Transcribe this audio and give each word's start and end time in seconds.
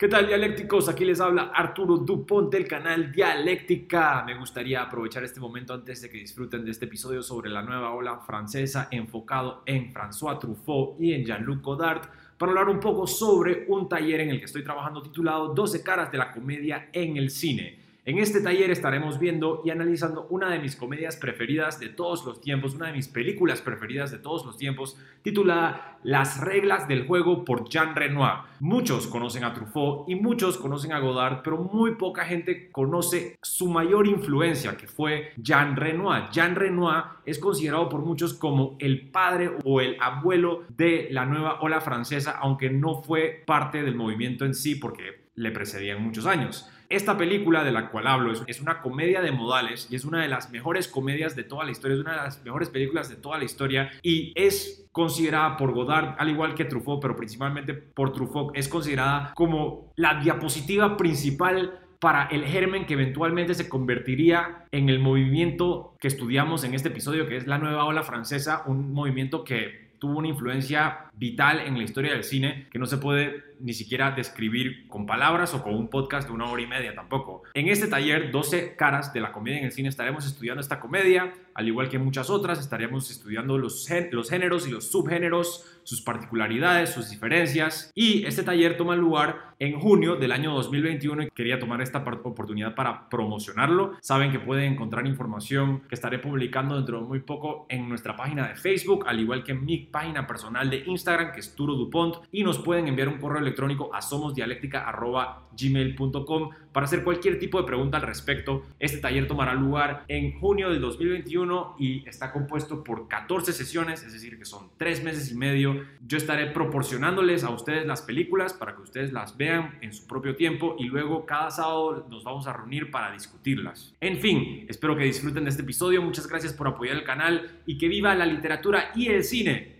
¿Qué 0.00 0.06
tal 0.06 0.28
dialécticos? 0.28 0.88
Aquí 0.88 1.04
les 1.04 1.20
habla 1.20 1.50
Arturo 1.52 1.96
Dupont 1.96 2.52
del 2.52 2.68
canal 2.68 3.10
Dialéctica. 3.10 4.22
Me 4.24 4.38
gustaría 4.38 4.80
aprovechar 4.80 5.24
este 5.24 5.40
momento 5.40 5.74
antes 5.74 6.00
de 6.00 6.08
que 6.08 6.18
disfruten 6.18 6.64
de 6.64 6.70
este 6.70 6.84
episodio 6.84 7.20
sobre 7.20 7.50
la 7.50 7.62
nueva 7.62 7.92
ola 7.92 8.20
francesa 8.20 8.86
enfocado 8.92 9.64
en 9.66 9.92
François 9.92 10.38
Truffaut 10.38 11.00
y 11.00 11.14
en 11.14 11.24
Jean-Luc 11.24 11.62
Godard 11.62 12.02
para 12.38 12.52
hablar 12.52 12.68
un 12.68 12.78
poco 12.78 13.08
sobre 13.08 13.64
un 13.66 13.88
taller 13.88 14.20
en 14.20 14.30
el 14.30 14.38
que 14.38 14.44
estoy 14.44 14.62
trabajando 14.62 15.02
titulado 15.02 15.48
12 15.52 15.82
caras 15.82 16.12
de 16.12 16.18
la 16.18 16.30
comedia 16.30 16.90
en 16.92 17.16
el 17.16 17.28
cine. 17.28 17.87
En 18.08 18.16
este 18.16 18.40
taller 18.40 18.70
estaremos 18.70 19.18
viendo 19.18 19.60
y 19.66 19.70
analizando 19.70 20.26
una 20.30 20.48
de 20.48 20.58
mis 20.58 20.76
comedias 20.76 21.18
preferidas 21.18 21.78
de 21.78 21.90
todos 21.90 22.24
los 22.24 22.40
tiempos, 22.40 22.74
una 22.74 22.86
de 22.86 22.94
mis 22.94 23.06
películas 23.06 23.60
preferidas 23.60 24.10
de 24.10 24.16
todos 24.16 24.46
los 24.46 24.56
tiempos, 24.56 24.96
titulada 25.20 25.98
Las 26.02 26.40
reglas 26.40 26.88
del 26.88 27.06
juego 27.06 27.44
por 27.44 27.68
Jean 27.68 27.94
Renoir. 27.94 28.44
Muchos 28.60 29.08
conocen 29.08 29.44
a 29.44 29.52
Truffaut 29.52 30.08
y 30.08 30.14
muchos 30.14 30.56
conocen 30.56 30.92
a 30.92 31.00
Godard, 31.00 31.42
pero 31.44 31.58
muy 31.58 31.96
poca 31.96 32.24
gente 32.24 32.70
conoce 32.70 33.36
su 33.42 33.68
mayor 33.68 34.06
influencia, 34.06 34.78
que 34.78 34.88
fue 34.88 35.32
Jean 35.36 35.76
Renoir. 35.76 36.30
Jean 36.32 36.56
Renoir 36.56 37.04
es 37.26 37.38
considerado 37.38 37.90
por 37.90 38.00
muchos 38.00 38.32
como 38.32 38.78
el 38.78 39.10
padre 39.10 39.50
o 39.66 39.82
el 39.82 39.98
abuelo 40.00 40.62
de 40.74 41.08
la 41.10 41.26
nueva 41.26 41.60
ola 41.60 41.82
francesa, 41.82 42.38
aunque 42.40 42.70
no 42.70 43.02
fue 43.02 43.42
parte 43.44 43.82
del 43.82 43.96
movimiento 43.96 44.46
en 44.46 44.54
sí, 44.54 44.76
porque 44.76 45.28
le 45.34 45.50
precedían 45.50 46.02
muchos 46.02 46.24
años. 46.24 46.70
Esta 46.90 47.18
película 47.18 47.64
de 47.64 47.72
la 47.72 47.90
cual 47.90 48.06
hablo 48.06 48.32
es 48.46 48.60
una 48.62 48.80
comedia 48.80 49.20
de 49.20 49.30
modales 49.30 49.88
y 49.90 49.96
es 49.96 50.06
una 50.06 50.22
de 50.22 50.28
las 50.28 50.50
mejores 50.50 50.88
comedias 50.88 51.36
de 51.36 51.44
toda 51.44 51.64
la 51.64 51.70
historia, 51.70 51.96
es 51.96 52.00
una 52.00 52.12
de 52.12 52.22
las 52.22 52.42
mejores 52.42 52.70
películas 52.70 53.10
de 53.10 53.16
toda 53.16 53.36
la 53.36 53.44
historia 53.44 53.90
y 54.02 54.32
es 54.34 54.88
considerada 54.90 55.58
por 55.58 55.72
Godard, 55.72 56.14
al 56.18 56.30
igual 56.30 56.54
que 56.54 56.64
Truffaut, 56.64 57.02
pero 57.02 57.14
principalmente 57.14 57.74
por 57.74 58.14
Truffaut, 58.14 58.56
es 58.56 58.68
considerada 58.68 59.32
como 59.34 59.92
la 59.96 60.18
diapositiva 60.20 60.96
principal 60.96 61.78
para 61.98 62.24
el 62.28 62.44
germen 62.46 62.86
que 62.86 62.94
eventualmente 62.94 63.52
se 63.52 63.68
convertiría 63.68 64.66
en 64.72 64.88
el 64.88 64.98
movimiento 64.98 65.94
que 66.00 66.08
estudiamos 66.08 66.64
en 66.64 66.72
este 66.72 66.88
episodio, 66.88 67.26
que 67.26 67.36
es 67.36 67.46
la 67.46 67.58
nueva 67.58 67.84
ola 67.84 68.02
francesa, 68.02 68.62
un 68.66 68.94
movimiento 68.94 69.44
que 69.44 69.88
tuvo 69.98 70.18
una 70.18 70.28
influencia 70.28 71.07
vital 71.18 71.60
en 71.60 71.76
la 71.76 71.84
historia 71.84 72.12
del 72.12 72.24
cine 72.24 72.68
que 72.70 72.78
no 72.78 72.86
se 72.86 72.98
puede 72.98 73.48
ni 73.60 73.74
siquiera 73.74 74.12
describir 74.12 74.86
con 74.88 75.06
palabras 75.06 75.54
o 75.54 75.62
con 75.62 75.74
un 75.74 75.88
podcast 75.88 76.28
de 76.28 76.34
una 76.34 76.46
hora 76.46 76.62
y 76.62 76.66
media 76.66 76.94
tampoco. 76.94 77.42
En 77.54 77.68
este 77.68 77.88
taller, 77.88 78.30
12 78.30 78.76
caras 78.76 79.12
de 79.12 79.20
la 79.20 79.32
comedia 79.32 79.58
en 79.58 79.64
el 79.64 79.72
cine, 79.72 79.88
estaremos 79.88 80.26
estudiando 80.26 80.60
esta 80.60 80.80
comedia, 80.80 81.34
al 81.54 81.66
igual 81.66 81.88
que 81.88 81.98
muchas 81.98 82.30
otras, 82.30 82.60
estaríamos 82.60 83.10
estudiando 83.10 83.58
los, 83.58 83.88
los 84.12 84.30
géneros 84.30 84.68
y 84.68 84.70
los 84.70 84.90
subgéneros, 84.90 85.64
sus 85.82 86.02
particularidades, 86.02 86.90
sus 86.90 87.10
diferencias. 87.10 87.90
Y 87.94 88.24
este 88.26 88.42
taller 88.42 88.76
toma 88.76 88.94
lugar 88.94 89.54
en 89.58 89.80
junio 89.80 90.16
del 90.16 90.32
año 90.32 90.54
2021 90.54 91.24
y 91.24 91.30
quería 91.30 91.58
tomar 91.58 91.80
esta 91.80 91.98
oportunidad 91.98 92.74
para 92.74 93.08
promocionarlo. 93.08 93.96
Saben 94.00 94.30
que 94.30 94.38
pueden 94.38 94.74
encontrar 94.74 95.06
información 95.06 95.82
que 95.88 95.94
estaré 95.94 96.18
publicando 96.18 96.76
dentro 96.76 97.00
de 97.00 97.06
muy 97.06 97.20
poco 97.20 97.66
en 97.68 97.88
nuestra 97.88 98.16
página 98.16 98.46
de 98.48 98.54
Facebook, 98.54 99.04
al 99.08 99.18
igual 99.18 99.42
que 99.42 99.52
en 99.52 99.64
mi 99.64 99.78
página 99.78 100.26
personal 100.26 100.70
de 100.70 100.84
Instagram, 100.86 101.07
que 101.32 101.40
es 101.40 101.54
Turo 101.54 101.72
Dupont, 101.74 102.16
y 102.30 102.44
nos 102.44 102.58
pueden 102.58 102.88
enviar 102.88 103.08
un 103.08 103.16
correo 103.18 103.40
electrónico 103.40 103.94
a 103.94 104.02
somosdialéctica.gmail.com 104.02 106.50
para 106.72 106.84
hacer 106.84 107.02
cualquier 107.02 107.38
tipo 107.38 107.58
de 107.58 107.64
pregunta 107.66 107.96
al 107.96 108.02
respecto. 108.04 108.66
Este 108.78 108.98
taller 108.98 109.26
tomará 109.26 109.54
lugar 109.54 110.04
en 110.08 110.38
junio 110.38 110.68
del 110.70 110.80
2021 110.80 111.76
y 111.78 112.06
está 112.08 112.30
compuesto 112.30 112.84
por 112.84 113.08
14 113.08 113.52
sesiones, 113.52 114.04
es 114.04 114.12
decir, 114.12 114.38
que 114.38 114.44
son 114.44 114.68
3 114.76 115.02
meses 115.02 115.32
y 115.32 115.34
medio. 115.34 115.82
Yo 116.06 116.18
estaré 116.18 116.48
proporcionándoles 116.48 117.42
a 117.44 117.50
ustedes 117.50 117.86
las 117.86 118.02
películas 118.02 118.52
para 118.52 118.76
que 118.76 118.82
ustedes 118.82 119.12
las 119.12 119.36
vean 119.36 119.78
en 119.80 119.92
su 119.92 120.06
propio 120.06 120.36
tiempo 120.36 120.76
y 120.78 120.84
luego 120.84 121.26
cada 121.26 121.50
sábado 121.50 122.06
nos 122.10 122.22
vamos 122.22 122.46
a 122.46 122.52
reunir 122.52 122.90
para 122.90 123.10
discutirlas. 123.12 123.94
En 124.00 124.18
fin, 124.18 124.66
espero 124.68 124.96
que 124.96 125.04
disfruten 125.04 125.44
de 125.44 125.50
este 125.50 125.62
episodio. 125.62 126.02
Muchas 126.02 126.28
gracias 126.28 126.52
por 126.52 126.68
apoyar 126.68 126.96
el 126.96 127.04
canal 127.04 127.62
y 127.66 127.78
que 127.78 127.88
viva 127.88 128.14
la 128.14 128.26
literatura 128.26 128.92
y 128.94 129.08
el 129.08 129.24
cine. 129.24 129.77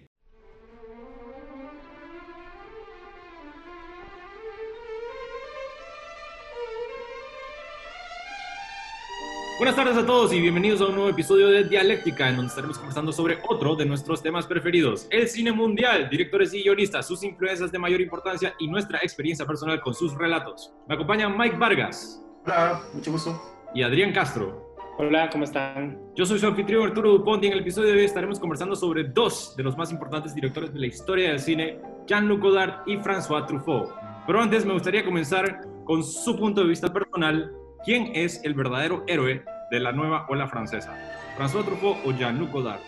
Buenas 9.59 9.75
tardes 9.75 9.97
a 9.97 10.07
todos 10.07 10.33
y 10.33 10.41
bienvenidos 10.41 10.81
a 10.81 10.87
un 10.87 10.95
nuevo 10.95 11.11
episodio 11.11 11.49
de 11.49 11.65
Dialéctica, 11.65 12.29
en 12.29 12.37
donde 12.37 12.49
estaremos 12.49 12.79
conversando 12.79 13.11
sobre 13.11 13.39
otro 13.49 13.75
de 13.75 13.85
nuestros 13.87 14.23
temas 14.23 14.47
preferidos, 14.47 15.09
el 15.11 15.27
cine 15.27 15.51
mundial, 15.51 16.09
directores 16.09 16.55
y 16.55 16.63
guionistas, 16.63 17.09
sus 17.09 17.25
influencias 17.25 17.73
de 17.73 17.79
mayor 17.81 18.01
importancia 18.01 18.55
y 18.61 18.69
nuestra 18.69 19.01
experiencia 19.01 19.45
personal 19.45 19.81
con 19.81 19.95
sus 19.95 20.15
relatos. 20.15 20.73
Me 20.87 20.95
acompaña 20.95 21.29
Mike 21.29 21.57
Vargas. 21.57 22.25
Hola, 22.47 22.83
mucho 22.95 23.11
gusto. 23.11 23.43
Y 23.75 23.83
Adrián 23.83 24.13
Castro. 24.13 24.77
Hola, 24.97 25.29
¿cómo 25.29 25.43
están? 25.43 25.99
Yo 26.15 26.25
soy 26.25 26.39
su 26.39 26.47
anfitrión 26.47 26.87
Arturo 26.87 27.11
Dupont 27.11 27.43
y 27.43 27.49
en 27.49 27.55
el 27.55 27.61
episodio 27.61 27.89
de 27.89 27.99
hoy 27.99 28.05
estaremos 28.05 28.39
conversando 28.39 28.77
sobre 28.77 29.03
dos 29.03 29.57
de 29.57 29.65
los 29.65 29.77
más 29.77 29.91
importantes 29.91 30.37
directores 30.37 30.73
de 30.73 30.79
la 30.79 30.87
historia 30.87 31.31
del 31.31 31.41
cine, 31.41 31.81
Jean-Luc 32.07 32.43
Godard 32.43 32.87
y 32.87 32.97
François 32.99 33.45
Truffaut. 33.45 33.91
Pero 34.25 34.41
antes 34.41 34.65
me 34.65 34.75
gustaría 34.75 35.05
comenzar 35.05 35.63
con 35.85 36.05
su 36.05 36.37
punto 36.37 36.61
de 36.61 36.69
vista 36.69 36.93
personal 36.93 37.53
¿Quién 37.85 38.11
es 38.15 38.41
el 38.45 38.55
verdadero 38.55 39.05
héroe 39.07 39.45
de 39.71 39.81
la 39.81 39.93
nueva 39.93 40.27
ola 40.29 40.49
francesa? 40.49 40.97
¿François 41.37 41.65
Truffaut 41.65 41.99
o 42.05 42.13
Jean-Luc 42.13 42.51
Godard? 42.51 42.81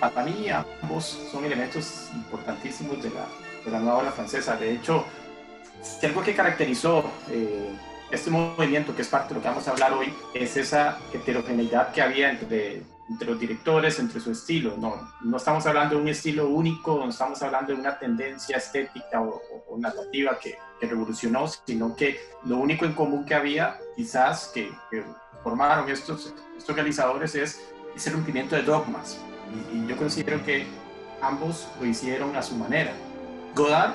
Para 0.00 0.24
mí 0.24 0.48
ambos 0.48 1.04
son 1.30 1.44
elementos 1.44 2.10
importantísimos 2.14 3.02
de 3.02 3.10
la, 3.10 3.26
de 3.64 3.70
la 3.70 3.80
nueva 3.80 3.98
ola 3.98 4.12
francesa. 4.12 4.56
De 4.56 4.72
hecho, 4.72 5.04
si 5.82 6.06
algo 6.06 6.22
que 6.22 6.34
caracterizó 6.34 7.04
eh, 7.30 7.70
este 8.10 8.30
movimiento, 8.30 8.96
que 8.96 9.02
es 9.02 9.08
parte 9.08 9.28
de 9.28 9.34
lo 9.36 9.42
que 9.42 9.48
vamos 9.48 9.68
a 9.68 9.72
hablar 9.72 9.92
hoy, 9.92 10.12
es 10.34 10.56
esa 10.56 10.98
heterogeneidad 11.12 11.92
que 11.92 12.02
había 12.02 12.30
entre, 12.30 12.82
entre 13.08 13.30
los 13.30 13.38
directores, 13.38 13.98
entre 13.98 14.20
su 14.20 14.32
estilo. 14.32 14.76
No, 14.76 15.12
no 15.22 15.36
estamos 15.36 15.66
hablando 15.66 15.96
de 15.96 16.02
un 16.02 16.08
estilo 16.08 16.48
único, 16.48 16.98
no 16.98 17.10
estamos 17.10 17.40
hablando 17.42 17.72
de 17.72 17.80
una 17.80 17.98
tendencia 17.98 18.56
estética 18.56 19.20
o, 19.20 19.40
o 19.68 19.78
narrativa 19.78 20.38
que, 20.38 20.56
que 20.80 20.86
revolucionó, 20.86 21.46
sino 21.48 21.94
que 21.96 22.20
lo 22.44 22.58
único 22.58 22.84
en 22.84 22.92
común 22.92 23.24
que 23.24 23.34
había, 23.34 23.78
quizás 23.96 24.50
que, 24.52 24.72
formaron 25.42 25.88
estos, 25.88 26.34
estos 26.58 26.74
realizadores, 26.74 27.34
es 27.36 27.60
ese 27.94 28.10
rompimiento 28.10 28.56
de 28.56 28.62
dogmas. 28.62 29.18
Y, 29.72 29.86
yo 29.86 29.96
considero 29.96 30.44
que 30.44 30.66
ambos 31.22 31.68
lo 31.80 31.86
hicieron 31.86 32.34
a 32.36 32.42
su 32.42 32.56
manera. 32.56 32.92
Godard 33.54 33.94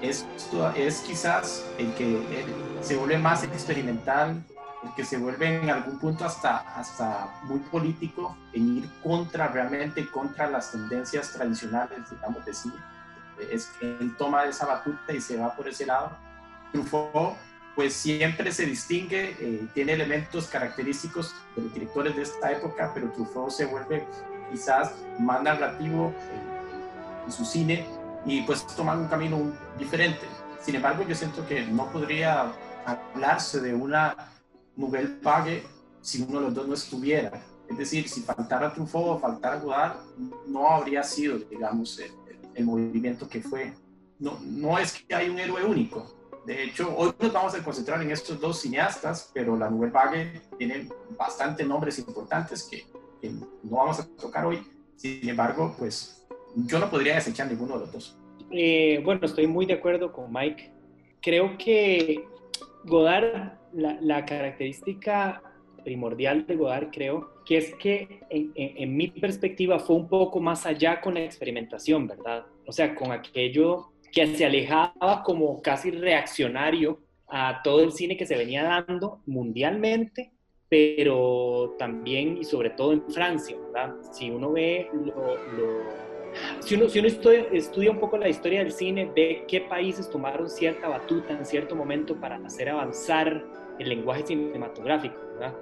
es, 0.00 0.26
es 0.74 1.00
quizás 1.00 1.64
el 1.78 1.92
que 1.94 2.18
se 2.80 2.96
vuelve 2.96 3.18
más 3.18 3.44
experimental, 3.44 4.42
el 4.86 4.94
que 4.94 5.04
se 5.04 5.18
vuelve 5.18 5.62
en 5.62 5.70
algún 5.70 5.98
punto 5.98 6.24
hasta, 6.24 6.58
hasta 6.76 7.40
muy 7.44 7.60
político, 7.60 8.36
en 8.52 8.78
ir 8.78 8.90
contra, 9.02 9.48
realmente 9.48 10.10
contra 10.10 10.48
las 10.48 10.72
tendencias 10.72 11.32
tradicionales, 11.32 12.10
digamos, 12.10 12.44
de 12.44 12.54
cine 12.54 12.76
es 13.50 13.70
él 13.80 14.14
toma 14.16 14.44
esa 14.44 14.66
batuta 14.66 15.12
y 15.12 15.20
se 15.20 15.36
va 15.36 15.54
por 15.54 15.68
ese 15.68 15.86
lado. 15.86 16.10
Truffaut, 16.72 17.36
pues 17.74 17.94
siempre 17.94 18.52
se 18.52 18.66
distingue, 18.66 19.36
eh, 19.38 19.66
tiene 19.74 19.92
elementos 19.92 20.46
característicos 20.48 21.34
de 21.54 21.62
los 21.62 21.74
directores 21.74 22.16
de 22.16 22.22
esta 22.22 22.52
época, 22.52 22.90
pero 22.94 23.10
Truffaut 23.10 23.50
se 23.50 23.66
vuelve 23.66 24.06
quizás 24.50 24.94
más 25.18 25.42
narrativo 25.42 26.12
en, 27.26 27.32
su 27.32 27.44
cine 27.44 27.84
y 28.24 28.42
pues 28.42 28.64
toma 28.68 28.94
un 28.94 29.08
camino 29.08 29.52
diferente. 29.76 30.26
Sin 30.60 30.76
embargo, 30.76 31.04
yo 31.06 31.14
siento 31.14 31.44
que 31.46 31.66
no 31.66 31.90
podría 31.90 32.52
hablarse 32.84 33.60
de 33.60 33.74
una 33.74 34.14
nouvelle 34.76 35.18
vague 35.22 35.62
si 36.00 36.22
uno 36.22 36.38
de 36.38 36.46
los 36.46 36.54
dos 36.54 36.68
no 36.68 36.74
estuviera. 36.74 37.42
Es 37.68 37.78
decir, 37.78 38.08
si 38.08 38.20
faltara 38.20 38.72
Truffaut 38.72 39.08
o 39.08 39.18
faltara 39.18 39.58
Godard, 39.58 39.96
no 40.46 40.68
habría 40.68 41.02
sido, 41.02 41.38
digamos, 41.38 42.00
el 42.54 42.64
movimiento 42.64 43.28
que 43.28 43.40
fue. 43.40 43.72
No, 44.18 44.38
no 44.42 44.78
es 44.78 44.92
que 44.92 45.14
hay 45.14 45.28
un 45.28 45.38
héroe 45.38 45.64
único. 45.64 46.16
De 46.46 46.62
hecho, 46.62 46.94
hoy 46.96 47.12
nos 47.18 47.32
vamos 47.32 47.54
a 47.56 47.64
concentrar 47.64 48.00
en 48.00 48.12
estos 48.12 48.40
dos 48.40 48.60
cineastas, 48.60 49.30
pero 49.34 49.56
la 49.56 49.68
Nouvelle 49.68 49.92
Vague 49.92 50.42
tiene 50.56 50.88
bastantes 51.18 51.66
nombres 51.66 51.98
importantes 51.98 52.62
que, 52.62 52.86
no 53.64 53.76
vamos 53.76 53.98
a 53.98 54.06
tocar 54.06 54.46
hoy. 54.46 54.62
Sin 54.94 55.28
embargo, 55.28 55.74
pues 55.76 56.24
yo 56.54 56.78
no 56.78 56.88
podría 56.88 57.16
desechar 57.16 57.48
ninguno 57.48 57.74
de 57.74 57.80
los 57.80 57.92
dos. 57.92 58.18
Eh, 58.52 59.02
bueno, 59.04 59.26
estoy 59.26 59.48
muy 59.48 59.66
de 59.66 59.74
acuerdo 59.74 60.12
con 60.12 60.32
Mike. 60.32 60.70
Creo 61.20 61.58
que 61.58 62.28
Godard, 62.84 63.58
la, 63.72 64.24
característica 64.24 65.42
primordial 65.84 66.46
de 66.46 66.56
Godard, 66.56 66.90
creo, 66.90 67.30
que 67.44 67.58
es 67.58 67.74
que 67.76 68.20
en, 68.30 68.96
mi 68.96 69.08
perspectiva 69.08 69.78
fue 69.78 69.96
un 69.96 70.08
poco 70.08 70.40
más 70.40 70.66
allá 70.66 71.00
con 71.00 71.14
la 71.14 71.22
experimentación, 71.22 72.08
¿verdad? 72.08 72.46
O 72.66 72.72
sea, 72.72 72.94
con 72.94 73.12
aquello 73.12 73.92
que 74.12 74.26
se 74.34 74.44
alejaba 74.44 75.22
como 75.24 75.60
casi 75.62 75.90
reaccionario 75.90 77.00
a 77.28 77.60
todo 77.62 77.82
el 77.82 77.92
cine 77.92 78.16
que 78.16 78.26
se 78.26 78.36
venía 78.36 78.64
dando 78.64 79.20
mundialmente, 79.26 80.32
pero 80.68 81.76
también 81.78 82.38
y 82.38 82.44
sobre 82.44 82.70
todo 82.70 82.92
en 82.92 83.02
Francia, 83.10 83.56
¿verdad? 83.56 83.94
Si 84.12 84.30
uno 84.30 84.52
ve 84.52 84.88
lo, 84.92 86.05
Si 86.60 86.74
uno, 86.74 86.88
si 86.88 86.98
estudia, 86.98 87.90
un 87.90 87.98
poco 87.98 88.16
la 88.18 88.28
historia 88.28 88.60
del 88.60 88.72
cine, 88.72 89.10
ve 89.14 89.44
qué 89.48 89.60
países 89.62 90.10
tomaron 90.10 90.48
cierta 90.48 90.88
batuta 90.88 91.32
en 91.32 91.44
cierto 91.44 91.76
momento 91.76 92.16
para 92.16 92.36
hacer 92.36 92.68
avanzar 92.68 93.44
el 93.78 93.88
lenguaje 93.88 94.26
cinematográfico, 94.26 95.16
¿verdad? 95.34 95.54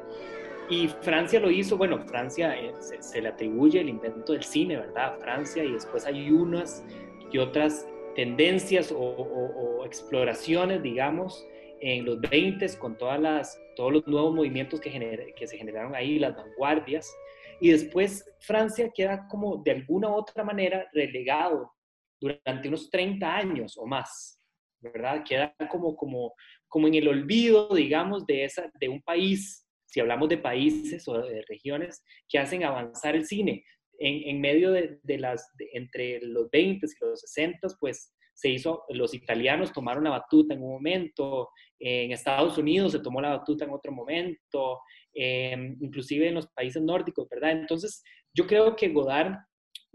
Y 0.71 0.89
Francia 1.03 1.41
lo 1.41 1.51
hizo, 1.51 1.77
bueno, 1.77 1.99
Francia 2.07 2.57
eh, 2.59 2.73
se, 2.79 3.21
le 3.21 3.29
atribuye 3.29 3.81
el 3.81 3.89
invento 3.89 4.33
del 4.33 4.43
cine, 4.43 4.77
¿verdad? 4.79 5.19
Francia 5.19 5.63
y 5.63 5.73
después 5.73 6.07
hay 6.07 6.31
unas 6.31 6.85
y 7.31 7.39
otras 7.39 7.87
tendencias 8.15 8.95
o, 8.97 9.83
exploraciones, 9.85 10.83
digamos, 10.83 11.47
en 11.81 12.07
los 12.07 12.21
20 12.21 12.67
con 12.79 12.97
todas 12.97 13.21
las, 13.21 13.61
todos 13.77 13.93
los 13.93 14.07
nuevos 14.07 14.35
movimientos 14.35 14.81
que 14.81 15.47
se 15.47 15.59
generaron 15.59 15.95
ahí, 15.95 16.19
las 16.19 16.35
vanguardias. 16.35 17.15
Y 17.65 17.71
después 17.71 18.23
Francia 18.41 18.93
queda 18.95 19.27
como 19.27 19.63
de 19.65 19.71
alguna 19.71 20.11
u 20.11 20.17
otra 20.17 20.45
manera 20.45 20.87
relegado 20.93 21.73
durante 22.21 22.69
unos 22.69 22.91
30 22.91 23.37
años 23.37 23.79
o 23.79 23.87
más, 23.87 24.39
¿verdad? 24.83 25.25
Queda 25.27 25.57
como, 25.71 25.97
como, 25.97 26.35
como 26.69 26.89
en 26.89 26.97
el 26.97 27.09
olvido, 27.09 27.75
digamos, 27.75 28.27
de, 28.27 28.45
esa, 28.45 28.71
de 28.79 28.91
un 28.91 29.01
país 29.01 29.67
si 29.87 29.99
hablamos 29.99 30.29
de 30.29 30.37
países 30.37 31.09
o 31.09 31.23
de 31.23 31.43
regiones 31.49 32.05
que 32.29 32.39
hacen 32.39 32.65
avanzar 32.65 33.17
el 33.17 33.25
cine. 33.25 33.65
En, 33.99 34.29
en 34.29 34.43
medio 34.43 34.71
de, 34.71 34.99
de 35.03 35.17
las, 35.17 35.51
entre 35.73 36.21
los 36.21 36.51
20 36.51 36.85
y 36.85 37.05
los 37.07 37.21
60, 37.23 37.67
pues 37.81 38.13
se 38.35 38.51
hizo, 38.51 38.85
los 38.91 39.15
italianos 39.15 39.73
tomaron 39.73 40.05
la 40.05 40.11
batuta 40.11 40.53
en 40.53 40.63
un 40.63 40.73
momento, 40.73 41.49
en 41.79 42.13
Estados 42.13 42.59
Unidos 42.59 42.93
se 42.93 42.99
tomó 42.99 43.23
la 43.23 43.39
batuta 43.39 43.65
en 43.65 43.71
otro 43.71 43.91
momento, 43.91 44.81
eh, 45.15 45.77
inclusive 45.81 46.29
en 46.29 46.35
los 46.35 46.49
países 46.49 46.83
nórdicos, 46.83 47.29
¿verdad? 47.29 47.53
Entonces, 47.53 48.03
yo 48.35 48.47
creo 48.47 48.75
que 48.77 48.89
Godard 48.89 49.37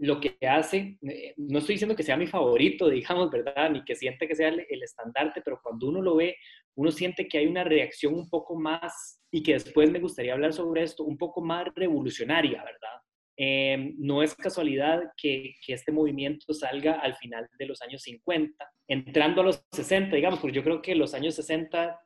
lo 0.00 0.18
que 0.18 0.38
hace, 0.48 0.98
eh, 1.02 1.34
no 1.36 1.58
estoy 1.58 1.74
diciendo 1.74 1.94
que 1.94 2.02
sea 2.02 2.16
mi 2.16 2.26
favorito, 2.26 2.88
digamos, 2.90 3.30
¿verdad? 3.30 3.70
Ni 3.70 3.84
que 3.84 3.94
siente 3.94 4.26
que 4.26 4.34
sea 4.34 4.48
el, 4.48 4.82
estandarte, 4.82 5.42
pero 5.42 5.60
cuando 5.62 5.88
uno 5.88 6.00
lo 6.00 6.16
ve, 6.16 6.36
uno 6.74 6.90
siente 6.90 7.28
que 7.28 7.38
hay 7.38 7.46
una 7.46 7.64
reacción 7.64 8.14
un 8.14 8.28
poco 8.28 8.58
más, 8.58 9.22
y 9.30 9.42
que 9.42 9.52
después 9.52 9.90
me 9.90 10.00
gustaría 10.00 10.32
hablar 10.32 10.52
sobre 10.52 10.82
esto, 10.82 11.04
un 11.04 11.18
poco 11.18 11.42
más 11.42 11.66
revolucionaria, 11.74 12.64
¿verdad? 12.64 12.98
Em, 13.36 13.94
no 13.98 14.22
es 14.22 14.34
casualidad 14.34 15.02
que, 15.16 15.54
que, 15.64 15.74
este 15.74 15.92
movimiento 15.92 16.52
salga 16.52 17.00
al 17.00 17.14
final 17.16 17.46
de 17.58 17.66
los 17.66 17.80
años 17.82 18.02
50, 18.02 18.70
entrando 18.88 19.42
a 19.42 19.44
los 19.44 19.64
60, 19.72 20.16
digamos, 20.16 20.40
porque 20.40 20.56
yo 20.56 20.64
creo 20.64 20.82
que 20.82 20.94
los 20.94 21.14
años 21.14 21.34
60, 21.34 21.98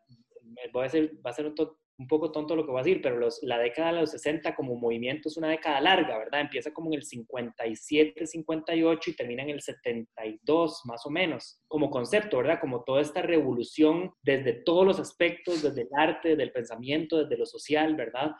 voy 0.73 0.85
a 0.85 0.89
ser, 0.89 1.13
va 1.25 1.31
a 1.31 1.33
ser 1.33 1.47
un, 1.47 1.55
un 1.97 2.09
poco 2.09 2.33
tonto 2.33 2.57
lo 2.57 2.65
que 2.65 2.73
voy 2.73 2.81
a 2.81 2.83
decir, 2.83 3.01
pero 3.01 3.19
los, 3.19 3.41
la 3.43 3.59
década 3.59 3.93
de 3.93 4.01
los 4.01 4.11
60 4.11 4.55
como 4.57 4.75
movimiento 4.77 5.29
es 5.29 5.37
una 5.37 5.49
década 5.49 5.81
larga, 5.81 6.19
¿verdad? 6.19 6.41
Empieza 6.41 6.73
como 6.73 6.89
en 6.89 6.95
el 6.95 7.05
57, 7.05 8.27
58 8.27 9.11
y 9.11 9.17
termina 9.17 9.43
en 9.43 9.51
el 9.51 9.61
72, 9.61 10.83
más 10.87 11.07
o 11.07 11.11
menos, 11.11 11.61
como 11.69 11.91
concepto, 11.91 12.39
¿verdad? 12.39 12.59
Como 12.61 12.83
toda 12.83 13.01
esta 13.01 13.23
revolución 13.23 14.13
desde 14.23 14.55
todos 14.55 14.85
los 14.85 14.99
aspectos, 14.99 15.63
desde 15.63 15.83
el 15.83 15.89
arte, 15.97 16.31
desde 16.31 16.43
el 16.43 16.53
pensamiento, 16.53 17.23
desde 17.23 17.39
lo 17.39 17.47
social, 17.47 17.95
¿verdad? 17.95 18.33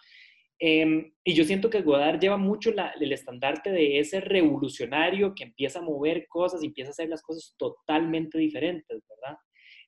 Em, 0.59 1.13
y 1.25 1.35
yo 1.35 1.45
siento 1.45 1.69
que 1.69 1.83
Godard 1.83 2.21
lleva 2.21 2.37
mucho 2.37 2.71
el 2.71 3.13
estandarte 3.13 3.71
de 3.71 3.99
ese 3.99 4.21
revolucionario 4.21 5.35
que 5.35 5.45
empieza 5.45 5.81
a 5.81 5.83
mover 5.83 6.27
cosas 6.29 6.63
y 6.63 6.67
empieza 6.67 6.91
a 6.91 6.93
hacer 6.93 7.09
las 7.09 7.23
cosas 7.23 7.55
totalmente 7.59 8.39
diferentes, 8.39 9.03
¿verdad? 9.09 9.39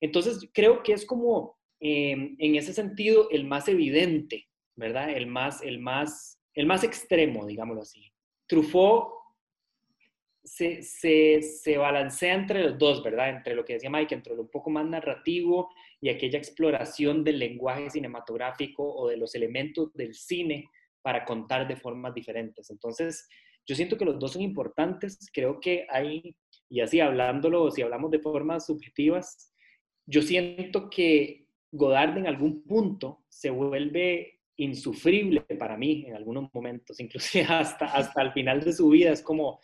Entonces 0.01 0.51
creo 0.53 0.83
que 0.83 0.93
es 0.93 1.07
como 1.07 1.57
Em, 1.81 2.37
en 2.39 2.55
ese 2.55 2.73
sentido, 2.73 3.29
el 3.31 3.45
más 3.45 3.69
evidente, 3.69 4.49
¿verdad? 4.77 5.11
El 5.11 5.27
más, 5.27 5.63
el 5.63 5.79
más, 5.79 6.41
el 6.55 6.67
más 6.67 6.85
extremo, 6.85 7.47
digámoslo 7.47 7.83
así. 7.83 8.13
Truffaut 8.47 9.13
se, 10.43 10.83
se, 10.83 11.43
se, 11.43 11.77
balancea 11.77 12.35
entre 12.35 12.63
los 12.63 12.79
dos, 12.79 13.03
¿verdad? 13.03 13.31
Entre 13.31 13.55
lo 13.55 13.65
que 13.65 13.75
decía 13.75 13.91
Mike, 13.91 14.15
entre 14.15 14.35
lo 14.37 14.43
un 14.43 14.51
poco 14.51 14.71
más 14.71 14.87
narrativo 14.87 15.71
y 16.01 16.09
aquella 16.09 16.39
exploración 16.39 17.25
del 17.25 17.39
lenguaje 17.39 17.91
cinematográfico 17.91 18.85
o 18.95 19.09
de 19.09 19.17
los 19.17 19.35
elementos 19.35 19.93
del 19.95 20.15
cine 20.15 20.71
para 21.03 21.25
contar 21.25 21.67
de 21.67 21.77
formas 21.77 22.15
diferentes. 22.15 22.71
Entonces, 22.71 23.29
yo 23.67 23.75
siento 23.75 23.99
que 23.99 24.05
los 24.05 24.19
dos 24.19 24.33
son 24.33 24.43
importantes. 24.43 25.19
Creo 25.33 25.61
que 25.61 25.87
hay, 25.91 26.37
y 26.71 26.81
así 26.81 27.01
hablándolo, 27.01 27.71
si 27.71 27.83
hablamos 27.83 28.11
de 28.13 28.21
formas 28.21 28.67
subjetivas, 28.67 29.53
yo 30.07 30.23
siento 30.23 30.89
que 30.89 31.46
Godard 31.77 32.17
en 32.19 32.27
algún 32.27 32.63
punto 32.63 33.25
se 33.29 33.51
vuelve 33.51 34.37
insufrible 34.57 35.43
para 35.59 35.77
mí 35.77 36.05
en 36.07 36.15
algunos 36.15 36.53
momentos, 36.53 36.99
inclusive 37.01 37.45
hasta, 37.45 37.87
hasta 37.87 38.23
el 38.23 38.33
final 38.33 38.63
de 38.63 38.73
su 38.73 38.89
vida 38.89 39.13
es 39.13 39.23
como, 39.23 39.61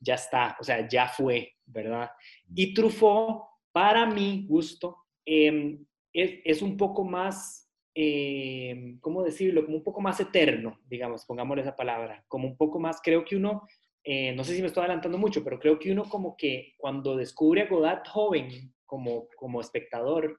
ya 0.00 0.14
está, 0.14 0.56
o 0.60 0.64
sea, 0.64 0.88
ya 0.88 1.08
fue, 1.08 1.54
¿verdad? 1.66 2.10
Y 2.54 2.74
Truffaut, 2.74 3.44
para 3.72 4.06
mi 4.06 4.46
gusto, 4.46 4.96
em, 5.24 5.84
es, 6.12 6.62
un 6.62 6.76
poco 6.76 7.04
más, 7.04 7.70
em, 7.94 8.98
¿cómo 9.00 9.22
decirlo? 9.22 9.64
Como 9.64 9.76
un 9.78 9.84
poco 9.84 10.00
más 10.00 10.18
eterno, 10.20 10.78
digamos, 10.86 11.24
pongámosle 11.26 11.62
esa 11.62 11.76
palabra, 11.76 12.24
como 12.28 12.48
un 12.48 12.56
poco 12.56 12.78
más, 12.78 13.00
creo 13.02 13.24
que 13.24 13.36
uno, 13.36 13.66
eh, 14.02 14.32
no 14.32 14.44
sé 14.44 14.54
si 14.54 14.62
me 14.62 14.68
estoy 14.68 14.82
adelantando 14.82 15.18
mucho, 15.18 15.42
pero 15.42 15.58
creo 15.58 15.78
que 15.78 15.92
uno 15.92 16.04
como 16.04 16.36
que 16.36 16.74
cuando 16.78 17.16
descubre 17.16 17.62
a 17.62 17.68
Godard 17.68 18.06
joven 18.06 18.72
como, 18.86 19.28
como 19.36 19.60
espectador, 19.60 20.38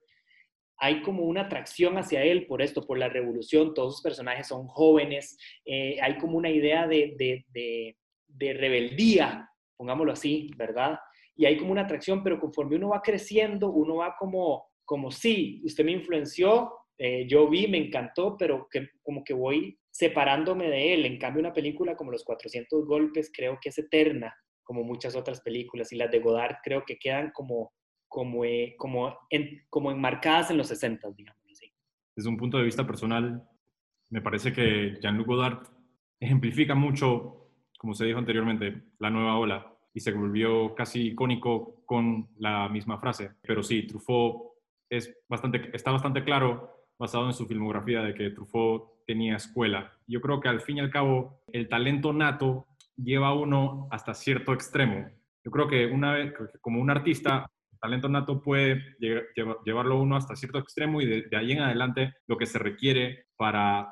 hay 0.79 1.01
como 1.01 1.24
una 1.24 1.41
atracción 1.41 1.97
hacia 1.97 2.24
él 2.24 2.45
por 2.45 2.62
esto, 2.62 2.85
por 2.85 2.97
la 2.97 3.09
revolución, 3.09 3.74
todos 3.74 3.95
sus 3.95 4.03
personajes 4.03 4.47
son 4.47 4.68
jóvenes, 4.68 5.38
eh, 5.65 6.00
hay 6.01 6.18
como 6.18 6.38
una 6.38 6.50
idea 6.50 6.88
de, 6.88 7.15
de, 7.18 7.95
de, 8.27 8.53
rebeldía, 8.53 9.50
pongámoslo 9.75 10.13
así, 10.13 10.51
¿verdad? 10.56 11.00
Y 11.35 11.45
hay 11.45 11.57
como 11.57 11.71
una 11.71 11.81
atracción, 11.81 12.24
pero 12.24 12.39
conforme 12.39 12.75
uno 12.75 12.89
va 12.89 13.01
creciendo, 13.01 13.71
uno 13.71 13.97
va 13.97 14.15
como, 14.18 14.68
como 14.85 15.12
sí, 15.12 15.62
usted 15.65 15.83
me 15.83 15.91
influenció, 15.91 16.71
eh, 16.97 17.27
yo 17.27 17.47
vi, 17.47 17.68
me 17.68 17.77
encantó, 17.77 18.35
pero 18.38 18.68
como 19.03 19.24
que 19.24 19.33
voy 19.33 19.77
separándome 19.91 20.69
de 20.69 20.94
él. 20.94 21.06
En 21.06 21.18
cambio, 21.18 21.41
una 21.41 21.53
película 21.53 21.95
como 21.95 22.12
Los 22.12 22.24
400 22.24 22.85
Golpes 22.85 23.31
creo 23.33 23.57
que 23.62 23.69
es 23.69 23.77
eterna, 23.77 24.35
como 24.63 24.83
muchas 24.83 25.15
otras 25.15 25.41
películas, 25.41 25.91
y 25.91 25.95
las 25.95 26.12
de 26.12 26.19
Godard 26.19 26.57
creo 26.63 26.83
que 26.85 26.97
quedan 26.97 27.31
como 27.33 27.71
como, 28.07 28.45
eh, 28.45 28.75
como, 28.77 29.18
en, 29.30 29.63
como 29.69 29.92
enmarcadas 29.92 30.51
en 30.51 30.57
los 30.57 30.68
60, 30.68 31.09
digamos 31.12 31.42
así. 31.51 31.71
Desde 32.15 32.30
un 32.30 32.38
punto 32.38 32.57
de 32.57 32.63
vista 32.63 32.86
personal, 32.86 33.48
me 34.09 34.21
parece 34.21 34.54
que 34.54 34.98
Jean-Luc 35.01 35.27
Godard 35.27 35.68
ejemplifica 36.19 36.75
mucho, 36.75 37.50
como 37.77 37.94
se 37.94 38.06
dijo 38.06 38.19
anteriormente, 38.19 38.81
la 39.00 39.09
nueva 39.09 39.38
ola 39.38 39.77
y 39.94 40.00
se 40.00 40.12
volvió 40.12 40.75
casi 40.75 41.07
icónico 41.07 41.81
con 41.86 42.30
la 42.38 42.69
misma 42.69 43.00
frase. 43.00 43.31
Pero 43.42 43.63
sí, 43.63 43.88
Truffaut 43.88 44.53
es 44.88 45.12
bastante, 45.27 45.71
está 45.74 45.92
bastante 45.92 46.24
claro, 46.24 46.86
basado 47.00 47.25
en 47.25 47.34
su 47.34 47.48
filmografía, 47.48 48.01
de 48.01 48.13
que 48.13 48.29
Truffaut 48.29 49.05
tenía 49.08 49.38
escuela. 49.38 49.91
Yo 50.05 50.22
creo 50.22 50.39
que 50.39 50.50
al 50.50 50.62
fin 50.62 50.77
y 50.77 50.79
al 50.82 50.91
cabo, 50.91 51.41
el 51.51 51.67
talento 51.67 52.13
nato 52.13 52.67
lleva 52.96 53.29
a 53.29 53.34
uno 53.34 53.88
hasta 53.89 54.13
cierto 54.13 54.53
extremo. 54.53 55.10
Yo 55.43 55.50
creo 55.50 55.67
que 55.67 55.88
una 55.88 56.13
vez, 56.13 56.32
como 56.62 56.79
un 56.79 56.91
artista, 56.91 57.50
talento 57.79 58.10
nato 58.10 58.41
puede 58.41 58.96
llevarlo 59.65 60.01
uno 60.01 60.15
hasta 60.15 60.36
cierto 60.36 60.60
extremo 60.60 61.01
y 61.01 61.05
de, 61.05 61.38
ahí 61.38 61.51
en 61.51 61.62
adelante 61.62 62.13
lo 62.27 62.38
que 62.38 62.46
se 62.46 62.60
requiere 62.60 63.25
para 63.36 63.88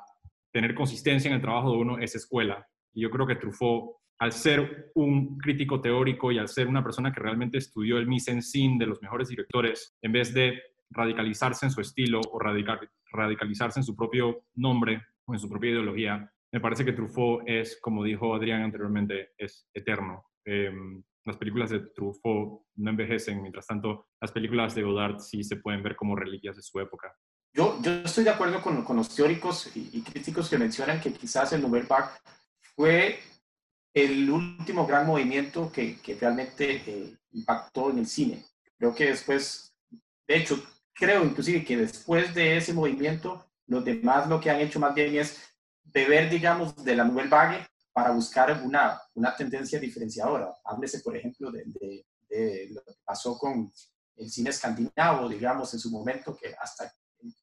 tener 0.52 0.74
consistencia 0.74 1.30
en 1.30 1.36
el 1.36 1.42
trabajo 1.42 1.72
de 1.72 1.78
uno 1.78 1.98
es 2.00 2.16
escuela. 2.16 2.66
Y 2.94 3.02
yo 3.02 3.10
creo 3.10 3.28
que 3.28 3.36
Truffaut, 3.36 3.98
al 4.20 4.32
ser 4.32 4.92
un 4.96 5.38
crítico 5.38 5.82
teórico 5.82 6.32
y 6.32 6.38
al 6.38 6.48
ser 6.48 6.68
una 6.68 6.84
persona 6.84 7.12
que 7.12 7.20
realmente 7.20 7.58
estudió 7.58 7.98
el 7.98 8.08
mise 8.08 8.32
en 8.32 8.42
scene 8.42 8.78
de 8.80 8.86
los 8.86 9.02
mejores 9.02 9.28
directores, 9.28 9.98
en 10.02 10.14
vez 10.14 10.34
de 10.34 10.62
radicalizarse 10.92 11.66
en 11.66 11.72
su 11.72 11.82
estilo 11.82 12.22
o 12.32 12.40
radicalizarse 12.40 13.80
en 13.80 13.84
su 13.84 13.96
propio 13.96 14.46
nombre 14.56 15.02
o 15.26 15.34
en 15.34 15.40
su 15.40 15.50
propia 15.50 15.72
ideología, 15.72 16.32
me 16.54 16.62
parece 16.62 16.86
que 16.86 16.94
Truffaut 16.94 17.44
es, 17.46 17.78
como 17.82 18.04
dijo 18.04 18.34
Adrián 18.34 18.62
anteriormente, 18.62 19.32
es 19.38 19.68
eterno. 19.74 20.24
Em, 20.46 21.04
las 21.26 21.38
películas 21.38 21.72
de 21.72 21.80
Truffaut 21.80 22.62
no 22.76 22.90
envejecen, 22.90 23.42
mientras 23.42 23.66
tanto 23.66 24.08
las 24.22 24.32
películas 24.32 24.76
de 24.76 24.84
Godard 24.84 25.20
sí 25.20 25.44
se 25.44 25.58
pueden 25.58 25.82
ver 25.82 25.96
como 25.96 26.16
reliquias 26.16 26.56
de 26.56 26.62
su 26.62 26.80
época. 26.80 27.14
Yo, 27.54 27.82
yo 27.82 27.92
estoy 27.92 28.24
de 28.24 28.30
acuerdo 28.30 28.62
con, 28.62 28.84
con 28.84 28.98
los 28.98 29.16
teóricos 29.16 29.72
y, 29.76 30.02
críticos 30.02 30.50
que 30.50 30.58
mencionan 30.58 31.00
que 31.00 31.14
quizás 31.14 31.54
el 31.54 31.62
Nouvelle 31.62 31.88
Vague 31.88 32.12
fue 32.76 33.20
el 33.94 34.30
último 34.30 34.86
gran 34.86 35.08
movimiento 35.08 35.72
que, 35.72 36.00
que 36.02 36.16
realmente 36.16 36.84
eh, 36.86 37.18
impactó 37.32 37.90
en 37.90 38.00
el 38.00 38.08
cine. 38.08 38.44
Creo 38.78 38.94
que 38.94 39.06
después, 39.06 39.74
de 40.28 40.36
hecho, 40.36 40.62
creo 40.94 41.24
inclusive 41.24 41.64
que 41.64 41.78
después 41.78 42.36
de 42.36 42.58
ese 42.58 42.74
movimiento, 42.74 43.46
los 43.68 43.86
demás 43.86 44.28
lo 44.28 44.40
que 44.40 44.50
han 44.50 44.60
hecho 44.60 44.80
más 44.80 44.94
bien 44.94 45.16
es 45.16 45.42
beber, 45.86 46.30
digamos, 46.30 46.84
de 46.84 46.96
la 46.96 47.06
Nouvelle 47.06 47.30
Vague 47.30 47.66
para 47.96 48.12
buscar 48.12 48.62
una, 48.62 49.02
una 49.14 49.34
tendencia 49.34 49.80
diferenciadora. 49.80 50.54
Háblese, 50.66 51.00
por 51.00 51.16
ejemplo, 51.16 51.50
de, 51.50 52.06
lo 52.70 52.84
que 52.84 52.94
pasó 53.06 53.38
con 53.38 53.72
el 54.18 54.30
cine 54.30 54.50
escandinavo, 54.50 55.30
digamos, 55.30 55.74
en 55.74 55.80
su 55.80 55.90
momento, 55.90 56.36
que 56.36 56.54
hasta 56.60 56.94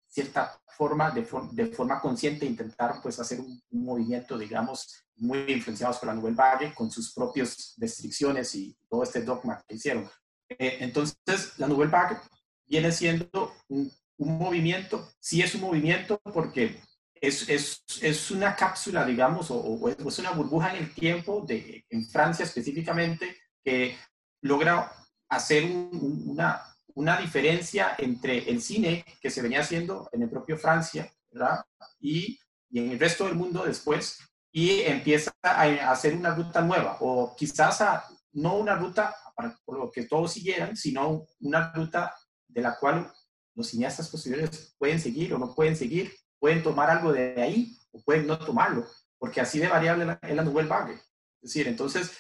cierta 0.07 0.61
forma, 0.77 1.11
de, 1.11 1.27
de 1.53 1.67
forma 1.69 2.03
consciente, 2.03 2.45
intentaron 2.45 3.01
pues 3.01 3.19
hacer 3.19 3.41
un, 3.41 3.63
movimiento, 3.71 4.37
digamos, 4.37 5.07
muy 5.17 5.51
influenciados 5.51 5.97
por 5.97 6.09
la 6.09 6.15
Nouvelle 6.15 6.37
Vague, 6.37 6.75
con 6.75 6.91
sus 6.91 7.15
propias 7.15 7.75
restricciones 7.79 8.55
y 8.55 8.77
todo 8.91 9.05
este 9.05 9.23
dogma 9.23 9.65
que 9.67 9.77
hicieron. 9.77 10.07
Eh, 10.51 10.77
entonces, 10.81 11.59
la 11.59 11.67
Nouvelle 11.67 11.91
Vague 11.91 12.19
viene 12.67 12.93
siendo 12.93 13.55
un, 13.69 13.91
un, 14.19 14.37
movimiento, 14.37 15.09
sí 15.19 15.41
es 15.41 15.55
un 15.55 15.63
movimiento 15.63 16.21
porque 16.23 16.79
es, 17.23 17.49
es, 17.49 17.85
es 18.03 18.31
una 18.33 18.57
cápsula, 18.57 19.07
digamos, 19.07 19.47
o, 19.51 19.89
es 19.89 20.19
una 20.19 20.33
burbuja 20.33 20.75
en 20.75 20.83
el 20.83 20.93
tiempo, 20.93 21.45
de, 21.47 21.87
en 21.89 22.05
Francia 22.05 22.45
específicamente, 22.45 23.37
que 23.65 23.97
logra 24.43 24.93
hacer 25.29 25.65
un, 25.65 26.25
una, 26.27 26.61
una 26.95 27.21
diferencia 27.21 27.95
entre 27.99 28.51
el 28.51 28.61
cine 28.61 29.05
que 29.21 29.31
se 29.31 29.41
venía 29.41 29.61
haciendo 29.61 30.09
en 30.11 30.23
el 30.23 30.31
propio 30.31 30.59
Francia, 30.59 31.11
¿verdad? 31.31 31.65
Y, 32.01 32.41
y 32.71 32.81
en 32.81 32.91
el 32.91 32.99
resto 32.99 33.27
del 33.27 33.37
mundo 33.37 33.65
después, 33.65 34.19
y 34.51 34.81
empieza 34.81 35.31
a, 35.43 35.63
hacer 35.93 36.17
una 36.17 36.35
ruta 36.35 36.61
nueva, 36.61 36.99
o 37.01 37.37
quizás 37.37 37.81
a, 37.83 38.05
no 38.33 38.57
una 38.57 38.75
ruta 38.75 39.15
para 39.37 39.57
lo 39.69 39.93
que 39.93 40.07
todos 40.07 40.33
siguieran, 40.33 40.77
sino 40.77 41.25
una 41.39 41.73
ruta 41.73 42.13
de 42.49 42.63
la 42.63 42.77
cual 42.81 43.13
los 43.55 43.69
cineastas 43.69 44.09
posteriores 44.09 44.75
pueden 44.77 44.99
seguir 44.99 45.33
o 45.33 45.39
no 45.39 45.55
pueden 45.55 45.77
seguir, 45.77 46.13
pueden 46.43 46.61
tomar 46.61 46.91
algo 46.91 47.13
de 47.13 47.41
ahí 47.41 47.79
o 47.93 48.03
pueden 48.03 48.27
no 48.27 48.37
tomarlo, 48.37 48.85
porque 49.17 49.41
así 49.41 49.61
de 49.61 49.69
variable 49.69 50.19
es 50.23 50.35
la 50.35 50.43
Nouvelle 50.43 50.69
Vague. 50.69 50.95
Es 50.95 51.53
decir, 51.53 51.69
entonces, 51.69 52.11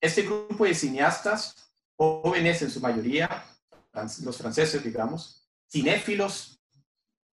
este 0.00 0.22
grupo 0.22 0.64
de 0.64 0.74
cineastas, 0.74 1.70
jóvenes 1.94 2.62
en 2.62 2.70
su 2.70 2.80
mayoría, 2.80 3.44
los 4.22 4.38
franceses, 4.38 4.82
digamos, 4.82 5.46
cinéfilos 5.70 6.58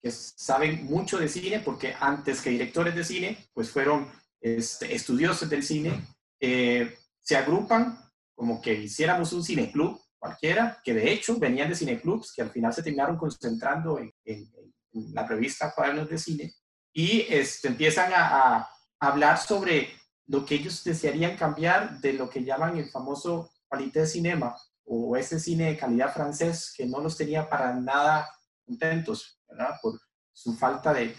que 0.01 0.12
saben 0.12 0.86
mucho 0.86 1.17
de 1.17 1.27
cine, 1.27 1.60
porque 1.60 1.93
antes 2.00 2.39
que 2.39 2.51
directores 2.51 2.96
de 2.96 3.03
cine, 3.03 3.50
pues 3.53 3.69
fueron 3.69 4.10
este, 4.39 4.96
estudiosos 4.96 5.50
del 5.50 5.62
cine, 5.62 6.08
eh, 6.39 6.98
se 7.19 7.36
agrupan 7.36 8.00
como 8.34 8.62
que 8.62 8.75
hiciéramos 8.75 9.34
un 9.34 9.43
cineclub 9.43 10.01
cualquiera, 10.17 10.79
que 10.86 10.93
de 10.93 11.12
hecho 11.12 11.38
venían 11.38 11.67
de 11.67 11.75
cineclubs, 11.75 12.31
que 12.31 12.43
al 12.43 12.50
final 12.50 12.74
se 12.74 12.81
terminaron 12.81 13.17
concentrando 13.17 14.00
en, 14.00 14.13
en, 14.24 14.50
la 14.91 15.25
revista 15.25 15.74
Cuadernos 15.74 16.10
de 16.10 16.17
Cine, 16.17 16.53
y 16.93 17.22
este, 17.29 17.67
empiezan 17.67 18.12
a, 18.13 18.67
hablar 19.01 19.38
sobre 19.38 19.93
lo 20.27 20.46
que 20.46 20.55
ellos 20.55 20.84
desearían 20.84 21.38
cambiar 21.38 22.01
de 22.01 22.12
lo 22.12 22.29
que 22.29 22.43
llaman 22.43 22.77
el 22.77 22.89
famoso 22.89 23.53
qualité 23.69 24.01
de 24.01 24.08
cinema, 24.08 24.58
o 24.84 25.15
ese 25.15 25.39
cine 25.39 25.67
de 25.67 25.77
calidad 25.77 26.13
francés 26.13 26.74
que 26.75 26.86
no 26.86 27.00
los 27.00 27.15
tenía 27.15 27.48
para 27.48 27.74
nada 27.74 28.29
contentos, 28.65 29.39
¿verdad? 29.48 29.75
Por 29.81 30.01
su 30.34 30.53
falta 30.58 30.93
de, 30.93 31.15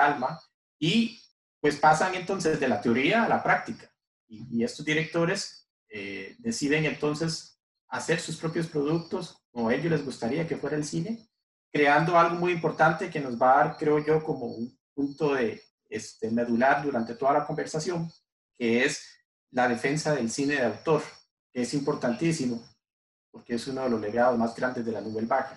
alma. 0.00 0.40
Y 0.78 1.20
pues 1.60 1.76
pasan 1.76 2.14
entonces 2.14 2.58
de 2.58 2.68
la 2.68 2.80
teoría 2.80 3.24
a 3.24 3.28
la 3.28 3.42
práctica. 3.42 3.92
Y, 4.28 4.46
y 4.50 4.64
estos 4.64 4.86
directores 4.86 5.68
eh, 5.90 6.36
deciden 6.38 6.86
entonces 6.86 7.60
hacer 7.88 8.20
sus 8.20 8.36
propios 8.36 8.66
productos 8.66 9.42
como 9.50 9.68
a 9.68 9.74
ellos 9.74 9.90
les 9.90 10.04
gustaría 10.04 10.46
que 10.46 10.56
fuera 10.56 10.76
el 10.76 10.84
cine, 10.84 11.28
creando 11.72 12.18
algo 12.18 12.36
muy 12.36 12.52
importante 12.52 13.10
que 13.10 13.20
nos 13.20 13.40
va 13.40 13.52
a 13.52 13.64
dar, 13.64 13.76
creo 13.76 13.98
yo, 13.98 14.22
como 14.22 14.46
un 14.46 14.78
punto 14.94 15.34
de 15.34 15.62
este, 15.88 16.30
medular 16.30 16.82
durante 16.82 17.14
toda 17.14 17.34
la 17.34 17.46
conversación, 17.46 18.10
que 18.56 18.84
es 18.84 19.06
la 19.50 19.68
defensa 19.68 20.14
del 20.14 20.30
cine 20.30 20.54
de 20.54 20.64
autor 20.64 21.02
es 21.52 21.74
importantísimo, 21.74 22.62
porque 23.30 23.54
es 23.54 23.66
uno 23.66 23.82
de 23.82 23.90
los 23.90 24.00
legados 24.00 24.38
más 24.38 24.54
grandes 24.54 24.84
de 24.84 24.92
la 24.92 25.00
Nouvelle 25.00 25.26
Vague, 25.26 25.56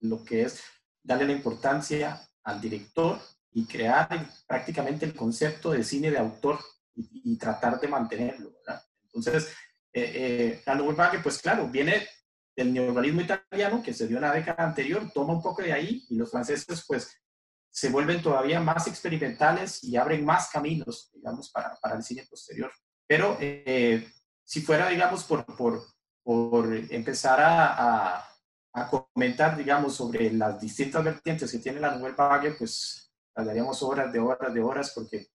lo 0.00 0.24
que 0.24 0.42
es 0.42 0.62
darle 1.02 1.26
la 1.26 1.32
importancia 1.32 2.20
al 2.44 2.60
director 2.60 3.20
y 3.52 3.66
crear 3.66 4.08
prácticamente 4.46 5.04
el 5.04 5.14
concepto 5.14 5.72
de 5.72 5.82
cine 5.82 6.10
de 6.10 6.18
autor 6.18 6.60
y, 6.94 7.32
y 7.32 7.36
tratar 7.36 7.80
de 7.80 7.88
mantenerlo. 7.88 8.52
¿verdad? 8.52 8.82
Entonces, 9.04 9.52
eh, 9.92 10.12
eh, 10.14 10.62
la 10.66 10.74
Nouvelle 10.74 10.96
Vague, 10.96 11.18
pues 11.20 11.38
claro, 11.38 11.66
viene 11.68 12.06
del 12.58 12.74
neorrealismo 12.74 13.20
italiano 13.20 13.80
que 13.84 13.94
se 13.94 14.08
dio 14.08 14.16
en 14.16 14.22
la 14.22 14.32
década 14.32 14.64
anterior, 14.64 15.08
toma 15.14 15.32
un 15.32 15.40
poco 15.40 15.62
de 15.62 15.72
ahí 15.72 16.04
y 16.10 16.16
los 16.16 16.28
franceses 16.28 16.84
pues 16.88 17.16
se 17.70 17.88
vuelven 17.88 18.20
todavía 18.20 18.58
más 18.58 18.88
experimentales 18.88 19.84
y 19.84 19.96
abren 19.96 20.24
más 20.24 20.50
caminos, 20.50 21.08
digamos, 21.14 21.50
para, 21.52 21.76
para 21.76 21.94
el 21.94 22.02
cine 22.02 22.26
posterior. 22.28 22.72
Pero 23.06 23.36
eh, 23.40 24.10
si 24.44 24.60
fuera, 24.62 24.88
digamos, 24.88 25.22
por, 25.22 25.46
por, 25.56 25.84
por 26.24 26.74
empezar 26.90 27.40
a, 27.40 28.16
a, 28.16 28.28
a, 28.72 28.90
comentar, 28.90 29.56
digamos, 29.56 29.94
sobre 29.94 30.32
las 30.32 30.60
distintas 30.60 31.04
vertientes 31.04 31.52
que 31.52 31.58
tiene 31.58 31.78
la 31.78 31.94
Nouvelle 31.94 32.16
Vague, 32.16 32.54
pues 32.58 33.12
hablaríamos 33.36 33.80
horas 33.84 34.12
de 34.12 34.18
horas 34.18 34.52
de 34.52 34.60
horas, 34.60 34.92
porque 34.92 35.28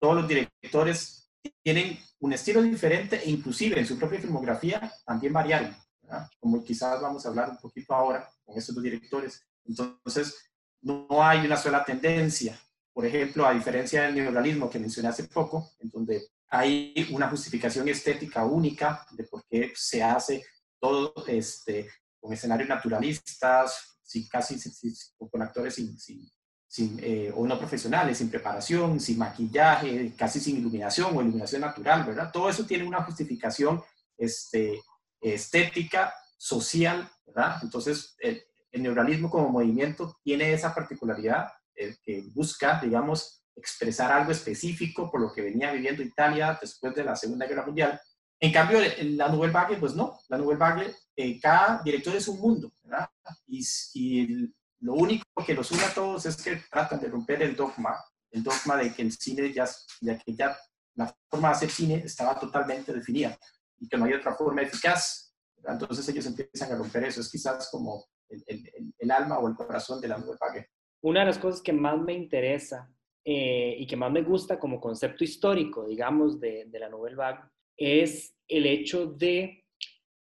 todos 0.00 0.14
los 0.14 0.28
directores 0.28 1.32
tienen 1.64 1.98
un 2.20 2.32
estilo 2.32 2.62
diferente 2.62 3.16
e 3.24 3.30
inclusive 3.30 3.80
en 3.80 3.86
su 3.86 3.98
propia 3.98 4.20
filmografía 4.20 4.92
también 5.04 5.32
variable, 5.32 5.74
¿verdad? 6.10 6.30
como 6.38 6.62
quizás 6.64 7.00
vamos 7.00 7.24
a 7.24 7.28
hablar 7.28 7.50
un 7.50 7.58
poquito 7.58 7.94
ahora 7.94 8.28
con 8.44 8.56
estos 8.56 8.74
dos 8.74 8.82
directores. 8.84 9.42
Entonces, 9.64 10.36
no 10.82 11.06
hay 11.22 11.46
una 11.46 11.56
sola 11.56 11.84
tendencia. 11.84 12.58
Por 12.92 13.06
ejemplo, 13.06 13.46
a 13.46 13.54
diferencia 13.54 14.02
del 14.02 14.14
neorrealismo 14.14 14.68
que 14.68 14.78
mencioné 14.78 15.08
hace 15.08 15.24
poco, 15.24 15.70
en 15.78 15.90
donde 15.90 16.28
hay 16.48 17.08
una 17.12 17.28
justificación 17.28 17.88
estética 17.88 18.44
única 18.44 19.06
de 19.12 19.24
por 19.24 19.44
qué 19.46 19.72
se 19.76 20.02
hace 20.02 20.44
todo 20.80 21.14
este, 21.26 21.88
con 22.18 22.32
escenarios 22.32 22.68
naturalistas, 22.68 23.98
sin, 24.02 24.26
casi 24.28 24.58
sin, 24.58 24.94
con 25.30 25.42
actores 25.42 25.74
sin, 25.74 25.96
sin 25.98 26.98
eh, 27.02 27.32
o 27.34 27.46
no 27.46 27.58
profesionales, 27.58 28.18
sin 28.18 28.30
preparación, 28.30 28.98
sin 28.98 29.18
maquillaje, 29.18 30.12
casi 30.16 30.40
sin 30.40 30.56
iluminación 30.56 31.16
o 31.16 31.20
iluminación 31.20 31.60
natural, 31.60 32.04
¿verdad? 32.04 32.30
Todo 32.32 32.48
eso 32.48 32.64
tiene 32.64 32.84
una 32.84 33.02
justificación 33.02 33.82
este, 34.16 34.80
estética, 35.20 36.14
social, 36.36 37.10
¿verdad? 37.26 37.58
Entonces, 37.62 38.14
el, 38.18 38.42
el 38.72 38.82
neuralismo 38.82 39.30
como 39.30 39.48
movimiento 39.48 40.16
tiene 40.22 40.52
esa 40.52 40.74
particularidad 40.74 41.48
eh, 41.74 41.96
que 42.02 42.24
busca, 42.34 42.80
digamos, 42.80 43.44
expresar 43.56 44.12
algo 44.12 44.32
específico 44.32 45.10
por 45.10 45.20
lo 45.20 45.32
que 45.32 45.42
venía 45.42 45.72
viviendo 45.72 46.02
Italia 46.02 46.58
después 46.60 46.94
de 46.94 47.04
la 47.04 47.16
Segunda 47.16 47.46
Guerra 47.46 47.66
Mundial. 47.66 48.00
En 48.38 48.52
cambio, 48.52 48.80
la 49.02 49.28
Nouvelle 49.28 49.52
Vague, 49.52 49.76
pues 49.76 49.94
no, 49.94 50.18
la 50.28 50.38
Nouvelle 50.38 50.58
Vague, 50.58 50.94
eh, 51.14 51.38
cada 51.40 51.82
director 51.82 52.16
es 52.16 52.26
un 52.28 52.40
mundo, 52.40 52.72
¿verdad? 52.82 53.08
Y, 53.46 53.62
y, 53.94 54.54
lo 54.82 54.94
único 54.94 55.26
que 55.44 55.52
los 55.52 55.70
une 55.72 55.84
a 55.84 55.92
todos 55.92 56.24
es 56.24 56.40
que 56.42 56.56
tratan 56.70 57.00
de 57.00 57.08
romper 57.08 57.42
el 57.42 57.54
dogma, 57.54 58.02
el 58.30 58.42
dogma 58.42 58.76
de 58.78 58.94
que 58.94 59.02
el 59.02 59.12
cine 59.12 59.52
ya, 59.52 59.68
ya 60.00 60.18
que 60.18 60.34
ya 60.34 60.56
la 60.94 61.14
forma 61.28 61.48
de 61.48 61.54
hacer 61.54 61.70
cine 61.70 61.96
estaba 61.96 62.40
totalmente 62.40 62.90
definida 62.90 63.38
y 63.80 63.88
que 63.88 63.96
no 63.96 64.04
hay 64.04 64.12
otra 64.12 64.34
forma 64.34 64.62
eficaz. 64.62 65.34
Entonces 65.66 66.08
ellos 66.08 66.26
empiezan 66.26 66.72
a 66.72 66.76
romper 66.76 67.04
eso, 67.04 67.20
es 67.20 67.30
quizás 67.30 67.68
como 67.70 68.04
el, 68.28 68.42
el, 68.46 68.94
el 68.98 69.10
alma 69.10 69.38
o 69.38 69.48
el 69.48 69.54
corazón 69.54 70.00
de 70.00 70.08
la 70.08 70.18
Nouvelle 70.18 70.38
Vague. 70.40 70.66
Una 71.02 71.20
de 71.20 71.26
las 71.26 71.38
cosas 71.38 71.62
que 71.62 71.72
más 71.72 71.98
me 71.98 72.12
interesa 72.12 72.88
eh, 73.24 73.76
y 73.78 73.86
que 73.86 73.96
más 73.96 74.10
me 74.10 74.22
gusta 74.22 74.58
como 74.58 74.80
concepto 74.80 75.24
histórico, 75.24 75.86
digamos, 75.86 76.40
de, 76.40 76.66
de 76.66 76.78
la 76.78 76.88
Nouvelle 76.88 77.16
Vague, 77.16 77.40
es 77.76 78.34
el 78.48 78.66
hecho 78.66 79.06
de 79.06 79.64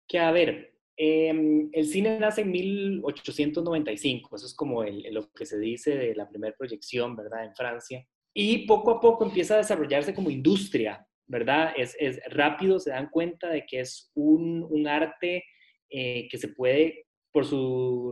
que, 0.07 0.19
a 0.19 0.31
ver, 0.31 0.75
eh, 0.97 1.69
el 1.71 1.87
cine 1.87 2.19
nace 2.19 2.41
en 2.41 2.51
1895, 2.51 4.35
eso 4.35 4.45
es 4.45 4.53
como 4.53 4.83
el, 4.83 5.03
lo 5.13 5.29
que 5.31 5.45
se 5.45 5.57
dice 5.57 5.95
de 5.95 6.13
la 6.13 6.27
primera 6.27 6.55
proyección, 6.57 7.15
¿verdad?, 7.15 7.45
en 7.45 7.55
Francia. 7.55 8.05
Y 8.33 8.65
poco 8.67 8.91
a 8.91 8.99
poco 8.99 9.25
empieza 9.25 9.55
a 9.55 9.57
desarrollarse 9.57 10.13
como 10.13 10.29
industria, 10.29 11.05
¿verdad? 11.29 11.73
Es, 11.77 11.95
es 11.99 12.19
rápido, 12.31 12.79
se 12.79 12.89
dan 12.89 13.09
cuenta 13.09 13.49
de 13.49 13.65
que 13.65 13.79
es 13.79 14.11
un, 14.15 14.67
un 14.69 14.87
arte 14.87 15.45
eh, 15.89 16.27
que 16.29 16.37
se 16.37 16.49
puede 16.49 17.05
por 17.31 17.45
su 17.45 18.11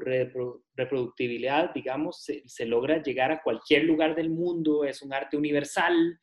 reproductibilidad, 0.76 1.74
digamos, 1.74 2.24
se, 2.24 2.44
se, 2.48 2.68
logra 2.68 3.02
llegar 3.02 3.32
a 3.32 3.42
cualquier 3.42 3.84
lugar 3.84 4.16
del 4.16 4.30
mundo, 4.30 4.86
es 4.86 5.02
un 5.02 5.12
arte 5.12 5.36
universal, 5.36 6.20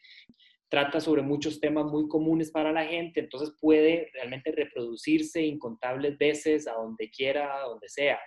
trata 0.68 1.00
sobre 1.00 1.22
muchos 1.22 1.58
temas 1.58 1.86
muy 1.86 2.06
comunes 2.06 2.52
para 2.52 2.72
la 2.72 2.86
gente, 2.86 3.18
entonces 3.18 3.52
puede 3.60 4.10
realmente 4.14 4.52
reproducirse 4.52 5.42
incontables 5.42 6.16
veces 6.16 6.68
a 6.68 6.74
donde 6.74 7.10
quiera, 7.10 7.58
a 7.58 7.62
donde 7.62 7.88
sea. 7.88 8.18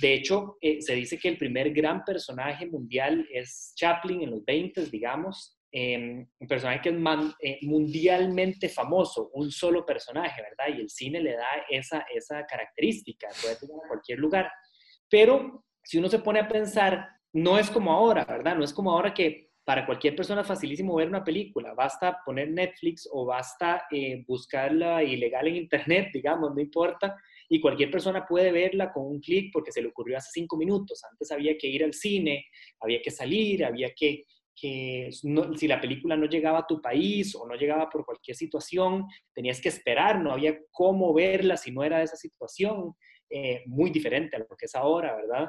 De 0.00 0.14
hecho, 0.14 0.56
eh, 0.60 0.80
se 0.82 0.94
dice 0.94 1.18
que 1.18 1.28
el 1.28 1.38
primer 1.38 1.72
gran 1.72 2.04
personaje 2.04 2.66
mundial 2.66 3.26
es 3.32 3.72
Chaplin 3.74 4.22
en 4.22 4.30
los 4.30 4.44
20, 4.44 4.86
digamos, 4.86 5.55
eh, 5.72 6.26
un 6.38 6.48
personaje 6.48 6.80
que 6.80 6.88
es 6.90 6.96
eh, 7.40 7.58
mundialmente 7.62 8.68
famoso, 8.68 9.30
un 9.34 9.50
solo 9.50 9.84
personaje, 9.84 10.42
¿verdad? 10.42 10.76
Y 10.76 10.80
el 10.80 10.90
cine 10.90 11.20
le 11.20 11.32
da 11.32 11.48
esa, 11.68 12.06
esa 12.14 12.46
característica, 12.46 13.28
puede 13.42 13.56
tener 13.56 13.74
en 13.74 13.88
cualquier 13.88 14.18
lugar. 14.18 14.50
Pero 15.08 15.64
si 15.82 15.98
uno 15.98 16.08
se 16.08 16.20
pone 16.20 16.40
a 16.40 16.48
pensar, 16.48 17.08
no 17.32 17.58
es 17.58 17.70
como 17.70 17.92
ahora, 17.92 18.24
¿verdad? 18.24 18.56
No 18.56 18.64
es 18.64 18.72
como 18.72 18.90
ahora 18.90 19.12
que 19.12 19.46
para 19.66 19.84
cualquier 19.84 20.14
persona 20.14 20.42
es 20.42 20.46
facilísimo 20.46 20.94
ver 20.94 21.08
una 21.08 21.24
película, 21.24 21.74
basta 21.74 22.20
poner 22.24 22.50
Netflix 22.50 23.08
o 23.10 23.26
basta 23.26 23.82
eh, 23.90 24.24
buscarla 24.24 25.02
ilegal 25.02 25.48
en 25.48 25.56
Internet, 25.56 26.10
digamos, 26.14 26.54
no 26.54 26.60
importa, 26.60 27.16
y 27.48 27.60
cualquier 27.60 27.90
persona 27.90 28.24
puede 28.24 28.52
verla 28.52 28.92
con 28.92 29.06
un 29.06 29.20
clic 29.20 29.50
porque 29.52 29.72
se 29.72 29.82
le 29.82 29.88
ocurrió 29.88 30.18
hace 30.18 30.30
cinco 30.32 30.56
minutos. 30.56 31.02
Antes 31.10 31.32
había 31.32 31.58
que 31.58 31.66
ir 31.66 31.82
al 31.82 31.94
cine, 31.94 32.46
había 32.80 33.00
que 33.02 33.10
salir, 33.10 33.64
había 33.64 33.92
que 33.92 34.24
que 34.58 35.10
si 35.12 35.68
la 35.68 35.80
película 35.80 36.16
no 36.16 36.26
llegaba 36.26 36.60
a 36.60 36.66
tu 36.66 36.80
país 36.80 37.34
o 37.36 37.46
no 37.46 37.54
llegaba 37.54 37.90
por 37.90 38.04
cualquier 38.04 38.36
situación, 38.36 39.06
tenías 39.34 39.60
que 39.60 39.68
esperar, 39.68 40.20
no 40.20 40.32
había 40.32 40.58
cómo 40.70 41.12
verla 41.12 41.56
si 41.56 41.70
no 41.70 41.84
era 41.84 42.02
esa 42.02 42.16
situación, 42.16 42.94
eh, 43.28 43.62
muy 43.66 43.90
diferente 43.90 44.36
a 44.36 44.38
lo 44.38 44.56
que 44.56 44.66
es 44.66 44.74
ahora, 44.74 45.14
¿verdad? 45.14 45.48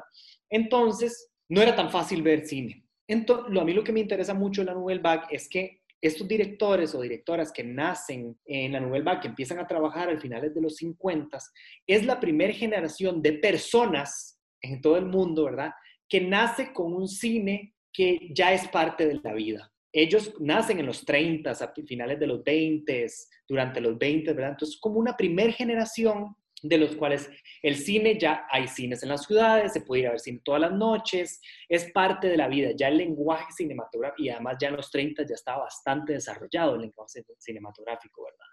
Entonces, 0.50 1.30
no 1.48 1.62
era 1.62 1.74
tan 1.74 1.90
fácil 1.90 2.22
ver 2.22 2.46
cine. 2.46 2.84
Entonces, 3.08 3.56
a 3.56 3.64
mí 3.64 3.72
lo 3.72 3.82
que 3.82 3.92
me 3.92 4.00
interesa 4.00 4.34
mucho 4.34 4.60
en 4.60 4.66
la 4.66 4.74
Nouvelle 4.74 5.00
Vague 5.00 5.26
es 5.30 5.48
que 5.48 5.80
estos 6.00 6.28
directores 6.28 6.94
o 6.94 7.00
directoras 7.00 7.50
que 7.50 7.64
nacen 7.64 8.38
en 8.44 8.72
la 8.72 8.80
Nouvelle 8.80 9.04
Vague, 9.04 9.20
que 9.22 9.28
empiezan 9.28 9.58
a 9.58 9.66
trabajar 9.66 10.08
al 10.08 10.20
finales 10.20 10.54
de 10.54 10.60
los 10.60 10.76
50, 10.76 11.38
es 11.86 12.04
la 12.04 12.20
primera 12.20 12.52
generación 12.52 13.22
de 13.22 13.32
personas 13.32 14.38
en 14.60 14.80
todo 14.80 14.96
el 14.96 15.06
mundo, 15.06 15.44
¿verdad? 15.44 15.72
Que 16.08 16.20
nace 16.20 16.72
con 16.72 16.92
un 16.92 17.08
cine 17.08 17.74
que 17.98 18.30
ya 18.30 18.52
es 18.52 18.68
parte 18.68 19.08
de 19.08 19.18
la 19.24 19.34
vida. 19.34 19.72
Ellos 19.92 20.32
nacen 20.38 20.78
en 20.78 20.86
los 20.86 21.04
30, 21.04 21.50
a 21.50 21.72
finales 21.84 22.20
de 22.20 22.28
los 22.28 22.44
20, 22.44 23.06
durante 23.48 23.80
los 23.80 23.98
20, 23.98 24.32
¿verdad? 24.34 24.52
Entonces, 24.52 24.78
como 24.80 25.00
una 25.00 25.16
primera 25.16 25.52
generación 25.52 26.36
de 26.62 26.78
los 26.78 26.94
cuales 26.94 27.28
el 27.60 27.74
cine 27.74 28.16
ya 28.16 28.46
hay 28.52 28.68
cines 28.68 29.02
en 29.02 29.08
las 29.08 29.24
ciudades, 29.24 29.72
se 29.72 29.80
puede 29.80 30.02
ir 30.02 30.06
a 30.06 30.10
ver 30.10 30.20
cine 30.20 30.40
todas 30.44 30.60
las 30.60 30.72
noches, 30.74 31.40
es 31.68 31.90
parte 31.90 32.28
de 32.28 32.36
la 32.36 32.46
vida, 32.46 32.70
ya 32.76 32.86
el 32.86 32.98
lenguaje 32.98 33.50
cinematográfico, 33.50 34.22
y 34.22 34.28
además 34.28 34.58
ya 34.60 34.68
en 34.68 34.76
los 34.76 34.92
30 34.92 35.24
ya 35.24 35.34
estaba 35.34 35.64
bastante 35.64 36.12
desarrollado 36.12 36.76
el 36.76 36.82
lenguaje 36.82 37.24
cinematográfico, 37.40 38.22
¿verdad? 38.22 38.46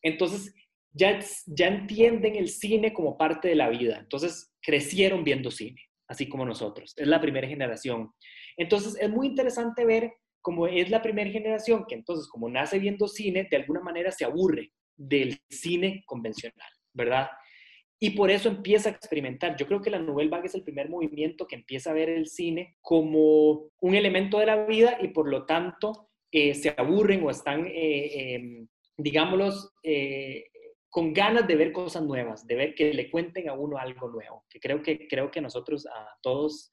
Entonces, 0.00 0.54
ya, 0.92 1.18
ya 1.46 1.66
entienden 1.66 2.36
el 2.36 2.50
cine 2.50 2.92
como 2.92 3.18
parte 3.18 3.48
de 3.48 3.56
la 3.56 3.68
vida, 3.68 3.98
entonces 3.98 4.54
crecieron 4.62 5.24
viendo 5.24 5.50
cine, 5.50 5.82
así 6.06 6.28
como 6.28 6.44
nosotros, 6.44 6.94
es 6.96 7.08
la 7.08 7.20
primera 7.20 7.48
generación. 7.48 8.12
Entonces, 8.56 8.96
es 9.00 9.10
muy 9.10 9.28
interesante 9.28 9.84
ver 9.84 10.14
cómo 10.40 10.66
es 10.66 10.90
la 10.90 11.02
primera 11.02 11.30
generación 11.30 11.84
que 11.88 11.94
entonces, 11.94 12.28
como 12.28 12.48
nace 12.48 12.78
viendo 12.78 13.08
cine, 13.08 13.48
de 13.50 13.56
alguna 13.56 13.80
manera 13.80 14.12
se 14.12 14.24
aburre 14.24 14.72
del 14.96 15.38
cine 15.50 16.02
convencional. 16.06 16.68
¿verdad? 16.96 17.28
Y 17.98 18.10
por 18.10 18.30
eso 18.30 18.48
empieza 18.48 18.88
a 18.88 18.92
experimentar. 18.92 19.56
Yo 19.56 19.66
creo 19.66 19.80
que 19.80 19.90
la 19.90 19.98
Nouvelle 19.98 20.30
Vague 20.30 20.46
es 20.46 20.54
el 20.54 20.64
primer 20.64 20.88
movimiento 20.88 21.46
que 21.46 21.56
empieza 21.56 21.90
a 21.90 21.94
ver 21.94 22.08
el 22.08 22.26
cine 22.26 22.76
como 22.80 23.70
un 23.80 23.94
elemento 23.94 24.38
de 24.38 24.46
la 24.46 24.66
vida 24.66 24.98
y 25.00 25.08
por 25.08 25.28
lo 25.28 25.46
tanto 25.46 26.10
eh, 26.30 26.54
se 26.54 26.74
aburren 26.76 27.22
o 27.24 27.30
están, 27.30 27.66
eh, 27.66 28.34
em, 28.34 28.68
digámoslos, 28.98 29.72
eh, 29.82 30.44
con 30.90 31.12
ganas 31.12 31.46
de 31.46 31.56
ver 31.56 31.72
cosas 31.72 32.02
nuevas, 32.02 32.46
de 32.46 32.54
ver 32.54 32.74
que 32.74 32.92
le 32.92 33.10
cuenten 33.10 33.48
a 33.48 33.54
uno 33.54 33.78
algo 33.78 34.08
nuevo. 34.10 34.44
Que 34.48 34.60
creo 34.60 34.82
que, 34.82 35.06
creo 35.08 35.30
que 35.30 35.40
nosotros 35.40 35.86
a 35.86 36.18
todos 36.22 36.70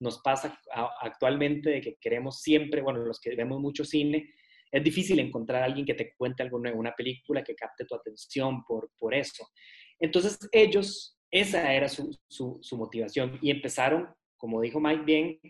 nos 0.00 0.20
pasa 0.20 0.58
actualmente 1.00 1.70
de 1.70 1.80
que 1.80 1.96
queremos 2.00 2.40
siempre, 2.40 2.82
bueno, 2.82 3.00
los 3.00 3.20
que 3.20 3.34
vemos 3.34 3.60
mucho 3.60 3.84
cine, 3.84 4.28
es 4.70 4.82
difícil 4.82 5.18
encontrar 5.20 5.62
a 5.62 5.66
alguien 5.66 5.86
que 5.86 5.94
te 5.94 6.14
cuente 6.16 6.42
algo 6.42 6.58
nuevo, 6.58 6.78
una 6.78 6.94
película 6.94 7.42
que 7.42 7.54
capte 7.54 7.84
tu 7.84 7.94
atención 7.94 8.64
por, 8.64 8.90
por 8.98 9.14
eso. 9.14 9.46
Entonces 9.98 10.38
ellos, 10.52 11.18
esa 11.30 11.72
era 11.72 11.88
su, 11.88 12.10
su, 12.28 12.76
motivación 12.76 13.38
y 13.40 13.50
empezaron, 13.50 14.08
como 14.36 14.60
dijo 14.60 14.80
Mike 14.80 15.04
bien, 15.04 15.40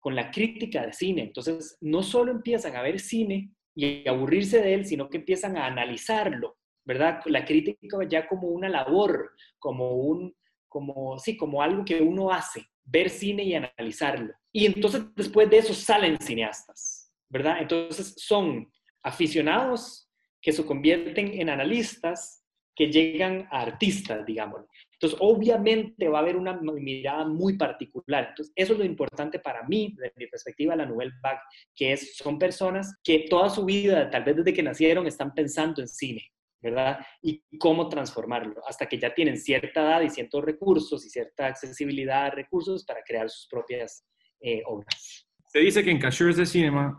con 0.00 0.16
la 0.16 0.30
crítica 0.30 0.84
de 0.86 0.92
cine. 0.92 1.22
Entonces 1.22 1.76
no 1.80 2.02
solo 2.02 2.32
empiezan 2.32 2.74
a 2.76 2.82
ver 2.82 2.98
cine 2.98 3.52
y 3.74 4.06
aburrirse 4.08 4.60
de 4.60 4.74
él, 4.74 4.86
sino 4.86 5.08
que 5.08 5.18
empiezan 5.18 5.56
a 5.56 5.66
analizarlo, 5.66 6.56
¿verdad? 6.84 7.20
La 7.26 7.44
crítica 7.44 7.98
ya 8.08 8.26
como 8.26 8.48
una 8.48 8.68
labor, 8.68 9.30
como 9.58 9.92
un, 9.92 10.34
como, 10.68 11.18
sí, 11.18 11.36
como 11.36 11.62
algo 11.62 11.84
que 11.84 12.00
uno 12.00 12.32
hace, 12.32 12.66
ver 12.84 13.10
cine 13.10 13.44
y 13.44 13.54
analizarlo. 13.54 14.32
Y 14.52 14.66
entonces 14.66 15.02
después 15.14 15.48
de 15.48 15.58
eso 15.58 15.74
salen 15.74 16.18
cineastas 16.20 17.02
¿verdad? 17.32 17.56
Entonces 17.60 18.14
son 18.18 18.70
aficionados 19.02 20.08
que 20.40 20.52
se 20.52 20.64
convierten 20.66 21.40
en 21.40 21.48
analistas 21.48 22.44
que 22.76 22.90
llegan 22.90 23.48
a 23.50 23.62
artistas, 23.62 24.24
digamos. 24.26 24.64
Entonces, 24.92 25.18
obviamente 25.20 26.08
va 26.08 26.18
a 26.18 26.22
haber 26.22 26.36
una 26.36 26.58
mirada 26.60 27.26
muy 27.26 27.56
particular. 27.56 28.28
Entonces, 28.30 28.52
eso 28.54 28.72
es 28.74 28.78
lo 28.78 28.84
importante 28.84 29.38
para 29.38 29.62
mí, 29.66 29.94
desde 29.96 30.14
mi 30.16 30.26
perspectiva, 30.26 30.76
la 30.76 30.86
Nouvelle 30.86 31.12
Vague, 31.22 31.40
que 31.74 31.92
es, 31.92 32.16
son 32.16 32.38
personas 32.38 32.94
que 33.02 33.26
toda 33.28 33.50
su 33.50 33.64
vida, 33.64 34.08
tal 34.10 34.24
vez 34.24 34.36
desde 34.36 34.54
que 34.54 34.62
nacieron, 34.62 35.06
están 35.06 35.34
pensando 35.34 35.82
en 35.82 35.88
cine, 35.88 36.22
¿verdad? 36.62 37.04
Y 37.20 37.42
cómo 37.58 37.88
transformarlo, 37.88 38.62
hasta 38.66 38.86
que 38.86 38.98
ya 38.98 39.12
tienen 39.12 39.36
cierta 39.36 39.82
edad 39.82 40.02
y 40.02 40.10
ciertos 40.10 40.44
recursos 40.44 41.04
y 41.04 41.10
cierta 41.10 41.46
accesibilidad 41.46 42.26
a 42.26 42.30
recursos 42.30 42.84
para 42.84 43.02
crear 43.02 43.28
sus 43.28 43.48
propias 43.48 44.06
eh, 44.40 44.62
obras. 44.66 45.26
Se 45.46 45.58
dice 45.58 45.82
que 45.84 45.90
en 45.90 45.98
Cashiers 45.98 46.36
de 46.36 46.46
Cinema 46.46 46.98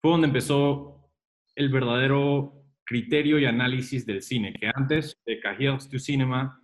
fue 0.00 0.12
donde 0.12 0.28
empezó 0.28 1.10
el 1.56 1.68
verdadero 1.68 2.64
criterio 2.84 3.38
y 3.38 3.46
análisis 3.46 4.06
del 4.06 4.22
cine, 4.22 4.52
que 4.52 4.70
antes 4.74 5.20
de 5.26 5.40
Cahiers 5.40 5.88
to 5.88 5.98
Cinema, 5.98 6.60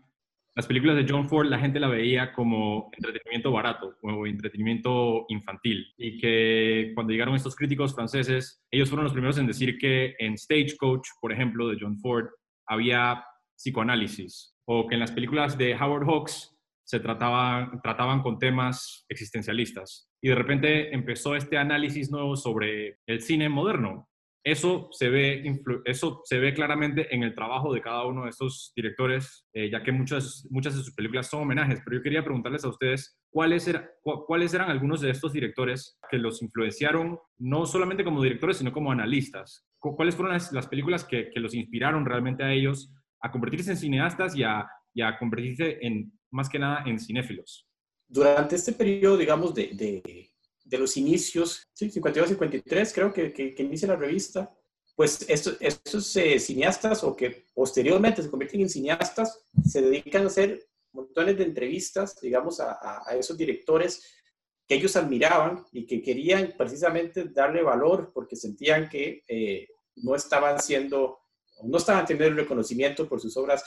las 0.56 0.66
películas 0.66 0.96
de 0.96 1.06
John 1.08 1.28
Ford 1.28 1.46
la 1.48 1.58
gente 1.58 1.78
la 1.80 1.88
veía 1.88 2.32
como 2.32 2.90
entretenimiento 2.92 3.52
barato 3.52 3.96
o 4.02 4.26
entretenimiento 4.26 5.24
infantil 5.28 5.86
y 5.96 6.18
que 6.18 6.92
cuando 6.94 7.12
llegaron 7.12 7.34
estos 7.34 7.54
críticos 7.54 7.94
franceses, 7.94 8.64
ellos 8.70 8.88
fueron 8.88 9.04
los 9.04 9.12
primeros 9.12 9.38
en 9.38 9.46
decir 9.46 9.78
que 9.78 10.14
en 10.18 10.36
Stagecoach, 10.36 11.06
por 11.20 11.32
ejemplo, 11.32 11.68
de 11.68 11.78
John 11.80 11.98
Ford, 11.98 12.26
había 12.66 13.24
psicoanálisis 13.56 14.56
o 14.66 14.86
que 14.86 14.94
en 14.94 15.00
las 15.00 15.12
películas 15.12 15.56
de 15.56 15.74
Howard 15.74 16.06
Hawks 16.06 16.56
se 16.84 16.98
trataban, 16.98 17.80
trataban 17.82 18.20
con 18.20 18.38
temas 18.38 19.04
existencialistas 19.08 20.10
y 20.20 20.28
de 20.28 20.34
repente 20.34 20.94
empezó 20.94 21.36
este 21.36 21.56
análisis 21.56 22.10
nuevo 22.10 22.36
sobre 22.36 22.98
el 23.06 23.20
cine 23.20 23.48
moderno. 23.48 24.09
Eso 24.44 24.88
se 24.92 25.08
ve, 25.08 25.44
eso 25.84 26.22
se 26.24 26.38
ve 26.38 26.54
claramente 26.54 27.14
en 27.14 27.22
el 27.22 27.34
trabajo 27.34 27.72
de 27.74 27.80
cada 27.80 28.06
uno 28.06 28.24
de 28.24 28.30
estos 28.30 28.72
directores, 28.74 29.46
eh, 29.52 29.70
ya 29.70 29.82
que 29.82 29.92
muchas, 29.92 30.46
muchas 30.50 30.76
de 30.76 30.82
sus 30.82 30.94
películas 30.94 31.28
son 31.28 31.42
homenajes, 31.42 31.80
pero 31.84 31.98
yo 31.98 32.02
quería 32.02 32.24
preguntarles 32.24 32.64
a 32.64 32.68
ustedes 32.68 33.18
cuáles, 33.30 33.68
eran 33.68 34.70
algunos 34.70 35.00
de 35.02 35.10
estos 35.10 35.32
directores 35.32 35.98
que 36.10 36.18
los 36.18 36.42
influenciaron, 36.42 37.18
no 37.38 37.66
solamente 37.66 38.04
como 38.04 38.22
directores, 38.22 38.56
sino 38.56 38.72
como 38.72 38.90
analistas. 38.90 39.66
¿Cuáles 39.78 40.16
fueron 40.16 40.32
las, 40.32 40.68
películas 40.68 41.04
que, 41.04 41.30
que, 41.30 41.40
los 41.40 41.54
inspiraron 41.54 42.04
realmente 42.04 42.42
a 42.42 42.52
ellos 42.52 42.92
a 43.22 43.30
convertirse 43.30 43.70
en 43.70 43.76
cineastas 43.76 44.36
y 44.36 44.42
a, 44.42 44.66
y 44.94 45.02
a 45.02 45.18
convertirse 45.18 45.78
en, 45.80 46.12
más 46.30 46.48
que 46.48 46.58
nada, 46.58 46.82
en 46.86 46.98
cinéfilos? 46.98 47.70
durante 48.10 48.56
este 48.56 48.72
periodo, 48.72 49.16
digamos, 49.16 49.54
de, 49.54 50.30
de 50.70 50.78
los 50.78 50.96
inicios, 50.96 51.68
¿sí? 51.74 51.90
52-53, 51.90 52.94
creo 52.94 53.12
que, 53.12 53.32
que, 53.32 53.62
inicia 53.62 53.88
la 53.88 53.96
revista, 53.96 54.54
pues 54.94 55.24
estos, 55.28 55.56
estos 55.60 56.16
eh, 56.16 56.38
cineastas 56.38 57.02
o 57.02 57.16
que 57.16 57.46
posteriormente 57.52 58.22
se 58.22 58.30
convierten 58.30 58.60
en 58.60 58.68
cineastas, 58.68 59.44
se 59.66 59.82
dedican 59.82 60.22
a 60.22 60.26
hacer 60.28 60.68
montones 60.92 61.36
de 61.38 61.44
entrevistas, 61.44 62.20
digamos, 62.20 62.60
a, 62.60 62.78
a, 63.04 63.16
esos 63.16 63.36
directores 63.36 64.04
que 64.66 64.76
ellos 64.76 64.94
admiraban 64.94 65.64
y 65.72 65.86
que 65.86 66.00
querían 66.02 66.54
precisamente 66.56 67.24
darle 67.24 67.62
valor 67.62 68.12
porque 68.14 68.36
sentían 68.36 68.88
que 68.88 69.24
eh, 69.26 69.66
no 69.96 70.14
estaban 70.14 70.60
siendo, 70.60 71.18
no 71.64 71.78
estaban 71.78 72.06
teniendo 72.06 72.28
el 72.28 72.42
reconocimiento 72.44 73.08
por 73.08 73.20
sus 73.20 73.36
obras 73.36 73.64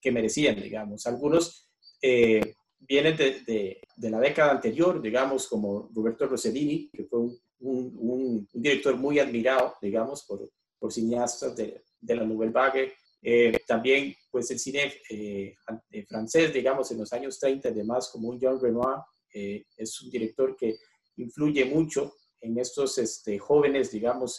que 0.00 0.12
merecían, 0.12 0.60
digamos. 0.60 1.06
Algunos 1.06 1.70
eh, 2.02 2.56
vienen 2.88 3.16
de, 3.16 3.80
de, 3.96 4.10
la 4.10 4.20
década 4.20 4.52
anterior, 4.52 5.00
digamos, 5.00 5.48
como 5.48 5.90
Roberto 5.94 6.26
Rossellini, 6.26 6.90
que 6.90 7.04
fue 7.04 7.20
un, 7.20 7.38
un, 7.60 8.48
director 8.52 8.96
muy 8.96 9.18
admirado, 9.18 9.74
digamos, 9.80 10.24
por, 10.24 10.50
por 10.78 10.92
cineastas 10.92 11.56
de, 11.56 11.84
de 12.00 12.16
la 12.16 12.24
Nouvelle 12.24 12.52
Vague. 12.52 12.92
Eh, 13.22 13.52
también, 13.66 14.14
pues, 14.30 14.50
el 14.50 14.58
cine 14.58 14.92
eh, 15.08 15.54
eh, 15.90 16.06
francés, 16.06 16.52
digamos, 16.52 16.90
en 16.90 16.98
los 16.98 17.12
años 17.12 17.38
30, 17.38 17.68
además, 17.68 18.10
como 18.10 18.28
un 18.28 18.38
Jean 18.38 18.60
Renoir, 18.60 18.98
es 19.34 20.02
un 20.02 20.10
director 20.10 20.54
que 20.54 20.76
influye 21.16 21.64
mucho 21.64 22.16
en 22.38 22.58
estos 22.58 22.98
este, 22.98 23.38
jóvenes, 23.38 23.90
digamos, 23.90 24.38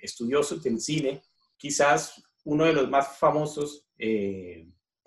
estudiosos 0.00 0.62
del 0.62 0.80
cine. 0.80 1.20
Quizás 1.56 2.22
uno 2.44 2.64
de 2.64 2.74
los 2.74 2.88
más 2.88 3.18
famosos 3.18 3.88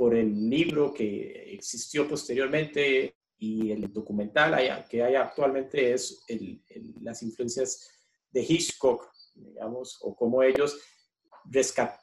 por 0.01 0.15
el 0.15 0.49
libro 0.49 0.91
que 0.91 1.53
existió 1.53 2.07
posteriormente 2.07 3.17
y 3.37 3.69
el 3.69 3.93
documental 3.93 4.83
que 4.89 5.03
hay 5.03 5.13
actualmente 5.13 5.93
es 5.93 6.25
las 7.01 7.21
influencias 7.21 7.87
de 8.31 8.41
Hitchcock, 8.41 9.11
digamos, 9.35 9.99
o 10.01 10.15
cómo 10.15 10.41
ellos 10.41 10.75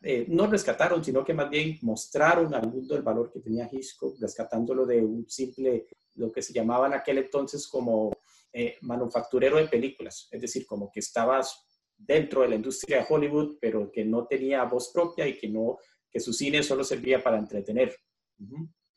eh, 0.03 0.27
no 0.29 0.47
rescataron, 0.47 1.05
sino 1.05 1.25
que 1.25 1.35
más 1.35 1.51
bien 1.51 1.77
mostraron 1.83 2.55
al 2.55 2.71
mundo 2.71 2.95
el 2.95 3.03
valor 3.03 3.33
que 3.33 3.41
tenía 3.41 3.69
Hitchcock, 3.69 4.17
rescatándolo 4.21 4.87
de 4.87 5.03
un 5.03 5.29
simple, 5.29 5.89
lo 6.15 6.31
que 6.31 6.41
se 6.41 6.53
llamaba 6.53 6.87
en 6.87 6.95
aquel 6.95 7.19
entonces 7.19 7.67
como 7.67 8.13
eh, 8.53 8.77
manufacturero 8.83 9.57
de 9.57 9.67
películas, 9.67 10.29
es 10.31 10.41
decir, 10.41 10.65
como 10.67 10.89
que 10.93 11.01
estabas 11.01 11.67
dentro 11.97 12.43
de 12.43 12.49
la 12.51 12.55
industria 12.55 12.99
de 12.99 13.07
Hollywood, 13.09 13.57
pero 13.61 13.91
que 13.91 14.05
no 14.05 14.25
tenía 14.29 14.63
voz 14.67 14.93
propia 14.93 15.27
y 15.27 15.37
que 15.37 15.49
no 15.49 15.79
que 16.11 16.21
su 16.21 16.33
cine 16.33 16.63
solo 16.63 16.85
servía 16.85 17.23
para 17.23 17.39
entretener. 17.39 17.97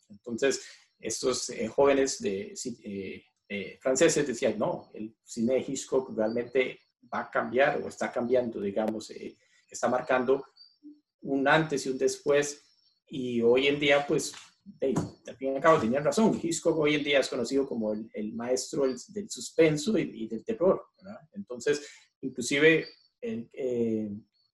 Entonces, 0.09 0.63
estos 0.99 1.49
eh, 1.49 1.67
jóvenes 1.67 2.19
de, 2.19 2.53
eh, 2.83 3.23
eh, 3.53 3.77
franceses 3.81 4.25
decían, 4.25 4.57
no, 4.57 4.91
el 4.93 5.13
cine 5.25 5.55
de 5.55 5.65
Hitchcock 5.67 6.15
realmente 6.15 6.79
va 7.13 7.21
a 7.21 7.29
cambiar 7.29 7.81
o 7.81 7.89
está 7.89 8.09
cambiando, 8.09 8.61
digamos, 8.61 9.09
eh, 9.09 9.37
está 9.69 9.89
marcando 9.89 10.45
un 11.21 11.45
antes 11.45 11.85
y 11.85 11.89
un 11.89 11.97
después. 11.97 12.63
Y 13.07 13.41
hoy 13.41 13.67
en 13.67 13.77
día, 13.77 14.07
pues, 14.07 14.33
al 14.79 15.35
fin 15.35 15.51
y 15.51 15.55
al 15.55 15.61
cabo 15.61 15.81
tenían 15.81 16.05
razón. 16.05 16.39
Hitchcock 16.41 16.77
hoy 16.77 16.95
en 16.95 17.03
día 17.03 17.19
es 17.19 17.27
conocido 17.27 17.67
como 17.67 17.91
el, 17.91 18.33
maestro 18.33 18.85
del, 18.85 19.29
suspenso 19.29 19.97
y, 19.97 20.29
del 20.29 20.45
terror. 20.45 20.85
Entonces, 21.33 21.85
inclusive, 22.21 22.87
el, 23.19 23.49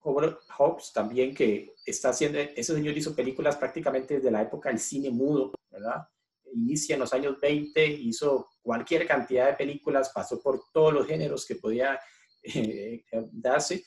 Hawks 0.02 0.94
también, 0.94 1.34
que 1.34 1.74
está 1.86 2.10
haciendo, 2.10 2.40
ese 2.40 2.74
señor 2.74 2.98
hizo 2.98 3.16
películas 3.16 3.58
prácticamente 3.58 4.16
desde 4.16 4.32
la 4.32 4.42
época 4.42 4.70
del 4.70 4.80
cine 4.80 5.10
mudo, 5.10 5.54
¿verdad? 5.70 6.08
Inicia 6.54 6.94
en 6.96 7.02
los 7.02 7.14
años 7.14 7.40
20, 7.42 7.86
hizo 7.86 8.50
cualquier 8.62 9.06
cantidad 9.06 9.48
de 9.48 9.54
películas, 9.54 10.12
pasó 10.14 10.42
por 10.42 10.62
todos 10.72 10.94
los 10.94 11.08
géneros 11.08 11.46
que 11.46 11.56
podía 11.56 12.00
eh, 12.44 13.04
darse, 13.32 13.84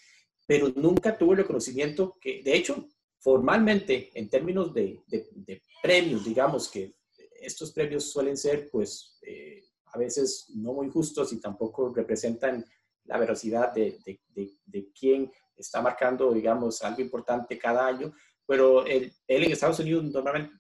pero 0.47 0.69
nunca 0.75 1.17
tuvo 1.17 1.33
el 1.33 1.39
reconocimiento 1.39 2.17
que, 2.21 2.43
de 2.43 2.57
hecho, 2.57 2.89
formalmente, 3.19 4.11
en 4.15 4.29
términos 4.29 4.75
de, 4.75 5.01
de, 5.07 5.63
premios, 5.83 6.25
digamos 6.25 6.69
que 6.69 6.97
estos 7.41 7.73
premios 7.73 8.11
suelen 8.11 8.37
ser, 8.37 8.69
pues, 8.71 9.19
eh, 9.23 9.65
a 9.93 9.99
veces 9.99 10.47
no 10.55 10.73
muy 10.73 10.91
justos 10.91 11.33
y 11.33 11.41
tampoco 11.41 11.93
representan 11.95 12.65
la 13.05 13.19
veracidad 13.19 13.73
de, 13.73 13.99
de, 14.05 14.21
de, 14.67 14.89
quién 14.93 15.31
está 15.61 15.81
marcando, 15.81 16.33
digamos, 16.33 16.83
algo 16.83 17.01
importante 17.01 17.59
cada 17.59 17.87
año, 17.87 18.13
pero 18.47 18.85
él, 18.85 19.13
en 19.29 19.53
Estados 19.53 19.79
Unidos 19.79 20.05
normalmente 20.05 20.57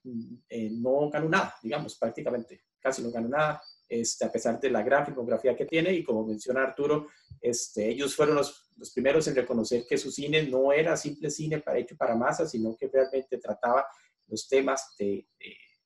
eh, 0.48 0.70
no 0.70 1.10
ganó 1.10 1.28
nada, 1.28 1.54
digamos, 1.62 1.96
prácticamente, 1.98 2.62
casi 2.78 3.02
no 3.02 3.10
ganó 3.10 3.28
nada, 3.28 3.62
este, 3.88 4.24
a 4.24 4.30
pesar 4.30 4.60
de 4.60 4.70
la 4.70 4.82
gran 4.82 5.04
filmografía 5.04 5.56
que 5.56 5.66
tiene 5.66 5.92
y 5.92 6.04
como 6.04 6.24
menciona 6.24 6.62
Arturo, 6.62 7.08
este, 7.40 7.88
ellos 7.88 8.14
fueron 8.14 8.36
los, 8.36 8.70
los, 8.76 8.92
primeros 8.92 9.26
en 9.26 9.34
reconocer 9.34 9.84
que 9.88 9.98
su 9.98 10.12
cine 10.12 10.44
no 10.44 10.72
era 10.72 10.96
simple 10.96 11.30
cine 11.30 11.58
para, 11.58 11.78
hecho 11.78 11.96
para 11.96 12.14
masas, 12.14 12.52
sino 12.52 12.76
que 12.76 12.88
realmente 12.88 13.38
trataba 13.38 13.84
los 14.28 14.48
temas 14.48 14.94
de, 14.96 15.26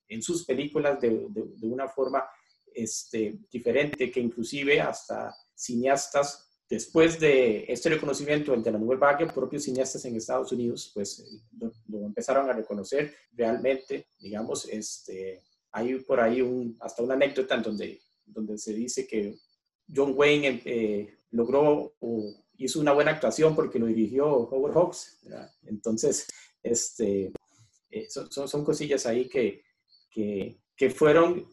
en 0.09 0.23
sus 0.23 0.45
películas 0.45 1.01
de, 1.01 1.27
de, 1.31 1.67
una 1.67 1.89
forma 1.89 2.25
este, 2.75 3.39
diferente, 3.51 4.11
que 4.11 4.21
inclusive 4.21 4.81
hasta 4.81 5.35
cineastas 5.55 6.44
después 6.69 7.21
de 7.21 7.65
este 7.69 7.91
reconocimiento, 7.91 8.55
el 8.55 8.63
de 8.63 8.73
la 8.73 8.79
Nouvelle 8.79 9.01
Vague, 9.01 9.27
propios 9.27 9.65
cineastas 9.65 10.05
en 10.05 10.17
Estados 10.17 10.53
Unidos, 10.53 10.91
pues 10.95 11.43
lo, 11.59 11.73
empezaron 12.05 12.49
a 12.49 12.53
reconocer 12.53 13.15
realmente, 13.33 14.09
digamos, 14.19 14.69
este, 14.69 15.43
hay 15.73 15.97
por 16.01 16.21
ahí 16.21 16.41
un, 16.41 16.77
hasta 16.81 17.03
una 17.03 17.15
anécdota 17.15 17.57
en 17.57 17.63
donde, 17.63 18.01
donde 18.25 18.59
se 18.59 18.73
dice 18.73 19.07
que 19.07 19.37
John 19.95 20.15
Wayne 20.17 20.63
eh, 20.65 21.19
logró 21.31 21.95
o 22.01 22.35
hizo 22.57 22.81
una 22.81 22.93
buena 22.93 23.13
actuación 23.13 23.55
porque 23.55 23.79
lo 23.79 23.87
dirigió 23.87 24.27
Howard 24.27 24.75
Hawks. 24.75 25.19
Entonces, 25.67 26.27
este, 26.63 27.33
eh, 27.91 28.07
son, 28.09 28.31
son, 28.31 28.65
cosillas 28.65 29.07
ahí 29.07 29.29
que, 29.29 29.63
que, 30.11 30.61
que 30.77 30.91
fueron 30.91 31.49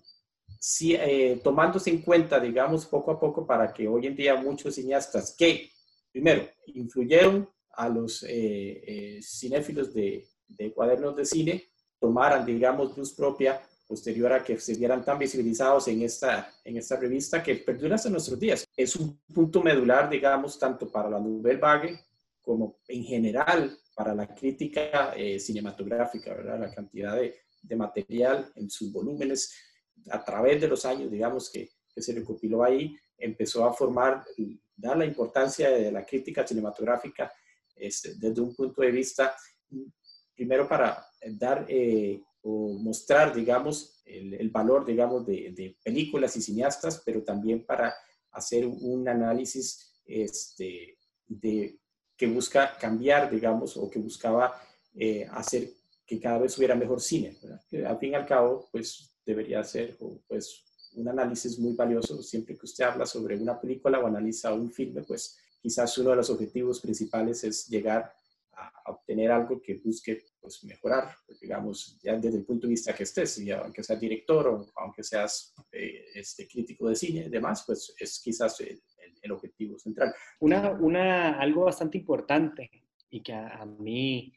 sí, 0.61 0.93
eh, 0.93 1.41
tomándose 1.43 1.89
en 1.89 2.03
cuenta, 2.03 2.39
digamos, 2.39 2.85
poco 2.85 3.09
a 3.09 3.19
poco 3.19 3.47
para 3.47 3.73
que 3.73 3.87
hoy 3.87 4.05
en 4.05 4.15
día 4.15 4.35
muchos 4.35 4.75
cineastas 4.75 5.35
que, 5.35 5.71
primero, 6.11 6.47
influyeron 6.67 7.49
a 7.71 7.89
los 7.89 8.21
eh, 8.23 8.27
eh, 8.85 9.19
cinéfilos 9.23 9.91
de, 9.91 10.23
de, 10.47 10.71
cuadernos 10.71 11.15
de 11.15 11.25
cine, 11.25 11.63
tomaran, 11.99 12.45
digamos, 12.45 12.95
luz 12.95 13.11
propia 13.13 13.59
posterior 13.87 14.31
a 14.33 14.43
que 14.43 14.59
se 14.59 14.75
vieran 14.75 15.03
tan 15.03 15.17
visibilizados 15.17 15.87
en 15.87 16.03
esta, 16.03 16.53
en 16.63 16.77
esta 16.77 16.95
revista 16.95 17.41
que 17.41 17.55
perdura 17.55 17.95
hasta 17.95 18.11
nuestros 18.11 18.39
días. 18.39 18.63
Es 18.77 18.95
un 18.95 19.19
punto 19.33 19.63
medular, 19.63 20.11
digamos, 20.11 20.59
tanto 20.59 20.91
para 20.91 21.09
la 21.09 21.19
Nouvelle 21.19 21.59
Vague 21.59 21.99
como 22.39 22.77
en 22.87 23.03
general 23.03 23.75
para 23.95 24.13
la 24.13 24.27
crítica 24.27 25.13
cinematográfica, 25.37 26.33
¿verdad? 26.33 26.59
La 26.59 26.73
cantidad 26.73 27.19
de 27.61 27.75
material 27.75 28.51
en 28.55 28.69
sus 28.69 28.91
volúmenes 28.91 29.70
a 30.09 30.23
través 30.23 30.59
de 30.59 30.67
los 30.67 30.85
años, 30.85 31.11
digamos, 31.11 31.49
que, 31.49 31.69
que 31.93 32.01
se 32.01 32.13
recopiló 32.13 32.63
ahí, 32.63 32.95
empezó 33.17 33.65
a 33.65 33.73
formar, 33.73 34.23
dar 34.75 34.97
la 34.97 35.05
importancia 35.05 35.69
de 35.69 35.91
la 35.91 36.05
crítica 36.05 36.45
cinematográfica 36.45 37.31
este, 37.75 38.15
desde 38.15 38.41
un 38.41 38.55
punto 38.55 38.81
de 38.81 38.91
vista, 38.91 39.35
primero 40.35 40.67
para 40.67 41.05
dar 41.33 41.65
eh, 41.67 42.21
o 42.41 42.73
mostrar, 42.79 43.33
digamos, 43.33 44.01
el, 44.05 44.49
valor, 44.49 44.85
digamos, 44.85 45.25
de, 45.25 45.53
de, 45.55 45.77
películas 45.83 46.35
y 46.35 46.41
cineastas, 46.41 47.01
pero 47.05 47.23
también 47.23 47.65
para 47.65 47.93
hacer 48.31 48.65
un 48.65 49.07
análisis 49.07 50.01
este, 50.05 50.97
de, 51.27 51.79
que 52.17 52.27
busca 52.27 52.77
cambiar, 52.77 53.31
digamos, 53.31 53.77
o 53.77 53.89
que 53.89 53.99
buscaba 53.99 54.59
eh, 54.93 55.27
hacer 55.31 55.69
que 56.05 56.19
cada 56.19 56.39
vez 56.39 56.57
hubiera 56.57 56.75
mejor 56.75 56.99
cine. 56.99 57.37
al 57.87 57.97
fin 57.99 58.11
y 58.11 58.15
al 58.15 58.25
cabo, 58.25 58.67
pues 58.71 59.10
debería 59.25 59.63
ser 59.63 59.97
pues, 60.27 60.63
un 60.93 61.07
análisis 61.07 61.57
muy 61.59 61.73
valioso. 61.73 62.21
Siempre 62.21 62.57
que 62.57 62.65
usted 62.65 62.85
habla 62.85 63.05
sobre 63.05 63.37
una 63.37 63.59
película 63.59 63.99
o 63.99 64.07
analiza 64.07 64.53
un 64.53 64.71
filme, 64.71 65.03
pues 65.03 65.37
quizás 65.61 65.97
uno 65.97 66.11
de 66.11 66.17
los 66.17 66.29
objetivos 66.29 66.79
principales 66.79 67.43
es 67.43 67.67
llegar 67.67 68.13
a 68.53 68.91
obtener 68.91 69.31
algo 69.31 69.61
que 69.61 69.75
busque 69.75 70.23
pues, 70.39 70.63
mejorar, 70.63 71.15
digamos, 71.39 71.99
ya 72.01 72.17
desde 72.17 72.37
el 72.37 72.45
punto 72.45 72.67
de 72.67 72.71
vista 72.71 72.93
que 72.93 73.03
estés, 73.03 73.37
ya, 73.37 73.59
aunque 73.59 73.83
seas 73.83 73.99
director 73.99 74.47
o 74.47 74.71
aunque 74.75 75.03
seas 75.03 75.53
eh, 75.71 76.05
este, 76.15 76.47
crítico 76.47 76.89
de 76.89 76.95
cine 76.95 77.25
y 77.25 77.29
demás, 77.29 77.63
pues 77.65 77.93
es 77.97 78.19
quizás 78.19 78.59
el, 78.61 78.81
el, 79.21 79.31
objetivo 79.31 79.79
central. 79.79 80.13
Una, 80.39 80.71
una, 80.71 81.39
algo 81.39 81.65
bastante 81.65 81.97
importante 81.97 82.69
y 83.09 83.21
que 83.21 83.33
a, 83.33 83.65
mí 83.65 84.33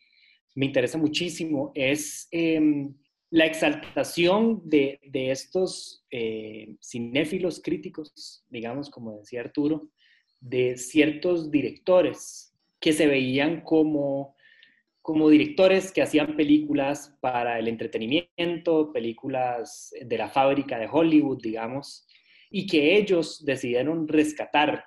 me 0.55 0.67
interesa 0.67 0.99
muchísimo 0.99 1.73
es 1.75 2.29
em, 2.31 2.95
la 3.35 3.47
exaltación 3.47 4.63
de, 4.63 5.01
estos 5.13 6.07
eh, 6.13 6.77
cinéfilos 6.81 7.61
críticos, 7.61 8.45
digamos, 8.49 8.91
como 8.91 9.19
decía 9.19 9.41
Arturo, 9.41 9.89
de 10.41 10.77
ciertos 10.77 11.51
directores 11.51 12.55
que 12.79 12.93
se 12.93 13.09
veían 13.09 13.63
como, 13.63 14.37
como 15.03 15.29
directores 15.31 15.91
que 15.91 16.03
hacían 16.03 16.37
películas 16.37 17.19
para 17.21 17.59
el 17.59 17.67
entretenimiento, 17.67 18.93
películas 18.93 19.93
de 20.01 20.17
la 20.17 20.29
fábrica 20.29 20.79
de 20.79 20.89
Hollywood, 20.89 21.43
digamos, 21.43 22.07
y 22.53 22.69
que 22.69 22.97
ellos 22.97 23.45
decidieron 23.45 24.07
rescatar 24.07 24.85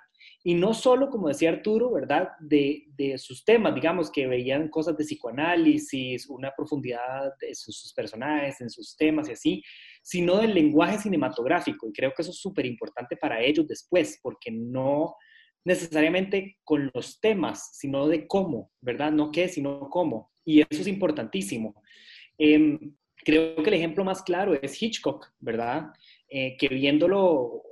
y 0.48 0.54
no 0.54 0.74
solo, 0.74 1.10
como 1.10 1.28
decía 1.28 1.50
Arturo, 1.50 1.92
¿verdad? 1.92 2.30
De, 2.40 2.86
de, 2.96 3.18
sus 3.18 3.44
temas, 3.44 3.76
digamos, 3.76 4.10
que 4.10 4.28
veían 4.28 4.70
cosas 4.70 4.96
de 4.96 5.04
psicoanálisis, 5.04 6.30
una 6.30 6.54
profundidad 6.56 7.34
de 7.42 7.54
sus, 7.54 7.92
personajes, 7.94 8.62
en 8.62 8.70
sus 8.70 8.96
temas 8.96 9.28
y 9.28 9.34
así, 9.34 9.64
sino 10.02 10.38
del 10.38 10.54
lenguaje 10.54 11.00
cinematográfico. 11.00 11.90
Y 11.90 11.92
creo 11.92 12.14
que 12.16 12.22
eso 12.22 12.32
es 12.32 12.38
súper 12.38 12.66
importante 12.66 13.18
para 13.18 13.42
ellos 13.42 13.68
después, 13.68 14.22
porque 14.24 14.50
no 14.50 15.18
necesariamente 15.66 16.60
con 16.64 16.90
los 16.94 17.20
temas, 17.20 17.72
sino 17.74 18.08
de 18.08 18.26
cómo, 18.26 18.72
¿verdad? 18.80 19.12
No 19.12 19.32
qué, 19.32 19.50
sino 19.50 19.90
cómo. 19.90 20.32
Y 20.46 20.62
eso 20.62 20.80
es 20.82 20.88
importantísimo. 20.88 21.76
Em, 22.38 22.96
creo 23.18 23.62
que 23.62 23.70
el 23.70 23.76
ejemplo 23.76 24.06
más 24.06 24.22
claro 24.22 24.54
es 24.54 24.82
Hitchcock, 24.82 25.28
¿verdad? 25.42 25.88
Eh, 26.30 26.56
que 26.56 26.70
viéndolo 26.70 27.64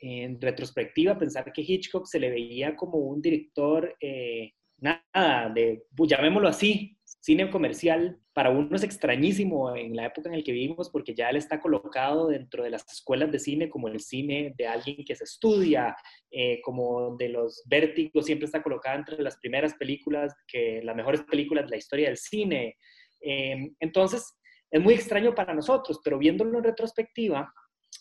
en 0.00 0.40
retrospectiva, 0.40 1.18
pensar 1.18 1.52
que 1.52 1.62
Hitchcock 1.62 2.06
se 2.06 2.20
le 2.20 2.30
veía 2.30 2.76
como 2.76 2.98
un 2.98 3.20
director, 3.20 3.96
eh, 4.00 4.52
nada, 4.78 5.50
de, 5.54 5.84
pues, 5.96 6.10
llamémoslo 6.10 6.48
así, 6.48 6.96
cine 7.04 7.50
comercial, 7.50 8.20
para 8.32 8.50
uno 8.50 8.76
es 8.76 8.84
extrañísimo 8.84 9.74
en 9.74 9.96
la 9.96 10.06
época 10.06 10.28
en 10.28 10.36
la 10.36 10.44
que 10.44 10.52
vivimos 10.52 10.90
porque 10.90 11.14
ya 11.14 11.30
él 11.30 11.36
está 11.36 11.60
colocado 11.60 12.28
dentro 12.28 12.62
de 12.62 12.70
las 12.70 12.86
escuelas 12.92 13.32
de 13.32 13.38
cine 13.38 13.68
como 13.68 13.88
el 13.88 13.98
cine 14.00 14.54
de 14.56 14.66
alguien 14.66 15.04
que 15.04 15.16
se 15.16 15.24
estudia, 15.24 15.96
eh, 16.30 16.60
como 16.62 17.16
de 17.16 17.30
los 17.30 17.62
vértigos, 17.66 18.26
siempre 18.26 18.46
está 18.46 18.62
colocado 18.62 18.98
entre 18.98 19.22
las 19.22 19.38
primeras 19.38 19.74
películas, 19.74 20.34
que 20.46 20.82
las 20.84 20.94
mejores 20.94 21.22
películas 21.22 21.64
de 21.64 21.70
la 21.70 21.76
historia 21.78 22.08
del 22.08 22.18
cine. 22.18 22.76
Eh, 23.20 23.72
entonces, 23.80 24.38
es 24.70 24.80
muy 24.80 24.94
extraño 24.94 25.34
para 25.34 25.54
nosotros, 25.54 26.00
pero 26.04 26.18
viéndolo 26.18 26.58
en 26.58 26.64
retrospectiva, 26.64 27.52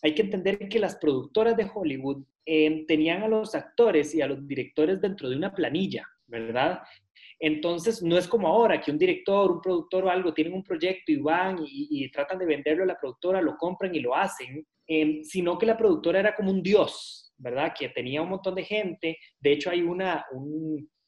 hay 0.02 0.13
que 0.13 0.21
entender 0.21 0.60
que 0.69 0.80
las 0.80 0.98
productoras 0.98 1.58
de 1.58 1.69
Hollywood 1.74 2.24
eh, 2.45 2.86
tenían 2.88 3.24
a 3.24 3.28
los 3.28 3.56
actores 3.56 4.13
y 4.13 4.21
a 4.21 4.28
los 4.28 4.48
directores 4.48 5.02
dentro 5.02 5.30
de 5.30 5.36
una 5.36 5.54
planilla, 5.54 6.08
¿verdad? 6.28 6.82
Entonces, 7.39 8.02
no 8.02 8.17
es 8.17 8.28
como 8.28 8.48
ahora 8.48 8.80
que 8.80 8.91
un 8.91 8.98
director, 8.98 9.52
un 9.52 9.62
productor 9.62 10.06
o 10.06 10.10
algo 10.10 10.34
tienen 10.34 10.54
un 10.54 10.63
proyecto 10.63 11.12
y 11.12 11.17
van 11.17 11.58
y, 11.65 12.10
tratan 12.12 12.39
de 12.39 12.45
venderlo 12.45 12.84
a 12.84 12.88
la 12.88 12.98
productora, 12.98 13.41
lo 13.41 13.58
compran 13.58 13.93
y 13.93 14.00
lo 14.00 14.15
hacen, 14.15 14.65
em, 14.88 15.24
sino 15.24 15.58
que 15.58 15.65
la 15.65 15.78
productora 15.78 16.19
era 16.19 16.36
como 16.36 16.52
un 16.52 16.63
dios, 16.63 17.34
¿verdad? 17.38 17.74
Que 17.78 17.89
tenía 17.89 18.21
un 18.21 18.30
montón 18.30 18.56
de 18.56 18.63
gente. 18.63 19.17
De 19.39 19.52
hecho, 19.52 19.69
hay 19.69 19.82
una, 19.82 20.26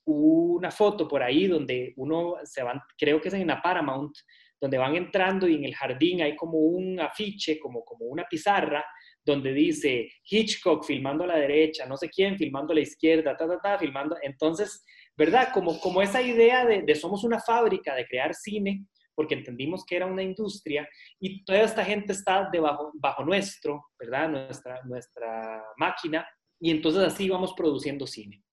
una 0.05 0.71
foto 0.71 1.07
por 1.07 1.23
ahí 1.23 1.47
donde 1.47 1.93
uno 1.97 2.35
se 2.43 2.63
va, 2.63 2.83
creo 2.97 3.21
que 3.21 3.29
es 3.29 3.33
en 3.33 3.47
la 3.47 3.61
Paramount, 3.61 4.15
donde 4.59 4.77
van 4.77 4.95
entrando 4.95 5.47
y 5.47 5.55
en 5.55 5.65
el 5.65 5.75
jardín 5.75 6.21
hay 6.21 6.35
como 6.35 6.57
un 6.57 6.99
afiche, 6.99 7.59
como, 7.59 7.83
como 7.83 8.05
una 8.05 8.25
pizarra, 8.29 8.83
donde 9.23 9.53
dice 9.53 10.09
Hitchcock 10.23 10.85
filmando 10.85 11.23
a 11.23 11.27
la 11.27 11.37
derecha, 11.37 11.85
no 11.85 11.97
sé 11.97 12.09
quién 12.09 12.37
filmando 12.37 12.71
a 12.71 12.75
la 12.75 12.81
izquierda, 12.81 13.35
ta, 13.35 13.47
ta, 13.47 13.59
ta, 13.59 13.77
filmando. 13.77 14.15
Entonces, 14.21 14.83
¿verdad? 15.15 15.49
Como, 15.53 15.79
como 15.79 16.01
esa 16.01 16.21
idea 16.21 16.65
de, 16.65 16.95
somos 16.95 17.23
una 17.23 17.39
fábrica, 17.39 17.93
de 17.93 18.05
crear 18.05 18.33
cine, 18.33 18.85
porque 19.13 19.35
entendimos 19.35 19.83
que 19.85 19.95
era 19.95 20.05
una 20.05 20.21
industria 20.23 20.87
y 21.19 21.43
toda 21.43 21.61
esta 21.61 21.83
gente 21.83 22.13
está 22.13 22.49
debajo, 22.51 22.91
bajo 22.95 23.25
nuestro, 23.25 23.87
¿verdad? 23.99 24.29
Nuestra, 24.29 24.81
nuestra 24.85 25.63
máquina 25.77 26.27
y 26.59 26.71
entonces 26.71 27.03
así 27.03 27.27
vamos 27.27 27.53
produciendo 27.53 28.07
cine. 28.07 28.43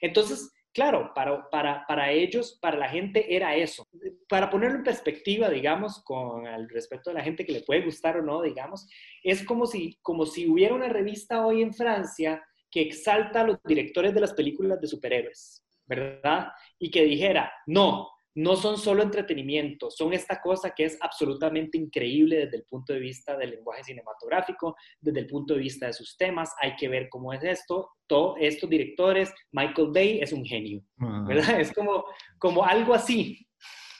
Entonces, 0.00 0.50
claro, 0.74 1.12
para, 1.14 1.48
para, 1.48 1.86
para 1.86 2.10
ellos, 2.10 2.58
para 2.60 2.76
la 2.76 2.88
gente 2.88 3.34
era 3.34 3.56
eso. 3.56 3.86
Para 4.28 4.50
ponerlo 4.50 4.78
en 4.78 4.84
perspectiva, 4.84 5.48
digamos, 5.48 6.02
con 6.02 6.46
el 6.46 6.68
respecto 6.68 7.10
de 7.10 7.14
la 7.14 7.22
gente 7.22 7.46
que 7.46 7.52
le 7.52 7.62
puede 7.62 7.84
gustar 7.84 8.18
o 8.18 8.22
no, 8.22 8.42
digamos, 8.42 8.86
es 9.22 9.44
como 9.44 9.66
si, 9.66 9.96
como 10.02 10.26
si 10.26 10.48
hubiera 10.48 10.74
una 10.74 10.88
revista 10.88 11.46
hoy 11.46 11.62
en 11.62 11.72
Francia 11.72 12.44
que 12.70 12.82
exalta 12.82 13.42
a 13.42 13.44
los 13.44 13.62
directores 13.62 14.12
de 14.12 14.20
las 14.20 14.34
películas 14.34 14.80
de 14.80 14.88
superhéroes, 14.88 15.64
¿verdad? 15.86 16.48
Y 16.78 16.90
que 16.90 17.04
dijera, 17.04 17.52
no, 17.66 18.10
no 18.34 18.56
son 18.56 18.78
solo 18.78 19.02
entretenimiento, 19.02 19.90
son 19.90 20.12
esta 20.12 20.40
cosa 20.40 20.72
que 20.74 20.84
es 20.84 20.98
absolutamente 21.00 21.78
increíble 21.78 22.36
desde 22.36 22.56
el 22.56 22.64
punto 22.64 22.92
de 22.92 22.98
vista 22.98 23.36
del 23.36 23.50
lenguaje 23.50 23.84
cinematográfico, 23.84 24.76
desde 25.00 25.20
el 25.20 25.26
punto 25.26 25.54
de 25.54 25.60
vista 25.60 25.86
de 25.86 25.92
sus 25.92 26.16
temas, 26.16 26.52
hay 26.60 26.74
que 26.76 26.88
ver 26.88 27.08
cómo 27.08 27.32
es 27.32 27.42
esto, 27.44 27.90
todos 28.06 28.36
estos 28.40 28.68
directores, 28.68 29.32
Michael 29.52 29.90
Bay 29.92 30.20
es 30.20 30.32
un 30.32 30.44
genio, 30.44 30.82
¿verdad? 31.26 31.60
Es 31.60 31.72
como, 31.72 32.04
como 32.38 32.64
algo 32.64 32.94
así. 32.94 33.46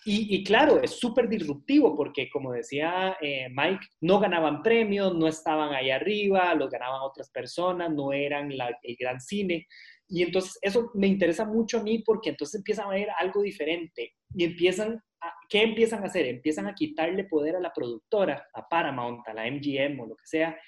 Y, 0.07 0.45
claro, 0.45 0.83
es 0.83 0.99
súper 1.01 1.31
disruptivo 1.31 1.97
porque, 1.97 2.29
como 2.29 2.53
decía 2.53 3.17
eh, 3.23 3.49
Mike, 3.49 3.87
no 4.03 4.21
ganaban 4.21 4.63
premios, 4.63 5.15
no 5.17 5.27
estaban 5.27 5.73
ahí 5.73 5.91
arriba, 5.91 6.55
los 6.55 6.69
ganaban 6.69 7.01
otras 7.01 7.31
personas, 7.31 7.91
no 7.91 8.13
eran 8.13 8.53
el 8.53 8.97
gran 8.99 9.19
cine. 9.19 9.67
Y 10.07 10.23
entonces 10.23 10.59
eso 10.61 10.91
me 10.93 11.07
interesa 11.07 11.47
mucho 11.47 11.79
a 11.79 11.83
mí 11.83 12.01
porque 12.01 12.31
entonces 12.31 12.57
empiezan 12.57 12.87
a 12.87 12.91
ver 12.91 13.09
algo 13.19 13.41
diferente 13.41 14.13
y 14.35 14.45
empiezan, 14.45 15.03
a, 15.21 15.33
¿qué 15.49 15.63
empiezan 15.63 16.03
a 16.03 16.07
hacer? 16.07 16.27
Empiezan 16.27 16.67
a 16.67 16.75
quitarle 16.75 17.25
poder 17.25 17.57
a 17.57 17.61
la 17.61 17.73
productora, 17.73 18.49
a 18.53 18.69
Paramount, 18.69 19.27
a 19.29 19.35
la 19.35 19.51
MGM 19.51 20.01
o 20.01 20.07
lo 20.07 20.17
que 20.17 20.27
sea, 20.27 20.59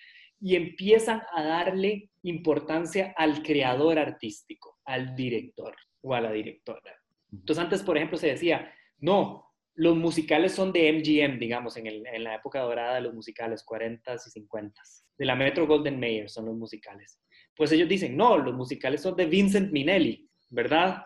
y 0.41 0.55
empiezan 0.55 1.23
a 1.33 1.43
darle 1.43 2.11
importancia 2.23 3.15
al 3.17 3.43
creador 3.43 3.99
artístico, 3.99 4.79
al 4.85 5.15
director 5.15 5.75
o 6.03 6.15
a 6.15 6.21
la 6.21 6.33
directora. 6.33 6.95
Entonces 7.33 7.63
antes, 7.63 7.83
por 7.83 7.97
ejemplo, 7.97 8.19
se 8.19 8.29
decía, 8.29 8.73
no, 8.99 9.47
los 9.75 9.97
musicales 9.97 10.53
son 10.53 10.73
de 10.73 10.93
MGM, 10.93 11.39
digamos, 11.39 11.77
en, 11.77 11.87
en 11.87 12.25
la 12.25 12.37
época 12.37 12.61
dorada 12.61 12.97
de 12.97 13.03
los 13.03 13.15
musicales, 13.15 13.65
40s 13.67 14.23
y 14.27 14.41
50s. 14.41 15.05
De 15.19 15.25
la 15.25 15.35
Metro 15.35 15.67
Golden 15.67 15.99
Mayer 15.99 16.29
son 16.29 16.47
los 16.47 16.57
musicales. 16.57 17.21
Pues 17.55 17.73
ellos 17.73 17.89
dicen, 17.89 18.17
no, 18.17 18.39
los 18.39 18.55
musicales 18.55 19.01
son 19.01 19.17
de 19.17 19.27
Vincent 19.27 19.73
Minelli, 19.73 20.29
¿verdad? 20.51 21.05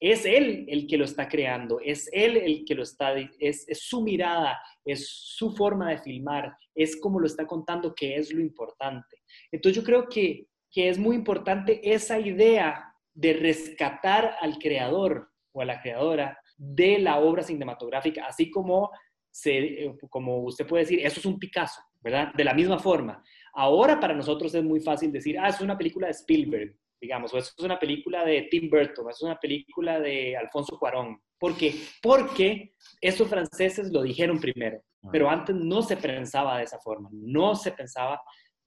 Es 0.00 0.24
él 0.24 0.64
el 0.68 0.86
que 0.86 0.96
lo 0.96 1.04
está 1.04 1.28
creando, 1.28 1.80
es 1.80 2.08
él 2.12 2.36
el 2.36 2.64
que 2.64 2.74
lo 2.74 2.82
está, 2.82 3.14
es, 3.40 3.66
su 3.72 4.02
mirada, 4.02 4.58
es 4.84 5.08
su 5.08 5.50
forma 5.54 5.90
de 5.90 5.98
filmar, 5.98 6.54
es 6.74 7.00
como 7.00 7.18
lo 7.18 7.26
está 7.26 7.46
contando 7.46 7.94
que 7.94 8.16
es 8.16 8.32
lo 8.32 8.40
importante. 8.40 9.22
Entonces 9.50 9.76
yo 9.76 9.84
creo 9.84 10.08
que, 10.08 10.46
que 10.70 10.88
es 10.88 10.98
muy 10.98 11.16
importante 11.16 11.80
esa 11.92 12.18
idea 12.18 12.94
de 13.12 13.32
rescatar 13.32 14.36
al 14.40 14.58
creador 14.58 15.30
o 15.52 15.62
a 15.62 15.64
la 15.64 15.80
creadora 15.80 16.38
de 16.56 16.98
la 16.98 17.18
obra 17.18 17.42
cinematográfica, 17.42 18.26
así 18.26 18.50
como, 18.50 18.90
se, 19.30 19.92
como 20.10 20.44
usted 20.44 20.66
puede 20.66 20.84
decir, 20.84 21.04
eso 21.04 21.18
es 21.18 21.26
un 21.26 21.38
Picasso, 21.38 21.80
¿verdad? 22.00 22.32
De 22.34 22.44
la 22.44 22.54
misma 22.54 22.78
forma. 22.78 23.22
Ahora 23.52 23.98
para 23.98 24.14
nosotros 24.14 24.54
es 24.54 24.62
muy 24.62 24.80
fácil 24.80 25.10
decir, 25.10 25.36
ah, 25.38 25.48
es 25.48 25.60
una 25.60 25.76
película 25.76 26.06
de 26.06 26.12
Spielberg, 26.12 26.76
digamos, 27.00 27.32
o 27.32 27.38
eso 27.38 27.52
es 27.56 27.64
una 27.64 27.78
película 27.78 28.24
de 28.24 28.42
Tim 28.50 28.68
Burton, 28.70 29.06
o 29.06 29.10
es 29.10 29.22
una 29.22 29.38
película 29.38 30.00
de 30.00 30.36
Alfonso 30.36 30.78
Cuarón. 30.78 31.20
¿Por 31.38 31.56
qué? 31.56 31.74
Porque 32.02 32.74
estos 33.00 33.28
franceses 33.28 33.92
lo 33.92 34.02
dijeron 34.02 34.40
primero, 34.40 34.82
ah. 35.02 35.08
pero 35.12 35.30
antes 35.30 35.54
no 35.54 35.82
se 35.82 35.96
pensaba 35.96 36.58
de 36.58 36.64
esa 36.64 36.78
forma, 36.78 37.08
no 37.12 37.54
se 37.54 37.72
pensaba 37.72 38.20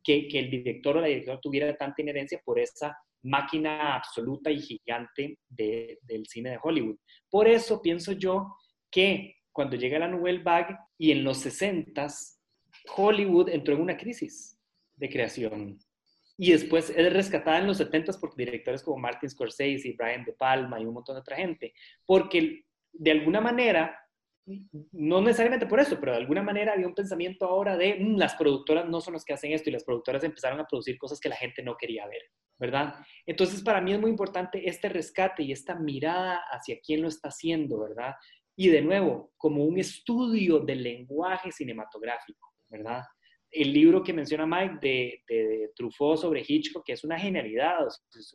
que, 0.04 0.28
que 0.28 0.40
el 0.40 0.50
director 0.50 0.98
o 0.98 1.02
la 1.02 1.08
directora 1.08 1.40
tuviera 1.40 1.76
tanta 1.76 2.02
inherencia 2.02 2.42
por 2.44 2.60
esa 2.60 2.98
máquina 3.24 3.96
absoluta 3.96 4.50
y 4.50 4.60
gigante 4.60 5.38
de, 5.48 6.00
del 6.02 6.26
cine 6.26 6.52
de 6.52 6.60
Hollywood. 6.62 6.98
Por 7.30 7.48
eso 7.48 7.82
pienso 7.82 8.14
yo 8.14 8.56
que 8.90 9.36
cuando 9.52 9.76
llega 9.76 10.00
la 10.00 10.08
Nouvelle 10.08 10.44
Vague 10.44 10.76
y 10.98 11.12
en 11.12 11.24
los 11.24 11.38
60 11.40 12.08
Hollywood 12.96 13.50
entró 13.50 13.76
en 13.76 13.82
una 13.82 13.98
crisis 13.98 14.58
de 14.96 15.10
creación 15.10 15.80
y 16.38 16.52
después 16.52 16.90
es 16.90 17.14
rescatada 17.14 17.60
en 17.60 17.68
los 17.68 17.78
70 17.78 18.14
por 18.20 18.36
directores 18.36 18.84
como 18.84 18.98
Martin 18.98 19.30
Scorsese 19.30 19.88
y 19.88 19.94
Brian 19.96 20.26
De 20.26 20.34
Palma 20.34 20.80
y 20.80 20.86
un 20.86 20.94
montón 20.94 21.16
de 21.16 21.22
otra 21.22 21.38
gente, 21.38 21.74
porque 22.06 22.66
de 22.94 23.12
alguna 23.12 23.42
manera, 23.42 23.98
no 24.92 25.22
necesariamente 25.22 25.68
por 25.68 25.80
eso, 25.80 26.00
pero 26.00 26.14
de 26.14 26.18
alguna 26.18 26.44
manera 26.44 26.74
había 26.74 26.88
un 26.88 26.96
pensamiento 26.96 27.46
ahora 27.46 27.78
de 27.78 27.96
mm, 27.96 28.18
las 28.18 28.36
productoras 28.36 28.88
no 28.90 29.00
son 29.02 29.14
las 29.14 29.24
que 29.24 29.34
hacen 29.34 29.52
esto 29.52 29.70
y 29.70 29.74
las 29.74 29.84
productoras 29.84 30.24
empezaron 30.24 30.60
a 30.60 30.68
producir 30.68 30.98
cosas 30.98 31.20
que 31.20 31.30
la 31.30 31.36
gente 31.36 31.64
no 31.64 31.78
quería 31.78 32.08
ver, 32.08 32.24
¿verdad? 32.58 32.96
Entonces 33.26 33.62
para 33.62 33.82
mí 33.82 33.94
es 33.94 34.00
muy 34.00 34.10
importante 34.10 34.68
este 34.68 34.90
rescate 34.90 35.44
y 35.44 35.52
esta 35.52 35.76
mirada 35.76 36.42
hacia 36.52 36.80
quién 36.82 37.02
lo 37.02 37.08
está 37.08 37.30
haciendo, 37.30 37.80
¿verdad? 37.80 38.16
Y 38.56 38.68
de 38.70 38.82
nuevo, 38.82 39.32
como 39.38 39.64
un 39.64 39.80
estudio 39.80 40.60
del 40.60 40.84
lenguaje 40.84 41.52
cinematográfico, 41.52 42.54
¿verdad? 42.70 43.04
El 43.52 43.74
libro 43.74 44.02
que 44.02 44.14
menciona 44.14 44.46
Mike 44.46 44.78
de, 44.82 45.24
de, 45.28 45.70
Truffaut 45.76 46.18
sobre 46.18 46.44
Hitchcock, 46.48 46.86
que 46.86 46.94
es 46.94 47.04
una 47.04 47.20
genialidad. 47.20 47.80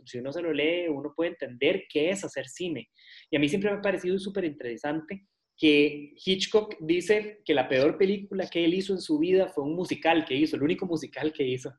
si 0.05 0.19
uno 0.19 0.33
se 0.33 0.43
lo 0.43 0.53
lee, 0.53 0.89
uno 0.89 1.13
puede 1.15 1.31
entender 1.31 1.85
qué 1.89 2.11
es 2.11 2.25
hacer 2.25 2.47
cine. 2.49 2.91
Y 3.31 3.37
a 3.37 3.41
mí 3.41 3.49
siempre 3.49 3.71
me 3.71 3.79
ha 3.79 3.83
parecido 3.83 4.19
súper 4.19 4.45
interesante 4.45 5.27
que 5.57 6.13
Hitchcock 6.25 6.77
dice 6.81 7.41
que 7.45 7.55
la 7.55 7.69
peor 7.69 7.97
película 7.97 8.47
que 8.47 8.65
él 8.65 8.75
hizo 8.75 8.93
en 8.93 9.01
su 9.01 9.19
vida 9.19 9.49
fue 9.49 9.65
un 9.65 9.75
musical 9.75 10.25
que 10.27 10.35
hizo, 10.35 10.57
el 10.57 10.63
único 10.63 10.87
musical 10.87 11.33
que 11.33 11.47
hizo. 11.47 11.73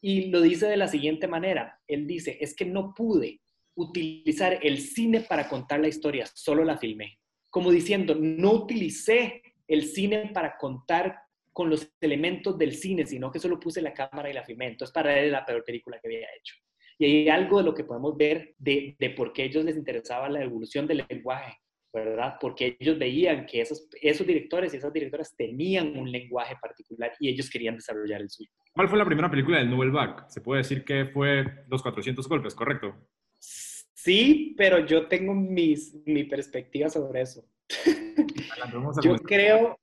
Y 0.00 0.30
lo 0.30 0.40
dice 0.40 0.66
de 0.66 0.76
la 0.76 0.88
siguiente 0.88 1.26
manera. 1.26 1.78
Él 1.88 2.06
dice, 2.06 2.38
es 2.40 2.54
que 2.54 2.64
no 2.64 2.94
pude 2.94 3.40
utilizar 3.74 4.58
el 4.62 4.78
cine 4.78 5.22
para 5.22 5.48
contar 5.48 5.80
la 5.80 5.88
historia, 5.88 6.26
solo 6.34 6.64
la 6.64 6.78
filmé. 6.78 7.18
Como 7.50 7.70
diciendo, 7.70 8.14
no 8.14 8.52
utilicé 8.52 9.42
el 9.66 9.84
cine 9.84 10.30
para 10.32 10.56
contar 10.56 11.16
con 11.52 11.70
los 11.70 11.92
elementos 12.00 12.56
del 12.56 12.74
cine, 12.74 13.06
sino 13.06 13.30
que 13.30 13.38
solo 13.38 13.58
puse 13.58 13.82
la 13.82 13.92
cámara 13.92 14.30
y 14.30 14.32
la 14.32 14.44
filmé. 14.44 14.68
Entonces, 14.68 14.92
para 14.92 15.18
él 15.18 15.32
la 15.32 15.44
peor 15.44 15.64
película 15.64 15.98
que 16.00 16.08
había 16.08 16.28
hecho. 16.38 16.54
Y 16.98 17.04
hay 17.04 17.28
algo 17.28 17.58
de 17.58 17.64
lo 17.64 17.74
que 17.74 17.84
podemos 17.84 18.16
ver 18.16 18.54
de, 18.58 18.94
de 18.98 19.10
por 19.10 19.32
qué 19.32 19.42
a 19.42 19.44
ellos 19.46 19.64
les 19.64 19.76
interesaba 19.76 20.28
la 20.28 20.42
evolución 20.42 20.86
del 20.86 21.06
lenguaje, 21.08 21.58
¿verdad? 21.92 22.36
Porque 22.40 22.76
ellos 22.78 22.98
veían 22.98 23.46
que 23.46 23.62
esos, 23.62 23.88
esos 24.00 24.26
directores 24.26 24.74
y 24.74 24.76
esas 24.76 24.92
directoras 24.92 25.34
tenían 25.34 25.96
un 25.96 26.10
lenguaje 26.10 26.56
particular 26.60 27.12
y 27.18 27.28
ellos 27.28 27.48
querían 27.48 27.76
desarrollar 27.76 28.20
el 28.20 28.30
suyo. 28.30 28.50
¿Cuál 28.72 28.88
fue 28.88 28.98
la 28.98 29.04
primera 29.04 29.30
película 29.30 29.58
del 29.58 29.70
Nouvelle 29.70 29.92
Vague? 29.92 30.24
Se 30.28 30.40
puede 30.40 30.62
decir 30.62 30.84
que 30.84 31.06
fue 31.06 31.44
Los 31.68 31.82
400 31.82 32.28
Golpes, 32.28 32.54
¿correcto? 32.54 32.94
Sí, 34.02 34.54
pero 34.56 34.86
yo 34.86 35.08
tengo 35.08 35.34
mis, 35.34 35.94
mi 36.06 36.24
perspectiva 36.24 36.88
sobre 36.88 37.22
eso. 37.22 37.44
yo 39.02 39.16
creo, 39.16 39.78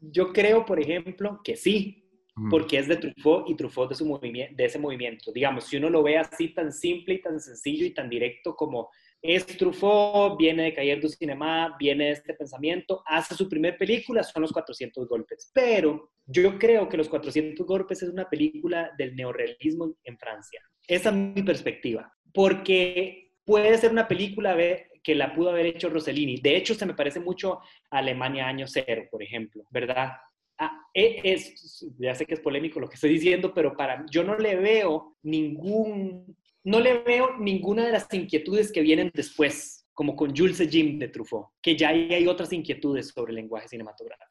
yo 0.00 0.32
creo, 0.32 0.64
por 0.64 0.80
ejemplo, 0.80 1.40
que 1.44 1.56
sí, 1.56 2.04
porque 2.50 2.78
es 2.78 2.86
de 2.86 2.96
Truffaut 2.96 3.48
y 3.48 3.56
Truffaut 3.56 3.88
de, 3.88 3.96
su 3.96 4.06
movimiento, 4.06 4.54
de 4.56 4.64
ese 4.64 4.78
movimiento. 4.78 5.32
Digamos, 5.32 5.64
si 5.64 5.76
uno 5.76 5.90
lo 5.90 6.02
ve 6.02 6.18
así 6.18 6.48
tan 6.54 6.72
simple 6.72 7.14
y 7.14 7.20
tan 7.20 7.40
sencillo 7.40 7.84
y 7.84 7.90
tan 7.90 8.08
directo 8.08 8.54
como 8.54 8.90
es 9.20 9.44
Truffaut, 9.46 10.38
viene 10.38 10.64
de 10.64 10.74
Cayer 10.74 11.00
du 11.00 11.08
Cinema, 11.08 11.76
viene 11.78 12.06
de 12.06 12.10
este 12.12 12.34
pensamiento, 12.34 13.02
hace 13.06 13.34
su 13.34 13.48
primer 13.48 13.76
película, 13.76 14.22
son 14.22 14.42
los 14.42 14.52
400 14.52 15.08
golpes. 15.08 15.50
Pero 15.52 16.12
yo 16.26 16.58
creo 16.58 16.88
que 16.88 16.96
los 16.96 17.08
400 17.08 17.66
golpes 17.66 18.02
es 18.02 18.08
una 18.08 18.28
película 18.28 18.92
del 18.96 19.16
neorrealismo 19.16 19.96
en 20.04 20.18
Francia. 20.18 20.62
Esa 20.86 21.08
es 21.08 21.14
mi 21.16 21.42
perspectiva. 21.42 22.12
Porque 22.32 23.32
puede 23.44 23.76
ser 23.78 23.90
una 23.90 24.06
película 24.06 24.54
que 25.08 25.14
la 25.14 25.34
pudo 25.34 25.48
haber 25.48 25.64
hecho 25.64 25.88
Rossellini. 25.88 26.36
De 26.36 26.54
hecho, 26.54 26.74
se 26.74 26.84
me 26.84 26.92
parece 26.92 27.18
mucho 27.18 27.60
a 27.90 27.96
Alemania 27.96 28.46
año 28.46 28.66
cero, 28.66 29.04
por 29.10 29.22
ejemplo, 29.22 29.64
¿verdad? 29.70 30.12
Ah, 30.58 30.86
e, 30.92 31.22
es, 31.24 31.86
ya 31.98 32.14
sé 32.14 32.26
que 32.26 32.34
es 32.34 32.40
polémico 32.40 32.78
lo 32.78 32.86
que 32.86 32.96
estoy 32.96 33.14
diciendo, 33.14 33.54
pero 33.54 33.74
para 33.74 34.04
yo 34.10 34.22
no 34.22 34.36
le 34.36 34.56
veo 34.56 35.16
ningún, 35.22 36.36
no 36.62 36.80
le 36.80 36.98
veo 36.98 37.38
ninguna 37.38 37.86
de 37.86 37.92
las 37.92 38.06
inquietudes 38.12 38.70
que 38.70 38.82
vienen 38.82 39.10
después, 39.14 39.86
como 39.94 40.14
con 40.14 40.36
Jules 40.36 40.58
Jim 40.68 40.98
de 40.98 41.08
Truffaut, 41.08 41.52
que 41.62 41.74
ya 41.74 41.88
hay 41.88 42.26
otras 42.26 42.52
inquietudes 42.52 43.08
sobre 43.08 43.30
el 43.30 43.36
lenguaje 43.36 43.68
cinematográfico. 43.68 44.27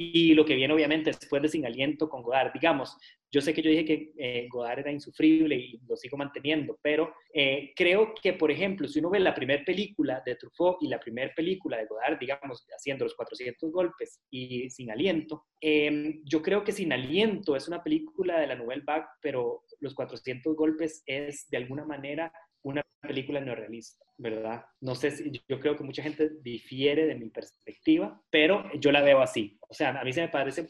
Y 0.00 0.32
lo 0.34 0.44
que 0.44 0.54
viene 0.54 0.72
obviamente 0.72 1.10
después 1.10 1.42
de 1.42 1.48
Sin 1.48 1.66
Aliento 1.66 2.08
con 2.08 2.22
Godard. 2.22 2.52
Digamos, 2.52 2.96
yo 3.32 3.40
sé 3.40 3.52
que 3.52 3.62
yo 3.62 3.70
dije 3.70 3.84
que 3.84 4.12
eh, 4.16 4.46
Godard 4.48 4.78
era 4.78 4.92
insufrible 4.92 5.56
y 5.56 5.80
lo 5.88 5.96
sigo 5.96 6.16
manteniendo, 6.16 6.78
pero 6.80 7.12
eh, 7.34 7.72
creo 7.74 8.14
que, 8.14 8.32
por 8.34 8.52
ejemplo, 8.52 8.86
si 8.86 9.00
uno 9.00 9.10
ve 9.10 9.18
la 9.18 9.34
primera 9.34 9.64
película 9.64 10.22
de 10.24 10.36
Truffaut 10.36 10.80
y 10.82 10.88
la 10.88 11.00
primera 11.00 11.32
película 11.34 11.78
de 11.78 11.86
Godard, 11.86 12.16
digamos, 12.16 12.64
haciendo 12.70 13.06
los 13.06 13.16
400 13.16 13.72
golpes 13.72 14.20
y 14.30 14.70
Sin 14.70 14.92
Aliento, 14.92 15.46
em, 15.60 16.22
yo 16.24 16.42
creo 16.42 16.62
que 16.62 16.70
Sin 16.70 16.92
Aliento 16.92 17.56
es 17.56 17.66
una 17.66 17.82
película 17.82 18.38
de 18.38 18.46
la 18.46 18.54
Nouvelle 18.54 18.84
Vague, 18.86 19.06
pero 19.20 19.64
los 19.80 19.94
400 19.94 20.54
golpes 20.54 21.02
es 21.06 21.48
de 21.50 21.56
alguna 21.56 21.84
manera 21.84 22.32
una 22.68 22.84
película 23.00 23.40
neorrealista, 23.40 24.04
¿verdad? 24.16 24.64
No 24.80 24.94
sé 24.94 25.10
si 25.10 25.30
yo 25.48 25.60
creo 25.60 25.76
que 25.76 25.84
mucha 25.84 26.02
gente 26.02 26.30
difiere 26.42 27.06
de 27.06 27.14
mi 27.14 27.30
perspectiva, 27.30 28.20
pero 28.30 28.64
yo 28.78 28.92
la 28.92 29.02
veo 29.02 29.20
así. 29.20 29.58
O 29.68 29.74
sea, 29.74 29.98
a 29.98 30.04
mí 30.04 30.12
se 30.12 30.22
me 30.22 30.28
parece, 30.28 30.62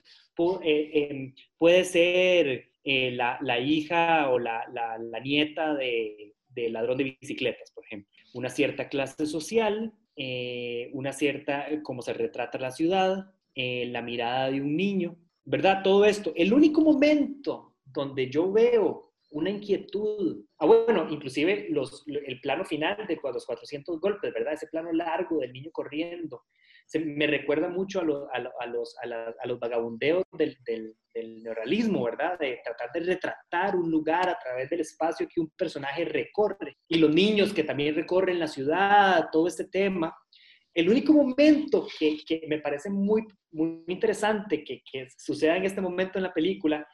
eh, 0.63 1.09
em, 1.11 1.35
puede 1.57 1.85
ser 1.85 2.73
eh, 2.85 3.11
la, 3.13 3.39
la, 3.41 3.59
hija 3.59 4.31
o 4.31 4.39
la, 4.39 4.65
la, 4.73 5.21
nieta 5.21 5.75
de, 5.75 6.35
de, 6.49 6.71
ladrón 6.71 6.99
de 6.99 7.17
bicicletas, 7.21 7.71
por 7.73 7.85
ejemplo. 7.85 8.11
Una 8.35 8.49
cierta 8.49 8.89
clase 8.89 9.27
social, 9.27 9.93
eh, 10.17 10.91
una 10.93 11.13
cierta, 11.13 11.67
como 11.83 12.03
se 12.03 12.13
retrata 12.13 12.59
la 12.59 12.71
ciudad, 12.71 13.33
la 13.55 14.03
mirada 14.03 14.53
de 14.53 14.61
un 14.61 14.77
niño, 14.77 15.17
¿verdad? 15.45 15.83
Todo 15.83 16.05
esto. 16.05 16.33
El 16.37 16.53
único 16.53 16.81
momento 16.81 17.75
donde 17.85 18.31
yo 18.31 18.53
veo 18.53 19.08
una 19.31 19.51
inquietud. 19.51 20.45
Ah, 20.59 20.67
bueno, 20.67 21.07
inclusive 21.11 21.67
los, 21.71 22.05
el 22.07 22.41
plano 22.41 22.65
final 22.65 23.07
de 23.07 23.19
los 23.23 23.47
400 23.47 24.01
golpes, 24.01 24.33
¿verdad? 24.33 24.55
Ese 24.55 24.69
plano 24.69 24.93
largo 24.93 25.41
del 25.41 25.53
niño 25.53 25.71
corriendo. 25.73 26.45
Se, 26.87 26.99
me 27.01 27.27
recuerda 27.27 27.69
mucho 27.69 28.01
a, 28.01 28.03
a, 28.03 28.67
los, 28.67 28.97
a, 29.03 29.47
los, 29.47 29.61
vagabundeos 29.61 30.25
del, 30.33 30.57
del, 30.65 30.95
neorrealismo, 31.43 32.05
¿verdad? 32.05 32.39
De 32.39 32.61
tratar 32.65 32.91
de 32.93 33.01
retratar 33.01 33.77
un 33.77 33.91
lugar 33.91 34.29
a 34.29 34.39
través 34.39 34.71
del 34.71 34.81
espacio 34.81 35.29
que 35.29 35.41
un 35.41 35.51
personaje 35.51 36.05
recorre. 36.07 36.79
Y 36.89 36.99
los 36.99 37.13
niños 37.13 37.53
que 37.53 37.65
también 37.65 37.95
recorren 37.95 38.39
la 38.39 38.47
ciudad, 38.47 39.29
todo 39.31 39.49
este 39.49 39.65
tema. 39.65 40.17
El 40.73 40.89
único 40.89 41.13
momento 41.13 41.87
que, 41.99 42.19
que 42.27 42.43
me 42.49 42.61
parece 42.61 42.89
muy, 42.89 43.27
muy 43.51 43.83
interesante 43.89 44.65
que, 44.65 44.81
que 44.91 45.09
suceda 45.19 45.57
en 45.57 45.65
este 45.65 45.81
momento 45.81 46.19
en 46.19 46.23
la 46.23 46.33
película 46.33 46.87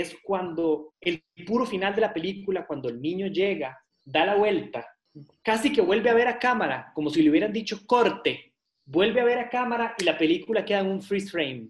es 0.00 0.16
cuando 0.22 0.94
el 1.00 1.22
puro 1.46 1.64
final 1.64 1.94
de 1.94 2.00
la 2.00 2.12
película, 2.12 2.66
cuando 2.66 2.88
el 2.88 3.00
niño 3.00 3.28
llega, 3.28 3.78
da 4.04 4.26
la 4.26 4.34
vuelta, 4.34 4.86
casi 5.42 5.72
que 5.72 5.80
vuelve 5.80 6.10
a 6.10 6.14
ver 6.14 6.26
a 6.26 6.38
cámara, 6.38 6.90
como 6.94 7.10
si 7.10 7.22
le 7.22 7.30
hubieran 7.30 7.52
dicho 7.52 7.86
corte, 7.86 8.54
vuelve 8.84 9.20
a 9.20 9.24
ver 9.24 9.38
a 9.38 9.48
cámara 9.48 9.94
y 9.96 10.02
la 10.04 10.18
película 10.18 10.64
queda 10.64 10.80
en 10.80 10.88
un 10.88 11.00
freeze 11.02 11.30
frame. 11.30 11.68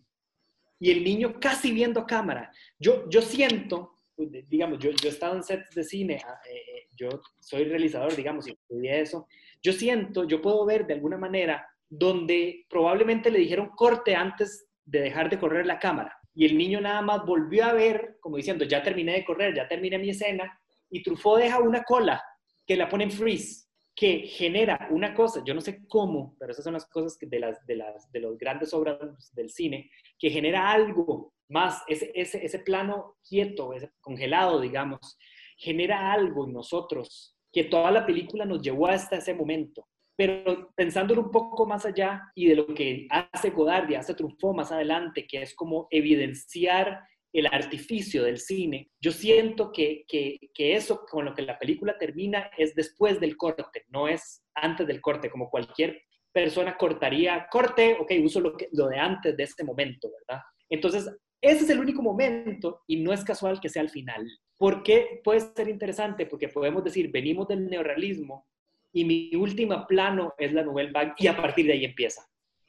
Y 0.81 0.91
el 0.91 1.05
niño 1.05 1.39
casi 1.39 1.71
viendo 1.71 2.01
a 2.01 2.07
cámara. 2.07 2.51
Yo, 2.79 3.09
yo 3.11 3.21
siento, 3.21 3.99
digamos, 4.17 4.79
yo, 4.79 4.91
yo 4.91 5.09
he 5.09 5.13
estado 5.13 5.37
en 5.37 5.43
sets 5.43 5.75
de 5.75 5.85
cine, 5.85 6.23
ah, 6.27 6.41
eh, 6.49 6.57
eh, 6.57 6.89
yo 6.97 7.09
soy 7.39 7.65
realizador, 7.65 8.17
digamos, 8.17 8.49
y 8.49 8.53
estudié 8.53 9.01
eso. 9.01 9.27
Yo 9.63 9.73
siento, 9.73 10.25
yo 10.25 10.41
puedo 10.41 10.65
ver 10.65 10.87
de 10.87 10.95
alguna 10.95 11.19
manera 11.19 11.69
donde 11.91 12.65
probablemente 12.71 13.31
le 13.31 13.39
dijeron 13.39 13.69
corte 13.77 14.17
antes 14.17 14.67
de 14.85 15.01
dejar 15.01 15.29
de 15.29 15.39
correr 15.39 15.67
la 15.67 15.79
cámara 15.79 16.19
y 16.35 16.45
el 16.45 16.59
niño 16.59 16.81
nada 16.81 17.01
más 17.01 17.25
volvió 17.25 17.65
a 17.65 17.73
ver, 17.73 18.17
como 18.21 18.37
diciendo, 18.37 18.65
ya 18.65 18.83
terminé 18.83 19.13
de 19.13 19.25
correr, 19.25 19.55
ya 19.55 19.69
terminé 19.69 19.99
mi 19.99 20.11
escena, 20.11 20.61
y 20.91 21.03
Truffaut 21.03 21.41
deja 21.41 21.61
una 21.61 21.83
cola 21.83 22.23
que 22.67 22.77
la 22.77 22.89
pone 22.89 23.05
en 23.05 23.11
freeze, 23.11 23.67
que 23.95 24.27
genera 24.27 24.89
una 24.91 25.15
cosa, 25.15 25.43
yo 25.45 25.55
no 25.55 25.61
sé 25.61 25.87
cómo, 25.87 26.37
pero 26.39 26.53
esas 26.53 26.65
son 26.65 26.73
las 26.73 26.87
cosas 26.87 27.17
de, 27.21 27.39
las, 27.39 27.65
de, 27.67 27.77
las, 27.77 28.11
de 28.11 28.21
los 28.21 28.37
grandes 28.37 28.75
obras 28.75 28.99
del 29.33 29.51
cine, 29.51 29.91
que 30.19 30.31
genera 30.31 30.71
algo 30.71 31.33
más, 31.49 31.83
ese, 31.87 32.11
ese, 32.15 32.59
plano 32.61 33.17
quieto, 33.29 33.73
congelado, 34.01 34.61
digamos, 34.61 35.17
genera 35.57 36.13
algo 36.13 36.47
en 36.47 36.55
nosotros 36.55 37.37
que 37.53 37.65
toda 37.65 37.93
la 37.93 38.05
película 38.05 38.45
nos 38.45 38.61
llevó 38.61 38.89
hasta 38.89 39.17
ese 39.17 39.35
momento. 39.35 39.87
Pero 40.17 40.71
pensándolo 40.77 41.23
un 41.23 41.31
poco 41.31 41.67
más 41.67 41.85
allá 41.87 42.23
y 42.35 42.47
de 42.47 42.57
lo 42.57 42.67
que 42.67 43.07
hace 43.11 43.51
Godard 43.51 43.91
y 43.91 43.95
hace 43.95 44.15
Truffaut 44.15 44.57
más 44.57 44.71
adelante, 44.71 45.27
que 45.27 45.43
es 45.43 45.55
como 45.55 45.89
evidenciar 45.91 47.01
el 47.33 47.47
artificio 47.47 48.23
del 48.23 48.39
cine, 48.39 48.93
yo 49.01 49.11
siento 49.11 49.73
que, 49.73 50.05
que, 50.07 50.39
que, 50.55 50.77
eso 50.77 51.05
con 51.11 51.25
lo 51.25 51.35
que 51.35 51.43
la 51.43 51.59
película 51.59 51.99
termina 51.99 52.49
es 52.57 52.77
después 52.77 53.19
del 53.19 53.37
corte, 53.37 53.83
no 53.89 54.07
es 54.07 54.45
antes 54.55 54.87
del 54.87 55.01
corte, 55.01 55.29
como 55.29 55.51
cualquier 55.51 56.01
persona 56.33 56.77
cortaría, 56.77 57.47
corte, 57.51 57.97
ok, 58.01 58.13
uso 58.23 58.41
lo, 58.41 58.57
que, 58.57 58.69
lo 58.73 58.89
de 58.89 58.99
antes 58.99 59.37
de 59.37 59.43
este 59.43 59.65
momento, 59.65 60.11
¿verdad? 60.11 60.43
Entonces, 60.69 61.09
ese 61.41 61.65
es 61.65 61.71
el 61.71 61.79
único 61.79 62.03
momento 62.03 62.83
y 62.87 63.01
no 63.03 63.13
es 63.13 63.23
casual 63.23 63.61
que 63.61 63.69
sea 63.69 63.83
al 63.83 63.91
final. 63.91 64.27
¿Por 64.57 64.83
qué 64.83 65.21
puede 65.23 65.41
ser 65.41 65.69
interesante? 65.69 66.27
Porque 66.27 66.49
podemos 66.49 66.83
decir, 66.83 67.11
venimos 67.13 67.49
del 67.49 67.69
neorrealismo 67.69 68.47
y 68.95 69.05
mi 69.05 69.35
última 69.35 69.87
plano 69.87 70.35
es 70.39 70.53
la 70.53 70.63
Nouvelle 70.63 70.93
Vague 70.93 71.15
y 71.19 71.27
a 71.27 71.37
partir 71.37 71.67
de 71.67 71.73
ahí 71.73 71.85
empieza. 71.85 72.25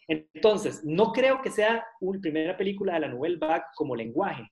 Entonces, 0.08 0.84
no 0.84 1.14
creo 1.14 1.42
que 1.42 1.52
sea 1.52 1.86
una 2.02 2.20
primera 2.20 2.58
película 2.58 2.96
de 2.96 3.02
la 3.02 3.08
Nouvelle 3.08 3.38
Vague 3.38 3.64
como 3.76 3.96
lenguaje. 3.96 4.44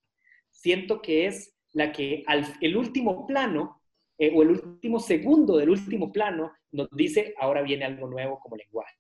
Siento 0.52 1.02
que 1.02 1.26
es 1.26 1.56
la 1.74 1.92
que 1.92 2.24
al 2.28 2.46
el 2.62 2.78
último 2.78 3.26
plano 3.26 3.82
eh, 4.20 4.32
o 4.34 4.44
el 4.44 4.52
último 4.52 5.00
segundo 5.00 5.58
del 5.58 5.72
último 5.72 6.12
plano 6.12 6.54
nos 6.72 6.88
dice 6.92 7.34
ahora 7.40 7.64
viene 7.64 7.86
algo 7.86 8.08
nuevo 8.08 8.40
como 8.40 8.56
lenguaje. 8.56 8.96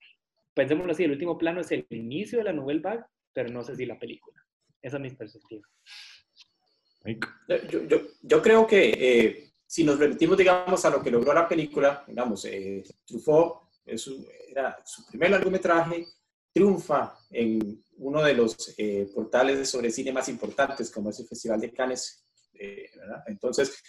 Pensémoslo 0.55 0.91
así, 0.91 1.03
el 1.03 1.11
último 1.11 1.37
plano 1.37 1.61
es 1.61 1.71
el 1.71 1.85
inicio 1.91 2.39
de 2.39 2.45
la 2.45 2.53
Nouvelle 2.53 2.81
Vague, 2.81 3.03
pero 3.33 3.49
no 3.49 3.63
sé 3.63 3.75
si 3.75 3.85
la 3.85 3.99
película. 3.99 4.43
Esa 4.81 4.97
es 4.97 5.01
mi 5.01 5.11
perspectiva. 5.11 5.61
Yo, 7.69 7.87
yo, 7.87 8.01
yo 8.21 8.41
creo 8.41 8.65
que 8.65 8.89
eh, 8.89 9.52
si 9.73 9.83
nos 9.83 9.97
remitimos, 9.97 10.37
digamos, 10.37 10.85
a 10.85 10.91
lo 10.91 11.01
que 11.01 11.09
logró 11.09 11.33
la 11.33 11.47
película, 11.47 12.03
digamos, 12.05 12.45
eh, 12.45 12.83
Truffaut 13.03 13.69
era 13.83 14.77
su 14.85 15.03
primer 15.07 15.31
largometraje, 15.31 16.05
triunfa 16.53 17.17
en 17.31 17.83
uno 17.97 18.21
de 18.21 18.35
los 18.35 18.75
eh, 18.77 19.09
portales 19.15 19.67
sobre 19.67 19.89
cine 19.89 20.11
más 20.11 20.29
importantes, 20.29 20.91
como 20.91 21.09
es 21.09 21.19
el 21.21 21.27
Festival 21.27 21.59
de 21.59 21.73
Cannes, 21.73 22.23
eh, 22.53 22.87
Entonces, 23.25 23.81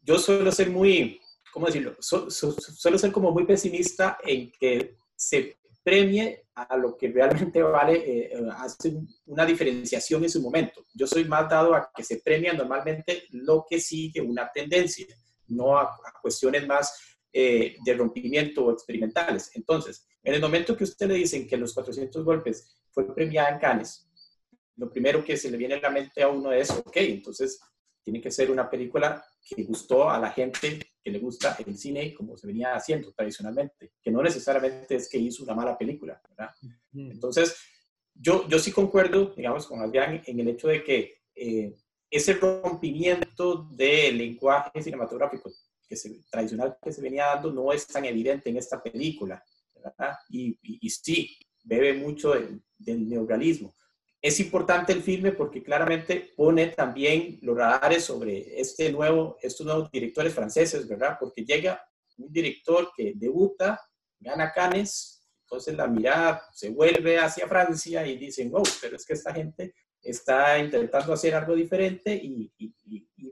yo 0.00 0.16
suelo 0.16 0.52
ser 0.52 0.70
muy, 0.70 1.20
¿cómo 1.52 1.66
decirlo? 1.66 1.96
suelo 2.00 2.96
ser 2.96 3.10
como 3.10 3.32
muy 3.32 3.44
pesimista 3.44 4.18
en 4.22 4.52
que 4.52 4.96
se 5.16 5.58
premie 5.82 6.45
a 6.56 6.76
lo 6.78 6.96
que 6.96 7.08
realmente 7.08 7.62
vale, 7.62 8.32
eh, 8.32 8.32
hace 8.56 8.94
una 9.26 9.44
diferenciación 9.44 10.24
en 10.24 10.30
su 10.30 10.40
momento. 10.40 10.86
Yo 10.94 11.06
soy 11.06 11.26
más 11.26 11.48
dado 11.50 11.74
a 11.74 11.90
que 11.94 12.02
se 12.02 12.20
premia 12.20 12.54
normalmente 12.54 13.24
lo 13.30 13.66
que 13.68 13.78
sigue 13.78 14.22
una 14.22 14.50
tendencia, 14.50 15.06
no 15.48 15.78
a, 15.78 15.94
cuestiones 16.22 16.66
más 16.66 16.98
eh, 17.30 17.76
de 17.84 17.94
rompimiento 17.94 18.64
o 18.64 18.72
experimentales. 18.72 19.50
Entonces, 19.54 20.06
en 20.22 20.32
el 20.32 20.40
momento 20.40 20.74
que 20.74 20.84
usted 20.84 21.06
le 21.08 21.14
dicen 21.14 21.46
que 21.46 21.58
los 21.58 21.74
400 21.74 22.24
golpes 22.24 22.74
fue 22.90 23.14
premiada 23.14 23.50
en 23.50 23.58
Cannes, 23.58 24.08
lo 24.76 24.90
primero 24.90 25.22
que 25.22 25.36
se 25.36 25.50
le 25.50 25.58
viene 25.58 25.74
a 25.74 25.80
la 25.80 25.90
mente 25.90 26.22
a 26.22 26.28
uno 26.28 26.52
es, 26.52 26.70
ok, 26.70 26.96
entonces 26.96 27.60
tiene 28.02 28.22
que 28.22 28.30
ser 28.30 28.50
una 28.50 28.70
película 28.70 29.22
que 29.42 29.62
gustó 29.62 30.08
a 30.08 30.18
la 30.18 30.30
gente 30.30 30.80
que 31.06 31.12
le 31.12 31.20
gusta 31.20 31.56
el 31.64 31.78
cine 31.78 32.12
como 32.12 32.36
se 32.36 32.48
venía 32.48 32.74
haciendo 32.74 33.12
tradicionalmente, 33.12 33.92
que 34.02 34.10
no 34.10 34.20
necesariamente 34.24 34.96
es 34.96 35.08
que 35.08 35.18
hizo 35.18 35.44
una 35.44 35.54
mala 35.54 35.78
película, 35.78 36.20
¿verdad? 36.28 36.52
Entonces, 36.92 37.56
yo, 38.12 38.48
yo 38.48 38.58
sí 38.58 38.72
concuerdo, 38.72 39.32
digamos, 39.36 39.68
con 39.68 39.80
Adrián 39.80 40.20
en 40.26 40.40
el 40.40 40.48
hecho 40.48 40.66
de 40.66 40.82
que 40.82 41.22
eh, 41.32 41.76
ese 42.10 42.34
rompimiento 42.34 43.68
del 43.70 44.18
lenguaje 44.18 44.82
cinematográfico 44.82 45.48
que 45.88 45.94
se, 45.94 46.24
tradicional 46.28 46.76
que 46.82 46.92
se 46.92 47.00
venía 47.00 47.26
dando 47.26 47.52
no 47.52 47.72
es 47.72 47.86
tan 47.86 48.04
evidente 48.04 48.50
en 48.50 48.56
esta 48.56 48.82
película, 48.82 49.40
¿verdad? 49.76 50.16
Y, 50.28 50.58
y, 50.60 50.90
sí, 50.90 51.38
bebe 51.62 51.94
mucho 51.94 52.32
del, 52.32 52.60
del 52.76 53.08
neorrealismo 53.08 53.76
es 54.26 54.40
importante 54.40 54.92
el 54.92 55.04
filme 55.04 55.30
porque 55.30 55.62
claramente 55.62 56.32
pone 56.36 56.66
también 56.68 57.38
los 57.42 57.56
radares 57.56 58.02
sobre 58.02 58.60
este 58.60 58.90
nuevo, 58.90 59.36
estos 59.40 59.64
nuevos 59.64 59.88
directores 59.88 60.34
franceses, 60.34 60.88
¿verdad? 60.88 61.16
Porque 61.20 61.44
llega 61.44 61.80
un 62.18 62.32
director 62.32 62.90
que 62.96 63.12
debuta, 63.14 63.80
gana 64.18 64.52
Cannes, 64.52 65.24
entonces 65.42 65.76
la 65.76 65.86
mirada 65.86 66.42
se 66.52 66.70
vuelve 66.70 67.18
hacia 67.18 67.46
Francia 67.46 68.04
y 68.04 68.16
dicen, 68.16 68.50
wow, 68.50 68.64
pero 68.80 68.96
es 68.96 69.06
que 69.06 69.12
esta 69.12 69.32
gente 69.32 69.74
está 70.02 70.58
intentando 70.58 71.12
hacer 71.12 71.32
algo 71.36 71.54
diferente 71.54 72.12
y, 72.12 72.52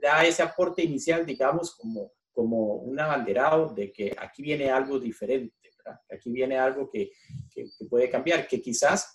da 0.01 0.25
ese 0.25 0.43
aporte 0.43 0.81
inicial, 0.81 1.25
digamos, 1.25 1.75
como, 1.75 2.13
como 2.31 2.75
un 2.75 2.97
abanderado 2.99 3.73
de 3.73 3.91
que 3.91 4.15
aquí 4.17 4.43
viene 4.43 4.69
algo 4.69 4.97
diferente, 4.99 5.71
¿verdad? 5.77 5.99
Aquí 6.09 6.31
viene 6.31 6.57
algo 6.57 6.89
que, 6.89 7.11
que 7.49 7.65
puede 7.89 8.09
cambiar, 8.09 8.47
que 8.47 8.61
quizás 8.61 9.14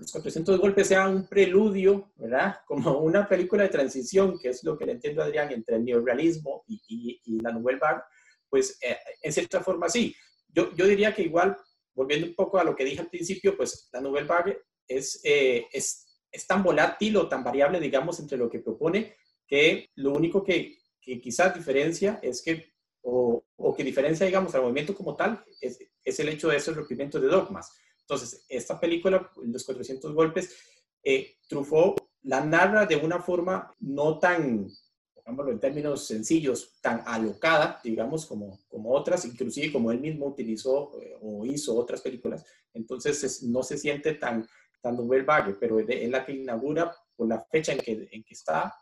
los 0.00 0.12
400 0.12 0.58
golpes 0.58 0.88
sea 0.88 1.08
un 1.08 1.26
preludio, 1.26 2.12
¿verdad? 2.16 2.56
Como 2.66 2.98
una 2.98 3.28
película 3.28 3.62
de 3.64 3.68
transición, 3.68 4.38
que 4.38 4.48
es 4.48 4.64
lo 4.64 4.76
que 4.76 4.86
le 4.86 4.92
entiendo 4.92 5.22
a 5.22 5.26
Adrián, 5.26 5.52
entre 5.52 5.76
el 5.76 5.84
neorealismo 5.84 6.64
y, 6.66 7.20
y, 7.24 7.40
la 7.40 7.52
Nouvelle 7.52 7.78
Vague, 7.78 8.02
pues 8.48 8.78
eh, 8.82 8.96
en 9.22 9.32
cierta 9.32 9.60
forma 9.60 9.88
sí. 9.88 10.14
Yo, 10.48 10.74
yo 10.74 10.86
diría 10.86 11.14
que 11.14 11.22
igual, 11.22 11.56
volviendo 11.94 12.26
un 12.26 12.34
poco 12.34 12.58
a 12.58 12.64
lo 12.64 12.74
que 12.74 12.84
dije 12.84 13.00
al 13.00 13.10
principio, 13.10 13.56
pues 13.56 13.88
la 13.92 14.00
Nouvelle 14.00 14.26
Vague 14.26 14.58
es, 14.88 15.20
eh, 15.22 15.66
es 15.72 16.10
es 16.32 16.46
tan 16.46 16.62
volátil 16.62 17.16
o 17.16 17.28
tan 17.28 17.42
variable, 17.42 17.80
digamos, 17.80 18.20
entre 18.20 18.38
lo 18.38 18.48
que 18.48 18.60
propone, 18.60 19.16
que 19.46 19.88
lo 19.96 20.12
único 20.12 20.44
que, 20.44 20.78
que 21.00 21.20
quizás 21.20 21.54
diferencia 21.54 22.20
es 22.22 22.42
que, 22.42 22.72
o, 23.02 23.44
o, 23.56 23.74
que 23.74 23.82
diferencia, 23.82 24.26
digamos, 24.26 24.54
al 24.54 24.62
movimiento 24.62 24.94
como 24.94 25.16
tal, 25.16 25.44
es, 25.60 25.78
es 26.04 26.20
el 26.20 26.28
hecho 26.28 26.48
de 26.48 26.56
ese 26.56 26.72
rompimiento 26.72 27.20
de 27.20 27.28
dogmas. 27.28 27.72
Entonces, 28.10 28.44
esta 28.48 28.80
película, 28.80 29.30
Los 29.40 29.64
400 29.64 30.12
golpes, 30.12 30.56
eh, 31.04 31.36
Truffaut 31.48 32.00
la 32.24 32.44
narra 32.44 32.84
de 32.84 32.96
una 32.96 33.20
forma 33.20 33.72
no 33.78 34.18
tan, 34.18 34.68
pongámoslo 35.14 35.52
en 35.52 35.60
términos 35.60 36.08
sencillos, 36.08 36.80
tan 36.80 37.04
alocada, 37.06 37.80
digamos, 37.84 38.26
como, 38.26 38.58
como 38.68 38.90
otras, 38.90 39.24
inclusive 39.26 39.72
como 39.72 39.92
él 39.92 40.00
mismo 40.00 40.26
utilizó 40.26 41.00
eh, 41.00 41.16
o 41.22 41.46
hizo 41.46 41.76
otras 41.76 42.00
películas. 42.00 42.44
Entonces, 42.74 43.44
no 43.44 43.62
se 43.62 43.78
siente 43.78 44.14
tan, 44.14 44.44
tan 44.82 44.96
novel 44.96 45.24
vague, 45.24 45.54
pero 45.54 45.78
es 45.78 46.10
la 46.10 46.26
que 46.26 46.32
inaugura 46.32 46.92
por 47.14 47.28
la 47.28 47.40
fecha 47.44 47.72
en 47.72 47.78
que, 47.78 48.08
en 48.10 48.24
que 48.24 48.34
está 48.34 48.74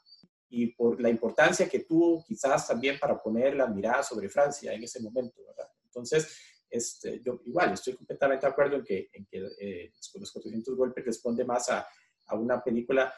y 0.49 0.69
por 0.69 0.99
la 1.03 1.11
importancia 1.11 1.69
que 1.69 1.81
tuvo 1.81 2.25
quizás 2.27 2.67
también 2.67 2.99
para 2.99 3.23
poner 3.23 3.55
la 3.55 3.67
mirada 3.67 4.03
sobre 4.03 4.31
Francia 4.31 4.73
en 4.73 4.85
ese 4.85 5.03
momento, 5.03 5.45
¿verdad? 5.47 5.71
Entonces, 5.85 6.35
este, 6.71 7.21
yo 7.25 7.41
igual 7.47 7.73
estoy 7.73 7.95
completamente 7.95 8.47
de 8.47 8.53
acuerdo 8.53 8.77
en 8.77 8.85
que, 8.85 9.09
en 9.13 9.27
que 9.27 9.39
eh, 9.61 9.93
los 10.15 10.33
400 10.33 10.77
golpes 10.77 11.05
responde 11.05 11.45
más 11.45 11.69
a, 11.71 11.87
a, 12.27 12.35
una 12.37 12.63
película, 12.63 13.13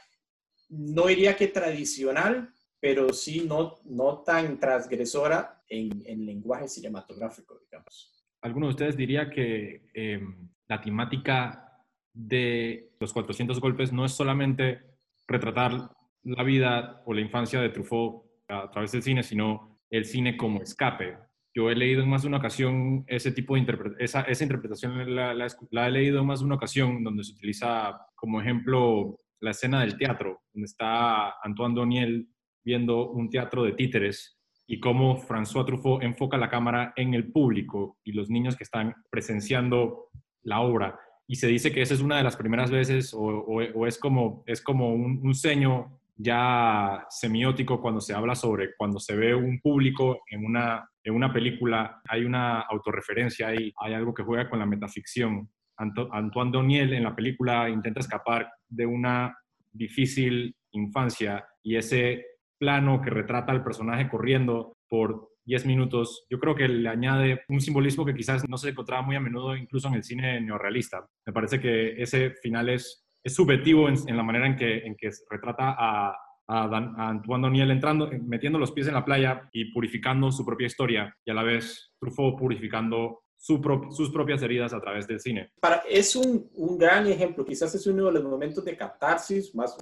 no 0.68 1.06
diría 1.06 1.36
que 1.36 1.48
tradicional, 1.48 2.52
pero 2.80 3.12
sí 3.12 3.44
no, 3.46 3.80
no 3.84 4.22
tan 4.22 4.58
transgresora 4.58 5.62
en, 5.68 6.02
en 6.06 6.24
lenguaje 6.24 6.68
cinematográfico, 6.68 7.58
digamos. 7.60 8.24
¿Alguno 8.42 8.66
de 8.66 8.70
ustedes 8.70 8.96
diría 8.96 9.28
que 9.28 9.90
eh, 9.94 10.20
la 10.68 10.80
temática 10.80 11.70
de 12.12 12.94
los 12.98 13.12
400 13.12 13.60
golpes 13.60 13.92
no 13.92 14.04
es 14.04 14.12
solamente 14.12 14.80
retratar 15.26 15.90
la 16.22 16.42
vida 16.42 17.02
o 17.06 17.12
la 17.12 17.20
infancia 17.20 17.60
de 17.60 17.70
Truffaut 17.70 18.24
a 18.48 18.70
través 18.70 18.92
del 18.92 19.02
cine, 19.02 19.22
sino 19.22 19.80
el 19.90 20.04
cine 20.04 20.36
como 20.36 20.62
escape. 20.62 21.18
Yo 21.54 21.70
he 21.70 21.74
leído 21.74 22.02
en 22.02 22.08
más 22.08 22.22
de 22.22 22.28
una 22.28 22.36
ocasión 22.36 23.04
ese 23.08 23.32
tipo 23.32 23.56
de 23.56 23.66
esa, 23.98 24.22
esa 24.22 24.44
interpretación, 24.44 25.14
la, 25.14 25.34
la, 25.34 25.88
he 25.88 25.90
leído 25.90 26.20
en 26.20 26.26
más 26.26 26.40
de 26.40 26.46
una 26.46 26.54
ocasión 26.54 27.02
donde 27.02 27.24
se 27.24 27.32
utiliza 27.32 28.00
como 28.14 28.40
ejemplo 28.40 29.18
la 29.40 29.50
escena 29.50 29.80
del 29.80 29.96
teatro, 29.96 30.42
donde 30.52 30.66
está 30.66 31.34
Antoine 31.42 31.74
Doniel 31.74 32.28
viendo 32.64 33.10
un 33.10 33.30
teatro 33.30 33.64
de 33.64 33.72
títeres 33.72 34.38
y 34.66 34.78
cómo 34.78 35.20
François 35.20 35.66
Truffaut 35.66 36.02
enfoca 36.02 36.36
la 36.36 36.50
cámara 36.50 36.92
en 36.94 37.14
el 37.14 37.32
público 37.32 37.98
y 38.04 38.12
los 38.12 38.30
niños 38.30 38.56
que 38.56 38.64
están 38.64 38.94
presenciando 39.10 40.10
la 40.42 40.60
obra. 40.60 41.00
Y 41.26 41.36
se 41.36 41.48
dice 41.48 41.72
que 41.72 41.82
esa 41.82 41.94
es 41.94 42.00
una 42.00 42.18
de 42.18 42.22
las 42.22 42.36
primeras 42.36 42.70
veces 42.70 43.12
o, 43.14 43.20
o, 43.20 43.86
es 43.86 43.98
como, 43.98 44.44
es 44.46 44.62
como 44.62 44.94
un, 44.94 45.20
un 45.22 45.34
seño 45.34 46.00
ya 46.16 47.06
semiótico 47.08 47.80
cuando 47.80 48.00
se 48.00 48.14
habla 48.14 48.34
sobre 48.34 48.76
cuando 48.76 49.00
se 49.00 49.16
ve 49.16 49.34
un 49.34 49.58
público 49.60 50.20
en 50.30 50.44
una, 50.44 50.89
en 51.02 51.14
una 51.14 51.32
película, 51.32 52.00
hay 52.08 52.24
una 52.24 52.60
autorreferencia 52.60 53.48
ahí, 53.48 53.72
hay 53.78 53.94
algo 53.94 54.14
que 54.14 54.22
juega 54.22 54.48
con 54.48 54.58
la 54.58 54.66
metaficción. 54.66 55.50
Antoine 55.76 56.50
Doniel 56.50 56.92
en 56.92 57.04
la 57.04 57.16
película 57.16 57.68
intenta 57.70 58.00
escapar 58.00 58.50
de 58.68 58.84
una 58.84 59.34
difícil 59.72 60.54
infancia 60.72 61.44
y 61.62 61.76
ese 61.76 62.26
plano 62.58 63.00
que 63.00 63.08
retrata 63.08 63.50
al 63.50 63.64
personaje 63.64 64.08
corriendo 64.08 64.76
por 64.88 65.30
10 65.46 65.64
minutos, 65.64 66.26
yo 66.28 66.38
creo 66.38 66.54
que 66.54 66.68
le 66.68 66.88
añade 66.88 67.42
un 67.48 67.60
simbolismo 67.60 68.04
que 68.04 68.14
quizás 68.14 68.46
no 68.46 68.58
se 68.58 68.68
encontraba 68.68 69.02
muy 69.02 69.16
a 69.16 69.20
menudo 69.20 69.56
incluso 69.56 69.88
en 69.88 69.94
el 69.94 70.04
cine 70.04 70.38
neorrealista. 70.40 71.06
Me 71.24 71.32
parece 71.32 71.58
que 71.60 72.00
ese 72.02 72.34
final 72.42 72.68
es 72.68 73.06
es 73.22 73.34
subjetivo 73.34 73.88
en, 73.88 74.16
la 74.16 74.22
manera 74.22 74.46
en 74.46 74.56
que, 74.56 74.78
en 74.78 74.96
que 74.96 75.10
retrata 75.28 75.76
a, 75.78 76.16
a, 76.50 77.08
Antoine 77.08 77.42
Doniel 77.42 77.70
entrando, 77.70 78.10
metiendo 78.26 78.58
los 78.58 78.72
pies 78.72 78.88
en 78.88 78.94
la 78.94 79.04
playa 79.04 79.48
y 79.52 79.66
purificando 79.72 80.32
su 80.32 80.44
propia 80.44 80.66
historia 80.66 81.16
y 81.24 81.30
a 81.30 81.34
la 81.34 81.42
vez 81.42 81.92
Truffaut 82.00 82.38
purificando 82.38 83.22
su 83.36 83.60
sus 83.90 84.10
propias 84.10 84.42
heridas 84.42 84.74
a 84.74 84.80
través 84.80 85.06
del 85.06 85.20
cine. 85.20 85.52
Para, 85.60 85.82
es 85.88 86.14
un, 86.14 86.50
un, 86.54 86.76
gran 86.76 87.06
ejemplo, 87.06 87.44
quizás 87.44 87.74
es 87.74 87.86
uno 87.86 88.06
de 88.06 88.12
los 88.12 88.24
momentos 88.24 88.64
de 88.64 88.76
catarsis 88.76 89.54
más, 89.54 89.76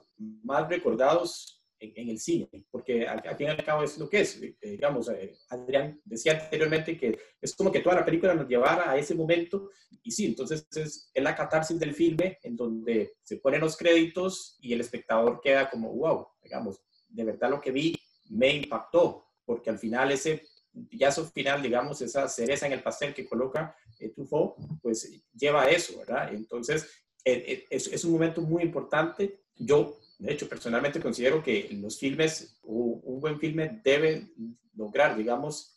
más 0.45 0.69
recordados 0.69 1.58
en, 1.81 2.09
el 2.09 2.19
cine, 2.19 2.49
porque 2.71 3.07
al, 3.07 3.23
fin 3.37 3.47
y 3.47 3.51
al 3.51 3.65
cabo 3.65 3.83
es 3.83 3.99
lo 3.99 4.09
que 4.09 4.21
es. 4.21 4.41
Eh, 4.43 4.57
digamos, 4.61 5.09
eh, 5.09 5.37
Adrián 5.51 6.01
decía 6.05 6.33
anteriormente 6.33 6.97
que 6.97 7.19
es 7.41 7.55
como 7.55 7.71
que 7.71 7.81
toda 7.81 7.97
la 7.97 8.05
película 8.05 8.35
nos 8.35 8.49
llevara 8.49 8.91
a 8.91 8.97
ese 8.97 9.15
momento, 9.15 9.71
y 10.03 10.11
sí, 10.11 10.27
entonces 10.27 10.67
es, 10.75 11.11
es 11.13 11.23
la 11.23 11.35
catarsis 11.35 11.79
del 11.79 11.95
filme 11.95 12.39
en 12.43 12.57
donde 12.57 13.15
se 13.23 13.37
ponen 13.37 13.61
los 13.61 13.77
créditos 13.77 14.57
y 14.61 14.73
el 14.73 14.81
espectador 14.81 15.41
queda 15.41 15.71
como, 15.71 15.93
wow, 15.95 16.27
digamos, 16.43 16.81
de 17.09 17.25
verdad 17.25 17.51
lo 17.51 17.61
que 17.61 17.71
vi 17.71 17.95
me 18.31 18.53
impactó, 18.55 19.27
porque 19.45 19.71
al 19.71 19.79
final 19.79 20.13
ese 20.13 20.43
pillazo 20.89 21.27
final, 21.27 21.63
digamos, 21.63 22.01
esa 22.03 22.29
cereza 22.29 22.67
en 22.67 22.73
el 22.73 22.83
pastel 22.83 23.15
que 23.15 23.27
coloca 23.27 23.75
eh, 23.99 24.11
Truffaut, 24.11 24.57
pues 24.83 25.11
lleva 25.33 25.63
a 25.63 25.71
eso, 25.71 25.99
¿verdad? 25.99 26.33
Entonces, 26.33 26.89
eh, 27.25 27.65
es, 27.71 27.89
es, 27.89 28.05
un 28.05 28.13
momento 28.13 28.41
muy 28.41 28.63
importante. 28.63 29.41
Yo 29.57 29.99
de 30.19 30.33
hecho, 30.33 30.49
personalmente 30.49 31.01
considero 31.01 31.43
que 31.43 31.69
los 31.81 31.99
filmes, 31.99 32.59
un 32.63 33.21
buen 33.21 33.39
filme 33.39 33.81
debe 33.85 34.33
lograr, 34.75 35.17
digamos, 35.17 35.77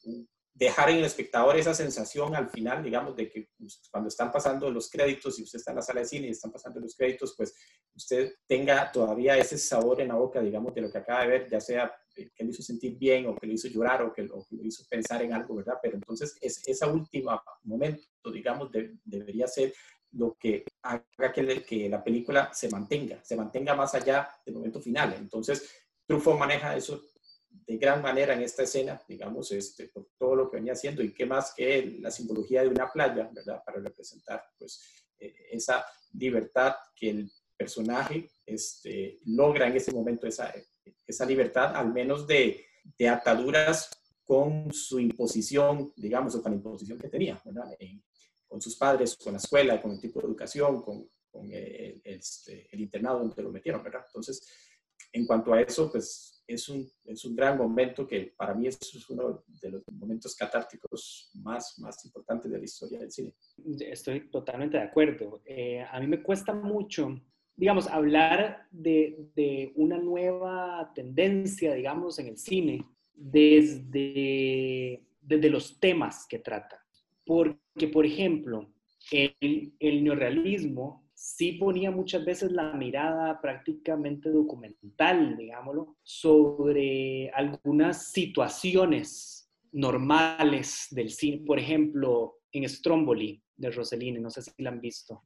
dejar 0.54 0.90
en 0.90 0.98
el 0.98 1.06
espectador 1.06 1.58
esa 1.58 1.74
sensación 1.74 2.36
al 2.36 2.50
final, 2.50 2.84
digamos, 2.84 3.16
de 3.16 3.30
que 3.30 3.50
cuando 3.90 4.10
están 4.10 4.32
pasando 4.32 4.70
los 4.70 4.90
créditos 4.90 5.40
y 5.40 5.44
usted 5.44 5.60
está 5.60 5.72
en 5.72 5.78
la 5.78 5.82
sala 5.82 6.02
de 6.02 6.08
cine 6.08 6.28
y 6.28 6.32
están 6.32 6.52
pasando 6.52 6.80
los 6.80 6.96
créditos, 6.96 7.36
pues 7.38 7.54
usted 7.96 8.34
tenga 8.48 8.92
todavía 8.92 9.38
ese 9.38 9.58
sabor 9.58 10.02
en 10.02 10.10
la 10.10 10.16
boca, 10.16 10.42
digamos, 10.42 10.74
de 10.74 10.82
lo 10.82 10.92
que 10.92 10.98
acaba 10.98 11.22
de 11.22 11.28
ver, 11.28 11.50
ya 11.50 11.60
sea 11.60 11.92
que 12.14 12.44
le 12.44 12.50
hizo 12.50 12.62
sentir 12.62 12.98
bien 12.98 13.28
o 13.28 13.36
que 13.36 13.48
le 13.48 13.54
hizo 13.54 13.68
llorar 13.70 14.02
o 14.02 14.12
que, 14.12 14.24
lo, 14.24 14.46
hizo 14.64 14.84
pensar 14.90 15.22
en 15.22 15.34
algo, 15.34 15.56
¿verdad? 15.56 15.76
Pero 15.82 15.96
entonces 15.96 16.36
es, 16.42 16.68
esa 16.68 16.88
última 16.92 17.42
momento, 17.64 18.32
digamos, 18.32 18.70
debería 19.06 19.48
ser 19.48 19.74
lo 20.14 20.38
que 20.40 20.66
haga 20.82 21.32
que, 21.34 21.64
que, 21.64 21.90
la 21.90 22.04
película 22.04 22.54
se 22.54 22.70
mantenga, 22.70 23.24
se 23.24 23.36
mantenga 23.36 23.76
más 23.76 23.94
allá 23.96 24.30
del 24.46 24.56
momento 24.56 24.82
final. 24.82 25.16
Entonces, 25.18 25.70
Truffaut 26.06 26.38
maneja 26.38 26.76
eso 26.76 27.02
de 27.50 27.78
gran 27.78 28.02
manera 28.02 28.34
en 28.34 28.42
esta 28.42 28.64
escena, 28.64 29.02
digamos, 29.08 29.52
este, 29.52 29.88
por 29.88 30.10
todo 30.18 30.36
lo 30.36 30.50
que 30.50 30.58
venía 30.58 30.74
haciendo 30.74 31.02
y 31.02 31.14
qué 31.14 31.26
más 31.26 31.54
que 31.56 31.98
la 32.00 32.12
simbología 32.12 32.64
de 32.64 32.70
una 32.70 32.92
playa, 32.92 33.30
¿verdad? 33.34 33.62
Para 33.66 33.80
representar, 33.80 34.44
pues, 34.58 34.82
eh, 35.20 35.34
esa 35.52 35.86
libertad 36.14 36.76
que 36.96 37.10
el 37.10 37.32
personaje 37.56 38.30
este, 38.46 39.20
logra 39.26 39.68
en 39.68 39.78
ese 39.78 39.92
momento, 39.92 40.28
esa, 40.28 40.54
esa 41.06 41.26
libertad, 41.26 41.76
al 41.76 41.94
menos 41.94 42.26
de, 42.28 42.66
de 42.98 43.08
ataduras 43.08 43.90
con 44.24 44.74
su 44.74 45.00
imposición, 45.00 45.94
digamos, 45.96 46.36
o 46.36 46.42
con 46.42 46.52
la 46.52 46.58
imposición 46.58 46.98
que 46.98 47.10
tenía, 47.10 47.42
¿verdad? 47.46 47.76
Con 48.52 48.62
sus 48.62 48.76
padres, 48.76 49.16
con 49.16 49.32
la 49.32 49.38
escuela, 49.38 49.82
con 49.82 49.92
el 49.92 50.00
tipo 50.02 50.20
de 50.20 50.28
educación, 50.28 50.82
con, 50.82 51.08
con 51.32 51.50
el, 51.54 52.02
este, 52.04 52.68
el, 52.70 52.82
internado 52.82 53.20
donde 53.20 53.42
lo 53.42 53.50
metieron, 53.50 53.82
¿verdad? 53.82 54.04
Entonces, 54.06 54.46
en 55.14 55.26
cuanto 55.26 55.54
a 55.54 55.62
eso, 55.62 55.90
pues 55.90 56.44
es 56.46 56.68
un, 56.68 56.86
es 57.06 57.24
un 57.24 57.34
gran 57.34 57.58
momento 57.58 58.06
que 58.06 58.34
para 58.36 58.54
mí 58.54 58.68
es 58.68 58.78
uno 59.10 59.46
de 59.62 59.70
los 59.70 59.84
momentos 59.94 60.36
catárticos 60.36 61.32
más, 61.36 61.80
más 61.80 62.04
importantes 62.04 62.52
de 62.52 62.58
la 62.58 62.66
historia 62.66 63.00
del 63.00 63.10
cine. 63.10 63.34
Estoy 63.80 64.30
totalmente 64.30 64.76
de 64.76 64.84
acuerdo. 64.84 65.42
Eh, 65.46 65.86
a 65.90 65.98
mí 66.02 66.08
me 66.08 66.22
cuesta 66.22 66.54
mucho, 66.54 67.22
digamos, 67.56 67.88
hablar 67.88 68.68
de, 68.70 69.30
de 69.34 69.72
una 69.76 69.98
nueva 69.98 70.92
tendencia, 70.94 71.74
digamos, 71.74 72.20
en 72.20 72.28
el 72.28 72.38
cine 72.38 72.86
desde, 73.14 75.08
desde 75.22 75.50
los 75.50 75.80
temas 75.80 76.28
que 76.28 76.40
trata 76.40 76.81
porque, 77.32 77.88
por 77.88 78.06
ejemplo, 78.06 78.74
el, 79.10 79.74
el 79.80 80.04
neorrealismo 80.04 81.10
sí 81.14 81.54
ponía 81.54 81.90
muchas 81.90 82.26
veces 82.26 82.52
la 82.52 82.74
mirada 82.74 83.40
prácticamente 83.40 84.30
documental, 84.30 85.38
digámoslo, 85.38 85.96
sobre 86.04 87.30
algunas 87.30 88.12
situaciones 88.12 89.50
normales 89.72 90.88
del 90.92 91.10
cine. 91.10 91.42
Por 91.46 91.58
ejemplo, 91.58 92.40
en 92.52 92.68
Stromboli 92.68 93.42
de 93.56 93.72
Rossellini, 93.72 94.20
no 94.20 94.30
sé 94.30 94.42
si 94.42 94.52
la 94.58 94.72
han 94.72 94.82
visto. 94.82 95.24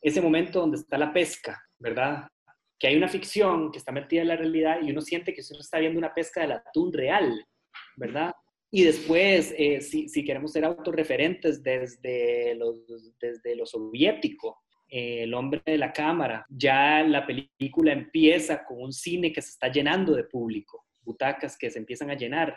Ese 0.00 0.20
momento 0.20 0.60
donde 0.60 0.76
está 0.76 0.98
la 0.98 1.12
pesca, 1.12 1.60
¿verdad? 1.80 2.28
Que 2.78 2.86
hay 2.86 2.96
una 2.96 3.08
ficción 3.08 3.72
que 3.72 3.78
está 3.78 3.90
metida 3.90 4.22
en 4.22 4.28
la 4.28 4.36
realidad 4.36 4.78
y 4.82 4.92
uno 4.92 5.00
siente 5.00 5.34
que 5.34 5.42
uno 5.50 5.58
está 5.58 5.80
viendo 5.80 5.98
una 5.98 6.14
pesca 6.14 6.42
del 6.42 6.52
atún 6.52 6.92
real, 6.92 7.44
¿verdad? 7.96 8.32
Y 8.70 8.84
después, 8.84 9.52
eh, 9.58 9.80
si, 9.80 10.08
si, 10.08 10.24
queremos 10.24 10.52
ser 10.52 10.64
autorreferentes 10.64 11.62
desde 11.62 12.54
lo, 12.54 12.74
desde 13.20 13.56
lo 13.56 13.66
soviético, 13.66 14.62
eh, 14.88 15.22
el 15.22 15.34
hombre 15.34 15.62
de 15.64 15.78
la 15.78 15.92
cámara, 15.92 16.44
ya 16.48 17.02
la 17.02 17.24
película 17.26 17.92
empieza 17.92 18.64
con 18.64 18.82
un 18.82 18.92
cine 18.92 19.32
que 19.32 19.40
se 19.40 19.50
está 19.50 19.70
llenando 19.70 20.14
de 20.14 20.24
público, 20.24 20.86
butacas 21.02 21.56
que 21.56 21.70
se 21.70 21.78
empiezan 21.78 22.10
a 22.10 22.16
llenar. 22.16 22.56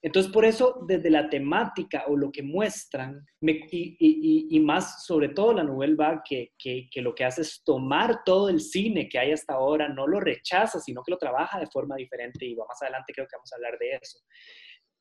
Entonces, 0.00 0.30
por 0.32 0.44
eso, 0.44 0.84
desde 0.86 1.10
la 1.10 1.28
temática 1.28 2.04
o 2.06 2.16
lo 2.16 2.30
que 2.30 2.42
muestran, 2.42 3.26
y, 3.40 4.60
más 4.60 5.04
sobre 5.04 5.30
todo 5.30 5.52
la 5.52 5.64
novela 5.64 6.22
que, 6.26 6.52
que, 6.58 6.88
que, 6.90 7.02
lo 7.02 7.14
que 7.14 7.24
hace 7.24 7.42
es 7.42 7.62
tomar 7.64 8.24
todo 8.24 8.48
el 8.48 8.60
cine 8.60 9.08
que 9.08 9.18
hay 9.18 9.32
hasta 9.32 9.54
ahora, 9.54 9.88
no 9.88 10.06
lo 10.06 10.20
rechaza, 10.20 10.80
sino 10.80 11.02
que 11.02 11.10
lo 11.10 11.18
trabaja 11.18 11.58
de 11.58 11.66
forma 11.66 11.96
diferente, 11.96 12.46
y 12.46 12.54
más 12.54 12.80
adelante 12.80 13.12
creo 13.14 13.26
que 13.26 13.36
vamos 13.36 13.52
a 13.52 13.56
hablar 13.56 13.78
de 13.78 13.98
eso. 14.00 14.18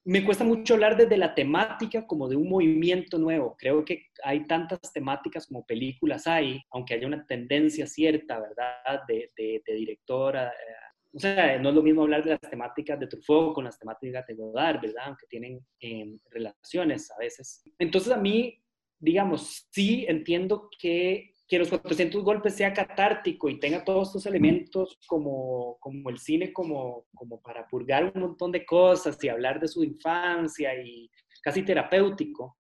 Me 0.05 0.23
cuesta 0.23 0.43
mucho 0.43 0.75
hablar 0.75 0.95
desde 0.95 1.17
la 1.17 1.33
temática 1.33 2.05
como 2.05 2.29
de 2.29 2.35
un 2.35 2.47
movimiento 2.47 3.17
nuevo. 3.17 3.55
Creo 3.57 3.83
que 3.83 4.07
hay 4.23 4.45
tantas 4.45 4.93
temáticas 4.93 5.47
como 5.47 5.65
películas 5.65 6.27
hay, 6.27 6.61
aunque 6.69 6.93
haya 6.93 7.07
una 7.07 7.25
tendencia 7.25 7.87
cierta, 7.87 8.39
¿verdad?, 8.39 9.01
de, 9.07 9.31
de, 9.35 9.73
directora, 9.73 10.49
eh, 10.49 10.85
o 11.15 11.19
sea, 11.19 11.57
no 11.59 11.69
es 11.69 11.75
lo 11.75 11.81
mismo 11.81 12.03
hablar 12.03 12.25
de 12.25 12.31
las 12.31 12.41
temáticas 12.41 12.99
de 12.99 13.07
Truffaut 13.07 13.55
con 13.55 13.63
las 13.63 13.79
temáticas 13.79 14.27
de 14.27 14.35
Godard, 14.35 14.81
¿verdad? 14.81 15.03
Aunque 15.05 15.25
tienen 15.27 15.65
em, 15.79 16.19
relaciones 16.29 17.09
a 17.09 17.17
veces. 17.17 17.63
Entonces 17.79 18.11
a 18.11 18.17
mí, 18.17 18.61
digamos, 18.99 19.65
sí 19.71 20.05
entiendo 20.09 20.69
que, 20.77 21.33
que 21.47 21.59
los 21.59 21.69
400 21.69 22.23
golpes 22.23 22.55
sea 22.55 22.73
catártico 22.73 23.49
y 23.49 23.59
tenga 23.59 23.83
todos 23.83 24.07
estos 24.07 24.25
elementos 24.25 24.97
como, 25.05 25.77
como 25.79 26.09
el 26.09 26.17
cine, 26.17 26.51
como, 26.51 27.05
como 27.13 27.39
para 27.41 27.67
purgar 27.67 28.11
un 28.13 28.21
montón 28.21 28.51
de 28.51 28.65
cosas 28.65 29.23
y 29.23 29.29
hablar 29.29 29.59
de 29.59 29.67
su 29.67 29.83
infancia 29.83 30.73
y 30.81 31.09
casi 31.43 31.63
terapéutico. 31.63 32.57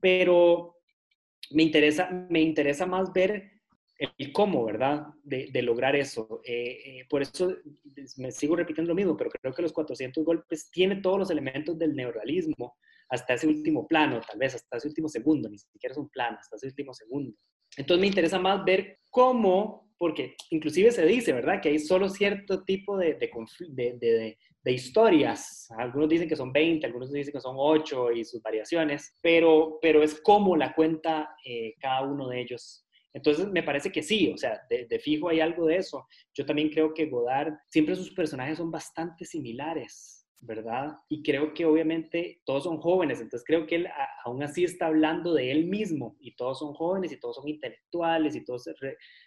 Pero 0.00 0.76
me 1.52 1.62
interesa, 1.62 2.10
me 2.28 2.40
interesa 2.40 2.84
más 2.86 3.12
ver 3.12 3.52
el 4.18 4.32
cómo, 4.32 4.64
¿verdad? 4.64 5.06
De, 5.22 5.62
lograr 5.62 5.94
eso. 5.96 6.40
Eh, 6.44 6.78
eh, 6.84 7.06
por 7.08 7.22
eso 7.22 7.54
me 8.16 8.30
sigo 8.32 8.56
repitiendo 8.56 8.90
lo 8.90 8.96
mismo, 8.96 9.16
pero 9.16 9.30
creo 9.30 9.54
que 9.54 9.62
los 9.62 9.72
400 9.72 10.24
golpes 10.24 10.70
tiene 10.70 10.96
todos 10.96 11.18
los 11.18 11.30
elementos 11.30 11.78
del 11.78 11.94
neuralismo 11.94 12.76
hasta 13.08 13.34
ese 13.34 13.46
último 13.46 13.86
plano, 13.86 14.20
tal 14.20 14.38
vez 14.38 14.56
hasta 14.56 14.78
ese 14.78 14.88
último 14.88 15.08
segundo, 15.08 15.48
ni 15.48 15.58
siquiera 15.58 15.92
es 15.92 15.98
un 15.98 16.08
plano, 16.08 16.38
hasta 16.40 16.56
ese 16.56 16.66
último 16.66 16.92
segundo. 16.92 17.36
Entonces 17.76 18.00
me 18.00 18.06
interesa 18.06 18.38
más 18.38 18.64
ver 18.64 19.00
cómo, 19.10 19.90
porque 19.98 20.36
inclusive 20.50 20.90
se 20.90 21.06
dice, 21.06 21.32
¿verdad? 21.32 21.60
Que 21.60 21.70
hay 21.70 21.78
solo 21.78 22.08
cierto 22.08 22.64
tipo 22.64 22.96
de, 22.98 23.14
de, 23.14 24.38
de 24.62 24.72
historias. 24.72 25.68
Algunos 25.78 26.08
dicen 26.08 26.28
que 26.28 26.36
son 26.36 26.52
20, 26.52 26.86
algunos 26.86 27.12
dicen 27.12 27.32
que 27.32 27.40
son 27.40 27.56
8 27.58 28.12
y 28.12 28.24
sus 28.24 28.42
variaciones, 28.42 29.14
pero, 29.22 29.78
pero 29.80 30.02
es 30.02 30.20
cómo 30.20 30.56
la 30.56 30.74
cuenta 30.74 31.30
eh, 31.44 31.74
cada 31.80 32.02
uno 32.02 32.28
de 32.28 32.40
ellos 32.40 32.86
entonces, 33.16 33.48
me 33.48 33.62
parece 33.62 33.90
que 33.90 34.02
sí, 34.02 34.30
o 34.30 34.36
sea, 34.36 34.60
de, 34.68 34.98
fijo 34.98 35.30
hay 35.30 35.40
algo 35.40 35.64
de 35.64 35.76
eso. 35.76 36.06
Yo 36.34 36.44
también 36.44 36.68
creo 36.68 36.92
que 36.92 37.06
Godard, 37.06 37.54
siempre 37.70 37.96
sus 37.96 38.12
personajes 38.12 38.58
son 38.58 38.70
bastante 38.70 39.24
similares, 39.24 40.25
¿verdad? 40.40 40.96
Y 41.08 41.22
creo 41.22 41.54
que 41.54 41.64
obviamente 41.64 42.40
todos 42.44 42.64
son 42.64 42.78
jóvenes, 42.78 43.20
entonces 43.20 43.44
creo 43.46 43.66
que 43.66 43.76
él 43.76 43.88
aún 44.24 44.42
así 44.42 44.64
está 44.64 44.86
hablando 44.86 45.34
de 45.34 45.50
él 45.50 45.66
mismo 45.66 46.16
y 46.20 46.34
todos 46.36 46.58
son 46.58 46.74
jóvenes 46.74 47.12
y 47.12 47.20
todos 47.20 47.36
son 47.36 47.48
intelectuales 47.48 48.36
y 48.36 48.44
todos, 48.44 48.68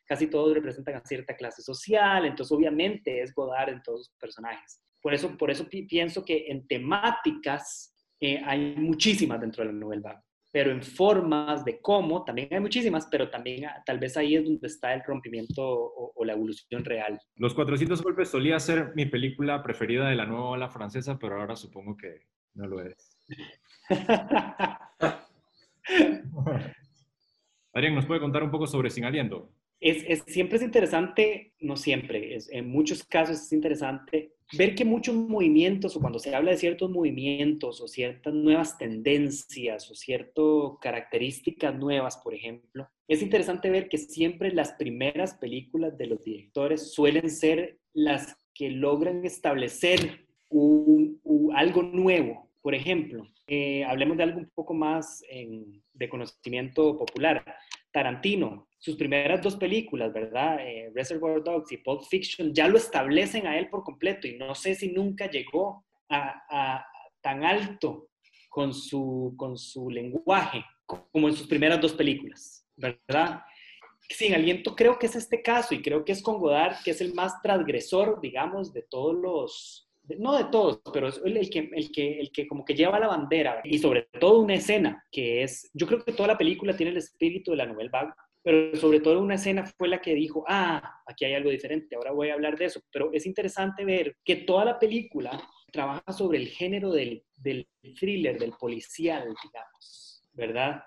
casi 0.05 0.27
todos 0.27 0.53
representan 0.53 0.95
a 0.95 1.05
cierta 1.05 1.35
clase 1.35 1.61
social, 1.61 2.25
entonces 2.25 2.51
obviamente 2.51 3.21
es 3.21 3.33
Godard 3.33 3.69
en 3.69 3.81
todos 3.81 4.07
sus 4.07 4.15
personajes. 4.17 4.81
Por 5.01 5.13
eso, 5.13 5.37
por 5.37 5.49
eso 5.49 5.67
pienso 5.67 6.23
que 6.25 6.47
en 6.47 6.67
temáticas 6.67 7.95
eh, 8.19 8.41
hay 8.45 8.75
muchísimas 8.75 9.39
dentro 9.39 9.63
de 9.63 9.71
la 9.71 9.79
novela 9.79 10.23
pero 10.51 10.71
en 10.71 10.81
formas 10.81 11.63
de 11.63 11.79
cómo, 11.79 12.23
también 12.25 12.49
hay 12.51 12.59
muchísimas, 12.59 13.07
pero 13.07 13.29
también 13.29 13.65
ah, 13.65 13.83
tal 13.85 13.99
vez 13.99 14.17
ahí 14.17 14.35
es 14.35 14.43
donde 14.43 14.67
está 14.67 14.93
el 14.93 15.03
rompimiento 15.03 15.63
o, 15.63 16.25
la 16.25 16.33
evolución 16.33 16.83
real. 16.83 17.19
Los 17.37 17.53
400 17.53 18.03
golpes 18.03 18.29
solía 18.29 18.59
ser 18.59 18.91
mi 18.95 19.05
película 19.05 19.63
preferida 19.63 20.09
de 20.09 20.15
la 20.15 20.25
nueva 20.25 20.49
ola 20.49 20.69
francesa, 20.69 21.17
pero 21.17 21.39
ahora 21.39 21.55
supongo 21.55 21.95
que 21.95 22.23
no 22.55 22.67
lo 22.67 22.83
es. 22.83 23.17
Adrián, 27.73 27.95
¿nos 27.95 28.05
puede 28.05 28.19
contar 28.19 28.43
un 28.43 28.51
poco 28.51 28.67
sobre 28.67 28.89
Sin 28.89 29.05
Aliento? 29.05 29.49
Es, 29.79 30.23
siempre 30.27 30.57
es 30.57 30.63
interesante, 30.63 31.53
no 31.61 31.77
siempre, 31.77 32.35
es, 32.35 32.49
en 32.51 32.69
muchos 32.69 33.03
casos 33.05 33.37
es 33.37 33.53
interesante 33.53 34.33
ver 34.53 34.75
que 34.75 34.85
muchos 34.85 35.15
movimientos, 35.15 35.95
o 35.95 35.99
cuando 35.99 36.19
se 36.19 36.33
habla 36.33 36.51
de 36.51 36.57
ciertos 36.57 36.89
movimientos, 36.89 37.81
o 37.81 37.87
ciertas 37.87 38.33
nuevas 38.33 38.77
tendencias, 38.77 39.89
o 39.89 39.95
ciertas 39.95 40.77
características 40.81 41.75
nuevas, 41.75 42.17
por 42.17 42.33
ejemplo, 42.33 42.89
es 43.07 43.21
interesante 43.21 43.69
ver 43.69 43.89
que 43.89 43.97
siempre 43.97 44.51
las 44.53 44.73
primeras 44.73 45.33
películas 45.35 45.97
de 45.97 46.07
los 46.07 46.23
directores 46.23 46.93
suelen 46.93 47.29
ser 47.29 47.79
las 47.93 48.37
que 48.53 48.69
logran 48.69 49.25
establecer 49.25 50.27
algo 51.55 51.83
nuevo. 51.83 52.49
Por 52.61 52.75
ejemplo, 52.75 53.27
eh, 53.47 53.83
hablemos 53.85 54.17
de 54.17 54.23
algo 54.23 54.39
un 54.39 54.49
poco 54.53 54.73
más 54.73 55.23
de 55.93 56.09
conocimiento 56.09 56.97
popular. 56.97 57.43
Tarantino, 57.91 58.67
sus 58.77 58.95
primeras 58.95 59.41
dos 59.41 59.55
películas, 59.57 60.13
¿verdad? 60.13 60.57
Eh, 60.61 60.91
Reservoir 60.95 61.43
Dogs 61.43 61.71
y 61.71 61.77
Pulp 61.77 62.03
Fiction, 62.03 62.53
ya 62.53 62.67
lo 62.67 62.77
establecen 62.77 63.45
a 63.47 63.57
él 63.57 63.69
por 63.69 63.83
completo 63.83 64.27
y 64.27 64.37
no 64.37 64.55
sé 64.55 64.75
si 64.75 64.91
nunca 64.91 65.29
llegó 65.29 65.85
a, 66.09 66.85
tan 67.21 67.43
alto 67.43 68.09
con 68.49 68.73
su, 68.73 69.33
con 69.37 69.57
su 69.57 69.89
lenguaje 69.89 70.63
como 70.85 71.27
en 71.27 71.35
sus 71.35 71.45
primeras 71.45 71.79
dos 71.81 71.93
películas, 71.93 72.65
¿verdad? 72.75 73.43
Sin 74.09 74.33
aliento 74.33 74.75
creo 74.75 74.97
que 74.97 75.05
es 75.05 75.15
este 75.15 75.41
caso 75.43 75.75
y 75.75 75.81
creo 75.81 76.03
que 76.03 76.13
es 76.13 76.23
con 76.23 76.39
Godard, 76.39 76.77
que 76.83 76.91
es 76.91 77.01
el 77.01 77.13
más 77.13 77.41
transgresor, 77.43 78.19
digamos, 78.21 78.73
de 78.73 78.81
todos 78.83 79.15
los, 79.15 79.88
no 80.17 80.37
de 80.37 80.45
todos, 80.45 80.81
pero 80.93 81.07
es 81.07 81.21
el, 81.23 81.49
que, 81.49 81.69
el, 81.73 81.91
que, 81.91 82.19
el 82.19 82.31
que 82.31 82.47
como 82.47 82.65
que 82.65 82.75
lleva 82.75 82.99
la 82.99 83.07
bandera 83.07 83.61
y 83.63 83.77
sobre 83.77 84.07
todo 84.19 84.39
una 84.39 84.55
escena 84.55 85.05
que 85.11 85.43
es, 85.43 85.69
yo 85.73 85.87
creo 85.87 86.03
que 86.03 86.13
toda 86.13 86.27
la 86.27 86.37
película 86.37 86.75
tiene 86.75 86.91
el 86.91 86.97
espíritu 86.97 87.51
de 87.51 87.57
la 87.57 87.65
novela 87.65 87.89
vague, 87.91 88.13
pero 88.41 88.75
sobre 88.77 89.01
todo 89.01 89.19
una 89.19 89.35
escena 89.35 89.65
fue 89.77 89.87
la 89.87 90.01
que 90.01 90.15
dijo, 90.15 90.43
ah, 90.47 91.01
aquí 91.05 91.25
hay 91.25 91.33
algo 91.33 91.49
diferente, 91.49 91.95
ahora 91.95 92.11
voy 92.11 92.29
a 92.29 92.33
hablar 92.33 92.57
de 92.57 92.65
eso, 92.65 92.81
pero 92.91 93.11
es 93.13 93.25
interesante 93.25 93.85
ver 93.85 94.15
que 94.23 94.37
toda 94.37 94.65
la 94.65 94.79
película 94.79 95.41
trabaja 95.71 96.11
sobre 96.11 96.39
el 96.39 96.47
género 96.47 96.91
del, 96.91 97.23
del 97.35 97.67
thriller, 97.99 98.39
del 98.39 98.53
policial, 98.53 99.35
digamos, 99.43 100.23
¿verdad? 100.33 100.83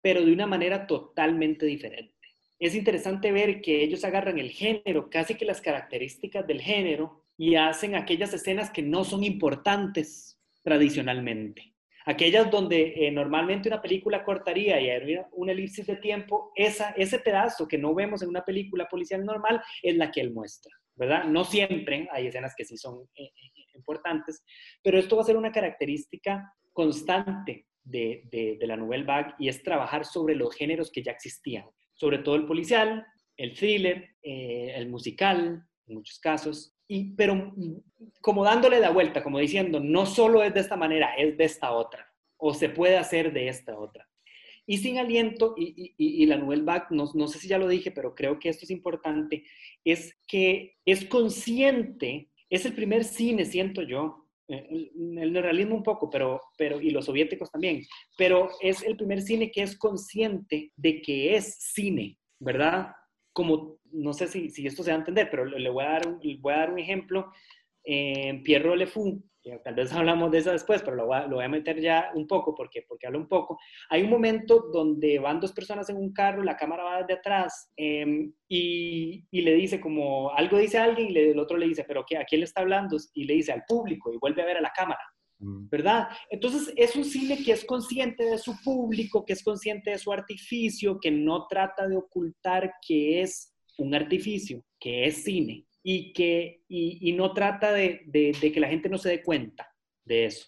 Pero 0.00 0.24
de 0.24 0.32
una 0.32 0.46
manera 0.46 0.86
totalmente 0.86 1.66
diferente. 1.66 2.14
Es 2.58 2.74
interesante 2.74 3.30
ver 3.30 3.60
que 3.60 3.84
ellos 3.84 4.04
agarran 4.04 4.38
el 4.38 4.50
género, 4.50 5.08
casi 5.10 5.36
que 5.36 5.44
las 5.44 5.60
características 5.60 6.46
del 6.46 6.60
género, 6.60 7.17
y 7.38 7.54
hacen 7.54 7.94
aquellas 7.94 8.34
escenas 8.34 8.70
que 8.70 8.82
no 8.82 9.04
son 9.04 9.22
importantes 9.22 10.38
tradicionalmente. 10.62 11.72
Aquellas 12.04 12.50
donde 12.50 12.94
eh, 12.96 13.12
normalmente 13.12 13.68
una 13.68 13.80
película 13.80 14.24
cortaría 14.24 14.80
y 14.80 14.90
hay 14.90 15.18
una 15.32 15.52
elipsis 15.52 15.86
de 15.86 15.96
tiempo, 15.96 16.52
esa, 16.56 16.90
ese 16.90 17.20
pedazo 17.20 17.68
que 17.68 17.78
no 17.78 17.94
vemos 17.94 18.22
en 18.22 18.30
una 18.30 18.44
película 18.44 18.88
policial 18.88 19.24
normal 19.24 19.62
es 19.82 19.96
la 19.96 20.10
que 20.10 20.20
él 20.20 20.32
muestra, 20.32 20.74
¿verdad? 20.96 21.24
No 21.24 21.44
siempre, 21.44 22.08
hay 22.10 22.26
escenas 22.26 22.54
que 22.56 22.64
sí 22.64 22.76
son 22.76 23.02
eh, 23.14 23.24
eh, 23.24 23.64
importantes, 23.74 24.42
pero 24.82 24.98
esto 24.98 25.16
va 25.16 25.22
a 25.22 25.26
ser 25.26 25.36
una 25.36 25.52
característica 25.52 26.52
constante 26.72 27.66
de, 27.84 28.22
de, 28.30 28.66
la 28.66 28.76
Nouvelle 28.76 29.04
Vague 29.04 29.34
y 29.38 29.48
es 29.48 29.62
trabajar 29.62 30.04
sobre 30.04 30.34
los 30.34 30.54
géneros 30.54 30.90
que 30.90 31.02
ya 31.02 31.12
existían, 31.12 31.66
sobre 31.94 32.18
todo 32.18 32.34
el 32.36 32.46
policial, 32.46 33.06
el 33.36 33.54
thriller, 33.54 34.16
el 34.22 34.88
musical, 34.88 35.62
en 35.86 35.94
muchos 35.94 36.18
casos, 36.18 36.77
y, 36.88 37.14
pero 37.14 37.54
como 38.22 38.44
dándole 38.44 38.80
la 38.80 38.90
vuelta, 38.90 39.22
como 39.22 39.38
diciendo, 39.38 39.78
no 39.78 40.06
solo 40.06 40.42
es 40.42 40.54
de 40.54 40.60
esta 40.60 40.76
manera, 40.76 41.14
es 41.16 41.36
de 41.36 41.44
esta 41.44 41.72
otra, 41.72 42.10
o 42.38 42.54
se 42.54 42.70
puede 42.70 42.96
hacer 42.96 43.32
de 43.32 43.48
esta 43.48 43.78
otra. 43.78 44.08
Y 44.66 44.78
sin 44.78 44.98
aliento, 44.98 45.54
y, 45.56 45.94
y, 45.96 46.22
y 46.22 46.26
la 46.26 46.36
Nouvelle 46.36 46.64
Vague, 46.64 46.86
no, 46.90 47.10
no, 47.14 47.28
sé 47.28 47.38
si 47.38 47.48
ya 47.48 47.58
lo 47.58 47.68
dije, 47.68 47.90
pero 47.90 48.14
creo 48.14 48.38
que 48.38 48.48
esto 48.48 48.64
es 48.64 48.70
importante, 48.70 49.44
es 49.84 50.18
que 50.26 50.76
es 50.84 51.04
consciente, 51.06 52.30
es 52.50 52.64
el 52.64 52.74
primer 52.74 53.04
cine, 53.04 53.44
siento 53.44 53.82
yo, 53.82 54.26
eh, 54.48 54.66
el, 54.70 55.18
el 55.18 55.42
realismo 55.42 55.76
un 55.76 55.82
poco, 55.82 56.08
pero, 56.08 56.40
pero, 56.56 56.80
y 56.80 56.90
los 56.90 57.04
soviéticos 57.04 57.50
también, 57.50 57.82
pero 58.16 58.50
es 58.60 58.82
el 58.82 58.96
primer 58.96 59.20
cine 59.20 59.50
que 59.50 59.62
es 59.62 59.76
consciente 59.76 60.72
de 60.76 61.02
que 61.02 61.36
es 61.36 61.56
cine, 61.60 62.18
¿verdad? 62.38 62.92
Como, 63.38 63.78
no 63.92 64.12
sé 64.14 64.26
si, 64.26 64.50
si 64.50 64.66
esto 64.66 64.82
se 64.82 64.90
va 64.90 64.96
a 64.96 64.98
entender, 64.98 65.28
pero 65.30 65.44
le 65.44 65.70
voy 65.70 65.84
a 65.84 65.90
dar 65.90 66.08
un, 66.08 66.18
voy 66.40 66.52
a 66.52 66.56
dar 66.56 66.72
un 66.72 66.80
ejemplo. 66.80 67.32
en 67.84 68.42
Pierre 68.42 68.76
Le 68.76 68.88
Fou, 68.88 69.22
tal 69.62 69.76
vez 69.76 69.92
hablamos 69.92 70.32
de 70.32 70.38
eso 70.38 70.50
después, 70.50 70.82
pero 70.82 70.96
lo 70.96 71.06
voy, 71.06 71.18
a, 71.18 71.26
lo 71.28 71.36
voy, 71.36 71.44
a, 71.44 71.48
meter 71.48 71.80
ya 71.80 72.10
un 72.16 72.26
poco, 72.26 72.52
porque, 72.52 72.82
porque 72.88 73.06
hablo 73.06 73.20
un 73.20 73.28
poco. 73.28 73.60
Hay 73.90 74.02
un 74.02 74.10
momento 74.10 74.70
donde 74.72 75.20
van 75.20 75.38
dos 75.38 75.52
personas 75.52 75.88
en 75.88 75.98
un 75.98 76.12
carro, 76.12 76.42
la 76.42 76.56
cámara 76.56 76.82
va 76.82 76.98
desde 77.02 77.14
atrás 77.14 77.70
em, 77.76 78.32
y, 78.48 79.24
y, 79.30 79.42
le 79.42 79.54
dice 79.54 79.80
como, 79.80 80.32
algo 80.32 80.58
dice 80.58 80.78
alguien 80.78 81.10
y 81.10 81.16
el 81.16 81.38
otro 81.38 81.56
le 81.56 81.68
dice, 81.68 81.84
pero 81.84 82.04
¿qué, 82.04 82.16
¿a 82.16 82.24
quién 82.24 82.40
le 82.40 82.46
está 82.46 82.62
hablando? 82.62 82.96
Y 83.14 83.22
le 83.22 83.34
dice 83.34 83.52
al 83.52 83.62
público 83.68 84.12
y 84.12 84.18
vuelve 84.18 84.42
a 84.42 84.46
ver 84.46 84.56
a 84.56 84.62
la 84.62 84.72
cámara. 84.74 85.00
¿Verdad? 85.38 86.08
Entonces 86.30 86.72
es 86.76 86.96
un 86.96 87.04
cine 87.04 87.42
que 87.44 87.52
es 87.52 87.64
consciente 87.64 88.24
de 88.24 88.38
su 88.38 88.60
público, 88.62 89.24
que 89.24 89.32
es 89.32 89.42
consciente 89.42 89.90
de 89.90 89.98
su 89.98 90.12
artificio, 90.12 90.98
que 91.00 91.10
no 91.10 91.46
trata 91.46 91.86
de 91.86 91.96
ocultar 91.96 92.72
que 92.86 93.22
es 93.22 93.54
un 93.78 93.94
artificio, 93.94 94.64
que 94.80 95.06
es 95.06 95.22
cine, 95.22 95.66
y 95.82 96.12
que 96.12 96.62
y, 96.68 97.12
no 97.12 97.32
trata 97.32 97.72
de, 97.72 98.02
de, 98.06 98.52
que 98.52 98.60
la 98.60 98.68
gente 98.68 98.88
no 98.88 98.98
se 98.98 99.10
dé 99.10 99.22
cuenta 99.22 99.72
de 100.04 100.26
eso. 100.26 100.46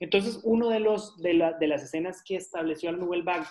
Entonces, 0.00 0.40
uno 0.44 0.70
de, 0.70 0.80
los, 0.80 1.16
de, 1.18 1.34
las 1.34 1.82
escenas 1.82 2.22
que 2.24 2.36
estableció 2.36 2.90
la 2.92 2.98
Nouvelle 2.98 3.24
Vague, 3.24 3.46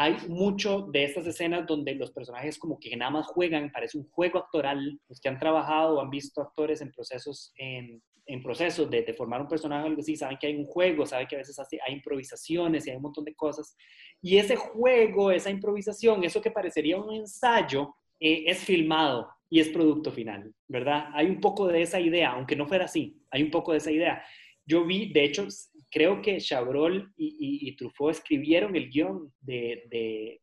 hay 0.00 0.16
mucho 0.28 0.88
de 0.90 1.04
estas 1.04 1.26
escenas 1.26 1.66
donde 1.66 1.94
los 1.94 2.10
personajes 2.10 2.58
como 2.58 2.80
que 2.80 2.96
nada 2.96 3.10
más 3.10 3.26
juegan, 3.26 3.70
parece 3.70 3.98
un 3.98 4.08
juego 4.08 4.38
actoral, 4.38 4.98
los 5.06 5.20
que 5.20 5.28
han 5.28 5.38
trabajado 5.38 5.96
o 5.98 6.00
han 6.00 6.08
visto 6.08 6.40
actores 6.40 6.80
en 6.80 6.90
procesos, 6.90 7.52
en, 7.56 8.02
en 8.24 8.42
procesos 8.42 8.88
de, 8.88 9.02
de, 9.02 9.12
formar 9.12 9.42
un 9.42 9.48
personaje 9.48 9.84
o 9.84 9.88
algo 9.88 10.00
así, 10.00 10.16
saben 10.16 10.38
que 10.40 10.46
hay 10.46 10.56
un 10.56 10.64
juego, 10.64 11.04
saben 11.04 11.26
que 11.26 11.34
a 11.34 11.40
veces 11.40 11.58
hay 11.86 11.92
improvisaciones 11.92 12.86
y 12.86 12.90
hay 12.90 12.96
un 12.96 13.02
montón 13.02 13.26
de 13.26 13.34
cosas. 13.34 13.76
Y 14.22 14.38
ese 14.38 14.56
juego, 14.56 15.32
esa 15.32 15.50
improvisación, 15.50 16.24
eso 16.24 16.40
que 16.40 16.50
parecería 16.50 16.96
un 16.96 17.12
ensayo, 17.12 17.94
eh, 18.18 18.44
es 18.46 18.60
filmado 18.60 19.28
y 19.50 19.60
es 19.60 19.68
producto 19.68 20.10
final, 20.10 20.54
¿verdad? 20.66 21.10
Hay 21.12 21.26
un 21.26 21.42
poco 21.42 21.66
de 21.68 21.82
esa 21.82 22.00
idea, 22.00 22.30
aunque 22.30 22.56
no 22.56 22.66
fuera 22.66 22.86
así, 22.86 23.20
hay 23.30 23.42
un 23.42 23.50
poco 23.50 23.72
de 23.72 23.78
esa 23.78 23.90
idea. 23.90 24.22
Yo 24.64 24.86
vi, 24.86 25.12
de 25.12 25.24
hecho, 25.24 25.46
creo 25.90 26.22
que 26.22 26.38
Chabrol 26.38 27.12
y, 27.16 27.74
Truffaut 27.76 28.12
escribieron 28.12 28.76
el 28.76 28.90
guion 28.90 29.32
de, 29.40 30.40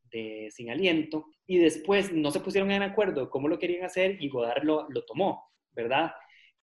Sin 0.52 0.70
Aliento 0.70 1.26
y 1.46 1.58
después 1.58 2.12
no 2.12 2.32
se 2.32 2.40
pusieron 2.40 2.72
en 2.72 2.84
acuerdo 2.84 3.30
cómo 3.30 3.48
lo 3.48 3.60
querían 3.60 3.86
hacer 3.86 4.18
y 4.22 4.30
Godard 4.30 4.64
lo, 4.64 4.88
lo 4.90 5.06
tomó, 5.06 5.52
¿verdad? 5.72 6.12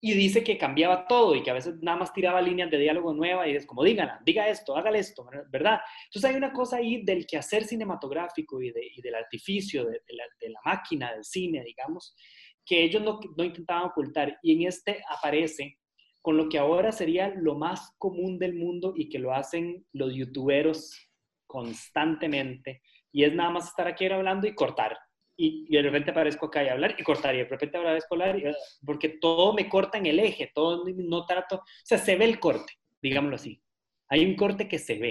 y 0.06 0.12
dice 0.12 0.44
que 0.44 0.58
cambiaba 0.58 1.06
todo 1.06 1.34
y 1.34 1.42
que 1.42 1.50
a 1.50 1.54
veces 1.54 1.76
nada 1.80 1.96
más 1.96 2.12
tiraba 2.12 2.42
líneas 2.42 2.70
de 2.70 2.76
diálogo 2.76 3.14
nueva 3.14 3.48
y 3.48 3.56
es 3.56 3.64
como, 3.64 3.82
díganla, 3.82 4.20
diga 4.22 4.46
esto, 4.48 4.76
hágale 4.76 4.98
esto, 4.98 5.26
¿verdad? 5.48 5.80
Entonces 6.04 6.30
hay 6.30 6.36
una 6.36 6.52
cosa 6.52 6.76
ahí 6.76 7.02
del 7.02 7.26
quehacer 7.26 7.64
cinematográfico 7.64 8.60
y, 8.60 8.70
de, 8.70 8.82
y 8.94 9.00
del 9.00 9.14
artificio, 9.14 9.86
de, 9.86 10.02
la, 10.08 10.24
de, 10.38 10.50
la, 10.50 10.60
máquina 10.62 11.10
del 11.14 11.24
cine, 11.24 11.64
digamos, 11.64 12.14
que 12.66 12.82
ellos 12.82 13.00
no, 13.00 13.18
no 13.34 13.44
intentaban 13.44 13.84
ocultar 13.84 14.38
y 14.42 14.52
en 14.52 14.68
este 14.68 15.02
aparece 15.08 15.78
con 16.24 16.38
lo 16.38 16.48
que 16.48 16.56
ahora 16.56 16.90
sería 16.90 17.28
lo 17.36 17.54
más 17.54 17.94
común 17.98 18.38
del 18.38 18.54
mundo 18.54 18.94
y 18.96 19.10
que 19.10 19.18
lo 19.18 19.34
hacen 19.34 19.84
los 19.92 20.14
youtuberos 20.14 20.98
constantemente 21.46 22.80
y 23.12 23.24
es 23.24 23.34
nada 23.34 23.50
más 23.50 23.68
estar 23.68 23.86
aquí 23.86 24.06
hablando 24.06 24.46
y 24.46 24.54
cortar 24.54 24.96
y, 25.36 25.70
de 25.70 25.82
repente 25.82 26.12
aparezco 26.12 26.46
acá 26.46 26.64
y 26.64 26.68
hablar 26.68 26.96
y 26.98 27.02
cortar 27.02 27.34
y 27.34 27.38
de 27.38 27.44
repente 27.44 27.76
hablar 27.76 28.38
y, 28.38 28.44
porque 28.86 29.10
todo 29.10 29.52
me 29.52 29.68
corta 29.68 29.98
en 29.98 30.06
el 30.06 30.18
eje, 30.18 30.50
todo 30.54 30.86
no 30.96 31.26
trato, 31.26 31.56
o 31.56 31.62
sea, 31.82 31.98
se 31.98 32.16
ve 32.16 32.24
el 32.24 32.40
corte, 32.40 32.72
digámoslo 33.02 33.36
así. 33.36 33.60
Hay 34.08 34.24
un 34.24 34.34
corte 34.34 34.66
que 34.66 34.78
se 34.78 34.96
ve. 34.96 35.10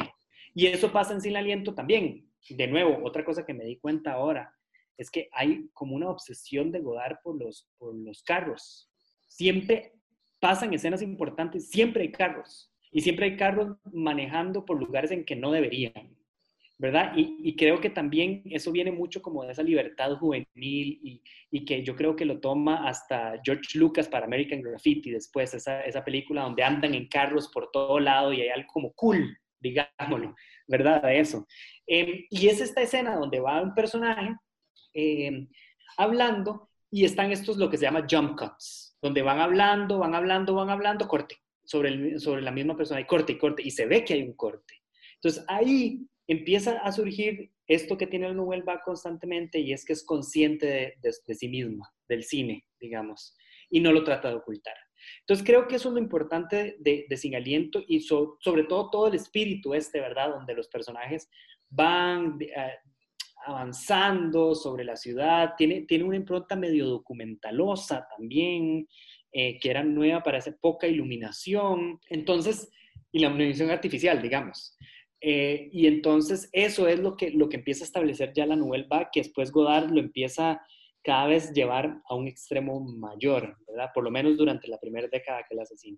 Y 0.55 0.65
eso 0.65 0.91
pasa 0.91 1.13
en 1.13 1.21
Sin 1.21 1.37
Aliento 1.37 1.75
también. 1.75 2.27
De 2.49 2.65
nuevo, 2.65 3.03
otra 3.03 3.23
cosa 3.23 3.45
que 3.45 3.53
me 3.53 3.65
di 3.65 3.77
cuenta 3.77 4.13
ahora 4.13 4.51
es 4.97 5.11
que 5.11 5.29
hay 5.31 5.69
como 5.73 5.95
una 5.95 6.09
obsesión 6.09 6.71
de 6.71 6.79
Godard 6.79 7.17
por 7.23 7.37
los, 7.37 7.69
por 7.77 7.93
los 7.93 8.23
carros. 8.23 8.89
Siempre 9.27 9.93
pasan 10.43 10.73
escenas 10.73 11.01
importantes, 11.01 11.69
siempre 11.69 12.03
hay 12.03 12.11
carros. 12.11 12.69
Y 12.91 12.99
siempre 12.99 13.27
hay 13.27 13.37
carros 13.37 13.77
manejando 13.93 14.65
por 14.65 14.77
lugares 14.77 15.09
en 15.11 15.23
que 15.23 15.37
no 15.37 15.53
deberían. 15.53 16.17
¿verdad? 16.77 17.13
Y, 17.15 17.55
creo 17.55 17.79
que 17.79 17.89
también 17.89 18.41
eso 18.43 18.69
viene 18.73 18.91
mucho 18.91 19.21
como 19.21 19.45
de 19.45 19.53
esa 19.53 19.63
libertad 19.63 20.17
juvenil 20.17 20.99
y, 21.49 21.65
que 21.65 21.81
yo 21.81 21.95
creo 21.95 22.13
que 22.17 22.25
lo 22.25 22.41
toma 22.41 22.89
hasta 22.89 23.39
George 23.41 23.77
Lucas 23.77 24.09
para 24.09 24.25
American 24.25 24.61
Graffiti 24.61 25.11
después, 25.11 25.53
esa, 25.53 25.79
esa 25.85 26.03
película 26.03 26.41
donde 26.41 26.61
andan 26.61 26.93
en 26.93 27.07
carros 27.07 27.49
por 27.53 27.71
todo 27.71 28.01
lado 28.01 28.33
y 28.33 28.41
hay 28.41 28.49
algo 28.49 28.67
como 28.67 28.91
cool, 28.95 29.37
digámoslo, 29.61 30.35
¿verdad? 30.67 31.15
Eso. 31.15 31.47
Em, 31.87 32.25
y 32.29 32.47
es 32.49 32.59
esta 32.59 32.81
escena 32.81 33.15
donde 33.15 33.39
va 33.39 33.61
un 33.61 33.73
personaje 33.73 34.35
em, 34.93 35.47
hablando 35.95 36.69
y 36.91 37.05
están 37.05 37.31
estos 37.31 37.55
lo 37.55 37.69
que 37.69 37.77
se 37.77 37.85
llama 37.85 38.05
jump 38.11 38.37
cuts, 38.37 38.92
donde 39.03 39.21
van 39.21 39.39
hablando, 39.39 39.99
van 39.99 40.15
hablando, 40.15 40.55
van 40.55 40.69
hablando, 40.69 41.09
corte, 41.09 41.35
sobre, 41.65 42.17
sobre 42.19 42.41
la 42.41 42.51
misma 42.51 42.77
persona, 42.77 43.01
y 43.01 43.05
corte 43.05 43.33
y 43.33 43.37
corte, 43.37 43.61
y 43.61 43.69
se 43.69 43.85
ve 43.85 44.05
que 44.05 44.13
hay 44.13 44.23
un 44.23 44.33
corte. 44.33 44.81
Entonces 45.15 45.43
ahí 45.49 46.07
empieza 46.25 46.79
a 46.79 46.91
surgir 46.93 47.51
esto 47.67 47.97
que 47.97 48.07
tiene 48.07 48.27
el 48.27 48.37
Nouvelle 48.37 48.63
Vague 48.63 48.81
constantemente 48.85 49.59
y 49.59 49.73
es 49.73 49.83
que 49.83 49.91
es 49.91 50.05
consciente 50.05 50.95
de, 51.01 51.35
sí 51.35 51.49
misma, 51.49 51.93
del 52.07 52.23
cine, 52.23 52.65
digamos, 52.79 53.35
y 53.69 53.81
no 53.81 53.91
lo 53.91 54.05
trata 54.05 54.29
de 54.29 54.35
ocultar. 54.35 54.75
Entonces 55.19 55.45
creo 55.45 55.67
que 55.67 55.75
eso 55.75 55.89
es 55.89 55.95
lo 55.95 55.99
importante 55.99 56.77
de, 56.79 57.05
Sin 57.17 57.35
Aliento 57.35 57.83
y 57.85 57.99
sobre 57.99 58.63
todo 58.69 58.89
todo 58.89 59.07
el 59.07 59.15
espíritu 59.15 59.73
este, 59.73 59.99
¿verdad? 59.99 60.29
Donde 60.29 60.53
los 60.53 60.69
personajes 60.69 61.29
van 61.69 62.37
eh, 62.39 62.77
avanzando 63.45 64.55
sobre 64.55 64.83
la 64.83 64.95
ciudad, 64.95 65.53
tiene, 65.57 65.81
tiene 65.81 66.03
una 66.03 66.15
impronta 66.15 66.55
medio 66.55 66.87
documentalosa 66.87 68.07
también, 68.15 68.87
eh, 69.31 69.59
que 69.59 69.69
era 69.69 69.83
nueva 69.83 70.21
para 70.21 70.37
esa 70.37 70.55
poca 70.59 70.87
iluminación, 70.87 71.99
entonces, 72.09 72.69
y 73.11 73.19
la 73.19 73.27
iluminación 73.27 73.71
artificial, 73.71 74.21
digamos. 74.21 74.77
Eh, 75.25 75.69
y 75.71 75.87
entonces 75.87 76.49
eso 76.51 76.87
es 76.87 76.99
lo 76.99 77.15
que, 77.15 77.31
lo 77.31 77.47
que 77.47 77.55
empieza 77.55 77.83
a 77.83 77.87
establecer 77.87 78.33
ya 78.33 78.45
la 78.45 78.55
Nouvelle 78.55 78.87
Vague, 78.89 79.07
que 79.11 79.21
después 79.21 79.51
Godard 79.51 79.89
lo 79.89 79.99
empieza 79.99 80.61
cada 81.03 81.27
vez 81.27 81.51
llevar 81.53 82.01
a 82.07 82.15
un 82.15 82.27
extremo 82.27 82.79
mayor, 82.79 83.57
¿verdad? 83.67 83.89
Por 83.93 84.03
lo 84.03 84.11
menos 84.11 84.37
durante 84.37 84.67
la 84.67 84.79
primera 84.79 85.07
década 85.07 85.43
que 85.47 85.55
él 85.55 85.61
hace 85.61 85.77
cine. 85.77 85.97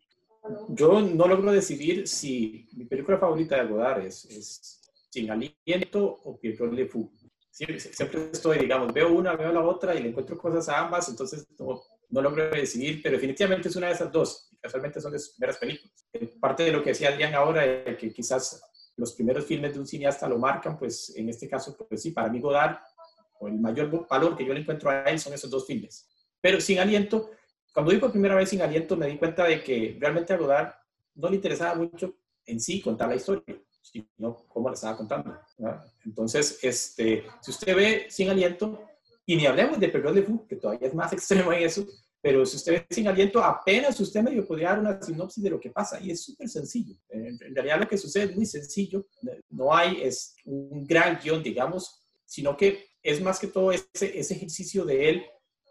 Yo 0.69 1.01
no 1.01 1.27
logro 1.27 1.51
decidir 1.51 2.07
si 2.07 2.67
mi 2.73 2.85
película 2.85 3.17
favorita 3.17 3.57
de 3.57 3.69
Godard 3.69 4.05
es, 4.05 4.25
es 4.25 4.81
Sin 5.09 5.29
Aliento 5.31 6.19
o 6.23 6.39
Pietro 6.39 6.71
Le 6.71 6.85
Fou. 6.85 7.11
Siempre, 7.55 7.79
siempre, 7.79 8.29
estoy, 8.33 8.57
digamos, 8.57 8.91
veo 8.91 9.13
una, 9.13 9.33
veo 9.33 9.49
la 9.53 9.61
otra 9.61 9.95
y 9.95 10.03
le 10.03 10.09
encuentro 10.09 10.37
cosas 10.37 10.67
a 10.67 10.77
ambas, 10.77 11.07
entonces 11.07 11.47
no, 11.57 11.81
no 12.09 12.21
logro 12.21 12.49
decidir, 12.49 13.01
pero 13.01 13.15
definitivamente 13.15 13.69
es 13.69 13.75
una 13.77 13.87
de 13.87 13.93
esas 13.93 14.11
dos. 14.11 14.49
Casualmente 14.59 14.99
son 14.99 15.13
las 15.13 15.29
primeras 15.29 15.57
películas. 15.57 16.05
Parte 16.41 16.63
de 16.63 16.73
lo 16.73 16.83
que 16.83 16.89
decía 16.89 17.07
Adrián 17.07 17.33
ahora, 17.33 17.63
que 17.95 18.11
quizás 18.11 18.61
los 18.97 19.13
primeros 19.13 19.45
filmes 19.45 19.73
de 19.73 19.79
un 19.79 19.87
cineasta 19.87 20.27
lo 20.27 20.37
marcan, 20.37 20.77
pues 20.77 21.15
en 21.15 21.29
este 21.29 21.47
caso, 21.47 21.77
pues 21.77 22.01
sí, 22.01 22.11
para 22.11 22.27
mí 22.27 22.41
Godard, 22.41 22.75
o 23.39 23.47
el 23.47 23.57
mayor 23.57 24.05
valor 24.05 24.35
que 24.35 24.45
yo 24.45 24.53
le 24.53 24.59
encuentro 24.59 24.89
a 24.89 25.03
él 25.03 25.17
son 25.17 25.31
esos 25.31 25.49
dos 25.49 25.65
filmes. 25.65 26.09
Pero 26.41 26.59
Sin 26.59 26.79
Aliento, 26.79 27.31
cuando 27.73 27.93
vi 27.93 27.99
por 27.99 28.11
primera 28.11 28.35
vez 28.35 28.49
Sin 28.49 28.63
Aliento, 28.63 28.97
me 28.97 29.07
di 29.07 29.17
cuenta 29.17 29.45
de 29.45 29.63
que 29.63 29.95
realmente 29.97 30.33
a 30.33 30.37
Godard 30.37 30.73
no 31.13 31.29
le 31.29 31.37
interesaba 31.37 31.75
mucho 31.75 32.17
en 32.45 32.59
sí 32.59 32.81
contar 32.81 33.07
la 33.07 33.15
historia, 33.15 33.57
sino 33.91 34.45
cómo 34.47 34.69
la 34.69 34.75
estaba 34.75 34.97
contando. 34.97 35.37
Entonces, 36.03 36.59
este, 36.61 37.25
si 37.41 37.51
usted 37.51 37.75
ve 37.75 38.07
Sin 38.09 38.29
Aliento, 38.29 38.81
y 39.25 39.35
ni 39.35 39.45
hablemos 39.45 39.79
de 39.79 39.89
Perros 39.89 40.15
de 40.15 40.23
Fou, 40.23 40.45
que 40.47 40.55
todavía 40.55 40.87
es 40.87 40.93
más 40.93 41.13
extremo 41.13 41.51
en 41.53 41.63
eso, 41.63 41.85
pero 42.21 42.43
si 42.43 42.55
usted 42.55 42.71
ve 42.71 42.85
sin 42.89 43.07
aliento, 43.07 43.43
apenas 43.43 43.99
usted 43.99 44.23
medio 44.23 44.47
podría 44.47 44.69
dar 44.69 44.79
una 44.79 44.99
sinopsis 44.99 45.43
de 45.43 45.49
lo 45.51 45.59
que 45.59 45.69
pasa 45.69 45.99
y 46.01 46.09
es 46.09 46.23
súper 46.23 46.49
sencillo. 46.49 46.95
En, 47.09 47.37
realidad 47.53 47.79
lo 47.79 47.87
que 47.87 47.99
sucede 47.99 48.23
es 48.23 48.35
muy 48.35 48.47
sencillo, 48.47 49.05
no 49.51 49.71
hay 49.71 50.01
es 50.01 50.35
un 50.43 50.87
gran 50.87 51.19
guion, 51.23 51.43
digamos, 51.43 52.03
sino 52.25 52.57
que 52.57 52.83
es 53.03 53.21
más 53.21 53.37
que 53.37 53.45
todo 53.45 53.71
ese, 53.71 54.17
ese 54.17 54.33
ejercicio 54.33 54.85
de 54.85 55.09
él 55.09 55.25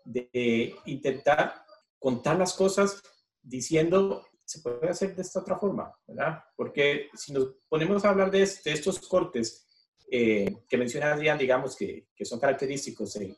de 0.05 0.77
intentar 0.87 1.65
contar 1.99 2.39
las 2.39 2.53
cosas 2.53 3.03
diciendo, 3.43 4.25
se 4.45 4.61
puede 4.61 4.89
hacer 4.89 5.15
de 5.15 5.23
esta 5.23 5.41
otra 5.41 5.59
forma, 5.59 5.93
¿verdad? 6.07 6.43
Porque 6.57 7.09
si 7.15 7.33
nos 7.33 7.57
ponemos 7.69 8.05
a 8.05 8.11
hablar 8.11 8.31
de, 8.31 8.43
estos 8.43 8.99
cortes 9.01 9.67
eh, 10.11 10.55
que 10.69 10.77
menciona 10.77 11.13
Adrián, 11.13 11.39
digamos, 11.39 11.77
que, 11.77 12.09
que 12.15 12.25
son 12.25 12.39
característicos 12.39 13.17
en, 13.17 13.37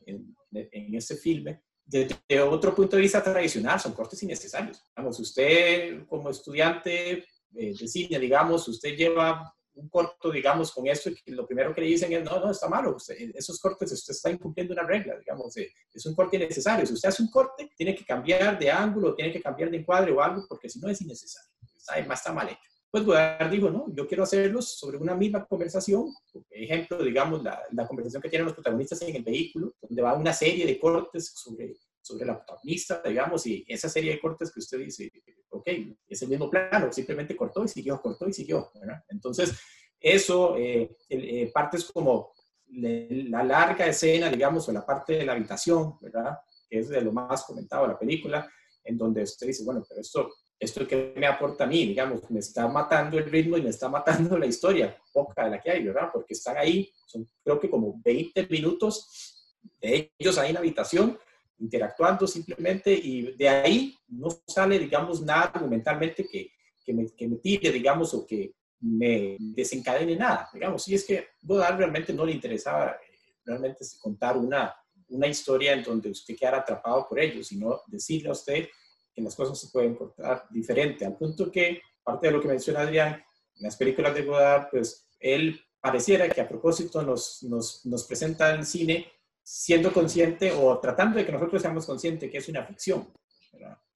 en, 0.52 0.94
este 0.94 1.16
filme, 1.16 1.62
desde 1.84 2.40
otro 2.42 2.74
punto 2.74 2.96
de 2.96 3.02
vista 3.02 3.22
tradicional, 3.22 3.78
son 3.78 3.92
cortes 3.92 4.22
innecesarios. 4.22 4.82
Vamos, 4.96 5.18
usted 5.20 6.04
como 6.06 6.30
estudiante 6.30 7.24
eh, 7.54 7.74
de 7.78 7.88
cine, 7.88 8.18
digamos, 8.18 8.66
usted 8.66 8.96
lleva 8.96 9.55
un 9.76 9.88
corto, 9.88 10.30
digamos, 10.30 10.72
con 10.72 10.86
esto, 10.86 11.10
y 11.10 11.30
lo 11.32 11.46
primero 11.46 11.74
que 11.74 11.82
le 11.82 11.88
dicen 11.88 12.12
es, 12.12 12.24
no, 12.24 12.40
no, 12.40 12.50
está 12.50 12.68
malo, 12.68 12.96
esos 13.34 13.60
cortes, 13.60 13.92
usted 13.92 14.12
está 14.12 14.30
incumpliendo 14.30 14.72
una 14.72 14.82
regla, 14.82 15.18
digamos, 15.18 15.56
eh, 15.58 15.72
es 15.92 16.06
un 16.06 16.14
corte 16.14 16.36
innecesario. 16.36 16.86
Si 16.86 16.94
usted 16.94 17.08
hace 17.08 17.22
un 17.22 17.30
corte, 17.30 17.70
tiene 17.76 17.94
que 17.94 18.04
cambiar 18.04 18.58
de 18.58 18.70
ángulo, 18.70 19.14
tiene 19.14 19.32
que 19.32 19.40
cambiar 19.40 19.70
de 19.70 19.78
encuadre 19.78 20.12
o 20.12 20.20
algo, 20.20 20.46
porque 20.48 20.68
si 20.68 20.80
no 20.80 20.88
es 20.88 21.00
innecesario. 21.00 21.50
Además 21.88 22.20
está 22.20 22.32
mal 22.32 22.48
hecho. 22.48 22.60
Pues 22.90 23.04
Godard 23.04 23.50
dijo, 23.50 23.68
no, 23.68 23.86
yo 23.94 24.06
quiero 24.06 24.22
hacerlos 24.22 24.78
sobre 24.78 24.96
una 24.96 25.14
misma 25.14 25.44
conversación. 25.44 26.14
Por 26.32 26.42
ejemplo, 26.50 27.02
digamos, 27.02 27.42
la, 27.42 27.60
la, 27.72 27.86
conversación 27.86 28.22
que 28.22 28.30
tienen 28.30 28.46
los 28.46 28.54
protagonistas 28.54 29.02
en 29.02 29.16
el 29.16 29.22
vehículo, 29.22 29.74
donde 29.82 30.02
va 30.02 30.14
una 30.14 30.32
serie 30.32 30.64
de 30.64 30.78
cortes 30.78 31.32
sobre, 31.34 31.74
sobre 32.06 32.26
la 32.26 32.36
protagonista, 32.36 33.02
digamos, 33.04 33.46
y 33.46 33.64
esa 33.66 33.88
serie 33.88 34.12
de 34.12 34.20
cortes 34.20 34.52
que 34.52 34.60
usted 34.60 34.78
dice, 34.78 35.10
ok, 35.50 35.68
es 36.08 36.22
el 36.22 36.28
mismo 36.28 36.48
plano, 36.48 36.92
simplemente 36.92 37.36
cortó 37.36 37.64
y 37.64 37.68
siguió, 37.68 38.00
cortó 38.00 38.28
y 38.28 38.32
siguió. 38.32 38.70
¿verdad? 38.74 39.02
Entonces, 39.08 39.52
eso, 40.00 40.56
eh, 40.56 40.96
eh, 41.08 41.50
partes 41.52 41.90
como 41.92 42.32
la 42.68 43.42
larga 43.44 43.86
escena, 43.86 44.28
digamos, 44.28 44.68
o 44.68 44.72
la 44.72 44.84
parte 44.84 45.14
de 45.14 45.26
la 45.26 45.32
habitación, 45.32 45.98
¿verdad? 46.00 46.38
Que 46.68 46.80
es 46.80 46.88
de 46.88 47.00
lo 47.00 47.12
más 47.12 47.44
comentado 47.44 47.82
de 47.82 47.92
la 47.92 47.98
película, 47.98 48.50
en 48.84 48.98
donde 48.98 49.22
usted 49.22 49.46
dice, 49.46 49.64
bueno, 49.64 49.84
pero 49.88 50.00
esto 50.00 50.30
esto 50.58 50.86
que 50.86 51.12
me 51.16 51.26
aporta 51.26 51.64
a 51.64 51.66
mí, 51.66 51.86
digamos, 51.86 52.30
me 52.30 52.40
está 52.40 52.66
matando 52.66 53.18
el 53.18 53.30
ritmo 53.30 53.56
y 53.56 53.62
me 53.62 53.70
está 53.70 53.88
matando 53.88 54.38
la 54.38 54.46
historia, 54.46 54.96
poca 55.12 55.44
de 55.44 55.50
la 55.50 55.60
que 55.60 55.70
hay, 55.70 55.84
¿verdad? 55.84 56.08
Porque 56.12 56.32
están 56.32 56.56
ahí, 56.56 56.90
son 57.06 57.28
creo 57.44 57.60
que 57.60 57.68
como 57.68 58.00
20 58.02 58.46
minutos 58.48 59.58
de 59.80 60.12
ellos 60.18 60.38
ahí 60.38 60.48
en 60.48 60.54
la 60.54 60.60
habitación, 60.60 61.18
interactuando 61.58 62.26
simplemente 62.26 62.92
y 62.92 63.32
de 63.36 63.48
ahí 63.48 63.94
no 64.08 64.28
sale, 64.46 64.78
digamos, 64.78 65.22
nada 65.22 65.50
argumentalmente 65.54 66.26
que, 66.26 66.50
que 66.84 66.92
me, 66.92 67.06
que 67.14 67.28
me 67.28 67.36
tire, 67.36 67.72
digamos, 67.72 68.12
o 68.14 68.26
que 68.26 68.54
me 68.80 69.36
desencadene 69.38 70.16
nada, 70.16 70.48
digamos. 70.52 70.86
Y 70.88 70.94
es 70.94 71.04
que 71.04 71.28
Godard 71.40 71.78
realmente 71.78 72.12
no 72.12 72.24
le 72.24 72.32
interesaba 72.32 72.90
eh, 72.90 73.18
realmente 73.44 73.84
contar 74.00 74.36
una, 74.36 74.74
una 75.08 75.26
historia 75.26 75.72
en 75.72 75.82
donde 75.82 76.10
usted 76.10 76.36
quedara 76.36 76.58
atrapado 76.58 77.06
por 77.08 77.18
ello, 77.18 77.42
sino 77.42 77.80
decirle 77.86 78.28
a 78.28 78.32
usted 78.32 78.68
que 79.14 79.22
las 79.22 79.34
cosas 79.34 79.58
se 79.58 79.68
pueden 79.68 79.94
contar 79.94 80.46
diferente, 80.50 81.06
al 81.06 81.16
punto 81.16 81.50
que, 81.50 81.80
parte 82.02 82.26
de 82.26 82.32
lo 82.34 82.40
que 82.40 82.48
menciona 82.48 82.80
Adrián, 82.80 83.14
en 83.14 83.62
las 83.62 83.76
películas 83.76 84.14
de 84.14 84.22
Godard, 84.22 84.68
pues 84.70 85.08
él 85.18 85.58
pareciera 85.80 86.28
que 86.28 86.40
a 86.40 86.48
propósito 86.48 87.02
nos, 87.02 87.42
nos, 87.42 87.86
nos 87.86 88.04
presenta 88.04 88.54
el 88.54 88.66
cine 88.66 89.10
siendo 89.48 89.92
consciente 89.92 90.50
o 90.50 90.76
tratando 90.80 91.18
de 91.18 91.24
que 91.24 91.30
nosotros 91.30 91.62
seamos 91.62 91.86
conscientes 91.86 92.28
que 92.28 92.38
es 92.38 92.48
una 92.48 92.64
ficción. 92.64 93.06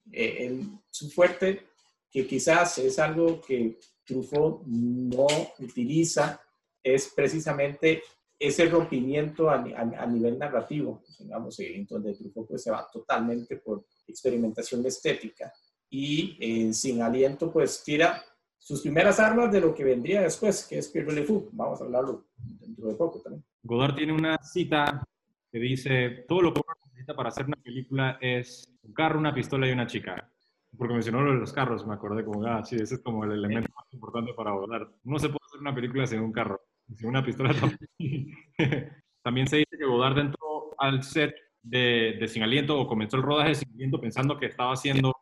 Eh, 0.09 0.65
su 0.89 1.09
fuerte, 1.11 1.67
que 2.09 2.25
quizás 2.25 2.77
es 2.77 2.97
algo 2.99 3.41
que 3.41 3.77
Truffaut 4.05 4.63
no 4.65 5.27
utiliza, 5.59 6.41
es 6.81 7.11
precisamente 7.13 8.01
ese 8.39 8.65
rompimiento 8.69 9.49
a, 9.49 9.61
nivel 10.07 10.39
narrativo, 10.39 11.03
digamos, 11.19 11.59
en 11.59 11.85
donde 11.85 12.13
Truffaut 12.13 12.47
pues, 12.47 12.63
se 12.63 12.71
va 12.71 12.87
totalmente 12.91 13.57
por 13.57 13.85
experimentación 14.07 14.85
estética 14.85 15.51
y 15.89 16.37
eh, 16.39 16.73
sin 16.73 17.01
aliento 17.01 17.51
pues 17.51 17.83
tira 17.83 18.23
sus 18.57 18.81
primeras 18.81 19.19
armas 19.19 19.51
de 19.51 19.59
lo 19.59 19.75
que 19.75 19.83
vendría 19.83 20.21
después, 20.21 20.65
que 20.65 20.77
es 20.77 20.87
Pierre 20.87 21.11
Le 21.11 21.25
Vamos 21.51 21.81
a 21.81 21.83
hablarlo 21.83 22.27
dentro 22.37 22.87
de 22.87 22.95
poco 22.95 23.19
también. 23.19 23.43
Godard 23.63 23.95
tiene 23.95 24.13
una 24.13 24.41
cita 24.41 25.03
que 25.51 25.59
dice, 25.59 26.25
todo 26.27 26.41
lo 26.41 26.53
que 26.53 26.61
uno 26.65 26.73
necesita 26.85 27.15
para 27.15 27.29
hacer 27.29 27.45
una 27.45 27.57
película 27.57 28.17
es 28.21 28.67
un 28.83 28.93
carro, 28.93 29.19
una 29.19 29.33
pistola 29.33 29.67
y 29.67 29.71
una 29.71 29.87
chica. 29.87 30.29
Porque 30.77 30.93
mencionó 30.93 31.21
lo 31.21 31.33
de 31.33 31.39
los 31.39 31.51
carros, 31.51 31.85
me 31.85 31.93
acordé 31.93 32.23
como, 32.23 32.45
ah, 32.47 32.63
sí, 32.63 32.75
ese 32.75 32.95
es 32.95 33.01
como 33.01 33.25
el 33.25 33.33
elemento 33.33 33.69
más 33.75 33.93
importante 33.93 34.33
para 34.33 34.51
Godard. 34.51 34.87
No 35.03 35.19
se 35.19 35.27
puede 35.27 35.45
hacer 35.45 35.59
una 35.59 35.75
película 35.75 36.07
sin 36.07 36.21
un 36.21 36.31
carro, 36.31 36.61
sin 36.95 37.09
una 37.09 37.23
pistola 37.23 37.53
también. 37.53 38.33
también 39.23 39.47
se 39.47 39.57
dice 39.57 39.77
que 39.77 39.85
Godard 39.85 40.17
entró 40.19 40.73
al 40.77 41.03
set 41.03 41.35
de, 41.61 42.17
de, 42.19 42.27
Sin 42.27 42.43
Aliento 42.43 42.79
o 42.79 42.87
comenzó 42.87 43.17
el 43.17 43.23
rodaje 43.23 43.49
de 43.49 43.55
Sin 43.55 43.73
Aliento 43.73 43.99
pensando 43.99 44.39
que 44.39 44.45
estaba 44.45 44.73
haciendo 44.73 45.13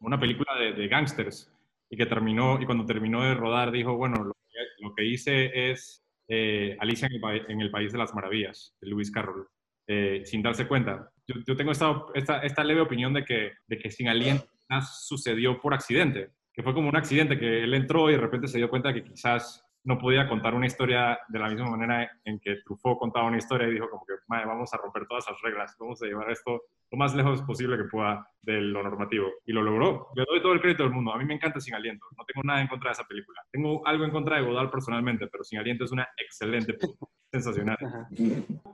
una 0.00 0.20
película 0.20 0.54
de, 0.58 0.74
de 0.74 0.88
gángsters 0.88 1.50
y 1.90 1.96
que 1.96 2.06
terminó, 2.06 2.60
y 2.60 2.66
cuando 2.66 2.84
terminó 2.84 3.22
de 3.22 3.34
rodar 3.34 3.72
dijo, 3.72 3.96
bueno, 3.96 4.22
lo 4.22 4.32
que, 4.34 4.84
lo 4.84 4.94
que 4.94 5.04
hice 5.04 5.70
es 5.70 6.04
eh, 6.28 6.76
Alicia 6.80 7.08
en 7.10 7.14
el, 7.14 7.50
en 7.50 7.60
el, 7.62 7.70
País 7.70 7.92
de 7.92 7.98
las 7.98 8.14
Maravillas, 8.14 8.74
de 8.80 8.88
Lewis 8.88 9.10
Carroll. 9.10 9.48
Eh, 9.90 10.20
sin 10.26 10.42
darse 10.42 10.68
cuenta. 10.68 11.10
Yo, 11.26 11.56
tengo 11.56 11.72
esta, 11.72 12.40
esta, 12.42 12.62
leve 12.62 12.82
opinión 12.82 13.14
de 13.14 13.24
que, 13.24 13.52
de 13.66 13.78
que 13.78 13.90
Sin 13.90 14.06
Aliento 14.08 14.46
sucedió 14.82 15.58
por 15.62 15.72
accidente, 15.72 16.28
que 16.52 16.62
fue 16.62 16.74
como 16.74 16.90
un 16.90 16.96
accidente 16.96 17.38
que 17.38 17.64
él 17.64 17.72
entró 17.72 18.10
y 18.10 18.12
de 18.12 18.20
repente 18.20 18.48
se 18.48 18.58
dio 18.58 18.68
cuenta 18.68 18.92
que 18.92 19.02
quizás 19.02 19.64
no 19.84 19.98
podía 19.98 20.28
contar 20.28 20.54
una 20.54 20.66
historia 20.66 21.18
de 21.28 21.38
la 21.38 21.48
misma 21.48 21.70
manera 21.70 22.10
en 22.24 22.38
que 22.40 22.56
Truffaut 22.64 22.98
contaba 22.98 23.26
una 23.26 23.38
historia 23.38 23.68
y 23.68 23.72
dijo 23.72 23.88
como 23.88 24.04
que, 24.04 24.14
vamos 24.28 24.72
a 24.74 24.76
romper 24.76 25.06
todas 25.06 25.26
las 25.28 25.40
reglas, 25.40 25.76
vamos 25.78 26.02
a 26.02 26.06
llevar 26.06 26.30
esto 26.30 26.62
lo 26.90 26.98
más 26.98 27.14
lejos 27.14 27.42
posible 27.42 27.76
que 27.76 27.84
pueda 27.84 28.26
de 28.42 28.60
lo 28.60 28.82
normativo. 28.82 29.28
Y 29.44 29.52
lo 29.52 29.62
logró. 29.62 30.08
Le 30.14 30.24
doy 30.28 30.40
todo 30.40 30.52
el 30.52 30.60
crédito 30.60 30.84
del 30.84 30.92
mundo. 30.92 31.12
A 31.12 31.18
mí 31.18 31.24
me 31.24 31.34
encanta 31.34 31.60
Sin 31.60 31.74
Aliento. 31.74 32.06
No 32.16 32.24
tengo 32.24 32.42
nada 32.44 32.62
en 32.62 32.68
contra 32.68 32.90
de 32.90 32.92
esa 32.92 33.04
película. 33.04 33.42
Tengo 33.50 33.86
algo 33.86 34.04
en 34.04 34.10
contra 34.10 34.36
de 34.36 34.42
Godard 34.42 34.70
personalmente, 34.70 35.26
pero 35.26 35.44
Sin 35.44 35.58
Aliento 35.58 35.84
es 35.84 35.92
una 35.92 36.08
excelente 36.16 36.76
sensacional. 37.32 37.76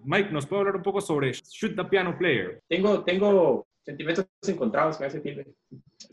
Mike, 0.05 0.31
¿nos 0.31 0.47
puede 0.47 0.61
hablar 0.61 0.77
un 0.77 0.83
poco 0.83 1.01
sobre 1.01 1.33
Shoot 1.33 1.75
the 1.75 1.85
Piano 1.85 2.17
Player? 2.17 2.63
Tengo, 2.69 3.03
tengo 3.03 3.67
sentimientos 3.83 4.27
encontrados 4.47 4.97
con 4.97 5.07
ese 5.07 5.21
filme. 5.21 5.47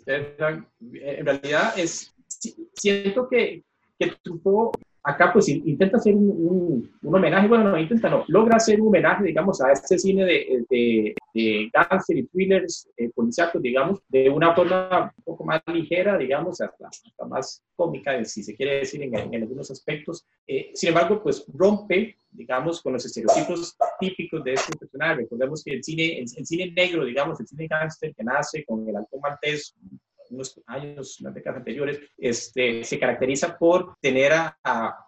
En 0.08 1.26
realidad 1.26 1.78
es, 1.78 2.14
siento 2.74 3.30
que, 3.30 3.64
que 4.10 4.16
Truffaut 4.24 4.76
acá 5.04 5.32
pues 5.34 5.50
intenta 5.50 5.98
hacer 5.98 6.16
un, 6.16 6.90
un, 7.02 7.16
homenaje, 7.16 7.48
bueno, 7.48 7.72
no 7.72 7.78
intenta, 7.78 8.10
no, 8.10 8.24
logra 8.28 8.58
hacer 8.58 8.80
un 8.80 8.90
homenaje, 8.90 9.24
digamos, 9.24 9.62
a 9.62 9.72
este 9.72 9.98
cine 9.98 10.26
de, 10.26 10.66
de, 10.70 11.16
de 11.34 11.70
cáncer 11.74 12.18
y 12.18 12.28
thrillers 12.28 12.88
eh, 12.98 13.10
policíacos, 13.10 13.62
digamos, 13.62 14.00
de 14.10 14.30
una 14.30 14.54
forma 14.54 15.12
un 15.18 15.24
poco 15.24 15.44
más 15.44 15.62
ligera, 15.68 16.18
digamos, 16.18 16.62
hasta, 16.62 16.88
hasta 16.88 17.26
más 17.26 17.64
cómica, 17.76 18.24
si 18.26 18.44
se 18.44 18.56
quiere 18.56 18.80
decir, 18.80 19.02
en, 19.02 19.16
en 19.16 19.42
algunos 19.42 19.72
aspectos. 19.72 20.26
Eh, 20.48 20.72
sin 20.76 20.90
embargo, 20.90 21.22
pues 21.24 21.46
rompe, 21.52 22.16
digamos, 22.32 22.82
con 22.82 22.94
los 22.94 23.06
estereotipos 23.06 23.76
típicos 24.00 24.44
de 24.44 24.54
este 24.54 24.78
personaje. 24.78 25.22
Recordemos 25.22 25.64
que 25.64 25.74
el 25.74 25.84
cine, 25.84 26.20
el, 26.20 26.26
el 26.38 26.46
cine 26.46 26.72
negro, 26.76 27.06
digamos, 27.06 27.40
el 27.40 27.48
cine 27.48 27.68
cáncer 27.68 28.14
que 28.16 28.24
nace 28.24 28.64
con 28.66 28.88
el 28.88 28.96
halcón 28.96 29.20
maltés, 29.22 29.76
unos 30.32 30.60
años, 30.68 31.20
unas 31.22 31.34
décadas 31.34 31.60
anteriores, 31.60 32.00
este, 32.18 32.84
se 32.84 33.00
caracteriza 33.00 33.58
por 33.58 33.96
tener 34.02 34.32
a, 34.34 34.58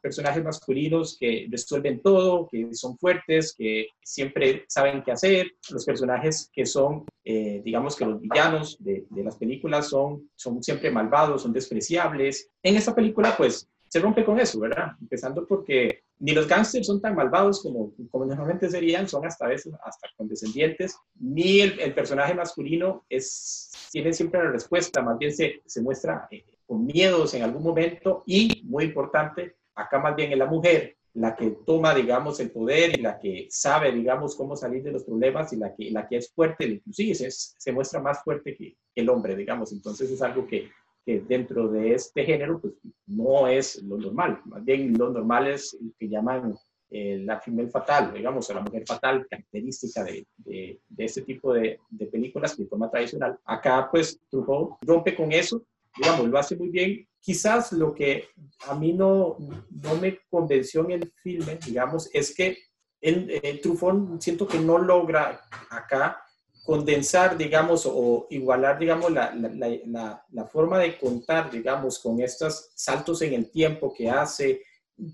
personajes 0.01 0.43
masculinos 0.43 1.17
que 1.19 1.47
resuelven 1.49 2.01
todo, 2.01 2.47
que 2.51 2.73
son 2.73 2.97
fuertes, 2.97 3.55
que 3.57 3.87
siempre 4.03 4.65
saben 4.67 5.03
qué 5.03 5.11
hacer. 5.11 5.51
Los 5.69 5.85
personajes 5.85 6.49
que 6.53 6.65
son, 6.65 7.05
eh, 7.23 7.61
digamos 7.63 7.95
que 7.95 8.05
los 8.05 8.21
villanos 8.21 8.77
de, 8.79 9.05
de, 9.09 9.23
las 9.23 9.37
películas 9.37 9.89
son, 9.89 10.29
son 10.35 10.61
siempre 10.61 10.91
malvados, 10.91 11.43
son 11.43 11.53
despreciables. 11.53 12.49
En 12.61 12.75
esta 12.75 12.93
película, 12.93 13.35
pues, 13.37 13.67
se 13.87 13.99
rompe 13.99 14.25
con 14.25 14.39
eso, 14.39 14.59
¿verdad? 14.59 14.93
Empezando 14.99 15.45
porque 15.47 16.03
ni 16.23 16.31
los 16.31 16.47
gángsters 16.47 16.87
son 16.87 17.01
tan 17.01 17.15
malvados 17.15 17.61
como, 17.61 17.91
como 18.09 18.25
normalmente 18.25 18.69
serían, 18.69 19.09
son 19.09 19.25
hasta 19.25 19.45
veces 19.45 19.73
hasta 19.83 20.07
condescendientes, 20.15 20.95
ni 21.19 21.59
el, 21.59 21.77
el, 21.81 21.93
personaje 21.93 22.33
masculino 22.33 23.03
es, 23.09 23.69
tiene 23.91 24.13
siempre 24.13 24.41
la 24.41 24.51
respuesta, 24.51 25.01
más 25.01 25.17
bien 25.17 25.33
se, 25.35 25.61
se 25.65 25.81
muestra 25.81 26.29
eh, 26.31 26.45
con 26.65 26.85
miedos 26.85 27.33
en 27.33 27.43
algún 27.43 27.61
momento 27.61 28.23
y, 28.25 28.63
muy 28.63 28.85
importante, 28.85 29.57
acá 29.75 29.99
más 29.99 30.15
bien 30.15 30.31
es 30.31 30.37
la 30.37 30.45
mujer 30.45 30.95
la 31.15 31.35
que 31.35 31.57
toma, 31.65 31.93
digamos, 31.93 32.39
el 32.39 32.51
poder 32.51 32.97
y 32.97 33.01
la 33.01 33.19
que 33.19 33.47
sabe, 33.49 33.91
digamos, 33.91 34.37
cómo 34.37 34.55
salir 34.55 34.81
de 34.81 34.93
los 34.93 35.03
problemas 35.03 35.51
y 35.51 35.57
la 35.57 35.75
que, 35.75 35.91
la 35.91 36.07
que 36.07 36.15
es 36.17 36.31
fuerte, 36.33 36.65
inclusive 36.65 37.15
se, 37.15 37.31
se 37.31 37.71
muestra 37.73 37.99
más 37.99 38.23
fuerte 38.23 38.55
que 38.55 38.77
el 38.95 39.09
hombre, 39.09 39.35
digamos. 39.35 39.73
Entonces 39.73 40.09
es 40.09 40.21
algo 40.21 40.47
que 40.47 40.71
que 41.05 41.19
dentro 41.21 41.67
de 41.67 41.93
este 41.93 42.23
género 42.23 42.59
pues 42.59 42.73
no 43.07 43.47
es 43.47 43.81
lo 43.83 43.97
normal, 43.97 44.41
más 44.45 44.63
bien 44.63 44.97
lo 44.97 45.09
normal 45.09 45.47
es 45.47 45.77
lo 45.79 45.91
que 45.97 46.07
llaman 46.07 46.55
eh, 46.95 47.17
la 47.25 47.39
female 47.39 47.71
fatal, 47.71 48.13
digamos, 48.13 48.47
o 48.47 48.53
la 48.53 48.61
mujer 48.61 48.83
fatal, 48.85 49.25
característica 49.27 50.03
de, 50.03 50.27
de, 50.37 50.79
este 50.95 51.23
tipo 51.23 51.51
de, 51.51 51.79
de, 51.89 52.05
películas 52.05 52.55
de 52.55 52.67
forma 52.67 52.91
tradicional. 52.91 53.35
Acá 53.45 53.89
pues 53.89 54.19
Truffaut 54.29 54.77
rompe 54.81 55.15
con 55.15 55.31
eso, 55.31 55.65
digamos, 55.97 56.27
lo 56.27 56.37
hace 56.37 56.55
muy 56.55 56.69
bien. 56.69 57.07
Quizás 57.19 57.73
lo 57.73 57.95
que 57.95 58.25
a 58.67 58.75
mí 58.75 58.93
no, 58.93 59.37
no 59.39 59.95
me 59.99 60.19
convenció 60.29 60.85
en 60.85 60.91
el 60.91 61.11
filme, 61.23 61.57
digamos, 61.65 62.11
es 62.13 62.35
que 62.35 62.59
el, 63.01 63.39
el 63.41 63.59
Truffaut 63.59 64.21
siento 64.21 64.47
que 64.47 64.59
no 64.59 64.77
logra 64.77 65.41
acá 65.71 66.22
condensar, 66.63 67.37
digamos, 67.37 67.85
o 67.85 68.25
igualar, 68.29 68.79
digamos, 68.79 69.11
la, 69.11 69.33
la, 69.35 70.45
forma 70.45 70.79
de 70.79 70.97
contar, 70.97 71.51
digamos, 71.51 71.99
con 71.99 72.21
estos 72.21 72.71
saltos 72.73 73.21
en 73.21 73.33
el 73.33 73.51
tiempo 73.51 73.93
que 73.93 74.09
hace, 74.09 74.61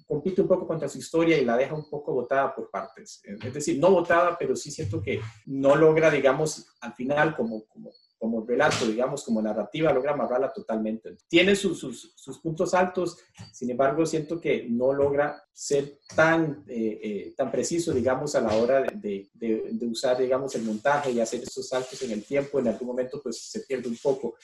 compite 0.06 0.42
un 0.42 0.48
poco 0.48 0.68
contra 0.68 0.88
su 0.88 1.00
historia 1.00 1.38
y 1.38 1.46
la 1.46 1.58
deja 1.58 1.74
un 1.74 1.90
poco 1.90 2.14
botada 2.14 2.54
por 2.54 2.70
partes. 2.70 3.22
Es 3.24 3.54
decir, 3.54 3.80
no 3.80 3.90
botada, 3.90 4.38
pero 4.38 4.56
sí 4.56 4.70
siento 4.70 5.02
que 5.02 5.20
no 5.48 5.76
logra, 5.76 6.12
digamos, 6.12 6.68
al 6.82 6.94
final, 6.94 7.36
como, 7.36 7.66
como 7.66 7.92
como 8.20 8.46
relato, 8.46 8.86
digamos, 8.86 9.24
como 9.24 9.42
narrativa, 9.42 9.94
logra 9.94 10.12
amarrarla 10.12 10.52
totalmente. 10.52 11.16
Tiene 11.30 11.56
sus, 11.56 11.80
sus, 11.80 12.40
puntos 12.40 12.74
altos, 12.74 13.18
sin 13.54 13.72
embargo, 13.72 14.06
siento 14.06 14.42
que 14.42 14.68
no 14.70 14.94
logra 14.94 15.42
ser 15.54 16.00
tan, 16.16 16.66
eh, 16.68 17.00
eh, 17.02 17.34
tan 17.36 17.50
preciso, 17.50 17.94
digamos, 17.94 18.36
a 18.36 18.42
la 18.42 18.54
hora 18.56 18.82
de, 18.82 19.30
de, 19.34 19.88
usar, 19.88 20.18
digamos, 20.18 20.54
el 20.56 20.64
montaje 20.64 21.12
y 21.12 21.22
hacer 21.22 21.42
esos 21.42 21.70
saltos 21.70 22.02
en 22.04 22.12
el 22.12 22.26
tiempo. 22.26 22.60
En 22.60 22.68
algún 22.68 22.90
momento, 22.90 23.22
pues, 23.24 23.42
se 23.42 23.62
pierde 23.62 23.88
un 23.88 23.98
poco. 23.98 24.36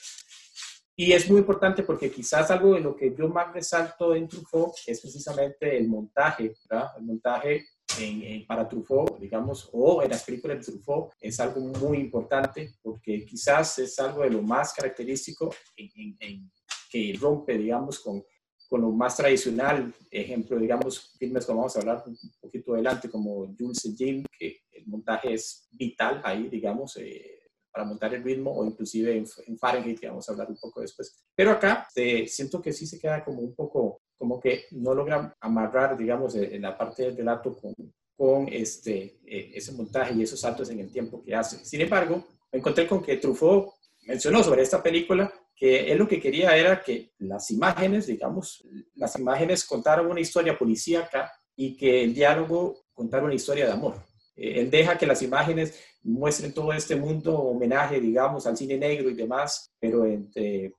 Y 0.98 1.12
es 1.12 1.28
muy 1.28 1.40
importante 1.40 1.82
porque 1.82 2.10
quizás 2.10 2.50
algo 2.50 2.72
de 2.72 2.80
lo 2.80 2.96
que 2.96 3.14
yo 3.14 3.28
más 3.28 3.52
resalto 3.52 4.14
en 4.14 4.26
Truffaut 4.26 4.72
es 4.86 5.02
precisamente 5.02 5.76
el 5.76 5.88
montaje, 5.88 6.54
¿verdad? 6.66 6.92
El 6.96 7.04
montaje 7.04 7.66
en, 8.00 8.46
para 8.46 8.68
Truffaut, 8.68 9.18
digamos, 9.18 9.68
o 9.72 10.02
en 10.02 10.10
las 10.10 10.24
películas 10.24 10.58
de 10.58 10.72
Truffaut, 10.72 11.12
es 11.20 11.38
algo 11.40 11.60
muy 11.60 11.98
importante 11.98 12.74
porque 12.82 13.24
quizás 13.24 13.78
es 13.78 13.98
algo 13.98 14.22
de 14.22 14.30
lo 14.30 14.42
más 14.42 14.72
característico 14.72 15.54
en, 15.76 16.16
en, 16.20 16.50
que 16.90 17.16
rompe, 17.20 17.58
digamos, 17.58 18.00
con, 18.00 18.24
con 18.68 18.80
lo 18.80 18.90
más 18.90 19.16
tradicional. 19.16 19.92
Ejemplo, 20.10 20.58
digamos, 20.58 21.14
filmes 21.18 21.44
como 21.46 21.58
vamos 21.60 21.76
a 21.76 21.80
hablar 21.80 22.04
un 22.06 22.16
poquito 22.40 22.74
adelante, 22.74 23.10
como 23.10 23.54
Jules 23.58 23.94
Jim, 23.96 24.24
que 24.38 24.60
el 24.72 24.86
montaje 24.86 25.34
es 25.34 25.68
vital 25.72 26.20
ahí, 26.24 26.48
digamos, 26.48 26.96
eh, 26.96 27.36
para 27.72 27.84
montar 27.84 28.14
el 28.14 28.24
ritmo, 28.24 28.52
o 28.52 28.64
inclusive 28.64 29.16
en, 29.16 29.58
Fahrenheit, 29.58 30.00
que 30.00 30.08
vamos 30.08 30.26
a 30.28 30.32
hablar 30.32 30.48
un 30.48 30.56
poco 30.56 30.80
después. 30.80 31.14
Pero 31.34 31.50
acá 31.50 31.86
eh, 31.94 32.26
siento 32.26 32.62
que 32.62 32.72
sí 32.72 32.86
se 32.86 32.98
queda 32.98 33.22
como 33.22 33.40
un 33.42 33.54
poco 33.54 34.00
como 34.18 34.40
que 34.40 34.64
no 34.72 34.94
logran 34.94 35.32
amarrar, 35.40 35.96
digamos, 35.96 36.34
eh, 36.34 36.54
en 36.54 36.62
la 36.62 36.76
parte 36.76 37.04
del 37.04 37.16
relato 37.16 37.56
con, 37.56 37.74
con 38.16 38.48
este, 38.48 39.18
eh, 39.26 39.52
ese 39.54 39.72
montaje 39.72 40.14
y 40.14 40.22
esos 40.22 40.40
saltos 40.40 40.70
en 40.70 40.80
el 40.80 40.90
tiempo 40.90 41.22
que 41.22 41.34
hace. 41.34 41.64
Sin 41.64 41.80
embargo, 41.80 42.26
me 42.52 42.58
encontré 42.58 42.86
con 42.86 43.02
que 43.02 43.16
Truffaut 43.16 43.74
mencionó 44.06 44.42
sobre 44.42 44.62
esta 44.62 44.82
película 44.82 45.32
que 45.54 45.90
él 45.90 45.98
lo 45.98 46.06
que 46.06 46.20
quería 46.20 46.56
era 46.56 46.82
que 46.82 47.12
las 47.18 47.50
imágenes, 47.50 48.06
digamos, 48.06 48.66
las 48.94 49.18
imágenes 49.18 49.64
contaran 49.64 50.06
una 50.06 50.20
historia 50.20 50.56
policíaca 50.56 51.32
y 51.56 51.76
que 51.76 52.04
el 52.04 52.14
diálogo 52.14 52.84
contara 52.92 53.24
una 53.24 53.34
historia 53.34 53.66
de 53.66 53.72
amor. 53.72 53.96
Eh, 54.36 54.60
él 54.60 54.70
deja 54.70 54.96
que 54.96 55.06
las 55.06 55.22
imágenes 55.22 55.82
muestren 56.02 56.52
todo 56.52 56.72
este 56.72 56.94
mundo 56.94 57.36
homenaje, 57.36 58.00
digamos, 58.00 58.46
al 58.46 58.56
cine 58.56 58.76
negro 58.76 59.10
y 59.10 59.14
demás, 59.14 59.72
pero 59.80 60.04
entre, 60.04 60.72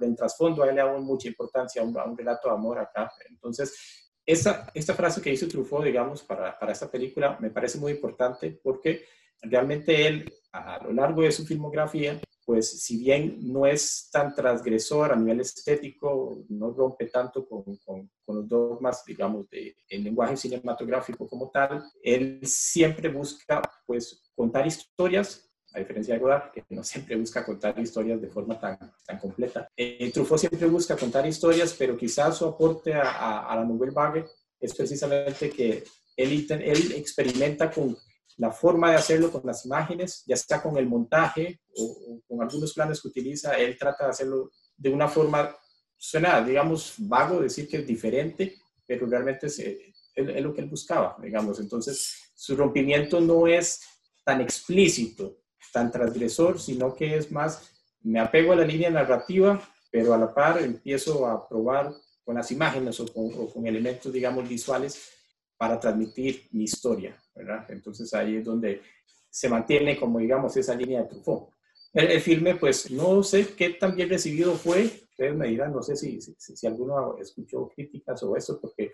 en 0.00 0.16
trasfondo 0.16 0.62
a 0.62 0.68
él 0.68 0.74
le 0.74 0.82
da 0.82 0.98
mucha 0.98 1.28
importancia 1.28 1.80
a 1.80 1.84
un, 1.84 2.16
relato 2.16 2.48
de 2.48 2.54
amor 2.54 2.78
acá. 2.78 3.10
Entonces, 3.28 4.10
esta, 4.26 4.70
esta 4.74 4.94
frase 4.94 5.22
que 5.22 5.32
hizo 5.32 5.48
Truffaut, 5.48 5.84
digamos, 5.84 6.22
para, 6.22 6.58
para 6.58 6.72
esta 6.72 6.90
película 6.90 7.38
me 7.40 7.50
parece 7.50 7.78
muy 7.78 7.92
importante 7.92 8.58
porque 8.62 9.04
realmente 9.42 10.06
él, 10.06 10.32
a 10.52 10.82
lo 10.82 10.92
largo 10.92 11.22
de 11.22 11.32
su 11.32 11.46
filmografía, 11.46 12.20
pues 12.44 12.82
si 12.82 12.98
bien 12.98 13.38
no 13.40 13.66
es 13.66 14.08
tan 14.12 14.34
transgresor 14.34 15.12
a 15.12 15.16
nivel 15.16 15.40
estético, 15.40 16.44
no 16.48 16.70
rompe 16.70 17.06
tanto 17.06 17.46
con, 17.46 17.62
con, 17.84 18.10
los 18.26 18.48
dogmas, 18.48 19.04
digamos, 19.04 19.48
del 19.50 20.04
lenguaje 20.04 20.36
cinematográfico 20.36 21.28
como 21.28 21.50
tal, 21.50 21.82
él 22.02 22.40
siempre 22.42 23.08
busca, 23.08 23.62
pues, 23.86 24.30
contar 24.34 24.66
historias, 24.66 25.50
a 25.74 25.80
diferencia 25.80 26.14
de 26.14 26.20
Godard, 26.20 26.52
que 26.52 26.64
no 26.70 26.84
siempre 26.84 27.16
busca 27.16 27.44
contar 27.44 27.78
historias 27.78 28.20
de 28.20 28.28
forma 28.28 28.58
tan, 28.58 28.78
tan 29.04 29.18
completa. 29.18 29.68
Eh, 29.76 30.10
Truffaut 30.12 30.38
siempre 30.38 30.68
busca 30.68 30.96
contar 30.96 31.26
historias, 31.26 31.74
pero 31.76 31.96
quizás 31.96 32.38
su 32.38 32.46
aporte 32.46 32.94
a, 32.94 33.40
a, 33.40 33.56
la 33.56 33.64
Nouvelle 33.64 33.92
Vague 33.92 34.24
es 34.60 34.74
precisamente 34.74 35.50
que 35.50 35.82
él, 36.16 36.46
él 36.48 36.92
experimenta 36.92 37.70
con 37.70 37.96
la 38.36 38.50
forma 38.50 38.90
de 38.90 38.96
hacerlo 38.96 39.30
con 39.30 39.42
las 39.44 39.64
imágenes, 39.64 40.24
ya 40.26 40.36
sea 40.36 40.62
con 40.62 40.76
el 40.76 40.86
montaje 40.86 41.60
o, 41.76 42.20
con 42.26 42.42
algunos 42.42 42.72
planes 42.72 43.00
que 43.00 43.08
utiliza, 43.08 43.54
él 43.54 43.76
trata 43.78 44.04
de 44.04 44.10
hacerlo 44.10 44.50
de 44.76 44.90
una 44.90 45.08
forma, 45.08 45.56
suena, 45.96 46.42
digamos, 46.42 46.94
vago 46.98 47.40
decir 47.40 47.68
que 47.68 47.78
es 47.78 47.86
diferente, 47.86 48.56
pero 48.86 49.06
realmente 49.06 49.46
es, 49.46 49.58
es, 49.58 50.42
lo 50.42 50.52
que 50.52 50.62
él 50.62 50.68
buscaba, 50.68 51.16
digamos. 51.22 51.60
Entonces, 51.60 52.32
su 52.34 52.56
rompimiento 52.56 53.20
no 53.20 53.46
es 53.46 53.80
tan 54.24 54.40
explícito, 54.40 55.38
tan 55.72 55.92
transgresor, 55.92 56.60
sino 56.60 56.94
que 56.94 57.16
es 57.16 57.30
más, 57.30 57.70
me 58.02 58.18
apego 58.18 58.52
a 58.52 58.56
la 58.56 58.64
línea 58.64 58.90
narrativa, 58.90 59.62
pero 59.90 60.12
a 60.12 60.18
la 60.18 60.34
par 60.34 60.60
empiezo 60.60 61.26
a 61.26 61.48
probar 61.48 61.94
con 62.24 62.34
las 62.34 62.50
imágenes 62.50 62.98
o 63.00 63.06
con 63.52 63.66
elementos, 63.66 64.12
digamos, 64.12 64.48
visuales 64.48 65.13
para 65.56 65.78
transmitir 65.78 66.48
mi 66.52 66.64
historia, 66.64 67.20
¿verdad? 67.34 67.66
Entonces 67.70 68.12
ahí 68.14 68.36
es 68.36 68.44
donde 68.44 68.82
se 69.30 69.48
mantiene 69.48 69.98
como 69.98 70.18
digamos 70.18 70.56
esa 70.56 70.74
línea 70.74 71.02
de 71.02 71.08
Truffaut. 71.08 71.54
El, 71.94 72.20
filme, 72.20 72.56
pues 72.56 72.90
no 72.90 73.22
sé 73.22 73.54
qué 73.54 73.70
tan 73.70 73.94
bien 73.94 74.08
recibido 74.08 74.54
fue, 74.54 75.06
ustedes 75.10 75.36
me 75.36 75.46
dirán, 75.46 75.72
no 75.72 75.80
sé 75.80 75.94
si, 75.94 76.20
si, 76.20 76.34
si, 76.36 76.66
alguno 76.66 77.16
escuchó 77.18 77.68
críticas 77.68 78.20
o 78.24 78.36
eso, 78.36 78.60
porque 78.60 78.90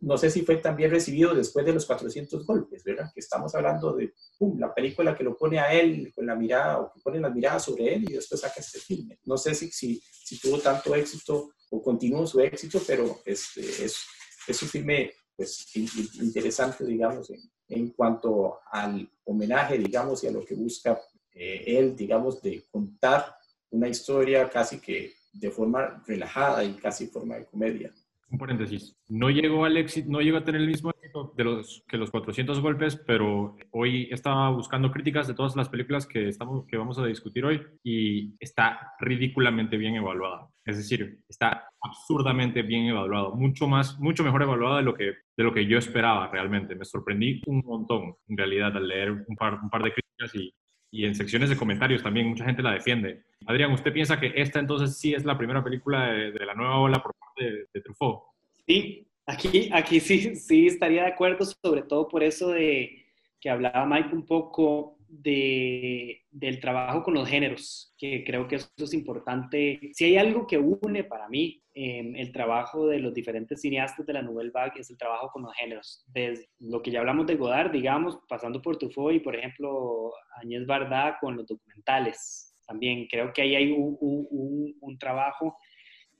no 0.00 0.16
sé 0.16 0.30
si 0.30 0.40
fue 0.42 0.56
tan 0.56 0.74
bien 0.74 0.90
recibido 0.90 1.34
después 1.34 1.66
de 1.66 1.74
los 1.74 1.84
400 1.84 2.46
golpes, 2.46 2.82
¿verdad? 2.84 3.10
Que 3.12 3.20
estamos 3.20 3.54
hablando 3.54 3.92
de 3.92 4.14
pum, 4.38 4.58
la 4.58 4.72
película 4.72 5.14
que 5.14 5.24
lo 5.24 5.36
pone 5.36 5.58
a 5.58 5.74
él 5.74 6.10
con 6.14 6.24
la 6.24 6.34
mirada 6.34 6.78
o 6.80 6.90
que 6.90 7.00
pone 7.00 7.20
la 7.20 7.28
mirada 7.28 7.58
sobre 7.58 7.94
él 7.94 8.04
y 8.08 8.14
después 8.14 8.40
saca 8.40 8.60
este 8.60 8.78
filme. 8.78 9.18
No 9.24 9.36
sé 9.36 9.54
si, 9.54 9.70
si, 9.70 10.00
si 10.00 10.40
tuvo 10.40 10.58
tanto 10.58 10.94
éxito 10.94 11.50
o 11.68 11.82
continuó 11.82 12.26
su 12.26 12.40
éxito, 12.40 12.80
pero 12.86 13.20
este, 13.26 13.60
es, 13.60 14.06
es 14.46 14.62
un 14.62 14.68
filme 14.70 15.12
pues, 15.38 15.68
interesante, 16.16 16.84
digamos, 16.84 17.32
en, 17.68 17.90
cuanto 17.90 18.58
al 18.72 19.08
homenaje, 19.24 19.78
digamos, 19.78 20.24
y 20.24 20.26
a 20.26 20.32
lo 20.32 20.44
que 20.44 20.56
busca 20.56 21.00
eh, 21.32 21.62
él, 21.64 21.94
digamos, 21.94 22.42
de 22.42 22.64
contar 22.68 23.36
una 23.70 23.86
historia 23.86 24.50
casi 24.50 24.80
que 24.80 25.14
de 25.32 25.50
forma 25.52 26.02
relajada 26.08 26.64
y 26.64 26.74
casi 26.74 27.06
forma 27.06 27.36
de 27.36 27.46
comedia 27.46 27.94
un 28.30 28.38
paréntesis, 28.38 28.96
no 29.08 29.30
llegó 29.30 29.64
al 29.64 29.76
éxito, 29.76 30.10
no 30.10 30.20
llegó 30.20 30.38
a 30.38 30.44
tener 30.44 30.60
el 30.60 30.66
mismo 30.66 30.90
éxito 30.90 31.32
de 31.36 31.44
los, 31.44 31.84
que 31.88 31.96
los 31.96 32.10
400 32.10 32.60
golpes, 32.60 32.96
pero 32.96 33.56
hoy 33.70 34.08
estaba 34.10 34.50
buscando 34.50 34.90
críticas 34.90 35.26
de 35.26 35.34
todas 35.34 35.56
las 35.56 35.68
películas 35.68 36.06
que, 36.06 36.28
estamos, 36.28 36.66
que 36.66 36.76
vamos 36.76 36.98
a 36.98 37.06
discutir 37.06 37.44
hoy 37.44 37.62
y 37.82 38.34
está 38.38 38.94
ridículamente 39.00 39.76
bien 39.76 39.94
evaluada. 39.94 40.48
Es 40.64 40.76
decir, 40.76 41.20
está 41.28 41.68
absurdamente 41.80 42.62
bien 42.62 42.86
evaluado, 42.86 43.34
mucho 43.34 43.66
más, 43.66 43.98
mucho 43.98 44.22
mejor 44.22 44.42
evaluada 44.42 44.78
de 44.78 44.82
lo 44.82 44.94
que, 44.94 45.14
de 45.36 45.44
lo 45.44 45.54
que 45.54 45.66
yo 45.66 45.78
esperaba 45.78 46.28
realmente. 46.28 46.74
Me 46.74 46.84
sorprendí 46.84 47.40
un 47.46 47.62
montón, 47.64 48.14
en 48.28 48.36
realidad, 48.36 48.76
al 48.76 48.86
leer 48.86 49.24
un 49.26 49.36
par, 49.36 49.54
un 49.62 49.70
par 49.70 49.82
de 49.82 49.92
críticas 49.92 50.34
y, 50.34 50.52
y 50.90 51.04
en 51.04 51.14
secciones 51.14 51.50
de 51.50 51.56
comentarios 51.56 52.02
también 52.02 52.28
mucha 52.28 52.44
gente 52.44 52.62
la 52.62 52.72
defiende. 52.72 53.22
Adrián, 53.46 53.72
¿usted 53.72 53.92
piensa 53.92 54.18
que 54.18 54.32
esta 54.36 54.58
entonces 54.58 54.98
sí 54.98 55.14
es 55.14 55.24
la 55.24 55.36
primera 55.36 55.62
película 55.62 56.12
de, 56.12 56.32
de 56.32 56.46
la 56.46 56.54
nueva 56.54 56.78
ola 56.78 57.02
por 57.02 57.14
de, 57.38 57.80
Truffaut. 57.80 58.22
Sí, 58.66 59.06
aquí, 59.26 59.70
aquí 59.72 60.00
sí, 60.00 60.36
sí 60.36 60.66
estaría 60.66 61.02
de 61.02 61.08
acuerdo, 61.08 61.44
sobre 61.44 61.82
todo 61.82 62.08
por 62.08 62.22
eso 62.22 62.50
de 62.50 63.06
que 63.40 63.50
hablaba 63.50 63.86
Mike 63.86 64.14
un 64.14 64.26
poco 64.26 64.97
de, 65.08 66.22
del 66.30 66.60
trabajo 66.60 67.02
con 67.02 67.14
los 67.14 67.28
géneros, 67.28 67.94
que 67.98 68.24
creo 68.24 68.46
que 68.46 68.56
eso 68.56 68.68
es 68.76 68.94
importante. 68.94 69.90
Si 69.92 70.04
hay 70.04 70.16
algo 70.16 70.46
que 70.46 70.58
une 70.58 71.04
para 71.04 71.28
mí 71.28 71.62
eh, 71.74 72.12
el 72.16 72.32
trabajo 72.32 72.86
de 72.86 72.98
los 72.98 73.14
diferentes 73.14 73.60
cineastas 73.60 74.04
de 74.06 74.12
la 74.12 74.22
Nouvelle 74.22 74.50
Vague 74.50 74.80
es 74.80 74.90
el 74.90 74.98
trabajo 74.98 75.30
con 75.32 75.42
los 75.42 75.54
géneros. 75.54 76.04
Desde 76.08 76.48
lo 76.58 76.82
que 76.82 76.90
ya 76.90 77.00
hablamos 77.00 77.26
de 77.26 77.36
Godard, 77.36 77.70
digamos, 77.70 78.18
pasando 78.28 78.60
por 78.60 78.76
Truffaut 78.76 79.14
y, 79.14 79.20
por 79.20 79.36
ejemplo, 79.36 80.12
Añez 80.42 80.66
Bardá 80.66 81.18
con 81.20 81.36
los 81.36 81.46
documentales. 81.46 82.54
También 82.66 83.06
creo 83.06 83.32
que 83.32 83.42
ahí 83.42 83.54
hay 83.54 83.72
un, 83.72 83.96
un, 84.00 84.76
un 84.80 84.98
trabajo 84.98 85.56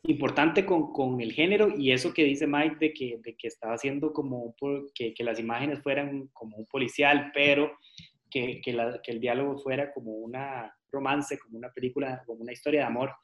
importante 0.04 0.64
con, 0.64 0.92
con, 0.92 1.20
el 1.20 1.32
género 1.32 1.74
y 1.76 1.92
eso 1.92 2.14
que 2.14 2.24
dice 2.24 2.46
Mike 2.46 2.76
de 2.78 2.92
que, 2.92 3.18
de 3.22 3.34
que 3.36 3.48
estaba 3.48 3.74
haciendo 3.74 4.12
como 4.12 4.54
que, 4.94 5.12
que, 5.12 5.24
las 5.24 5.40
imágenes 5.40 5.82
fueran 5.82 6.28
como 6.32 6.56
un 6.56 6.66
policial, 6.66 7.30
pero 7.34 7.72
que, 8.30 8.60
el 8.64 9.20
diálogo 9.20 9.58
fuera 9.58 9.92
como 9.92 10.12
una 10.12 10.74
romance, 10.90 11.38
como 11.38 11.58
una 11.58 11.70
película, 11.70 12.22
como 12.26 12.42
una 12.42 12.52
historia 12.52 12.80
de 12.80 12.86
amor. 12.86 13.14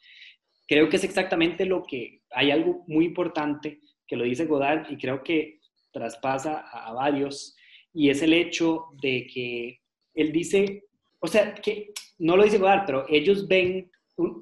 Creo 0.67 0.89
que 0.89 0.97
es 0.97 1.05
exactamente 1.05 1.67
lo 1.67 1.83
que 1.83 2.23
hay 2.31 2.51
algo 2.51 2.85
muy 2.87 3.05
importante 3.05 3.81
que 4.07 4.17
lo 4.17 4.25
dice 4.25 4.47
Godard 4.47 4.91
y 4.91 4.97
creo 4.97 5.23
que 5.23 5.61
traspasa 5.93 6.65
a, 6.71 6.89
a 6.89 6.93
varios 6.93 7.57
y 7.93 8.11
es 8.11 8.23
el 8.23 8.33
hecho 8.33 8.87
de 9.01 9.27
que 9.33 9.81
él 10.15 10.33
dice, 10.33 10.85
o 11.21 11.27
sea, 11.27 11.55
que 11.55 11.93
no 12.19 12.37
lo 12.37 12.45
dice 12.45 12.59
Godard, 12.59 12.85
pero 12.87 13.07
ellos 13.09 13.47
ven 13.47 13.91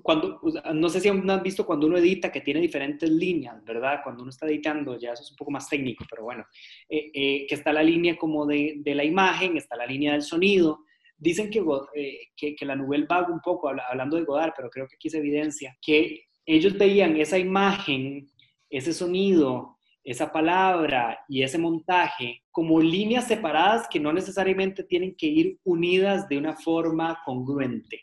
cuando, 0.03 0.41
no 0.75 0.89
sé 0.89 1.01
si 1.01 1.09
han 1.09 1.43
visto 1.43 1.65
cuando 1.65 1.87
uno 1.87 1.97
edita 1.97 2.31
que 2.31 2.43
tiene 2.43 2.61
diferentes 2.61 3.09
líneas, 3.09 3.65
¿verdad? 3.65 4.01
Cuando 4.05 4.23
uno 4.23 4.31
está 4.31 4.47
editando, 4.47 4.99
ya 4.99 5.13
eso 5.13 5.23
es 5.23 5.31
un 5.31 5.37
poco 5.37 5.51
más 5.51 5.69
técnico, 5.69 6.05
pero 6.11 6.25
bueno, 6.25 6.45
eh, 6.89 7.11
eh, 7.15 7.47
que 7.49 7.55
está 7.55 7.73
la 7.73 7.83
línea 7.83 8.17
como 8.17 8.45
de, 8.47 8.75
de, 8.79 8.95
la 8.95 9.05
imagen, 9.05 9.57
está 9.57 9.77
la 9.77 9.87
línea 9.87 10.13
del 10.13 10.23
sonido. 10.23 10.85
Dicen 11.17 11.49
que, 11.49 11.65
eh, 11.95 12.19
que, 12.37 12.55
que, 12.55 12.67
la 12.67 12.77
Nouvelle 12.77 13.07
Vague, 13.09 13.33
un 13.33 13.41
poco, 13.41 13.69
hablando 13.69 14.17
de 14.17 14.25
Godard, 14.25 14.53
pero 14.55 14.69
creo 14.69 14.87
que 14.87 14.97
aquí 14.97 15.09
se 15.09 15.19
evidencia, 15.19 15.77
que 15.81 16.25
ellos 16.45 16.77
veían 16.77 17.17
esa 17.17 17.39
imagen, 17.39 18.29
ese 18.69 18.93
sonido, 18.93 19.79
esa 20.05 20.33
palabra 20.33 21.21
y 21.29 21.43
ese 21.43 21.59
montaje 21.59 22.43
como 22.51 22.81
líneas 22.81 23.29
separadas 23.29 23.87
que 23.89 24.01
no 24.01 24.13
necesariamente 24.13 24.85
tienen 24.85 25.15
que 25.17 25.27
ir 25.27 25.59
unidas 25.65 26.29
de 26.29 26.39
una 26.39 26.55
forma 26.57 27.21
congruente, 27.25 28.03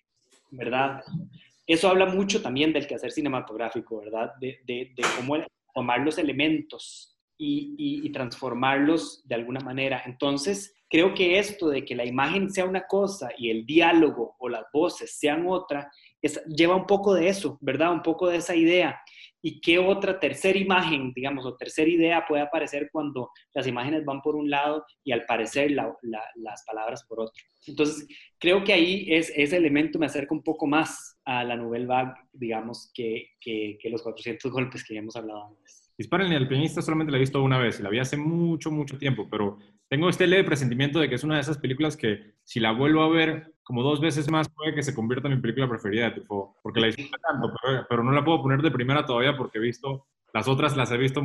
¿verdad? 0.51 1.01
Eso 1.69 1.87
habla 1.87 2.07
mucho 2.07 2.41
también 2.41 2.73
del 2.73 2.87
quehacer 2.87 3.11
cinematográfico, 3.11 3.99
¿verdad? 3.99 4.31
De, 4.41 4.91
cómo 5.17 5.37
tomar 5.71 5.99
los 5.99 6.17
elementos 6.17 7.15
y, 7.37 8.09
transformarlos 8.11 9.21
de 9.27 9.35
alguna 9.35 9.59
manera. 9.59 10.01
Entonces, 10.07 10.73
creo 10.89 11.13
que 11.13 11.37
esto 11.37 11.69
de 11.69 11.85
que 11.85 11.95
la 11.95 12.05
imagen 12.05 12.49
sea 12.49 12.65
una 12.65 12.87
cosa 12.87 13.29
y 13.37 13.51
el 13.51 13.67
diálogo 13.67 14.35
o 14.39 14.49
las 14.49 14.63
voces 14.73 15.19
sean 15.19 15.45
otra, 15.47 15.91
lleva 16.47 16.75
un 16.75 16.87
poco 16.87 17.13
de 17.13 17.27
eso, 17.27 17.59
¿verdad? 17.61 17.93
Un 17.93 18.01
poco 18.01 18.27
de 18.29 18.37
esa 18.37 18.55
idea. 18.55 18.99
¿Y 19.41 19.61
qué 19.61 19.79
otra 19.79 20.19
tercera 20.19 20.57
imagen, 20.57 21.13
digamos, 21.13 21.45
o 21.45 21.55
tercera 21.55 21.89
idea 21.89 22.25
puede 22.27 22.43
aparecer 22.43 22.89
cuando 22.91 23.31
las 23.53 23.67
imágenes 23.67 24.03
van 24.05 24.21
por 24.21 24.35
un 24.35 24.49
lado 24.49 24.85
y 25.03 25.11
al 25.11 25.25
parecer 25.25 25.71
la, 25.71 25.95
la, 26.01 26.21
las 26.35 26.63
palabras 26.65 27.05
por 27.05 27.21
otro? 27.21 27.43
Entonces, 27.65 28.07
creo 28.37 28.63
que 28.63 28.73
ahí 28.73 29.05
es, 29.09 29.31
ese 29.35 29.57
elemento 29.57 29.99
me 29.99 30.07
acerca 30.07 30.33
un 30.33 30.43
poco 30.43 30.67
más 30.67 31.17
a 31.25 31.43
la 31.43 31.55
Nouvelle 31.55 31.85
Vague, 31.85 32.13
digamos, 32.33 32.91
que, 32.93 33.29
que, 33.39 33.77
que 33.81 33.89
los 33.89 34.01
400 34.01 34.51
golpes 34.51 34.83
que 34.83 34.95
ya 34.95 34.99
hemos 34.99 35.15
hablado 35.15 35.47
antes. 35.47 35.78
Disparen 35.99 36.31
al 36.31 36.47
pianista 36.47 36.81
solamente 36.81 37.11
la 37.11 37.17
he 37.17 37.19
visto 37.19 37.43
una 37.43 37.57
vez 37.57 37.77
y 37.77 37.83
la 37.83 37.89
vi 37.89 37.99
hace 37.99 38.15
mucho, 38.15 38.71
mucho 38.71 38.97
tiempo, 38.97 39.27
pero 39.29 39.57
tengo 39.89 40.07
este 40.07 40.27
leve 40.27 40.45
presentimiento 40.45 40.97
de 40.97 41.09
que 41.09 41.15
es 41.15 41.25
una 41.25 41.35
de 41.35 41.41
esas 41.41 41.57
películas 41.57 41.97
que 41.97 42.35
si 42.41 42.61
la 42.61 42.71
vuelvo 42.71 43.01
a 43.01 43.09
ver 43.09 43.53
como 43.63 43.83
dos 43.83 43.99
veces 43.99 44.31
más 44.31 44.47
puede 44.47 44.73
que 44.73 44.81
se 44.81 44.95
convierta 44.95 45.27
en 45.27 45.35
mi 45.35 45.41
película 45.41 45.67
preferida 45.67 46.09
de 46.09 46.23
porque 46.63 46.79
la 46.79 46.87
disfruto 46.87 47.17
tanto, 47.21 47.53
pero, 47.61 47.85
pero, 47.89 48.03
no 48.05 48.13
la 48.13 48.23
puedo 48.23 48.41
poner 48.41 48.61
de 48.61 48.71
primera 48.71 49.05
todavía 49.05 49.35
porque 49.35 49.57
he 49.57 49.61
visto 49.61 50.07
las 50.33 50.47
otras 50.47 50.77
las 50.77 50.89
he 50.93 50.97
visto, 50.97 51.21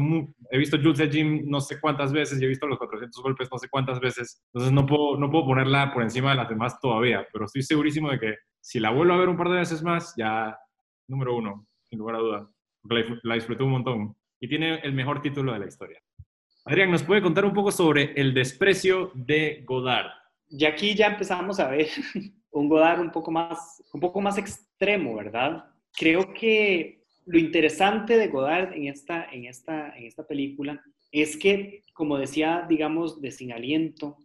he 0.50 0.58
visto 0.58 0.76
Jules 0.76 0.98
de 0.98 1.08
Jim 1.08 1.44
no 1.46 1.60
sé 1.60 1.78
cuántas 1.80 2.12
veces 2.12 2.42
y 2.42 2.44
he 2.44 2.48
visto 2.48 2.66
los 2.66 2.78
400 2.78 3.22
golpes 3.22 3.48
no 3.52 3.58
sé 3.58 3.68
cuántas 3.68 4.00
veces. 4.00 4.42
Entonces 4.52 4.72
no 4.72 4.86
puedo, 4.86 5.16
no 5.16 5.30
puedo 5.30 5.46
ponerla 5.46 5.92
por 5.94 6.02
encima 6.02 6.30
de 6.30 6.36
las 6.36 6.48
demás 6.48 6.80
todavía, 6.80 7.24
pero 7.32 7.44
estoy 7.44 7.62
segurísimo 7.62 8.10
de 8.10 8.18
que 8.18 8.34
si 8.60 8.80
la 8.80 8.90
vuelvo 8.90 9.14
a 9.14 9.18
ver 9.18 9.28
un 9.28 9.36
par 9.36 9.50
de 9.50 9.58
veces 9.58 9.84
más, 9.84 10.14
ya 10.16 10.58
número 11.06 11.36
uno, 11.36 11.64
sin 11.84 12.00
lugar 12.00 12.16
a 12.16 12.18
dudas, 12.18 12.48
porque 12.82 13.04
la 13.22 13.36
disfruté 13.36 13.62
un 13.62 13.70
montón 13.70 14.16
y 14.44 14.48
tiene 14.48 14.78
el 14.82 14.92
mejor 14.92 15.22
título 15.22 15.54
de 15.54 15.58
la 15.58 15.66
historia. 15.66 15.98
Adrián, 16.66 16.90
¿nos 16.90 17.02
puede 17.02 17.22
contar 17.22 17.46
un 17.46 17.54
poco 17.54 17.72
sobre 17.72 18.12
el 18.14 18.34
desprecio 18.34 19.10
de 19.14 19.62
Godard? 19.64 20.10
Y 20.50 20.66
aquí 20.66 20.94
ya 20.94 21.06
empezamos 21.06 21.58
a 21.60 21.70
ver 21.70 21.88
un 22.50 22.68
Godard 22.68 23.00
un 23.00 23.10
poco 23.10 23.30
más, 23.30 23.82
un 23.90 24.00
poco 24.00 24.20
más 24.20 24.36
extremo, 24.36 25.14
¿verdad? 25.14 25.64
Creo 25.96 26.34
que 26.34 27.06
lo 27.24 27.38
interesante 27.38 28.18
de 28.18 28.28
Godard 28.28 28.74
en 28.74 28.88
esta, 28.88 29.24
en 29.32 29.46
esta, 29.46 29.96
en 29.96 30.04
esta 30.04 30.26
película 30.26 30.78
es 31.10 31.38
que, 31.38 31.82
como 31.94 32.18
decía, 32.18 32.66
digamos, 32.68 33.22
de 33.22 33.30
sin 33.30 33.50
aliento, 33.50 34.18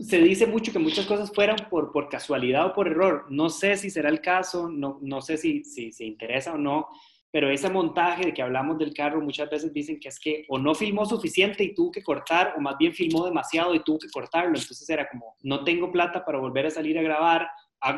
se 0.00 0.18
dice 0.18 0.48
mucho 0.48 0.72
que 0.72 0.80
muchas 0.80 1.06
cosas 1.06 1.30
fueron 1.32 1.56
por, 1.70 1.92
por 1.92 2.08
casualidad 2.08 2.66
o 2.66 2.72
por 2.74 2.88
error. 2.88 3.26
No 3.30 3.48
sé 3.48 3.76
si 3.76 3.90
será 3.90 4.08
el 4.08 4.20
caso, 4.20 4.68
no, 4.68 4.98
no 5.02 5.22
sé 5.22 5.36
si, 5.36 5.62
si 5.62 5.92
se 5.92 6.04
interesa 6.04 6.54
o 6.54 6.58
no, 6.58 6.88
pero 7.30 7.48
ese 7.50 7.70
montaje 7.70 8.26
de 8.26 8.34
que 8.34 8.42
hablamos 8.42 8.78
del 8.78 8.92
carro 8.92 9.20
muchas 9.20 9.48
veces 9.48 9.72
dicen 9.72 10.00
que 10.00 10.08
es 10.08 10.18
que 10.18 10.44
o 10.48 10.58
no 10.58 10.74
filmó 10.74 11.04
suficiente 11.06 11.62
y 11.62 11.74
tuvo 11.74 11.90
que 11.90 12.02
cortar, 12.02 12.54
o 12.56 12.60
más 12.60 12.76
bien 12.78 12.92
filmó 12.92 13.24
demasiado 13.24 13.74
y 13.74 13.84
tuvo 13.84 13.98
que 13.98 14.08
cortarlo. 14.08 14.58
Entonces 14.58 14.88
era 14.88 15.08
como, 15.08 15.36
no 15.42 15.62
tengo 15.64 15.92
plata 15.92 16.24
para 16.24 16.38
volver 16.38 16.66
a 16.66 16.70
salir 16.70 16.98
a 16.98 17.02
grabar, 17.02 17.48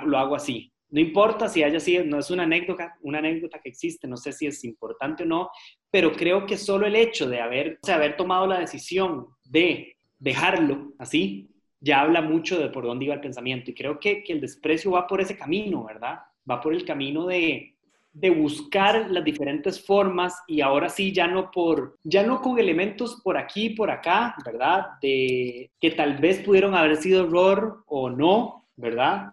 lo 0.04 0.18
hago 0.18 0.34
así. 0.34 0.72
No 0.90 1.00
importa 1.00 1.48
si 1.48 1.62
haya 1.62 1.80
sido, 1.80 2.04
no 2.04 2.18
es 2.18 2.30
una 2.30 2.42
anécdota, 2.42 2.94
una 3.00 3.18
anécdota 3.18 3.58
que 3.62 3.70
existe, 3.70 4.06
no 4.06 4.18
sé 4.18 4.32
si 4.32 4.46
es 4.46 4.62
importante 4.64 5.22
o 5.22 5.26
no, 5.26 5.50
pero 5.90 6.12
creo 6.12 6.44
que 6.44 6.58
solo 6.58 6.86
el 6.86 6.96
hecho 6.96 7.26
de 7.26 7.40
haber, 7.40 7.78
o 7.86 7.90
haber 7.90 8.16
tomado 8.16 8.46
la 8.46 8.60
decisión 8.60 9.28
de 9.44 9.96
dejarlo 10.18 10.92
así, 10.98 11.48
ya 11.80 12.02
habla 12.02 12.20
mucho 12.20 12.60
de 12.60 12.68
por 12.68 12.84
dónde 12.84 13.06
iba 13.06 13.14
el 13.14 13.20
pensamiento. 13.20 13.70
Y 13.70 13.74
creo 13.74 13.98
que, 13.98 14.22
que 14.22 14.34
el 14.34 14.40
desprecio 14.42 14.90
va 14.90 15.06
por 15.06 15.22
ese 15.22 15.36
camino, 15.36 15.84
¿verdad? 15.84 16.18
Va 16.48 16.60
por 16.60 16.74
el 16.74 16.84
camino 16.84 17.26
de, 17.26 17.74
de 18.12 18.30
buscar 18.30 19.10
las 19.10 19.24
diferentes 19.24 19.84
formas 19.84 20.34
y 20.46 20.60
ahora 20.60 20.88
sí 20.88 21.12
ya 21.12 21.26
no 21.26 21.50
por 21.50 21.98
ya 22.04 22.22
no 22.22 22.40
con 22.40 22.58
elementos 22.58 23.20
por 23.24 23.38
aquí 23.38 23.70
por 23.70 23.90
acá 23.90 24.34
verdad 24.44 24.86
de 25.00 25.70
que 25.80 25.90
tal 25.92 26.18
vez 26.18 26.40
pudieron 26.40 26.74
haber 26.74 26.96
sido 26.96 27.24
error 27.24 27.82
o 27.86 28.10
no 28.10 28.66
verdad 28.76 29.32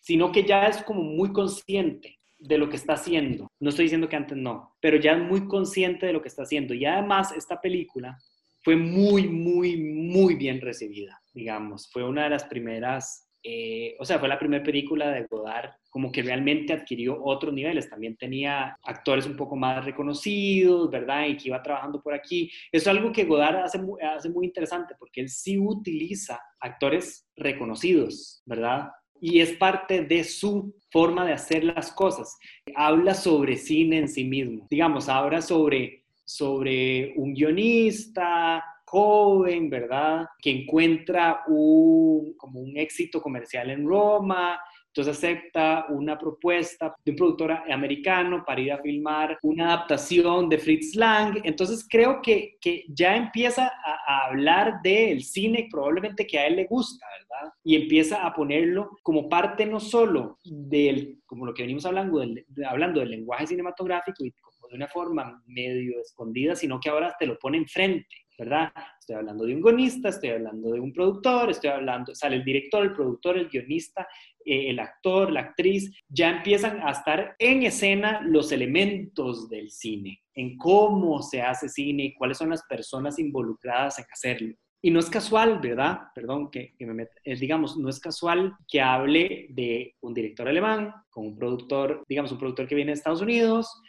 sino 0.00 0.30
que 0.30 0.44
ya 0.44 0.66
es 0.66 0.82
como 0.82 1.02
muy 1.02 1.32
consciente 1.32 2.18
de 2.38 2.58
lo 2.58 2.68
que 2.68 2.76
está 2.76 2.94
haciendo. 2.94 3.50
No 3.60 3.70
estoy 3.70 3.84
diciendo 3.84 4.08
que 4.08 4.16
antes 4.16 4.36
no, 4.36 4.76
pero 4.80 4.96
ya 4.96 5.12
es 5.12 5.22
muy 5.22 5.46
consciente 5.46 6.06
de 6.06 6.12
lo 6.12 6.22
que 6.22 6.28
está 6.28 6.42
haciendo. 6.42 6.74
Y 6.74 6.84
además 6.84 7.32
esta 7.32 7.60
película 7.60 8.18
fue 8.62 8.76
muy, 8.76 9.28
muy, 9.28 9.76
muy 9.76 10.34
bien 10.36 10.60
recibida, 10.60 11.20
digamos. 11.32 11.90
Fue 11.92 12.04
una 12.04 12.24
de 12.24 12.30
las 12.30 12.44
primeras, 12.44 13.28
eh, 13.42 13.96
o 13.98 14.04
sea, 14.04 14.18
fue 14.18 14.28
la 14.28 14.38
primera 14.38 14.62
película 14.62 15.10
de 15.10 15.26
Godard 15.26 15.70
como 15.98 16.12
que 16.12 16.22
realmente 16.22 16.72
adquirió 16.72 17.20
otros 17.24 17.52
niveles. 17.52 17.90
También 17.90 18.16
tenía 18.16 18.78
actores 18.84 19.26
un 19.26 19.34
poco 19.34 19.56
más 19.56 19.84
reconocidos, 19.84 20.88
¿verdad? 20.92 21.26
Y 21.26 21.36
que 21.36 21.48
iba 21.48 21.60
trabajando 21.60 22.00
por 22.00 22.14
aquí. 22.14 22.48
Eso 22.70 22.88
es 22.88 22.96
algo 22.96 23.10
que 23.10 23.24
Godard 23.24 23.64
hace, 23.64 23.80
hace 24.00 24.30
muy 24.30 24.46
interesante 24.46 24.94
porque 24.96 25.22
él 25.22 25.28
sí 25.28 25.58
utiliza 25.58 26.40
actores 26.60 27.26
reconocidos, 27.34 28.44
¿verdad? 28.46 28.90
y 29.20 29.40
es 29.40 29.50
parte 29.54 30.04
de 30.04 30.22
su 30.22 30.72
forma 30.92 31.26
de 31.26 31.32
hacer 31.32 31.64
las 31.64 31.90
cosas. 31.90 32.38
Habla 32.76 33.14
sobre 33.14 33.56
cine 33.56 33.98
en 33.98 34.08
sí 34.08 34.22
mismo. 34.22 34.68
Digamos, 34.70 35.08
habla 35.08 35.42
sobre, 35.42 36.04
sobre 36.24 37.12
un 37.16 37.34
guionista 37.34 38.62
joven, 38.84 39.68
¿verdad? 39.68 40.26
Que 40.40 40.62
encuentra 40.62 41.42
un, 41.48 42.34
como 42.36 42.60
un 42.60 42.76
éxito 42.76 43.20
comercial 43.20 43.70
en 43.70 43.84
Roma 43.84 44.60
entonces 44.88 45.16
acepta 45.16 45.86
una 45.90 46.18
propuesta 46.18 46.94
de 47.04 47.12
un 47.12 47.16
productor 47.16 47.52
americano 47.70 48.42
para 48.46 48.60
ir 48.60 48.72
a 48.72 48.82
filmar 48.82 49.38
una 49.42 49.66
adaptación 49.66 50.48
de 50.48 50.58
Fritz 50.58 50.94
Lang. 50.96 51.40
Entonces 51.44 51.86
creo 51.88 52.20
que, 52.22 52.56
que 52.60 52.84
ya 52.88 53.16
empieza 53.16 53.70
a, 53.84 54.26
hablar 54.28 54.80
del 54.82 55.22
cine 55.22 55.68
probablemente 55.70 56.26
que 56.26 56.38
a 56.38 56.46
él 56.46 56.56
le 56.56 56.64
gusta, 56.64 57.06
¿verdad? 57.20 57.52
Y 57.62 57.76
empieza 57.76 58.26
a 58.26 58.34
ponerlo 58.34 58.90
como 59.02 59.28
parte 59.28 59.64
no 59.66 59.78
solo 59.80 60.38
del, 60.44 61.20
como 61.26 61.46
lo 61.46 61.54
que 61.54 61.62
venimos 61.62 61.86
hablando, 61.86 62.18
del, 62.18 62.44
hablando 62.66 63.00
del 63.00 63.10
lenguaje 63.10 63.46
cinematográfico 63.46 64.24
y 64.24 64.30
de 64.70 64.76
una 64.76 64.88
forma 64.88 65.42
medio 65.46 66.00
escondida, 66.00 66.54
sino 66.54 66.78
que 66.80 66.90
ahora 66.90 67.14
te 67.18 67.26
lo 67.26 67.38
pone 67.38 67.58
enfrente. 67.58 68.16
¿Verdad? 68.38 68.72
Estoy 69.00 69.16
hablando 69.16 69.44
de 69.44 69.54
un 69.54 69.60
guionista, 69.60 70.10
estoy 70.10 70.30
hablando 70.30 70.70
de 70.72 70.80
un 70.80 70.92
productor, 70.92 71.50
estoy 71.50 71.70
hablando, 71.70 72.14
sale 72.14 72.36
el 72.36 72.44
director, 72.44 72.84
el 72.84 72.92
productor, 72.92 73.36
el 73.36 73.48
guionista, 73.48 74.06
eh, 74.44 74.70
el 74.70 74.78
actor, 74.78 75.32
la 75.32 75.40
actriz, 75.40 75.92
ya 76.08 76.30
empiezan 76.30 76.80
a 76.82 76.92
estar 76.92 77.34
en 77.38 77.64
escena 77.64 78.20
los 78.22 78.52
elementos 78.52 79.48
del 79.48 79.70
cine, 79.70 80.22
en 80.34 80.56
cómo 80.56 81.20
se 81.22 81.42
hace 81.42 81.68
cine 81.68 82.04
y 82.04 82.14
cuáles 82.14 82.38
son 82.38 82.50
las 82.50 82.62
personas 82.64 83.18
involucradas 83.18 83.98
en 83.98 84.04
hacerlo. 84.12 84.54
Y 84.80 84.92
no 84.92 85.00
es 85.00 85.10
casual, 85.10 85.58
¿verdad? 85.58 86.02
Perdón, 86.14 86.52
que, 86.52 86.76
me 86.78 87.08
eh, 87.24 87.34
digamos, 87.34 87.76
no 87.76 87.88
es 87.88 87.98
casual 87.98 88.54
que 88.68 88.80
hable 88.80 89.48
de 89.50 89.96
un 90.00 90.14
director 90.14 90.46
alemán 90.46 90.94
con 91.10 91.26
un 91.26 91.36
productor, 91.36 92.04
digamos, 92.08 92.30
un 92.30 92.38
productor 92.38 92.68
que 92.68 92.76
viene 92.76 92.92
de 92.92 92.98
Estados 92.98 93.20
Unidos, 93.20 93.82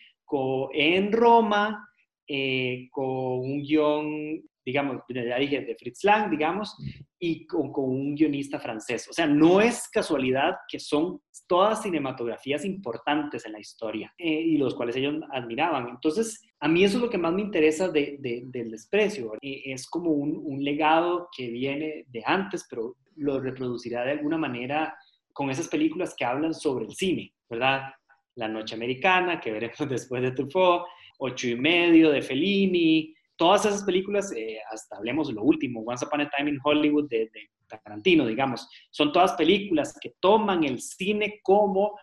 en 0.73 1.11
Roma, 1.11 1.89
eh, 2.31 2.87
con 2.91 3.05
un 3.05 3.63
guion, 3.63 4.39
digamos, 4.63 5.01
ya 5.09 5.39
dije, 5.39 5.61
de 5.61 5.75
Fritz 5.75 6.03
Lang, 6.03 6.29
digamos, 6.29 6.77
y 7.17 7.47
con, 7.47 7.71
un 7.75 8.13
guionista 8.13 8.59
francés. 8.59 9.07
O 9.09 9.13
sea, 9.13 9.25
no 9.25 9.59
es 9.59 9.89
casualidad 9.89 10.57
que 10.67 10.79
son 10.79 11.19
todas 11.47 11.81
cinematografías 11.81 12.63
importantes 12.65 13.47
en 13.47 13.53
la 13.53 13.59
historia 13.59 14.13
eh, 14.15 14.29
y 14.29 14.57
los 14.57 14.75
cuales 14.75 14.95
ellos 14.95 15.15
admiraban. 15.31 15.89
Entonces, 15.89 16.39
a 16.59 16.67
mí 16.67 16.83
eso 16.83 16.97
es 16.97 17.03
lo 17.03 17.09
que 17.09 17.17
más 17.17 17.33
me 17.33 17.41
interesa 17.41 17.89
del 17.89 18.51
desprecio. 18.51 19.33
Eh, 19.41 19.63
es 19.65 19.89
como 19.89 20.11
un, 20.11 20.39
un 20.45 20.63
legado 20.63 21.29
que 21.35 21.49
viene 21.49 22.05
de 22.07 22.21
antes, 22.23 22.67
pero 22.69 22.95
lo 23.15 23.39
reproducirá 23.39 24.05
de 24.05 24.11
alguna 24.11 24.37
manera 24.37 24.95
con 25.33 25.49
esas 25.49 25.67
películas 25.67 26.13
que 26.15 26.25
hablan 26.25 26.53
sobre 26.53 26.85
el 26.85 26.93
cine, 26.93 27.33
¿verdad? 27.49 27.81
La 28.35 28.47
Noche 28.47 28.75
Americana, 28.75 29.39
que 29.39 29.51
veremos 29.51 29.79
después 29.89 30.21
de 30.21 30.31
Truffaut, 30.31 30.85
Ocho 31.21 31.47
y 31.47 31.55
medio 31.55 32.11
de 32.11 32.21
Fellini, 32.21 33.13
todas 33.35 33.65
esas 33.65 33.83
películas, 33.83 34.33
eh, 34.35 34.59
hasta 34.71 34.97
hablemos 34.97 35.31
lo 35.33 35.43
último, 35.43 35.81
Once 35.85 36.05
Upon 36.05 36.21
a 36.21 36.29
Time 36.29 36.51
in 36.51 36.59
Hollywood 36.63 37.07
de, 37.09 37.29
Tarantino, 37.67 38.25
digamos, 38.25 38.67
son 38.89 39.13
todas 39.13 39.33
películas 39.33 39.95
que 40.01 40.13
toman 40.19 40.63
el 40.63 40.81
cine 40.81 41.39
como 41.43 41.97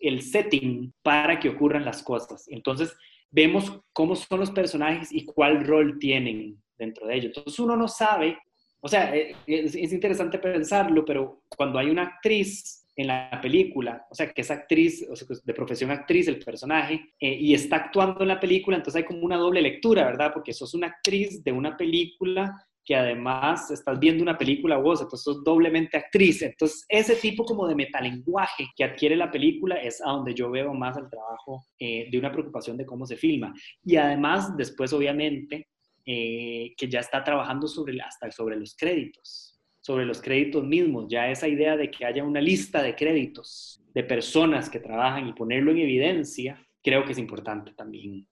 el 0.00 0.20
setting 0.20 0.92
para 1.00 1.38
que 1.38 1.48
ocurran 1.48 1.84
las 1.84 2.02
cosas. 2.02 2.44
Entonces, 2.48 2.94
vemos 3.30 3.80
cómo 3.92 4.16
son 4.16 4.40
los 4.40 4.50
personajes 4.50 5.12
y 5.12 5.24
cuál 5.24 5.64
rol 5.64 5.98
tienen 6.00 6.60
dentro 6.76 7.06
de 7.06 7.14
ellos. 7.14 7.36
Entonces, 7.36 7.60
uno 7.60 7.76
no 7.76 7.86
sabe, 7.86 8.36
o 8.80 8.88
sea, 8.88 9.14
eh, 9.14 9.36
es 9.46 9.92
interesante 9.92 10.38
pensarlo, 10.38 11.04
pero 11.04 11.44
cuando 11.56 11.78
hay 11.78 11.88
una 11.88 12.02
actriz 12.02 12.81
en 12.94 13.06
la 13.06 13.40
película, 13.40 14.06
o 14.10 14.14
sea, 14.14 14.30
que 14.32 14.42
es 14.42 14.50
actriz, 14.50 15.06
o 15.10 15.16
sea, 15.16 15.26
de 15.42 15.54
profesión 15.54 15.90
actriz 15.90 16.28
el 16.28 16.38
personaje, 16.38 17.00
eh, 17.18 17.34
y 17.34 17.54
está 17.54 17.76
actuando 17.76 18.22
en 18.22 18.28
la 18.28 18.40
película, 18.40 18.76
entonces 18.76 19.02
hay 19.02 19.06
como 19.06 19.22
una 19.22 19.38
doble 19.38 19.62
lectura, 19.62 20.04
¿verdad? 20.04 20.30
Porque 20.32 20.52
sos 20.52 20.74
una 20.74 20.88
actriz 20.88 21.42
de 21.42 21.52
una 21.52 21.76
película 21.76 22.66
que 22.84 22.96
además 22.96 23.70
estás 23.70 23.98
viendo 23.98 24.22
una 24.22 24.36
película 24.36 24.76
vos, 24.76 25.00
entonces 25.00 25.22
sos 25.22 25.44
doblemente 25.44 25.96
actriz. 25.96 26.42
Entonces, 26.42 26.84
ese 26.88 27.14
tipo 27.14 27.44
como 27.44 27.68
de 27.68 27.76
metalenguaje 27.76 28.66
que 28.76 28.84
adquiere 28.84 29.16
la 29.16 29.30
película 29.30 29.76
es 29.76 30.00
a 30.04 30.10
donde 30.10 30.34
yo 30.34 30.50
veo 30.50 30.74
más 30.74 30.96
el 30.96 31.08
trabajo 31.08 31.64
eh, 31.78 32.08
de 32.10 32.18
una 32.18 32.32
preocupación 32.32 32.76
de 32.76 32.84
cómo 32.84 33.06
se 33.06 33.16
filma. 33.16 33.54
Y 33.84 33.96
además, 33.96 34.56
después, 34.56 34.92
obviamente, 34.92 35.68
eh, 36.04 36.74
que 36.76 36.88
ya 36.88 36.98
está 36.98 37.22
trabajando 37.22 37.68
sobre, 37.68 38.00
hasta 38.00 38.28
sobre 38.32 38.56
los 38.56 38.74
créditos 38.76 39.51
sobre 39.82 40.06
los 40.06 40.22
créditos 40.22 40.64
mismos, 40.64 41.06
ya 41.08 41.28
esa 41.28 41.48
idea 41.48 41.76
de 41.76 41.90
que 41.90 42.06
haya 42.06 42.24
una 42.24 42.40
lista 42.40 42.82
de 42.82 42.94
créditos 42.94 43.82
de 43.92 44.04
personas 44.04 44.70
que 44.70 44.80
trabajan 44.80 45.28
y 45.28 45.32
ponerlo 45.32 45.72
en 45.72 45.78
evidencia, 45.78 46.64
creo 46.82 47.04
que 47.04 47.12
es 47.12 47.18
importante 47.18 47.72
también. 47.72 48.26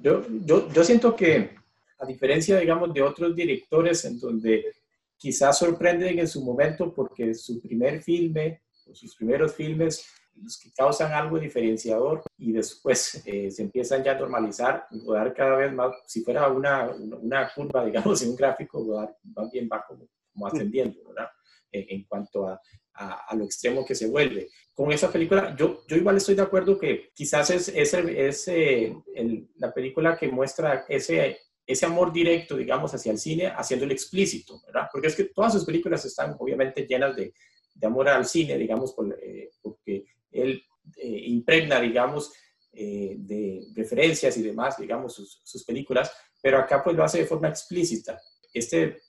Yo, 0.00 0.24
yo, 0.46 0.72
yo 0.72 0.84
siento 0.84 1.14
que, 1.16 1.50
a 1.98 2.06
diferencia, 2.06 2.58
digamos, 2.58 2.94
de 2.94 3.02
otros 3.02 3.34
directores 3.34 4.04
en 4.04 4.18
donde 4.18 4.72
quizás 5.16 5.58
sorprenden 5.58 6.20
en 6.20 6.28
su 6.28 6.44
momento 6.44 6.92
porque 6.94 7.34
su 7.34 7.60
primer 7.60 8.02
filme, 8.02 8.62
o 8.88 8.94
sus 8.94 9.16
primeros 9.16 9.54
filmes, 9.54 10.06
los 10.40 10.58
que 10.58 10.72
causan 10.72 11.12
algo 11.12 11.38
diferenciador 11.38 12.22
y 12.38 12.52
después 12.52 13.22
eh, 13.26 13.50
se 13.50 13.62
empiezan 13.62 14.02
ya 14.02 14.12
a 14.12 14.18
normalizar, 14.18 14.86
dar 14.90 15.34
cada 15.34 15.56
vez 15.56 15.72
más, 15.72 15.94
si 16.06 16.22
fuera 16.22 16.48
una, 16.48 16.88
una, 16.90 17.52
curva, 17.52 17.84
digamos, 17.86 18.22
en 18.22 18.30
un 18.30 18.36
gráfico, 18.36 18.82
Godard 18.82 19.14
más 19.34 19.50
bien 19.50 19.68
va 19.70 19.84
como 20.32 20.46
ascendiendo, 20.46 20.98
¿verdad? 21.08 21.28
En, 21.70 22.04
cuanto 22.04 22.46
a, 22.46 22.60
a, 22.94 23.34
lo 23.34 23.44
extremo 23.44 23.84
que 23.84 23.94
se 23.94 24.06
vuelve. 24.06 24.50
Con 24.74 24.92
esa 24.92 25.10
película, 25.10 25.56
yo, 25.56 25.84
yo 25.88 25.96
igual 25.96 26.16
estoy 26.18 26.34
de 26.34 26.42
acuerdo 26.42 26.78
que 26.78 27.10
quizás 27.14 27.50
es, 27.50 27.68
es, 27.68 27.94
es 27.94 28.48
el, 28.48 29.48
la 29.56 29.72
película 29.72 30.16
que 30.16 30.28
muestra 30.28 30.84
ese, 30.88 31.38
ese 31.66 31.86
amor 31.86 32.12
directo, 32.12 32.56
digamos, 32.56 32.94
hacia 32.94 33.12
el 33.12 33.18
cine, 33.18 33.46
haciéndolo 33.46 33.92
explícito, 33.92 34.60
¿verdad? 34.66 34.88
Porque 34.92 35.08
es 35.08 35.16
que 35.16 35.24
todas 35.24 35.52
sus 35.52 35.64
películas 35.64 36.04
están 36.04 36.36
obviamente 36.38 36.86
llenas 36.86 37.16
de, 37.16 37.32
de 37.74 37.86
amor 37.86 38.08
al 38.08 38.26
cine, 38.26 38.58
digamos, 38.58 38.92
por, 38.92 39.18
eh, 39.22 39.50
porque 39.62 40.04
él 40.30 40.62
eh, 40.96 41.22
impregna, 41.26 41.80
digamos, 41.80 42.32
eh, 42.72 43.16
de 43.18 43.66
referencias 43.74 44.36
y 44.36 44.42
demás, 44.42 44.76
digamos, 44.78 45.14
sus, 45.14 45.40
sus, 45.44 45.64
películas, 45.64 46.10
pero 46.40 46.58
acá 46.58 46.82
pues 46.82 46.96
lo 46.96 47.04
hace 47.04 47.18
de 47.18 47.26
forma 47.26 47.48
explícita. 47.48 48.18
Este, 48.52 49.00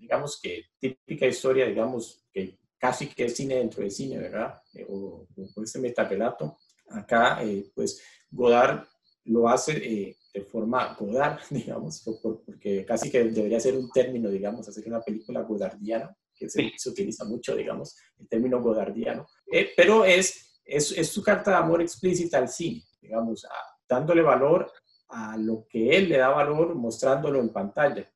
digamos 0.00 0.40
que 0.42 0.64
típica 0.78 1.26
historia, 1.26 1.66
digamos, 1.66 2.24
que 2.32 2.58
casi 2.78 3.08
que 3.08 3.26
es 3.26 3.36
cine 3.36 3.56
dentro 3.56 3.82
de 3.82 3.90
cine, 3.90 4.18
¿verdad? 4.18 4.54
o, 4.88 5.26
o 5.36 5.62
este 5.62 5.78
metarrelato, 5.78 6.58
acá 6.88 7.40
pues 7.74 8.02
Godard 8.30 8.86
lo 9.24 9.48
hace 9.48 10.16
de 10.32 10.42
forma 10.42 10.94
Godard, 10.98 11.40
digamos, 11.50 12.02
porque 12.22 12.84
casi 12.84 13.10
que 13.10 13.24
debería 13.24 13.60
ser 13.60 13.76
un 13.76 13.90
término, 13.90 14.30
digamos, 14.30 14.68
hacer 14.68 14.86
una 14.86 15.00
película 15.00 15.42
godardiana, 15.42 16.14
que 16.34 16.48
se, 16.48 16.72
se 16.76 16.88
utiliza 16.88 17.24
mucho, 17.24 17.54
digamos, 17.54 17.96
el 18.18 18.28
término 18.28 18.62
godardiano, 18.62 19.26
eh, 19.52 19.70
pero 19.76 20.04
es, 20.04 20.60
es, 20.64 20.92
es, 20.92 21.08
su 21.08 21.22
carta 21.22 21.50
de 21.50 21.56
amor 21.58 21.82
explícita 21.82 22.38
al 22.38 22.48
cine, 22.48 22.82
digamos, 23.00 23.46
dándole 23.88 24.22
valor 24.22 24.70
a 25.08 25.36
lo 25.36 25.66
que 25.68 25.96
él 25.96 26.08
le 26.08 26.18
da 26.18 26.28
valor, 26.28 26.74
mostrándolo 26.76 27.40
en 27.40 27.52
pantalla. 27.52 28.08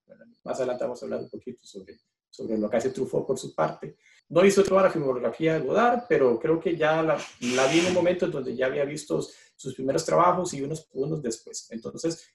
Más 0.44 0.58
adelante 0.58 0.84
vamos 0.84 1.02
a 1.02 1.06
hablar 1.06 1.20
un 1.20 1.30
poquito 1.30 1.64
sobre, 1.64 1.98
sobre 2.30 2.58
lo 2.58 2.68
que 2.68 2.76
hace 2.76 2.90
Truffaut 2.90 3.26
por 3.26 3.38
su 3.38 3.54
parte. 3.54 3.96
No 4.28 4.44
hizo 4.44 4.62
toda 4.62 4.82
la 4.82 4.90
filmografía 4.90 5.54
de 5.54 5.66
Godard, 5.66 6.04
pero 6.08 6.38
creo 6.38 6.60
que 6.60 6.76
ya 6.76 7.02
la, 7.02 7.18
la 7.40 7.66
vi 7.66 7.80
en 7.80 7.86
un 7.86 7.94
momento 7.94 8.26
donde 8.28 8.54
ya 8.54 8.66
había 8.66 8.84
visto 8.84 9.20
sus 9.56 9.74
primeros 9.74 10.04
trabajos 10.04 10.52
y 10.54 10.62
unos, 10.62 10.88
unos 10.92 11.22
después. 11.22 11.68
Entonces, 11.70 12.26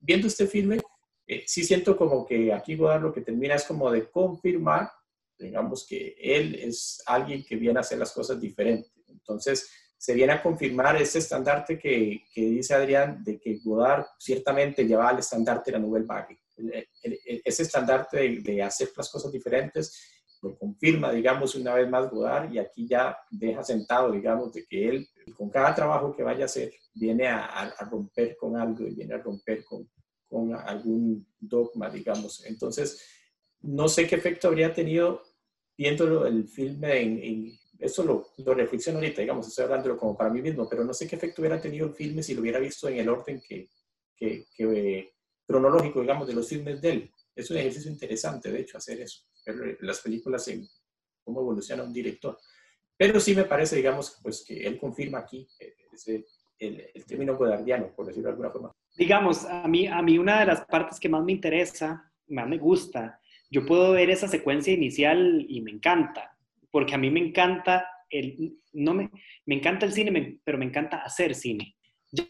viendo 0.00 0.26
este 0.26 0.46
filme, 0.46 0.80
eh, 1.26 1.44
sí 1.46 1.64
siento 1.64 1.96
como 1.96 2.26
que 2.26 2.52
aquí 2.52 2.76
Godard 2.76 3.02
lo 3.02 3.12
que 3.12 3.22
termina 3.22 3.54
es 3.54 3.64
como 3.64 3.90
de 3.90 4.10
confirmar, 4.10 4.90
digamos 5.38 5.86
que 5.86 6.14
él 6.18 6.54
es 6.56 7.02
alguien 7.06 7.44
que 7.44 7.56
viene 7.56 7.78
a 7.78 7.80
hacer 7.80 7.98
las 7.98 8.12
cosas 8.12 8.40
diferentes. 8.40 8.92
Entonces, 9.08 9.70
se 9.96 10.12
viene 10.12 10.34
a 10.34 10.42
confirmar 10.42 11.00
ese 11.00 11.18
estandarte 11.18 11.78
que, 11.78 12.24
que 12.32 12.42
dice 12.42 12.74
Adrián, 12.74 13.24
de 13.24 13.40
que 13.40 13.58
Godard 13.64 14.04
ciertamente 14.18 14.86
lleva 14.86 15.08
al 15.08 15.18
estandarte 15.18 15.70
de 15.70 15.78
la 15.78 15.82
Nouvelle 15.82 16.06
Vague. 16.06 16.38
Ese 16.56 17.62
estandarte 17.62 18.40
de, 18.40 18.62
hacer 18.62 18.90
las 18.96 19.10
cosas 19.10 19.32
diferentes 19.32 20.14
lo 20.42 20.58
confirma, 20.58 21.10
digamos, 21.10 21.54
una 21.54 21.74
vez 21.74 21.88
más 21.88 22.10
Godard 22.10 22.52
y 22.52 22.58
aquí 22.58 22.86
ya 22.86 23.16
deja 23.30 23.62
sentado, 23.64 24.12
digamos, 24.12 24.52
de 24.52 24.66
que 24.66 24.88
él, 24.88 25.08
con 25.36 25.48
cada 25.48 25.74
trabajo 25.74 26.14
que 26.14 26.22
vaya 26.22 26.42
a 26.42 26.46
hacer, 26.46 26.72
viene 26.92 27.26
a, 27.28 27.74
romper 27.90 28.36
con 28.36 28.56
algo 28.56 28.86
y 28.86 28.94
viene 28.94 29.14
a 29.14 29.18
romper 29.18 29.64
con, 29.64 29.88
algún 30.66 31.26
dogma, 31.38 31.88
digamos. 31.88 32.44
Entonces, 32.44 33.00
no 33.60 33.88
sé 33.88 34.06
qué 34.06 34.16
efecto 34.16 34.48
habría 34.48 34.74
tenido 34.74 35.22
viéndolo 35.78 36.26
el 36.26 36.48
filme 36.48 37.00
en, 37.00 37.52
eso 37.78 38.02
lo, 38.02 38.26
lo, 38.38 38.54
reflexiono 38.54 38.98
ahorita, 38.98 39.20
digamos, 39.20 39.48
estoy 39.48 39.64
hablándolo 39.64 39.96
como 39.96 40.16
para 40.16 40.30
mí 40.30 40.42
mismo, 40.42 40.68
pero 40.68 40.84
no 40.84 40.92
sé 40.92 41.06
qué 41.06 41.16
efecto 41.16 41.42
hubiera 41.42 41.60
tenido 41.60 41.86
el 41.86 41.94
filme 41.94 42.22
si 42.22 42.34
lo 42.34 42.40
hubiera 42.40 42.58
visto 42.58 42.88
en 42.88 42.98
el 42.98 43.08
orden 43.08 43.40
que, 43.46 43.68
que 44.16 44.46
cronológico, 45.46 46.00
digamos, 46.00 46.26
de 46.26 46.34
los 46.34 46.48
filmes 46.48 46.80
de 46.80 46.90
él. 46.90 47.10
Es 47.34 47.50
un 47.50 47.58
ejercicio 47.58 47.90
interesante, 47.90 48.50
de 48.50 48.60
hecho, 48.60 48.78
hacer 48.78 49.00
eso 49.00 49.24
ver 49.52 49.78
las 49.80 50.00
películas 50.00 50.46
en 50.48 50.66
cómo 51.22 51.40
evoluciona 51.40 51.82
un 51.82 51.92
director. 51.92 52.38
Pero 52.96 53.20
sí 53.20 53.34
me 53.34 53.44
parece, 53.44 53.76
digamos, 53.76 54.18
pues 54.22 54.44
que 54.46 54.66
él 54.66 54.78
confirma 54.78 55.18
aquí 55.18 55.46
eh, 55.58 55.74
ese, 55.92 56.24
el, 56.58 56.86
el, 56.94 57.04
término 57.04 57.36
godardiano, 57.36 57.92
por 57.94 58.06
decirlo 58.06 58.28
de 58.28 58.32
alguna 58.32 58.50
forma. 58.50 58.72
Digamos, 58.96 59.44
a 59.44 59.66
mí, 59.66 59.86
a 59.86 60.00
mí 60.00 60.18
una 60.18 60.40
de 60.40 60.46
las 60.46 60.64
partes 60.66 61.00
que 61.00 61.08
más 61.08 61.24
me 61.24 61.32
interesa, 61.32 62.10
más 62.28 62.48
me 62.48 62.58
gusta, 62.58 63.20
yo 63.50 63.66
puedo 63.66 63.92
ver 63.92 64.10
esa 64.10 64.28
secuencia 64.28 64.72
inicial 64.72 65.44
y 65.48 65.60
me 65.60 65.72
encanta, 65.72 66.36
porque 66.70 66.94
a 66.94 66.98
mí 66.98 67.10
me 67.10 67.20
encanta 67.20 67.86
el, 68.08 68.58
no 68.72 68.94
me, 68.94 69.10
me 69.46 69.56
encanta 69.56 69.86
el 69.86 69.92
cine, 69.92 70.40
pero 70.44 70.58
me 70.58 70.64
encanta 70.64 70.98
hacer 70.98 71.34
cine 71.34 71.76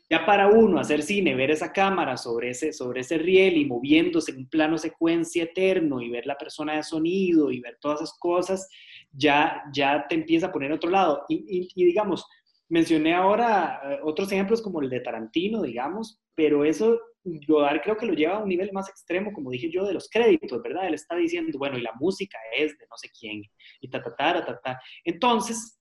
ya 0.09 0.25
para 0.25 0.49
uno 0.49 0.79
hacer 0.79 1.03
cine, 1.03 1.35
ver 1.35 1.51
esa 1.51 1.73
cámara 1.73 2.17
sobre 2.17 2.51
ese, 2.51 2.73
sobre 2.73 3.01
ese 3.01 3.19
riel 3.19 3.57
y 3.57 3.67
moviéndose 3.67 4.33
en 4.33 4.39
un 4.39 4.49
plano 4.49 4.79
secuencia 4.79 5.45
eterno 5.45 6.01
y 6.01 6.09
ver 6.09 6.27
la 6.27 6.39
persona 6.39 6.77
de 6.77 6.83
sonido 6.83 7.51
y 7.51 7.61
ver 7.61 7.79
todas 7.81 8.01
esas 8.01 8.17
cosas, 8.19 8.69
ya, 9.13 9.63
ya 9.73 10.07
te 10.09 10.15
empieza 10.15 10.47
a 10.47 10.53
poner 10.53 10.73
otro 10.73 10.91
lado. 10.91 11.25
Y, 11.29 11.69
digamos, 11.75 12.27
mencioné 12.69 13.15
ahora 13.15 13.81
eh, 13.85 14.01
otros 14.03 14.31
ejemplos 14.33 14.63
como 14.63 14.81
el 14.81 14.89
de 14.89 15.01
Tarantino, 15.01 15.63
digamos, 15.63 16.21
pero 16.35 16.65
eso 16.65 16.99
Godard 17.25 17.81
creo 17.83 17.97
que 17.97 18.07
lo 18.07 18.15
lleva 18.15 18.37
a 18.37 18.43
un 18.43 18.49
nivel 18.49 18.71
más 18.73 18.89
extremo, 18.89 19.33
como 19.33 19.51
dije 19.51 19.71
yo, 19.71 19.87
de 19.87 19.95
los 19.95 20.09
créditos, 20.11 20.63
¿verdad? 20.63 20.87
Él 20.87 20.95
está 20.95 21.17
diciendo, 21.17 21.59
bueno, 21.59 21.79
y 21.79 21.83
la 21.83 21.93
música 21.99 22.39
es 22.57 22.77
de 22.79 22.87
no 22.89 22.97
sé 22.97 23.09
quién, 23.19 23.43
y 23.81 23.89
ta, 23.89 24.03
ta, 24.03 24.15
ta, 24.15 24.45
ta, 24.45 24.61
ta. 24.61 24.81
Entonces, 25.05 25.79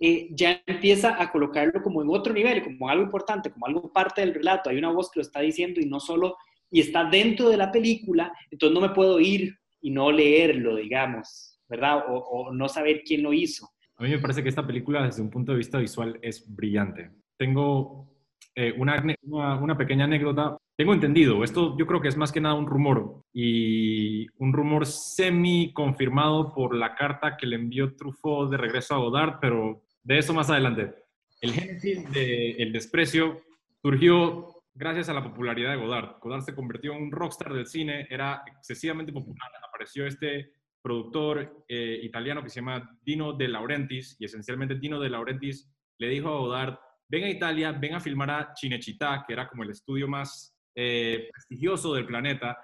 eh, 0.00 0.28
ya 0.30 0.60
empieza 0.66 1.20
a 1.22 1.30
colocarlo 1.30 1.82
como 1.82 2.02
en 2.02 2.08
otro 2.10 2.32
nivel, 2.32 2.62
como 2.62 2.88
algo 2.88 3.04
importante, 3.04 3.50
como 3.50 3.66
algo 3.66 3.92
parte 3.92 4.20
del 4.20 4.34
relato. 4.34 4.70
Hay 4.70 4.78
una 4.78 4.90
voz 4.90 5.10
que 5.10 5.20
lo 5.20 5.22
está 5.22 5.40
diciendo 5.40 5.80
y 5.80 5.86
no 5.86 6.00
solo, 6.00 6.36
y 6.70 6.80
está 6.80 7.04
dentro 7.04 7.48
de 7.48 7.56
la 7.56 7.70
película, 7.70 8.32
entonces 8.50 8.74
no 8.74 8.86
me 8.86 8.94
puedo 8.94 9.20
ir 9.20 9.56
y 9.80 9.90
no 9.90 10.10
leerlo, 10.10 10.76
digamos, 10.76 11.60
¿verdad? 11.68 12.04
O, 12.08 12.52
no 12.52 12.68
saber 12.68 13.02
quién 13.04 13.22
lo 13.22 13.32
hizo. 13.32 13.68
A 13.96 14.02
mí 14.02 14.10
me 14.10 14.18
parece 14.18 14.42
que 14.42 14.48
esta 14.48 14.66
película 14.66 15.04
desde 15.04 15.22
un 15.22 15.30
punto 15.30 15.52
de 15.52 15.58
vista 15.58 15.78
visual 15.78 16.18
es 16.20 16.44
brillante. 16.52 17.10
Tengo 17.36 18.10
eh, 18.54 18.74
una, 18.76 19.02
una, 19.22 19.56
una, 19.60 19.76
pequeña 19.76 20.04
anécdota. 20.04 20.56
Tengo 20.76 20.92
entendido, 20.92 21.44
esto 21.44 21.76
yo 21.78 21.86
creo 21.86 22.00
que 22.00 22.08
es 22.08 22.16
más 22.16 22.32
que 22.32 22.40
nada 22.40 22.56
un 22.56 22.66
rumor 22.66 23.22
y 23.32 24.26
un 24.38 24.52
rumor 24.52 24.86
semi 24.86 25.72
confirmado 25.72 26.52
por 26.52 26.74
la 26.74 26.96
carta 26.96 27.36
que 27.36 27.46
le 27.46 27.54
envió 27.54 27.94
Truffaut 27.94 28.50
de 28.50 28.56
regreso 28.56 28.96
a 28.96 28.98
Godard, 28.98 29.38
pero 29.40 29.84
de 30.02 30.18
eso 30.18 30.34
más 30.34 30.50
adelante. 30.50 30.92
El 31.40 31.52
génesis 31.52 32.10
del 32.10 32.72
desprecio 32.72 33.40
surgió 33.82 34.48
gracias 34.74 35.08
a 35.08 35.14
la 35.14 35.22
popularidad 35.22 35.70
de 35.70 35.76
Godard. 35.76 36.18
Godard 36.20 36.42
se 36.42 36.56
convirtió 36.56 36.92
en 36.94 37.04
un 37.04 37.12
rockstar 37.12 37.52
del 37.52 37.66
cine, 37.66 38.08
era 38.10 38.42
excesivamente 38.44 39.12
popular. 39.12 39.52
Apareció 39.68 40.08
este 40.08 40.54
productor 40.82 41.64
eh, 41.68 42.00
italiano 42.02 42.42
que 42.42 42.50
se 42.50 42.56
llama 42.56 42.98
Dino 43.00 43.32
De 43.32 43.46
Laurentiis 43.46 44.16
y 44.18 44.24
esencialmente 44.24 44.74
Dino 44.74 44.98
De 44.98 45.08
Laurentiis 45.08 45.70
le 45.98 46.08
dijo 46.08 46.30
a 46.30 46.38
Godard, 46.40 46.78
ven 47.08 47.24
a 47.24 47.30
Italia, 47.30 47.70
ven 47.70 47.94
a 47.94 48.00
filmar 48.00 48.30
a 48.30 48.54
Cinecittà, 48.54 49.24
que 49.24 49.32
era 49.32 49.48
como 49.48 49.62
el 49.62 49.70
estudio 49.70 50.08
más 50.08 50.53
eh, 50.74 51.28
prestigioso 51.32 51.94
del 51.94 52.06
planeta. 52.06 52.58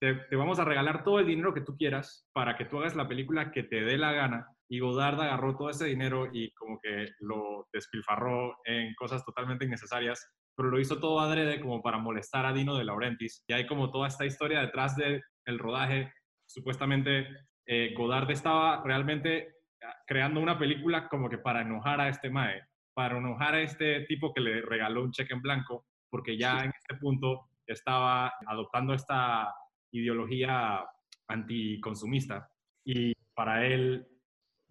Te, 0.00 0.12
vamos 0.36 0.58
a 0.58 0.64
regalar 0.64 1.04
todo 1.04 1.20
el 1.20 1.26
dinero 1.26 1.54
que 1.54 1.62
tú 1.62 1.76
quieras 1.76 2.28
para 2.32 2.56
que 2.56 2.66
tú 2.66 2.78
hagas 2.78 2.96
la 2.96 3.08
película 3.08 3.50
que 3.50 3.62
te 3.62 3.82
dé 3.82 3.96
la 3.96 4.12
gana 4.12 4.46
y 4.68 4.80
Godard 4.80 5.20
agarró 5.20 5.56
todo 5.56 5.70
ese 5.70 5.86
dinero 5.86 6.28
y 6.32 6.52
como 6.52 6.78
que 6.80 7.08
lo 7.20 7.68
despilfarró 7.72 8.56
en 8.64 8.94
cosas 8.94 9.24
totalmente 9.24 9.64
innecesarias, 9.64 10.28
pero 10.56 10.70
lo 10.70 10.80
hizo 10.80 10.98
todo 10.98 11.20
adrede 11.20 11.60
como 11.60 11.82
para 11.82 11.98
molestar 11.98 12.46
a 12.46 12.52
Dino 12.52 12.76
de 12.76 12.84
Laurentiis. 12.84 13.44
Y 13.46 13.52
hay 13.52 13.66
como 13.66 13.90
toda 13.90 14.08
esta 14.08 14.26
historia 14.26 14.60
detrás 14.60 14.96
del 14.96 15.22
el 15.44 15.58
rodaje. 15.58 16.12
Supuestamente 16.46 17.28
eh, 17.66 17.94
Godard 17.96 18.30
estaba 18.30 18.82
realmente 18.84 19.54
ah, 19.82 19.94
creando 20.06 20.40
una 20.40 20.58
película 20.58 21.08
como 21.08 21.28
que 21.30 21.38
para 21.38 21.62
enojar 21.62 22.00
a 22.00 22.08
este 22.08 22.30
Mae, 22.30 22.62
para 22.94 23.18
enojar 23.18 23.54
a 23.54 23.62
este 23.62 24.00
tipo 24.02 24.32
que 24.34 24.40
le 24.40 24.62
regaló 24.62 25.02
un 25.02 25.12
cheque 25.12 25.34
en 25.34 25.42
blanco, 25.42 25.86
porque 26.16 26.38
ya 26.38 26.64
en 26.64 26.72
este 26.74 26.94
punto 26.94 27.50
estaba 27.66 28.32
adoptando 28.46 28.94
esta 28.94 29.54
ideología 29.92 30.82
anticonsumista. 31.28 32.48
Y 32.86 33.12
para 33.34 33.66
él 33.66 34.08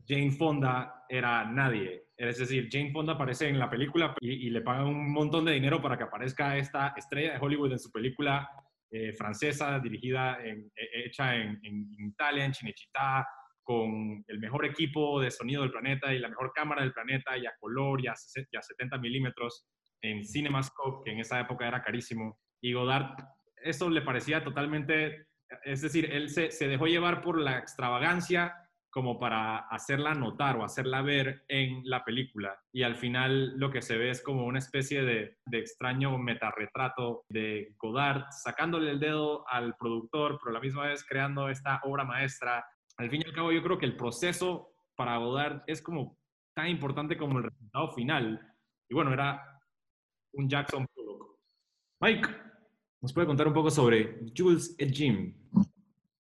Jane 0.07 0.31
Fonda 0.31 1.05
era 1.07 1.45
nadie. 1.45 2.07
Es 2.17 2.39
decir, 2.39 2.67
Jane 2.71 2.91
Fonda 2.91 3.13
aparece 3.13 3.47
en 3.47 3.59
la 3.59 3.69
película 3.69 4.15
y, 4.19 4.49
le 4.49 4.61
pagan 4.61 4.87
un 4.87 5.11
montón 5.13 5.45
de 5.45 5.51
dinero 5.51 5.79
para 5.79 5.99
que 5.99 6.05
aparezca 6.05 6.57
esta 6.57 6.95
estrella 6.97 7.33
de 7.33 7.39
Hollywood 7.39 7.73
en 7.73 7.79
su 7.79 7.91
película 7.91 8.49
eh, 8.89 9.13
francesa, 9.13 9.79
dirigida, 9.79 10.43
en, 10.43 10.71
hecha 10.75 11.35
en, 11.35 11.59
Italia, 11.99 12.43
en 12.43 12.55
Cinecittà, 12.55 13.23
con 13.61 14.23
el 14.27 14.39
mejor 14.39 14.65
equipo 14.65 15.21
de 15.21 15.29
sonido 15.29 15.61
del 15.61 15.71
planeta 15.71 16.11
y 16.11 16.17
la 16.17 16.29
mejor 16.29 16.51
cámara 16.55 16.81
del 16.81 16.91
planeta 16.91 17.37
y 17.37 17.45
a 17.45 17.53
color 17.59 18.03
y 18.03 18.07
a, 18.07 18.15
70 18.15 18.97
milímetros 18.97 19.67
en 20.01 20.25
CinemaScope, 20.25 21.03
que 21.03 21.11
en 21.11 21.19
esa 21.19 21.39
época 21.39 21.67
era 21.67 21.83
carísimo. 21.83 22.39
Y 22.61 22.73
Godard, 22.73 23.15
eso 23.63 23.89
le 23.89 24.01
parecía 24.01 24.43
totalmente, 24.43 25.27
es 25.63 25.81
decir, 25.81 26.11
él 26.11 26.29
se, 26.29 26.51
se 26.51 26.67
dejó 26.67 26.87
llevar 26.87 27.21
por 27.21 27.39
la 27.39 27.57
extravagancia 27.57 28.55
como 28.95 29.19
para 29.19 29.57
hacerla 29.57 30.13
notar 30.13 30.55
o 30.55 30.63
hacerla 30.63 31.01
ver 31.01 31.43
en 31.49 31.81
la 31.83 32.05
película. 32.05 32.57
Y 32.71 32.83
al 32.83 32.95
final 32.95 33.57
lo 33.57 33.69
que 33.69 33.81
se 33.81 33.97
ve 33.97 34.09
es 34.09 34.23
como 34.23 34.45
una 34.45 34.59
especie 34.59 35.03
de, 35.03 35.37
de 35.45 35.59
extraño 35.59 36.17
metarretrato 36.17 37.25
de 37.27 37.75
Godard, 37.77 38.23
sacándole 38.31 38.91
el 38.91 39.01
dedo 39.01 39.45
al 39.49 39.75
productor, 39.75 40.39
pero 40.39 40.51
a 40.51 40.53
la 40.53 40.61
misma 40.61 40.87
vez 40.87 41.03
creando 41.03 41.49
esta 41.49 41.81
obra 41.83 42.05
maestra. 42.05 42.65
Al 42.95 43.09
fin 43.09 43.21
y 43.21 43.27
al 43.27 43.33
cabo 43.33 43.51
yo 43.51 43.61
creo 43.61 43.77
que 43.77 43.85
el 43.85 43.97
proceso 43.97 44.71
para 44.95 45.17
Godard 45.17 45.63
es 45.67 45.81
como 45.81 46.17
tan 46.55 46.69
importante 46.69 47.17
como 47.17 47.39
el 47.39 47.43
resultado 47.43 47.91
final. 47.91 48.39
Y 48.89 48.95
bueno, 48.95 49.11
era 49.11 49.54
un 50.35 50.49
Jackson 50.49 50.87
Pollock. 50.93 51.39
Mike, 51.99 52.27
¿nos 53.01 53.13
puede 53.13 53.27
contar 53.27 53.47
un 53.47 53.53
poco 53.53 53.71
sobre 53.71 54.19
Jules 54.35 54.75
et 54.77 54.93
Jim? 54.93 55.33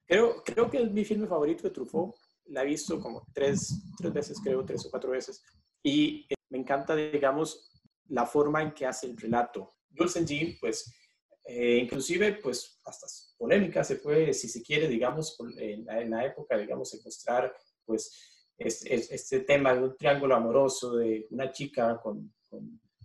Creo, 0.06 0.42
creo 0.44 0.70
que 0.70 0.82
es 0.82 0.92
mi 0.92 1.04
filme 1.04 1.28
favorito 1.28 1.64
de 1.64 1.72
Truffaut 1.72 2.16
la 2.50 2.64
he 2.64 2.68
visto 2.68 3.00
como 3.00 3.26
tres, 3.34 3.82
tres 3.98 4.14
veces, 4.14 4.40
creo, 4.44 4.66
tres 4.66 4.86
o 4.86 4.90
cuatro 4.90 5.12
veces. 5.12 5.44
Y 5.84 6.26
eh, 6.30 6.36
me 6.50 6.60
encanta, 6.60 6.96
digamos, 6.96 7.72
la 8.10 8.26
forma 8.26 8.62
en 8.62 8.74
que 8.74 8.86
hace 8.86 9.08
el 9.08 9.18
relato. 9.18 9.76
Jules 9.96 10.26
Jean, 10.26 10.56
pues, 10.60 10.94
eh, 11.46 11.78
inclusive, 11.78 12.40
pues, 12.42 12.80
hasta 12.86 13.08
polémica 13.38 13.84
se 13.84 13.98
puede, 13.98 14.34
si 14.34 14.48
se 14.50 14.62
quiere, 14.62 14.88
digamos, 14.88 15.38
en 15.58 16.10
la, 16.10 16.26
época, 16.26 16.58
digamos, 16.58 16.94
encontrar, 16.94 17.54
pues, 17.86 18.12
este, 18.58 19.42
tema 19.42 19.74
de 19.74 19.84
un 19.84 19.96
triángulo 19.96 20.36
amoroso 20.36 20.96
de 20.96 21.28
una 21.30 21.52
chica 21.52 22.00
con, 22.02 22.34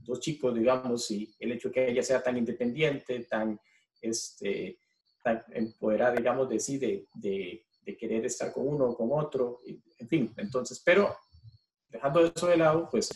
dos 0.05 0.21
chicos, 0.21 0.55
digamos, 0.55 1.11
y 1.11 1.35
el 1.39 1.53
hecho 1.53 1.69
de 1.69 1.75
que 1.75 1.91
ella 1.91 2.03
sea 2.03 2.23
tan 2.23 2.37
independiente, 2.37 3.25
tan, 3.25 3.59
este, 4.01 4.79
tan 5.23 5.43
empoderada, 5.53 6.17
digamos, 6.17 6.49
de 6.49 6.59
sí, 6.59 6.79
de, 6.79 7.07
querer 7.99 8.25
estar 8.25 8.53
con 8.53 8.67
uno 8.69 8.87
o 8.87 8.97
con 8.97 9.09
otro, 9.13 9.61
en 9.99 10.09
fin, 10.09 10.33
entonces, 10.37 10.81
pero 10.85 11.17
dejando 11.89 12.25
eso 12.25 12.47
de 12.47 12.57
lado, 12.57 12.89
pues 12.91 13.11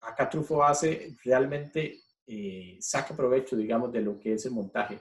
acá 0.00 0.28
Truffaut 0.28 0.62
hace 0.62 1.16
realmente, 1.24 2.00
eh, 2.26 2.78
saca 2.80 3.16
provecho, 3.16 3.56
digamos, 3.56 3.92
de 3.92 4.00
lo 4.00 4.18
que 4.18 4.34
es 4.34 4.46
el 4.46 4.52
montaje. 4.52 5.00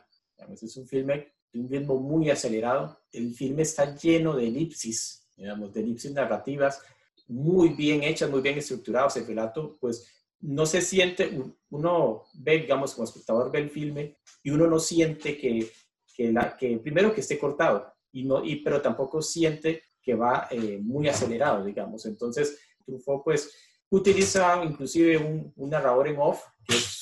es 0.49 0.77
un 0.77 0.87
filme 0.87 1.33
de 1.51 1.59
un 1.59 1.69
ritmo 1.69 1.99
muy 1.99 2.29
acelerado. 2.29 2.99
El 3.11 3.33
filme 3.33 3.63
está 3.63 3.95
lleno 3.95 4.35
de 4.35 4.47
elipsis, 4.47 5.27
digamos, 5.35 5.73
de 5.73 5.81
elipsis 5.81 6.11
narrativas 6.11 6.81
muy 7.27 7.69
bien 7.69 8.03
hechas, 8.03 8.29
muy 8.29 8.41
bien 8.41 8.57
estructuradas. 8.57 9.17
El 9.17 9.27
relato, 9.27 9.77
pues, 9.79 10.07
no 10.41 10.65
se 10.65 10.81
siente, 10.81 11.39
uno 11.69 12.23
ve, 12.35 12.59
digamos, 12.59 12.93
como 12.93 13.05
espectador 13.05 13.51
ve 13.51 13.59
el 13.59 13.69
filme 13.69 14.17
y 14.43 14.51
uno 14.51 14.67
no 14.67 14.79
siente 14.79 15.37
que, 15.37 15.69
que, 16.15 16.31
la, 16.31 16.55
que 16.55 16.77
primero 16.77 17.13
que 17.13 17.21
esté 17.21 17.39
cortado, 17.39 17.93
y 18.11 18.23
no, 18.23 18.43
y, 18.43 18.57
pero 18.57 18.81
tampoco 18.81 19.21
siente 19.21 19.83
que 20.01 20.15
va 20.15 20.47
eh, 20.49 20.79
muy 20.81 21.07
acelerado, 21.07 21.63
digamos. 21.65 22.05
Entonces, 22.05 22.59
Truffaut, 22.85 23.23
pues, 23.23 23.53
utiliza 23.89 24.63
inclusive 24.63 25.17
un, 25.17 25.53
un 25.55 25.69
narrador 25.69 26.07
en 26.07 26.17
off, 26.17 26.43
que 26.65 26.75
es, 26.75 27.01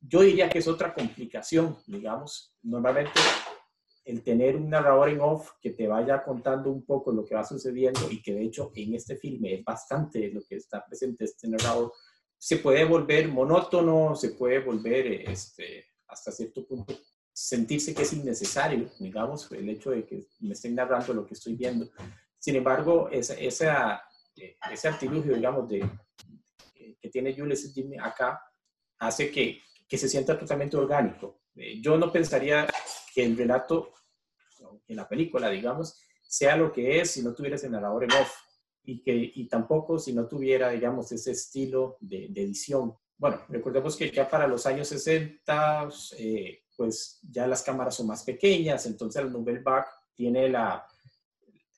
yo 0.00 0.20
diría 0.20 0.48
que 0.48 0.58
es 0.58 0.68
otra 0.68 0.92
complicación, 0.92 1.76
digamos. 1.86 2.54
Normalmente 2.62 3.12
el 4.04 4.22
tener 4.22 4.56
un 4.56 4.68
narrador 4.68 5.08
en 5.08 5.20
off 5.20 5.52
que 5.60 5.70
te 5.70 5.86
vaya 5.86 6.22
contando 6.22 6.70
un 6.70 6.84
poco 6.84 7.12
lo 7.12 7.24
que 7.24 7.34
va 7.34 7.44
sucediendo 7.44 8.10
y 8.10 8.20
que 8.20 8.34
de 8.34 8.42
hecho 8.42 8.72
en 8.74 8.94
este 8.94 9.16
filme 9.16 9.54
es 9.54 9.64
bastante 9.64 10.28
lo 10.28 10.42
que 10.42 10.56
está 10.56 10.84
presente 10.84 11.24
este 11.24 11.48
narrador, 11.48 11.92
se 12.42 12.56
puede 12.56 12.82
volver 12.82 13.28
monótono, 13.28 14.16
se 14.16 14.30
puede 14.30 14.58
volver 14.58 15.30
este, 15.30 15.84
hasta 16.08 16.32
cierto 16.32 16.66
punto 16.66 16.92
sentirse 17.32 17.94
que 17.94 18.02
es 18.02 18.12
innecesario, 18.14 18.90
digamos, 18.98 19.48
el 19.52 19.68
hecho 19.68 19.92
de 19.92 20.04
que 20.04 20.26
me 20.40 20.54
estén 20.54 20.74
narrando 20.74 21.14
lo 21.14 21.24
que 21.24 21.34
estoy 21.34 21.54
viendo. 21.54 21.88
Sin 22.40 22.56
embargo, 22.56 23.08
esa, 23.12 23.34
esa 23.34 24.02
eh, 24.36 24.56
ese 24.72 24.88
artilugio, 24.88 25.36
digamos, 25.36 25.68
de, 25.68 25.88
que 27.00 27.08
tiene 27.10 27.32
Jules 27.32 27.72
Jimmy 27.72 27.96
acá, 27.96 28.42
hace 28.98 29.30
que, 29.30 29.60
que, 29.88 29.96
se 29.96 30.08
sienta 30.08 30.36
totalmente 30.36 30.76
orgánico. 30.76 31.42
Eh, 31.54 31.80
yo 31.80 31.96
no 31.96 32.10
pensaría 32.10 32.66
que 33.14 33.24
el 33.24 33.36
relato, 33.36 33.92
en 34.88 34.96
la 34.96 35.08
película, 35.08 35.48
digamos, 35.48 35.96
sea 36.26 36.56
lo 36.56 36.72
que 36.72 37.00
es 37.00 37.12
si 37.12 37.22
no 37.22 37.32
tuviera 37.34 37.54
ese 37.54 37.70
narrador 37.70 38.02
en 38.02 38.12
off 38.14 38.34
y, 38.84 39.02
que, 39.02 39.32
y 39.34 39.48
tampoco 39.48 39.98
si 39.98 40.12
no 40.12 40.26
tuviera, 40.26 40.70
digamos, 40.70 41.10
ese 41.12 41.32
estilo 41.32 41.96
de, 42.00 42.26
edición. 42.26 42.94
Bueno, 43.16 43.40
recordemos 43.48 43.96
que 43.96 44.10
ya 44.10 44.28
para 44.28 44.46
los 44.46 44.66
años 44.66 44.88
60, 44.88 45.88
eh, 46.18 46.64
pues 46.76 47.20
ya 47.22 47.46
las 47.46 47.62
cámaras 47.62 47.94
son 47.94 48.08
más 48.08 48.24
pequeñas, 48.24 48.86
entonces 48.86 49.22
el 49.22 49.32
Nouvelle 49.32 49.62
Vague 49.62 49.86
tiene 50.14 50.48
la, 50.48 50.86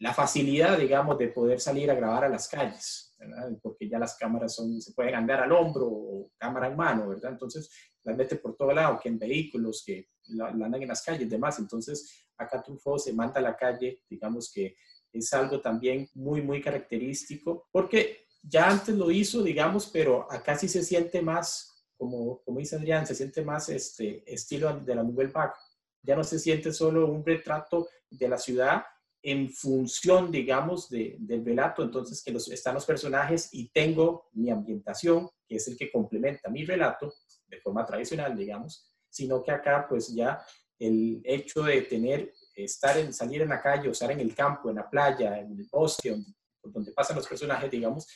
la 0.01 0.15
facilidad, 0.15 0.79
digamos, 0.79 1.19
de 1.19 1.29
poder 1.29 1.61
salir 1.61 1.91
a 1.91 1.95
grabar 1.95 2.25
a 2.25 2.29
las 2.29 2.49
calles, 2.49 3.17
porque 3.63 3.89
ya 3.89 3.99
las 3.99 4.17
cámaras 4.17 4.55
son, 4.55 4.81
se 4.81 4.93
pueden 4.93 5.15
andar 5.15 5.41
al 5.41 5.53
hombro 5.53 5.87
o 5.87 6.31
cámara 6.37 6.69
en 6.69 6.77
mano, 6.77 7.09
¿verdad? 7.09 7.33
Entonces, 7.33 7.71
las 8.03 8.17
mete 8.17 8.37
por 8.37 8.57
todo 8.57 8.73
lado, 8.73 8.99
que 9.03 9.09
en 9.09 9.19
vehículos, 9.19 9.83
que 9.85 10.09
la, 10.29 10.49
andan 10.49 10.83
en 10.83 10.89
las 10.89 11.03
calles 11.03 11.31
demás. 11.31 11.59
Entonces, 11.59 12.29
acá 12.37 12.63
Truffaut 12.63 12.99
se 12.99 13.13
manda 13.13 13.41
a 13.41 13.43
la 13.43 13.57
calle, 13.57 14.03
digamos 14.09 14.53
que 14.53 14.77
es 15.19 15.33
algo 15.33 15.61
también 15.61 16.09
muy, 16.15 16.43
muy 16.43 16.61
característico, 16.61 17.69
porque 17.73 18.27
ya 18.43 18.69
antes 18.69 18.95
lo 18.95 19.11
hizo, 19.11 19.43
digamos, 19.43 19.87
pero 19.87 20.31
acá 20.31 20.59
sí 20.59 20.69
se 20.69 20.83
siente 20.83 21.23
más, 21.23 21.87
como, 21.97 22.43
como 22.43 22.59
dice 22.59 22.77
Adrián, 22.77 23.07
se 23.07 23.15
siente 23.15 23.43
más 23.43 23.69
este 23.69 24.23
estilo 24.27 24.81
de 24.81 24.95
la 24.95 25.03
Nouvelle 25.03 25.33
Vague. 25.33 25.55
Ya 26.03 26.17
no 26.17 26.25
se 26.25 26.39
siente 26.39 26.73
solo 26.73 27.07
un 27.07 27.25
retrato 27.25 27.89
de 28.11 28.29
la 28.29 28.37
ciudad, 28.37 28.83
en 29.25 29.49
función, 29.49 30.31
digamos, 30.31 30.91
de, 30.91 31.17
del 31.19 31.43
relato, 31.43 31.83
entonces 31.83 32.23
que 32.23 32.31
los, 32.31 32.51
están 32.51 32.75
los 32.75 32.85
personajes 32.85 33.49
y 33.53 33.71
tengo 33.71 34.29
mi 34.35 34.51
ambientación, 34.51 35.31
que 35.49 35.57
es 35.57 35.67
el 35.67 35.79
que 35.79 35.91
complementa 35.91 36.51
mi 36.51 36.63
relato 36.67 37.15
de 37.47 37.59
forma 37.63 37.87
tradicional, 37.87 38.37
digamos, 38.37 38.87
sino 39.09 39.43
que 39.43 39.51
acá 39.51 39.87
pues 39.89 40.15
ya 40.15 40.45
el 40.79 41.23
hecho 41.25 41.63
de 41.63 41.81
tener, 41.83 42.35
estar 42.55 42.97
en, 42.99 43.13
salir 43.13 43.43
en 43.43 43.49
la 43.49 43.61
calle, 43.61 43.89
o 43.89 43.93
estar 43.93 44.11
en 44.11 44.21
el 44.21 44.35
campo, 44.35 44.71
en 44.71 44.77
la 44.77 44.89
playa, 44.89 45.39
en 45.39 45.53
el 45.53 45.67
bosque, 45.71 46.11
donde, 46.11 46.33
donde 46.63 46.93
pasan 46.93 47.17
los 47.17 47.27
personajes, 47.27 47.71
digamos, 47.71 48.07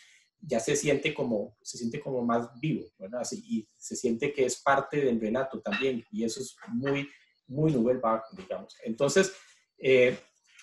ya 0.41 0.61
se 0.61 0.77
siente 0.77 1.13
como, 1.13 1.57
se 1.63 1.79
siente 1.79 2.01
como 2.01 2.25
más 2.25 2.49
vivo, 2.61 2.87
¿verdad? 2.99 3.23
Así, 3.23 3.43
y 3.45 3.69
se 3.77 3.97
siente 3.97 4.33
que 4.33 4.45
es 4.45 4.61
parte 4.61 5.01
del 5.01 5.21
relato 5.21 5.61
también, 5.61 6.05
y 6.13 6.25
eso 6.25 6.41
es 6.41 6.57
muy, 6.69 7.09
muy 7.47 7.73
novel 7.73 8.01
digamos. 8.37 8.77
Entonces, 8.85 9.33
eh, 9.79 10.17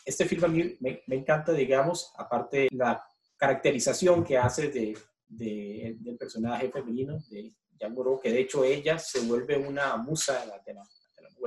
este 0.06 0.26
film 0.26 0.46
a 0.46 0.48
mí 0.48 0.78
me, 0.80 1.04
encanta, 1.08 1.52
digamos, 1.52 2.14
aparte 2.18 2.70
la 2.72 3.04
caracterización 3.38 4.24
que 4.24 4.38
hace 4.38 4.70
de, 4.70 4.98
del 5.28 6.18
personaje 6.18 6.70
femenino 6.70 7.20
de 7.30 7.52
Jean 7.78 7.94
Moreau, 7.94 8.20
que 8.20 8.32
de 8.32 8.42
hecho 8.42 8.64
ella 8.64 8.98
se 9.00 9.22
vuelve 9.22 9.58
una 9.58 9.98
musa 9.98 10.40
de 10.40 10.48
la, 10.48 10.60
de 10.66 10.74
la, 10.76 10.84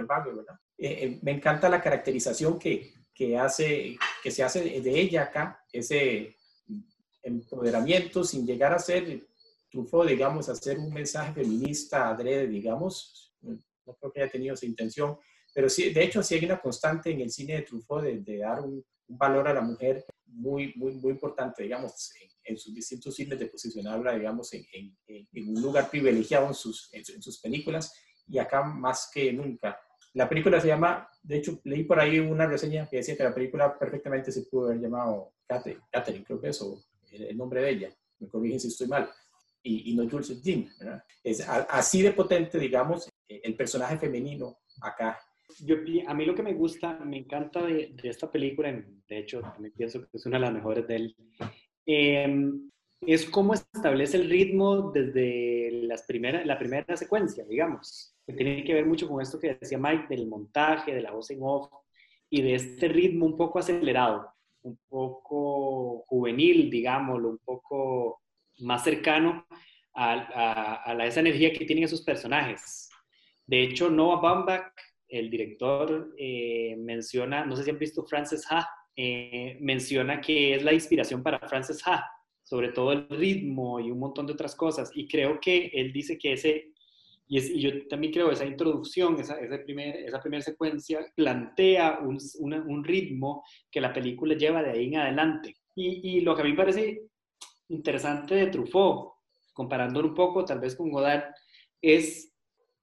¿verdad? 0.07 0.59
Eh, 0.77 0.99
eh, 1.05 1.19
me 1.23 1.33
encanta 1.33 1.69
la 1.69 1.83
caracterización 1.83 2.59
que, 2.59 2.95
que, 3.15 3.37
hace, 3.37 3.99
que 4.23 4.31
se 4.31 4.43
hace 4.43 4.81
de 4.81 5.01
ella 5.01 5.25
acá, 5.25 5.65
ese 5.73 6.37
empoderamiento 7.23 8.25
sin 8.25 8.47
llegar 8.47 8.73
a 8.73 8.79
ser 8.79 9.27
trufo, 9.71 10.05
digamos, 10.05 10.49
a 10.49 10.55
ser 10.55 10.79
un 10.79 10.93
mensaje 10.93 11.33
feminista 11.35 12.09
adrede, 12.09 12.47
digamos, 12.47 13.35
no 13.41 13.95
creo 13.95 14.13
que 14.13 14.23
haya 14.23 14.33
tenido 14.33 14.55
esa 14.55 14.67
intención, 14.67 15.19
pero 15.55 15.69
sí, 15.69 15.91
de 15.91 16.05
hecho, 16.05 16.23
sí 16.23 16.35
hay 16.35 16.45
una 16.45 16.61
constante 16.61 17.11
en 17.11 17.21
el 17.21 17.31
cine 17.31 17.57
de 17.57 17.63
Truffaut 17.63 18.05
de, 18.05 18.39
dar 18.39 18.61
un, 18.61 18.85
valor 19.11 19.49
a 19.49 19.55
la 19.55 19.63
mujer 19.63 20.05
muy, 20.27 20.75
muy, 20.77 20.93
muy 20.93 21.13
importante, 21.13 21.63
digamos, 21.63 22.13
en, 22.45 22.59
sus 22.59 22.75
distintos 22.75 23.15
cines, 23.15 23.39
de 23.39 23.47
posicionarla, 23.47 24.15
digamos, 24.15 24.53
en, 24.53 24.65
en, 25.07 25.49
un 25.49 25.61
lugar 25.61 25.91
privilegiado 25.91 26.47
en 26.47 26.55
sus, 26.55 26.91
en, 26.93 27.23
sus 27.23 27.41
películas 27.41 27.93
y 28.27 28.39
acá 28.39 28.63
más 28.63 29.11
que 29.13 29.33
nunca. 29.33 29.81
La 30.19 30.29
película 30.29 30.61
se 30.61 30.69
llama, 30.69 31.09
de 31.23 31.39
hecho, 31.39 31.61
leí 31.65 31.85
por 31.85 32.01
ahí 32.01 32.19
una 32.19 32.47
reseña 32.47 32.89
que 32.89 32.97
decía 32.97 33.17
que 33.17 33.25
la 33.25 33.35
película 33.35 33.79
perfectamente 33.79 34.33
se 34.33 34.43
pudo 34.43 34.67
haber 34.67 34.81
llamado 34.81 35.33
Catherine, 35.47 36.25
creo 36.25 36.41
que 36.41 36.49
es, 36.49 36.61
o 36.61 36.83
el, 37.13 37.37
nombre 37.37 37.63
de 37.63 37.71
ella, 37.71 37.91
me 38.19 38.29
corrigen 38.29 38.59
si 38.59 38.69
estoy 38.69 38.89
mal, 38.89 39.09
y, 39.63 39.93
y 39.93 39.95
no 39.95 40.09
Jules 40.11 40.43
Jean, 40.43 40.69
Es 41.23 41.47
así 41.49 42.03
de 42.03 42.13
potente, 42.13 42.59
digamos, 42.59 43.09
el 43.29 43.55
personaje 43.57 43.97
femenino 43.97 44.59
acá 44.81 45.19
yo, 45.65 45.77
a 46.07 46.15
mí 46.15 46.25
lo 46.25 46.35
que 46.35 46.43
me 46.43 46.55
gusta, 46.55 46.99
me 47.05 47.19
encanta 47.19 47.65
de, 47.65 47.95
esta 48.03 48.31
película, 48.31 48.71
de 48.73 49.19
hecho, 49.19 49.41
también 49.41 49.73
pienso 49.77 50.01
que 50.01 50.17
es 50.17 50.27
una 50.27 50.39
de 50.39 50.45
las 50.45 50.53
mejores 50.53 50.87
de 50.87 50.97
él, 50.97 51.17
em, 51.87 52.71
es 53.01 53.25
cómo 53.27 53.55
establece 53.55 54.17
el 54.17 54.29
ritmo 54.29 54.91
desde 54.91 55.71
las 55.85 56.03
primera, 56.03 56.45
la 56.45 56.59
primera 56.59 56.97
secuencia, 56.97 57.45
digamos. 57.45 58.15
Que 58.29 58.35
tiene 58.35 58.63
que 58.63 58.75
ver 58.75 58.85
mucho 58.85 59.09
con 59.09 59.23
esto 59.23 59.41
que 59.41 59.55
decía 59.55 59.79
Mike, 59.79 60.07
del 60.09 60.29
montaje, 60.29 60.95
de 60.95 61.01
la 61.01 61.13
voz 61.13 61.31
en 61.31 61.39
off 61.41 61.73
y 62.29 62.43
de 62.43 62.55
este 62.55 62.89
ritmo 62.89 63.25
un 63.25 63.39
poco 63.39 63.59
acelerado, 63.59 64.29
un 64.63 64.79
poco 64.87 66.05
juvenil, 66.07 66.71
digámoslo, 66.71 67.31
un 67.31 67.39
poco 67.39 68.21
más 68.59 68.85
cercano 68.85 69.47
a, 69.95 70.83
a, 70.85 70.93
a 70.93 71.07
esa 71.07 71.21
energía 71.21 71.55
que 71.55 71.65
tienen 71.65 71.85
esos 71.85 72.03
personajes. 72.03 72.91
De 73.47 73.63
hecho, 73.63 73.89
Noah 73.89 74.21
Baumbach 74.21 74.75
el 75.09 75.31
director 75.31 76.15
eh, 76.19 76.77
menciona, 76.79 77.45
no 77.45 77.57
sé 77.57 77.65
si 77.65 77.71
han 77.71 77.79
visto 77.79 78.05
Frances 78.05 78.47
Ha, 78.51 78.69
eh, 78.95 79.57
menciona 79.61 80.21
que 80.21 80.55
es 80.55 80.63
la 80.63 80.73
inspiración 80.73 81.23
para 81.23 81.39
Frances 81.49 81.83
Ha, 81.87 82.05
sobre 82.43 82.69
todo 82.69 82.93
el 82.93 83.09
ritmo 83.09 83.81
y 83.81 83.91
un 83.91 83.99
montón 83.99 84.27
de 84.27 84.35
otras 84.35 84.55
cosas. 84.55 84.91
Y 84.95 85.09
creo 85.09 85.41
que 85.41 85.71
él 85.73 85.93
dice 85.93 86.19
que 86.19 86.35
ese, 86.35 86.73
y, 87.29 87.39
es, 87.39 87.51
y 87.51 87.61
yo 87.61 87.87
también 87.89 88.13
creo 88.13 88.31
esa 88.31 88.47
introducción, 88.47 89.21
esa, 89.21 89.39
esa, 89.39 89.63
primer, 89.63 89.97
esa 89.97 90.21
primera 90.21 90.43
secuencia, 90.43 91.01
plantea 91.15 92.01
un, 92.01 92.19
un, 92.41 92.85
ritmo 92.85 93.45
que 93.71 93.81
la 93.81 93.93
película 93.93 94.35
lleva 94.35 94.63
de 94.63 94.71
ahí 94.71 94.87
en 94.87 94.97
adelante. 94.97 95.57
Y, 95.75 96.17
y 96.17 96.21
lo 96.23 96.35
que 96.35 96.43
a 96.43 96.45
mí 96.45 96.51
me 96.53 96.57
parece 96.57 97.03
interesante 97.69 98.35
de 98.35 98.47
Truffaut, 98.47 99.13
comparándolo 99.53 100.09
un 100.09 100.15
poco 100.15 100.45
tal 100.45 100.61
vez 100.61 100.75
con 100.75 100.91
Godard, 100.91 101.35
es 101.81 102.33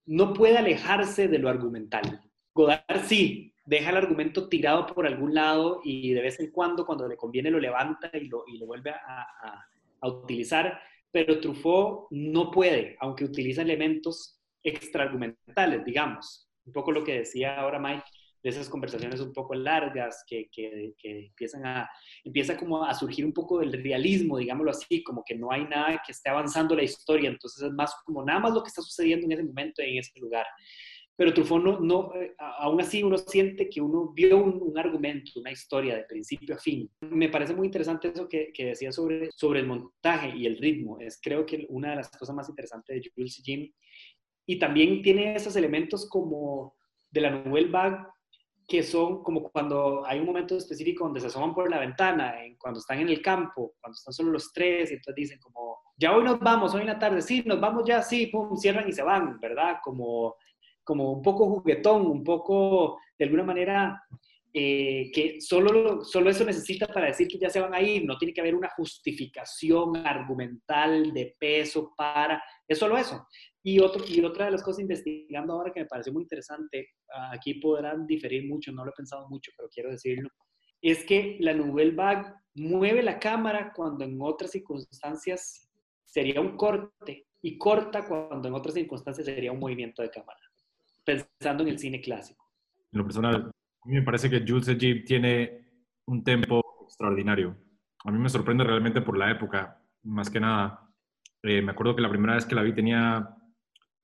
no 0.06 0.34
puede 0.34 0.58
alejarse 0.58 1.28
de 1.28 1.40
lo 1.40 1.50
argumental. 1.50 2.22
Godard 2.54 3.06
sí, 3.06 3.54
deja 3.66 3.90
el 3.90 3.98
argumento 3.98 4.48
tirado 4.48 4.86
por 4.86 5.08
algún 5.08 5.34
lado 5.34 5.82
y 5.84 6.14
de 6.14 6.22
vez 6.22 6.40
en 6.40 6.52
cuando, 6.52 6.86
cuando 6.86 7.08
le 7.08 7.18
conviene, 7.18 7.50
lo 7.50 7.60
levanta 7.60 8.10
y 8.14 8.28
lo, 8.28 8.44
y 8.48 8.58
lo 8.58 8.68
vuelve 8.68 8.92
a, 8.92 9.26
a, 10.02 10.08
utilizar, 10.08 10.80
pero 11.16 11.40
Truffaut 11.40 12.08
no 12.12 12.52
puede, 12.52 12.98
aunque 13.00 13.24
utiliza 13.24 13.62
elementos 13.62 14.38
extraargumentales, 14.62 15.86
digamos. 15.86 16.50
Un 16.66 16.74
poco 16.74 16.92
lo 16.92 17.06
que 17.06 17.20
decía 17.20 17.58
ahora 17.58 17.80
Mike, 17.80 18.04
de 18.44 18.50
esas 18.50 18.68
conversaciones 18.68 19.22
un 19.22 19.32
poco 19.32 19.56
largas 19.56 20.26
que, 20.28 20.50
que, 20.52 20.94
empiezan 21.04 21.66
a, 21.66 21.90
empieza 22.26 22.58
como 22.58 22.84
a 22.84 22.94
surgir 22.94 23.26
un 23.26 23.32
poco 23.32 23.60
del 23.60 23.82
realismo, 23.82 24.38
digámoslo 24.38 24.72
así, 24.72 25.02
como 25.04 25.24
que 25.26 25.36
no 25.36 25.54
hay 25.54 25.64
nada 25.64 26.02
que 26.06 26.12
esté 26.12 26.30
avanzando 26.30 26.76
la 26.76 26.84
historia, 26.84 27.30
entonces 27.30 27.64
es 27.64 27.72
más 27.72 27.96
como 28.04 28.22
nada 28.22 28.42
más 28.42 28.54
lo 28.54 28.62
que 28.62 28.68
está 28.68 28.82
sucediendo 28.82 29.26
en 29.26 29.32
ese 29.32 29.44
momento 29.44 29.82
en 29.82 29.98
ese 29.98 30.20
lugar. 30.20 30.46
Pero 31.18 31.34
Truffaut 31.34 31.64
no, 31.64 31.80
no 31.80 32.14
eh, 32.16 32.36
aún 32.38 32.82
así 32.82 33.02
uno 33.02 33.18
siente 33.18 33.70
que 33.70 33.80
uno 33.80 34.12
vio 34.14 34.38
un, 34.38 34.78
argumento, 34.78 35.32
una 35.40 35.52
historia 35.52 35.96
de 35.96 36.04
principio 36.04 36.56
a 36.56 36.58
fin. 36.58 36.90
Me 37.02 37.30
parece 37.30 37.56
muy 37.56 37.68
interesante 37.68 38.10
eso 38.10 38.28
que, 38.28 38.52
que, 38.54 38.66
decía 38.66 38.92
sobre, 38.92 39.30
sobre 39.32 39.62
el 39.62 39.68
montaje 39.68 40.36
y 40.36 40.46
el 40.46 40.58
ritmo. 40.58 41.00
Es 41.00 41.20
creo 41.22 41.46
que 41.46 41.66
una 41.70 41.92
de 41.92 41.96
las 41.98 42.10
cosas 42.10 42.36
más 42.36 42.50
interesantes 42.50 42.96
de 42.96 43.10
Jules 43.16 43.42
Jim. 43.44 43.72
Y 44.46 44.60
también 44.60 45.02
tiene 45.02 45.36
esos 45.36 45.56
elementos 45.56 46.08
como 46.10 46.76
de 47.10 47.22
la 47.22 47.30
Nouvelle 47.32 47.70
Vague 47.70 47.98
que 48.68 48.82
son 48.82 49.22
como 49.24 49.44
cuando 49.52 50.06
hay 50.06 50.20
un 50.20 50.26
momento 50.26 50.58
específico 50.58 51.04
donde 51.04 51.20
se 51.20 51.28
asoman 51.28 51.54
por 51.54 51.70
la 51.70 51.80
ventana, 51.80 52.36
cuando 52.58 52.80
están 52.80 53.00
en 53.00 53.10
el 53.10 53.22
campo, 53.22 53.76
cuando 53.80 53.96
están 53.96 54.14
solo 54.14 54.32
los 54.32 54.52
tres, 54.52 54.90
y 54.90 54.96
entonces 54.96 55.16
dicen 55.16 55.40
como, 55.40 55.80
ya 55.98 56.16
hoy 56.16 56.24
nos 56.24 56.40
vamos, 56.40 56.74
hoy 56.74 56.82
en 56.82 56.88
la 56.88 57.00
tarde, 57.00 57.22
sí, 57.22 57.44
nos 57.46 57.60
vamos 57.60 57.84
ya, 57.86 58.02
sí, 58.02 58.28
pum, 58.28 58.58
cierran 58.58 58.90
y 58.90 58.92
se 58.92 59.04
van, 59.04 59.40
¿verdad? 59.40 59.78
Como, 59.84 60.36
como 60.86 61.12
un 61.12 61.22
poco 61.22 61.50
juguetón, 61.50 62.06
un 62.06 62.24
poco, 62.24 63.00
de 63.18 63.26
alguna 63.26 63.44
manera, 63.44 64.02
eh, 64.54 65.12
que 65.14 65.42
solo, 65.42 66.06
solo 66.06 66.30
eso 66.30 66.46
necesita 66.46 66.88
para 66.88 67.08
decir 67.08 67.28
que 67.28 67.38
ya 67.38 67.50
se 67.50 67.60
van 67.60 67.74
a 67.74 67.82
ir, 67.82 68.06
no 68.06 68.18
tiene 68.18 68.34
que 68.34 68.40
haber 68.40 68.56
una 68.56 68.70
justificación 68.70 69.98
argumental 69.98 71.12
de 71.12 71.36
peso 71.38 71.94
para, 71.98 72.42
es 72.66 72.78
solo 72.78 72.98
eso. 72.98 73.28
Y, 73.62 73.80
otro, 73.80 74.06
y 74.08 74.24
otra 74.24 74.46
de 74.46 74.52
las 74.52 74.64
cosas 74.64 74.82
investigando 74.82 75.54
ahora 75.54 75.74
que 75.74 75.82
me 75.82 75.88
pareció 75.88 76.14
muy 76.14 76.22
interesante, 76.22 76.88
aquí 77.32 77.56
podrán 77.56 78.08
diferir 78.08 78.48
mucho, 78.48 78.72
no 78.72 78.86
lo 78.86 78.92
he 78.92 78.96
pensado 78.96 79.28
mucho, 79.28 79.52
pero 79.58 79.68
quiero 79.74 79.90
decirlo, 79.90 80.30
es 80.82 81.04
que 81.04 81.38
la 81.40 81.54
Nouvelle 81.54 81.96
Vague 81.96 82.32
mueve 82.54 83.02
la 83.02 83.20
cámara 83.20 83.74
cuando 83.76 84.06
en 84.06 84.18
otras 84.22 84.52
circunstancias 84.52 85.70
sería 86.06 86.40
un 86.40 86.56
corte 86.56 87.28
y 87.42 87.58
corta 87.58 88.08
cuando 88.08 88.48
en 88.48 88.54
otras 88.54 88.76
circunstancias 88.76 89.26
sería 89.26 89.52
un 89.52 89.60
movimiento 89.60 90.02
de 90.02 90.10
cámara, 90.10 90.40
pensando 91.06 91.64
en 91.64 91.70
el 91.70 91.80
cine 91.80 92.02
clásico. 92.02 92.44
En 92.92 93.00
lo 93.00 93.06
personal, 93.06 93.36
a 93.86 93.88
mí 93.88 93.94
me 93.94 94.02
parece 94.02 94.30
que 94.30 94.44
Jules 94.46 94.68
Egypt 94.68 95.06
tiene 95.06 95.66
un 96.08 96.24
tempo 96.24 96.62
extraordinario. 96.84 97.56
A 98.04 98.12
mí 98.12 98.20
me 98.20 98.30
sorprende 98.30 98.64
realmente 98.64 99.02
por 99.02 99.18
la 99.18 99.32
época, 99.32 99.82
más 100.04 100.30
que 100.30 100.40
nada. 100.40 100.90
Eh, 101.44 101.62
me 101.62 101.72
acuerdo 101.72 101.96
que 101.96 102.02
la 102.02 102.10
primera 102.10 102.36
vez 102.36 102.46
que 102.46 102.56
la 102.56 102.64
vi 102.64 102.74
tenía 102.74 103.30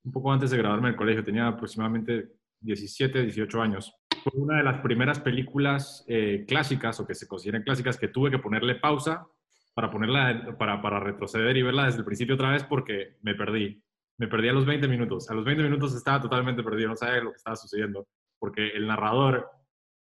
un 0.03 0.11
poco 0.11 0.31
antes 0.31 0.51
de 0.51 0.57
graduarme 0.57 0.89
del 0.89 0.97
colegio, 0.97 1.23
tenía 1.23 1.47
aproximadamente 1.47 2.33
17, 2.59 3.23
18 3.23 3.61
años. 3.61 3.93
Fue 4.23 4.39
una 4.39 4.57
de 4.57 4.63
las 4.63 4.79
primeras 4.81 5.19
películas 5.19 6.03
eh, 6.07 6.45
clásicas 6.47 6.99
o 6.99 7.07
que 7.07 7.15
se 7.15 7.27
consideran 7.27 7.63
clásicas 7.63 7.97
que 7.97 8.07
tuve 8.07 8.31
que 8.31 8.39
ponerle 8.39 8.75
pausa 8.75 9.27
para, 9.73 9.89
ponerla, 9.89 10.55
para 10.57 10.99
retroceder 10.99 11.55
y 11.57 11.63
verla 11.63 11.85
desde 11.85 11.99
el 11.99 12.05
principio 12.05 12.35
otra 12.35 12.51
vez 12.51 12.63
porque 12.63 13.17
me 13.21 13.35
perdí. 13.35 13.83
Me 14.21 14.27
perdí 14.27 14.49
a 14.49 14.53
los 14.53 14.67
20 14.67 14.87
minutos. 14.87 15.27
A 15.31 15.33
los 15.33 15.43
20 15.43 15.63
minutos 15.63 15.95
estaba 15.95 16.21
totalmente 16.21 16.61
perdido, 16.61 16.89
no 16.89 16.95
sabía 16.95 17.23
lo 17.23 17.31
que 17.31 17.37
estaba 17.37 17.55
sucediendo 17.55 18.07
porque 18.37 18.67
el 18.67 18.85
narrador 18.85 19.49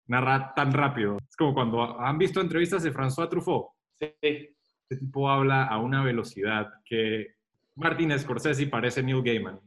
narra 0.07 0.55
tan 0.55 0.73
rápido. 0.73 1.19
Es 1.29 1.35
como 1.35 1.53
cuando 1.53 1.99
han 1.99 2.17
visto 2.17 2.41
entrevistas 2.41 2.81
de 2.81 2.91
François 2.91 3.29
Truffaut. 3.29 3.67
Sí. 3.99 4.07
Este 4.19 5.05
tipo 5.05 5.29
habla 5.29 5.65
a 5.65 5.77
una 5.77 6.03
velocidad 6.03 6.67
que 6.83 7.35
Martin 7.75 8.17
Scorsese 8.17 8.65
parece 8.65 9.03
Neil 9.03 9.21
Gaiman. 9.21 9.59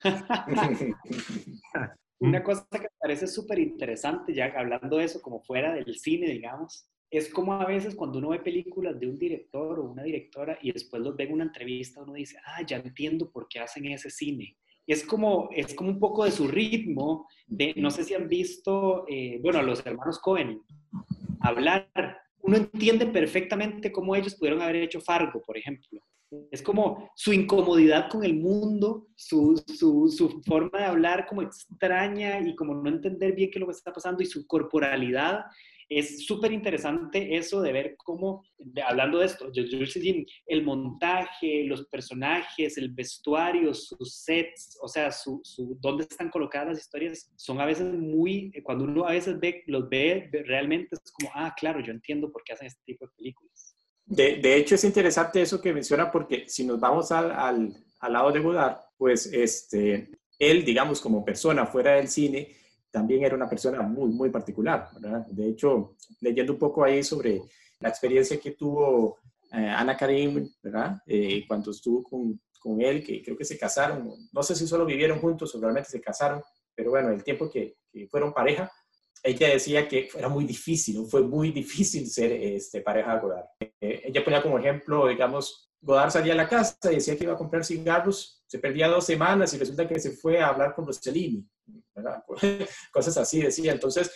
Una 2.20 2.42
cosa 2.42 2.66
que 2.70 2.80
me 2.80 2.98
parece 3.00 3.26
súper 3.26 3.58
interesante, 3.58 4.34
ya 4.34 4.52
hablando 4.54 4.98
de 4.98 5.04
eso 5.04 5.22
como 5.22 5.40
fuera 5.40 5.72
del 5.72 5.96
cine, 5.98 6.26
digamos, 6.26 6.91
es 7.12 7.28
como 7.28 7.52
a 7.52 7.66
veces 7.66 7.94
cuando 7.94 8.18
uno 8.18 8.30
ve 8.30 8.38
películas 8.38 8.98
de 8.98 9.06
un 9.06 9.18
director 9.18 9.78
o 9.78 9.84
una 9.84 10.02
directora 10.02 10.58
y 10.62 10.72
después 10.72 11.02
los 11.02 11.14
ve 11.14 11.24
en 11.24 11.34
una 11.34 11.44
entrevista, 11.44 12.00
uno 12.00 12.14
dice, 12.14 12.38
ah, 12.46 12.62
ya 12.66 12.78
entiendo 12.78 13.30
por 13.30 13.46
qué 13.48 13.60
hacen 13.60 13.84
ese 13.84 14.08
cine. 14.08 14.56
Es 14.86 15.04
como, 15.04 15.50
es 15.52 15.74
como 15.74 15.90
un 15.90 16.00
poco 16.00 16.24
de 16.24 16.30
su 16.30 16.48
ritmo, 16.48 17.28
de, 17.46 17.74
no 17.76 17.90
sé 17.90 18.04
si 18.04 18.14
han 18.14 18.28
visto, 18.28 19.04
eh, 19.08 19.38
bueno, 19.42 19.60
los 19.62 19.84
hermanos 19.84 20.18
Cohen 20.20 20.62
hablar, 21.40 22.18
uno 22.40 22.56
entiende 22.56 23.06
perfectamente 23.06 23.92
cómo 23.92 24.16
ellos 24.16 24.34
pudieron 24.34 24.62
haber 24.62 24.76
hecho 24.76 25.02
Fargo, 25.02 25.42
por 25.42 25.58
ejemplo. 25.58 26.00
Es 26.50 26.62
como 26.62 27.10
su 27.14 27.34
incomodidad 27.34 28.08
con 28.08 28.24
el 28.24 28.34
mundo, 28.36 29.08
su, 29.16 29.62
su, 29.66 30.08
su, 30.08 30.40
forma 30.46 30.78
de 30.78 30.84
hablar 30.86 31.26
como 31.26 31.42
extraña 31.42 32.40
y 32.40 32.56
como 32.56 32.74
no 32.74 32.88
entender 32.88 33.34
bien 33.34 33.50
qué 33.50 33.58
es 33.58 33.60
lo 33.60 33.66
que 33.66 33.72
está 33.72 33.92
pasando 33.92 34.22
y 34.22 34.26
su 34.26 34.46
corporalidad. 34.46 35.44
Es 35.98 36.26
súper 36.26 36.52
interesante 36.52 37.36
eso 37.36 37.60
de 37.60 37.72
ver 37.72 37.96
cómo, 37.96 38.44
hablando 38.84 39.18
de 39.18 39.26
esto, 39.26 39.50
el 40.46 40.64
montaje, 40.64 41.64
los 41.64 41.86
personajes, 41.86 42.78
el 42.78 42.90
vestuario, 42.90 43.74
sus 43.74 44.16
sets, 44.16 44.78
o 44.80 44.88
sea, 44.88 45.10
su, 45.10 45.40
su, 45.44 45.76
dónde 45.80 46.04
están 46.08 46.30
colocadas 46.30 46.68
las 46.68 46.80
historias, 46.80 47.30
son 47.36 47.60
a 47.60 47.66
veces 47.66 47.92
muy, 47.92 48.52
cuando 48.62 48.84
uno 48.84 49.06
a 49.06 49.12
veces 49.12 49.38
ve, 49.38 49.62
los 49.66 49.88
ve 49.88 50.28
realmente, 50.46 50.96
es 50.96 51.12
como, 51.12 51.30
ah, 51.34 51.54
claro, 51.58 51.80
yo 51.80 51.92
entiendo 51.92 52.30
por 52.30 52.42
qué 52.44 52.52
hacen 52.52 52.66
este 52.66 52.82
tipo 52.84 53.06
de 53.06 53.12
películas. 53.16 53.76
De, 54.04 54.36
de, 54.36 54.56
hecho, 54.56 54.74
es 54.74 54.84
interesante 54.84 55.40
eso 55.40 55.60
que 55.60 55.72
menciona 55.72 56.10
porque 56.10 56.48
si 56.48 56.64
nos 56.64 56.78
vamos 56.78 57.12
al, 57.12 57.30
al, 57.30 57.72
al, 58.00 58.12
lado 58.12 58.32
de 58.32 58.40
Godard, 58.40 58.78
pues 58.96 59.26
este, 59.26 60.10
él, 60.38 60.64
digamos, 60.64 61.00
como 61.00 61.24
persona 61.24 61.66
fuera 61.66 61.94
del 61.94 62.08
cine, 62.08 62.61
también 62.92 63.24
era 63.24 63.34
una 63.34 63.48
persona 63.48 63.82
muy, 63.82 64.10
muy 64.10 64.30
particular. 64.30 64.90
De 65.28 65.48
hecho, 65.48 65.96
leyendo 66.20 66.52
un 66.52 66.58
poco 66.58 66.84
ahí 66.84 67.02
sobre 67.02 67.42
la 67.80 67.88
experiencia 67.88 68.38
que 68.38 68.52
tuvo 68.52 69.18
eh, 69.50 69.56
Ana 69.56 69.96
Karim, 69.96 70.48
¿verdad? 70.62 70.98
Eh, 71.06 71.44
cuando 71.48 71.70
estuvo 71.70 72.02
con, 72.02 72.38
con, 72.60 72.80
él, 72.80 73.02
que 73.02 73.22
creo 73.22 73.36
que 73.36 73.44
se 73.44 73.58
casaron, 73.58 74.12
no 74.30 74.42
sé 74.42 74.54
si 74.54 74.66
solo 74.66 74.84
vivieron 74.84 75.18
juntos 75.18 75.54
o 75.54 75.60
realmente 75.60 75.88
se 75.88 76.00
casaron, 76.00 76.42
pero 76.74 76.90
bueno, 76.90 77.10
el 77.10 77.24
tiempo 77.24 77.50
que, 77.50 77.76
fueron 78.10 78.32
pareja, 78.32 78.70
ella 79.22 79.48
decía 79.48 79.86
que 79.86 80.08
era 80.14 80.28
muy 80.28 80.44
difícil, 80.44 81.04
fue 81.06 81.22
muy 81.22 81.50
difícil 81.50 82.08
ser 82.08 82.32
este, 82.32 82.80
pareja 82.80 83.14
de 83.14 83.20
Godard. 83.20 83.46
Eh, 83.80 84.02
ella 84.04 84.24
ponía 84.24 84.42
como 84.42 84.58
ejemplo, 84.58 85.08
digamos, 85.08 85.70
Godard 85.80 86.10
salía 86.10 86.32
a 86.32 86.36
la 86.36 86.48
casa 86.48 86.76
y 86.90 86.96
decía 86.96 87.16
que 87.16 87.24
iba 87.24 87.34
a 87.34 87.38
comprar 87.38 87.64
cigarros, 87.64 88.42
se 88.46 88.58
perdía 88.58 88.88
dos 88.88 89.04
semanas 89.04 89.52
y 89.52 89.58
resulta 89.58 89.86
que 89.88 89.98
se 89.98 90.12
fue 90.12 90.40
a 90.40 90.48
hablar 90.48 90.74
con 90.74 90.86
Rossellini, 90.86 91.46
¿verdad? 91.94 92.24
cosas 92.92 93.16
así 93.16 93.42
decía. 93.42 93.72
Entonces, 93.72 94.10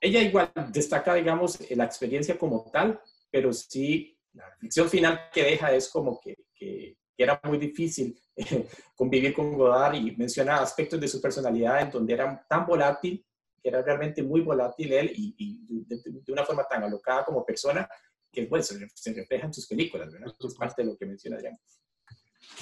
ella 0.00 0.20
igual 0.20 0.52
destaca, 0.70 1.14
digamos, 1.14 1.58
la 1.70 1.84
experiencia 1.84 2.38
como 2.38 2.70
tal, 2.70 3.00
pero 3.30 3.52
sí, 3.52 4.18
la 4.32 4.48
reflexión 4.50 4.88
final 4.88 5.30
que 5.32 5.44
deja 5.44 5.72
es 5.72 5.88
como 5.88 6.20
que, 6.20 6.36
que, 6.54 6.96
que 7.16 7.22
era 7.22 7.40
muy 7.44 7.58
difícil 7.58 8.18
convivir 8.96 9.32
con 9.32 9.52
Godard 9.54 9.94
y 9.94 10.16
menciona 10.16 10.56
aspectos 10.56 11.00
de 11.00 11.08
su 11.08 11.20
personalidad 11.20 11.80
en 11.82 11.90
donde 11.90 12.12
era 12.12 12.44
tan 12.48 12.66
volátil 12.66 13.24
que 13.62 13.70
era 13.70 13.82
realmente 13.82 14.22
muy 14.22 14.42
volátil 14.42 14.92
él 14.92 15.10
y, 15.14 15.84
de, 15.86 16.32
una 16.32 16.44
forma 16.44 16.64
tan 16.64 16.82
alocada 16.82 17.24
como 17.24 17.46
persona 17.46 17.88
que 18.30 18.42
pues, 18.46 18.66
se, 18.66 19.14
refleja 19.14 19.46
en 19.46 19.54
sus 19.54 19.66
películas, 19.66 20.12
¿verdad? 20.12 20.34
es 20.38 20.54
parte 20.54 20.82
de 20.82 20.88
lo 20.88 20.96
que 20.96 21.06
menciona 21.06 21.36
Adrián. 21.36 21.58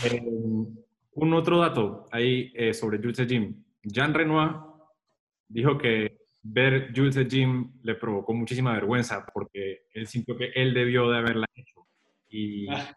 Eh, 0.05 0.23
un 1.15 1.35
otro 1.35 1.59
dato 1.59 2.07
ahí 2.13 2.53
eh, 2.55 2.73
sobre 2.73 2.99
Jules 2.99 3.19
Jim. 3.27 3.65
Jean 3.83 4.15
Renoir 4.15 4.57
dijo 5.49 5.79
que 5.79 6.19
ver 6.43 6.93
Jules 6.95 7.19
Jim 7.29 7.73
le 7.83 7.95
provocó 7.95 8.35
muchísima 8.35 8.73
vergüenza 8.73 9.25
porque 9.33 9.83
él 9.93 10.07
sintió 10.07 10.37
que 10.37 10.51
él 10.55 10.75
debió 10.75 11.11
de 11.11 11.19
haberla 11.19 11.47
hecho. 11.55 11.87
Y 12.29 12.69
ah. 12.71 12.95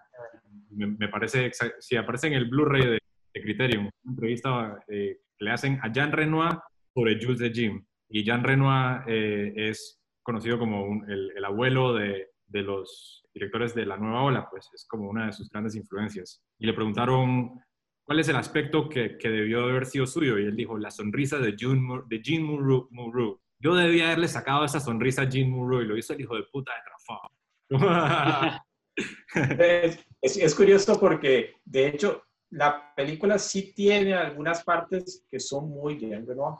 me, 0.72 1.08
parece, 1.10 1.52
si 1.80 1.96
aparece 1.96 2.28
en 2.28 2.34
el 2.34 2.46
Blu-ray 2.46 2.86
de, 2.86 3.00
Criterion, 3.34 3.82
una 3.82 4.12
entrevista 4.14 4.80
eh, 4.88 5.20
que 5.38 5.46
le 5.46 5.52
hacen 5.52 5.78
a 5.84 5.92
Jean 5.92 6.14
Renoir 6.14 6.58
sobre 6.94 7.22
Jules 7.22 7.40
de 7.40 7.52
Jim. 7.52 7.86
Y 8.08 8.24
Jean 8.24 8.44
Renoir 8.44 9.02
eh, 9.08 9.54
es 9.58 10.02
conocido 10.24 10.58
como 10.58 11.04
el, 11.06 11.44
abuelo 11.44 11.94
de, 11.94 12.30
los 12.48 13.24
directores 13.34 13.76
de 13.76 13.86
la 13.86 13.98
nueva 13.98 14.24
ola, 14.24 14.48
pues 14.50 14.70
es 14.74 14.88
como 14.88 15.10
una 15.10 15.26
de 15.26 15.34
sus 15.34 15.50
grandes 15.50 15.76
influencias. 15.76 16.42
Y 16.58 16.66
le 16.66 16.74
preguntaron 16.74 17.60
cuál 18.06 18.20
es 18.20 18.30
el 18.30 18.36
aspecto 18.36 18.88
que, 18.88 19.18
debió 19.22 19.66
de 19.66 19.72
haber 19.72 19.86
sido 19.86 20.06
suyo. 20.06 20.40
Y 20.40 20.46
él 20.46 20.56
dijo, 20.56 20.78
la 20.78 20.92
sonrisa 20.92 21.40
de, 21.40 21.56
June, 21.60 22.04
de 22.08 22.22
Jean 22.22 22.44
Moreau. 22.44 23.42
Yo 23.60 23.74
debía 23.74 24.06
haberle 24.06 24.28
sacado 24.28 24.64
esa 24.64 24.80
sonrisa 24.80 25.24
a 25.24 25.30
Jean 25.30 25.50
Moreau 25.50 25.82
y 25.82 25.88
lo 25.88 25.98
hizo 25.98 26.14
el 26.14 26.22
hijo 26.22 26.36
de 26.36 26.44
puta 26.44 26.72
de 26.72 26.82
Trafalgar. 27.70 28.62
es, 30.22 30.38
es, 30.38 30.56
curioso 30.56 31.00
porque, 31.00 31.56
de 31.66 31.88
hecho, 31.88 32.24
la 32.52 32.94
película 32.96 33.40
sí 33.40 33.74
tiene 33.74 34.14
algunas 34.14 34.64
partes 34.64 35.26
que 35.28 35.40
son 35.40 35.70
muy 35.70 35.98
Jean 35.98 36.26
Renoir. 36.28 36.56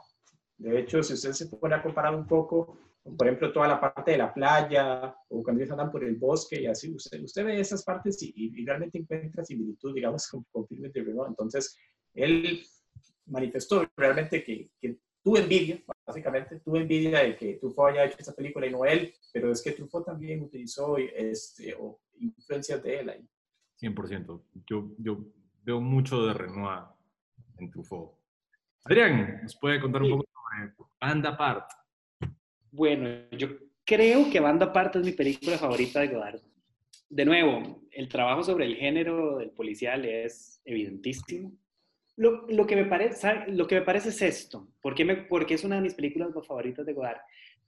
De 0.58 0.80
hecho, 0.80 1.02
si 1.02 1.14
usted 1.14 1.32
se 1.32 1.46
pone 1.48 1.74
a 1.74 1.82
comparar 1.82 2.14
un 2.14 2.26
poco 2.26 2.78
por 3.16 3.26
ejemplo, 3.26 3.52
toda 3.52 3.68
la 3.68 3.80
parte 3.80 4.12
de 4.12 4.18
la 4.18 4.32
playa, 4.32 5.14
o 5.28 5.42
cuando 5.42 5.62
ellos 5.62 5.72
andan 5.72 5.92
por 5.92 6.02
el 6.02 6.16
bosque 6.16 6.60
y 6.60 6.66
así, 6.66 6.92
usted, 6.92 7.22
usted 7.22 7.44
ve 7.44 7.60
esas 7.60 7.84
partes 7.84 8.20
y, 8.22 8.64
realmente 8.64 8.98
encuentra 8.98 9.44
similitud, 9.44 9.94
digamos, 9.94 10.26
con, 10.30 10.44
con 10.50 10.66
filmes 10.66 10.92
de 10.92 11.02
Renault. 11.02 11.28
Entonces, 11.28 11.76
él 12.14 12.62
manifestó 13.26 13.86
realmente 13.96 14.42
que, 14.42 14.70
que 14.80 14.98
tuvo 15.22 15.38
envidia, 15.38 15.82
básicamente, 16.06 16.60
tuvo 16.60 16.76
envidia 16.76 17.20
de 17.20 17.36
que 17.36 17.54
Truffaut 17.54 17.90
haya 17.90 18.04
hecho 18.04 18.16
esta 18.18 18.32
película 18.32 18.66
y 18.66 18.70
no 18.70 18.84
él, 18.84 19.12
pero 19.32 19.50
es 19.50 19.62
que 19.62 19.72
Truffaut 19.72 20.06
también 20.06 20.42
utilizó 20.42 20.96
este, 20.98 21.74
o 21.74 22.00
influencias 22.18 22.82
de 22.82 23.00
él 23.00 23.10
ahí. 23.10 23.28
100%. 23.80 24.42
Yo, 24.66 24.92
yo 24.98 25.24
veo 25.62 25.80
mucho 25.80 26.24
de 26.26 26.32
Renoir 26.32 26.84
en 27.58 27.70
Truffaut. 27.70 28.12
Adrián, 28.84 29.40
¿nos 29.42 29.56
puede 29.56 29.80
contar 29.80 30.02
un 30.02 30.10
poco 30.10 30.24
sobre 30.32 30.88
Banda 31.00 31.30
Apart? 31.30 31.70
Bueno, 32.76 33.08
yo 33.30 33.48
creo 33.86 34.28
que 34.30 34.38
Banda 34.38 34.66
Apart 34.66 34.96
es 34.96 35.02
mi 35.02 35.12
película 35.12 35.56
favorita 35.56 36.00
de 36.00 36.08
Godard. 36.08 36.40
De 37.08 37.24
nuevo, 37.24 37.80
el 37.90 38.06
trabajo 38.06 38.42
sobre 38.42 38.66
el 38.66 38.76
género 38.76 39.38
del 39.38 39.48
policial 39.48 40.04
es 40.04 40.60
evidentísimo. 40.62 41.52
Lo, 42.16 42.46
lo, 42.48 42.66
que 42.66 42.76
me 42.76 42.84
parece, 42.84 43.46
lo 43.48 43.66
que 43.66 43.76
me 43.76 43.80
parece 43.80 44.10
es 44.10 44.20
esto. 44.20 44.68
¿Por 44.82 44.94
qué, 44.94 45.06
me, 45.06 45.16
porque 45.16 45.54
es 45.54 45.64
una 45.64 45.76
de 45.76 45.80
mis 45.80 45.94
películas 45.94 46.28
favoritas 46.46 46.84
de 46.84 46.92
Godard? 46.92 47.16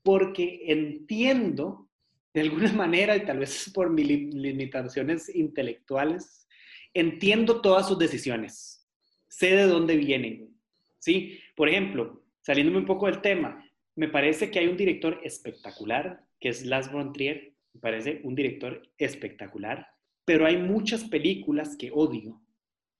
Porque 0.02 0.64
entiendo, 0.66 1.88
de 2.34 2.42
alguna 2.42 2.70
manera, 2.74 3.16
y 3.16 3.24
tal 3.24 3.38
vez 3.38 3.70
por 3.72 3.88
mis 3.88 4.06
limitaciones 4.06 5.34
intelectuales, 5.34 6.46
entiendo 6.92 7.62
todas 7.62 7.88
sus 7.88 7.98
decisiones. 7.98 8.86
Sé 9.26 9.56
de 9.56 9.68
dónde 9.68 9.96
vienen. 9.96 10.54
¿sí? 10.98 11.40
Por 11.56 11.70
ejemplo, 11.70 12.22
saliéndome 12.42 12.76
un 12.76 12.86
poco 12.86 13.06
del 13.06 13.22
tema, 13.22 13.64
me 13.98 14.06
parece 14.06 14.48
que 14.48 14.60
hay 14.60 14.68
un 14.68 14.76
director 14.76 15.20
espectacular, 15.24 16.24
que 16.38 16.50
es 16.50 16.64
Lars 16.64 16.92
von 16.92 17.12
Trier. 17.12 17.52
Me 17.74 17.80
parece 17.80 18.20
un 18.22 18.36
director 18.36 18.80
espectacular. 18.96 19.88
Pero 20.24 20.46
hay 20.46 20.56
muchas 20.56 21.02
películas 21.02 21.76
que 21.76 21.90
odio 21.92 22.40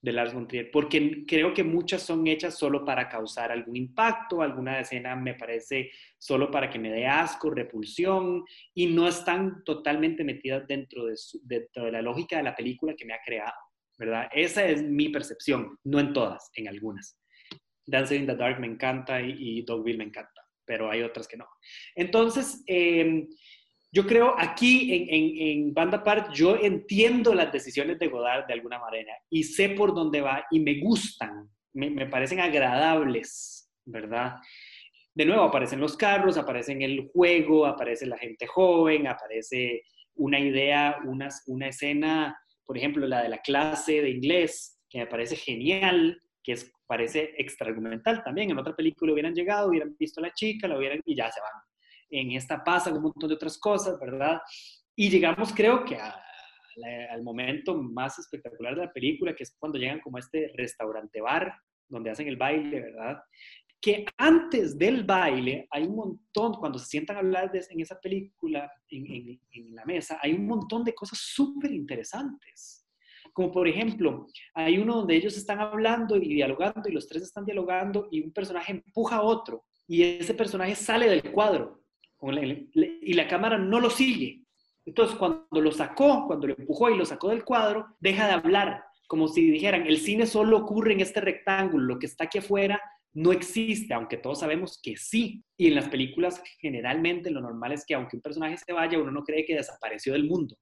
de 0.03 0.11
Lars 0.13 0.35
von 0.35 0.49
Trier, 0.49 0.73
porque 0.73 1.25
creo 1.25 1.55
que 1.55 1.63
muchas 1.63 2.03
son 2.03 2.27
hechas 2.27 2.59
solo 2.59 2.85
para 2.85 3.09
causar 3.09 3.53
algún 3.53 3.77
impacto, 3.77 4.43
alguna 4.43 4.81
escena 4.81 5.15
me 5.15 5.35
parece 5.35 5.93
solo 6.19 6.51
para 6.51 6.69
que 6.69 6.81
me 6.81 6.91
dé 6.91 7.07
asco, 7.07 7.51
repulsión, 7.51 8.45
y 8.75 8.87
no 8.87 9.07
están 9.07 9.63
totalmente 9.63 10.25
metidas 10.25 10.67
dentro 10.67 11.07
de, 11.07 11.15
de 11.45 11.93
la 11.93 12.03
lógica 12.03 12.39
de 12.39 12.43
la 12.43 12.57
película 12.57 12.95
que 12.97 13.05
me 13.05 13.15
ha 13.15 13.21
creado, 13.25 13.59
¿verdad? 13.97 14.29
Esa 14.33 14.67
es 14.67 14.83
mi 14.83 15.11
percepción, 15.11 15.79
no 15.85 16.01
en 16.01 16.13
todas, 16.13 16.51
en 16.55 16.67
algunas. 16.67 17.17
Dancing 17.87 18.21
in 18.21 18.27
the 18.27 18.37
Dark 18.37 18.61
me 18.61 18.67
encanta 18.67 19.21
y 19.21 19.63
Dogville 19.63 19.99
me 19.99 20.05
encanta, 20.05 20.38
pero 20.69 20.91
hay 20.91 21.03
otras 21.03 21.27
que 21.27 21.39
no. 21.39 21.49
Entonces, 21.97 22.63
eh, 22.67 23.27
yo 23.91 24.07
creo 24.07 24.35
aquí 24.39 24.95
en, 24.95 25.09
en, 25.09 25.49
en, 25.49 25.75
Banda 25.75 26.05
Part, 26.05 26.35
yo 26.35 26.57
entiendo 26.57 27.35
las 27.35 27.51
decisiones 27.51 27.99
de 27.99 28.09
Godard 28.09 28.47
de 28.47 28.53
alguna 28.53 28.79
manera 28.79 29.15
y 29.31 29.45
sé 29.45 29.71
por 29.71 29.95
dónde 29.95 30.21
va 30.21 30.45
y 30.51 30.61
me 30.61 30.79
gustan, 30.79 31.49
me, 31.73 31.89
me 31.89 32.07
parecen 32.07 32.39
agradables, 32.39 33.73
¿verdad? 33.87 34.37
De 35.15 35.25
nuevo, 35.25 35.43
aparecen 35.43 35.81
los 35.81 35.97
carros, 35.97 36.37
aparece 36.37 36.73
el 36.73 37.09
juego, 37.09 37.67
aparece 37.67 38.07
la 38.07 38.19
gente 38.19 38.47
joven, 38.47 39.07
aparece 39.07 39.83
una 40.15 40.39
idea, 40.39 40.99
una, 41.07 41.29
una 41.47 41.69
escena, 41.69 42.39
por 42.65 42.77
ejemplo, 42.77 43.07
la 43.07 43.23
de 43.23 43.31
la 43.31 43.39
clase 43.39 44.03
de 44.03 44.11
inglés, 44.11 44.79
que 44.91 44.99
me 44.99 45.07
parece 45.07 45.37
genial, 45.37 46.21
que 46.45 46.53
es, 46.53 46.71
parece 46.89 47.35
extraargumental 47.39 48.25
también. 48.25 48.51
En 48.51 48.59
otra 48.59 48.75
película 48.75 49.13
hubieran 49.13 49.35
llegado, 49.35 49.69
hubieran 49.69 49.95
visto 49.97 50.21
a 50.21 50.25
la 50.25 50.33
chica, 50.33 50.67
la 50.67 50.77
hubieran 50.77 51.01
y 51.05 51.15
ya 51.15 51.31
se 51.31 51.41
van 51.41 51.53
en 52.11 52.33
esta 52.33 52.63
pasa 52.63 52.93
un 52.93 53.03
montón 53.03 53.29
de 53.29 53.35
otras 53.35 53.59
cosas, 53.59 53.99
¿verdad? 54.01 54.41
Y 54.97 55.11
llegamos, 55.11 55.53
creo 55.53 55.85
que 55.85 55.99
al 57.11 57.23
momento 57.23 57.75
más 57.75 58.19
espectacular 58.19 58.75
de 58.75 58.87
la 58.87 58.93
película, 58.93 59.35
que 59.35 59.43
es 59.43 59.57
cuando 59.59 59.79
llegan 59.79 60.01
como 60.01 60.17
a 60.17 60.21
este 60.21 60.53
restaurante 60.57 61.21
bar, 61.21 61.53
donde 61.89 62.11
hacen 62.11 62.29
el 62.29 62.37
baile, 62.37 62.81
¿verdad? 62.81 63.19
Que 63.81 64.05
antes 64.17 64.77
del 64.77 65.05
baile 65.05 65.67
hay 65.71 65.85
un 65.85 65.97
montón, 65.97 66.55
cuando 66.55 66.79
se 66.79 66.87
sientan 66.87 67.17
a 67.17 67.21
hablar 67.21 67.51
de, 67.51 67.65
en 67.71 67.81
esa 67.81 67.99
película, 68.01 68.71
en, 68.89 69.41
en 69.51 69.75
la 69.75 69.85
mesa, 69.85 70.19
hay 70.21 70.33
un 70.33 70.47
montón 70.47 70.85
de 70.85 70.95
cosas 70.95 71.19
súper 71.19 71.73
interesantes. 71.73 72.78
Como 73.39 73.53
por 73.53 73.69
ejemplo, 73.69 74.27
hay 74.53 74.79
uno 74.79 74.97
donde 74.97 75.15
ellos 75.15 75.37
están 75.37 75.61
hablando 75.61 76.17
y 76.17 76.35
dialogando 76.35 76.89
y 76.89 76.93
los 76.93 77.07
tres 77.07 77.23
están 77.23 77.45
dialogando 77.45 78.09
y 78.11 78.21
un 78.21 78.33
personaje 78.33 78.73
empuja 78.73 79.19
a 79.19 79.23
otro 79.23 79.65
y 79.87 80.03
ese 80.03 80.35
personaje 80.35 80.75
sale 80.75 81.09
del 81.09 81.31
cuadro 81.31 81.85
y 82.21 83.13
la 83.13 83.29
cámara 83.29 83.57
no 83.57 83.79
lo 83.79 83.91
sigue. 83.91 84.43
Entonces, 84.85 85.17
cuando 85.17 85.61
lo 85.61 85.71
sacó, 85.71 86.27
cuando 86.27 86.49
lo 86.49 86.57
empujó 86.59 86.91
y 86.91 86.99
lo 86.99 87.05
sacó 87.05 87.29
del 87.29 87.45
cuadro, 87.45 87.87
deja 88.01 88.27
de 88.27 88.33
hablar, 88.33 88.83
como 89.07 89.29
si 89.29 89.49
dijeran, 89.49 89.87
el 89.87 89.99
cine 89.99 90.27
solo 90.27 90.57
ocurre 90.57 90.95
en 90.95 91.01
este 91.01 91.21
rectángulo, 91.21 91.85
lo 91.85 91.99
que 92.01 92.07
está 92.07 92.25
aquí 92.25 92.39
afuera 92.39 92.83
no 93.13 93.31
existe, 93.31 93.95
aunque 93.95 94.17
todos 94.17 94.41
sabemos 94.41 94.81
que 94.83 94.97
sí. 94.97 95.45
Y 95.57 95.69
en 95.69 95.77
las 95.77 95.89
películas, 95.89 96.43
generalmente, 96.59 97.31
lo 97.31 97.41
normal 97.41 97.71
es 97.71 97.87
que 97.87 97.95
aunque 97.95 98.17
un 98.17 98.23
personaje 98.23 98.57
se 98.57 98.73
vaya, 98.73 98.99
uno 98.99 99.13
no 99.13 99.23
cree 99.23 99.45
que 99.45 99.55
desapareció 99.55 100.13
del 100.13 100.25
mundo, 100.25 100.57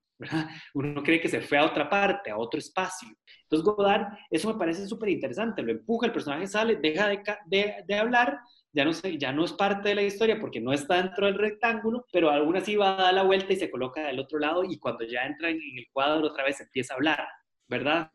Uno 0.75 0.89
no 0.93 1.03
cree 1.03 1.21
que 1.21 1.29
se 1.29 1.41
fue 1.41 1.59
a 1.59 1.65
otra 1.65 1.89
parte, 1.89 2.31
a 2.31 2.39
otro 2.39 2.59
espacio. 2.59 3.09
Entonces, 3.43 3.65
Godard, 3.65 4.07
eso 4.31 4.53
me 4.53 4.59
parece 4.59 4.87
súper 4.87 5.11
interesante, 5.11 5.63
lo 5.63 5.73
empuja, 5.73 6.07
el 6.07 6.13
personaje 6.13 6.47
sale, 6.47 6.77
deja 6.77 7.09
de, 7.47 7.85
de 7.87 7.95
hablar 7.95 8.39
ya 8.77 8.85
no, 8.85 8.93
sé, 8.93 9.17
ya 9.17 9.33
no 9.33 9.43
es 9.43 9.55
parte 9.55 9.89
de 9.89 9.95
la 9.95 10.03
historia 10.03 10.39
porque 10.39 10.61
no 10.61 10.71
está 10.71 11.03
dentro 11.03 11.25
del 11.25 11.39
rectángulo, 11.39 12.05
pero 12.13 12.31
aún 12.31 12.57
así 12.59 12.77
va 12.77 12.99
a 12.99 13.03
dar 13.05 13.15
la 13.15 13.23
vuelta 13.23 13.55
y 13.55 13.57
se 13.57 13.71
coloca 13.71 14.07
del 14.07 14.19
otro 14.19 14.39
lado 14.39 14.65
y 14.65 14.79
cuando 14.79 15.03
ya 15.07 15.23
entra 15.23 15.49
en 15.49 15.57
el 15.57 15.87
cuadro 15.91 16.27
otra 16.27 16.45
vez 16.45 16.61
empieza 16.61 16.93
a 16.93 16.97
hablar, 16.97 17.27
¿verdad? 17.69 18.13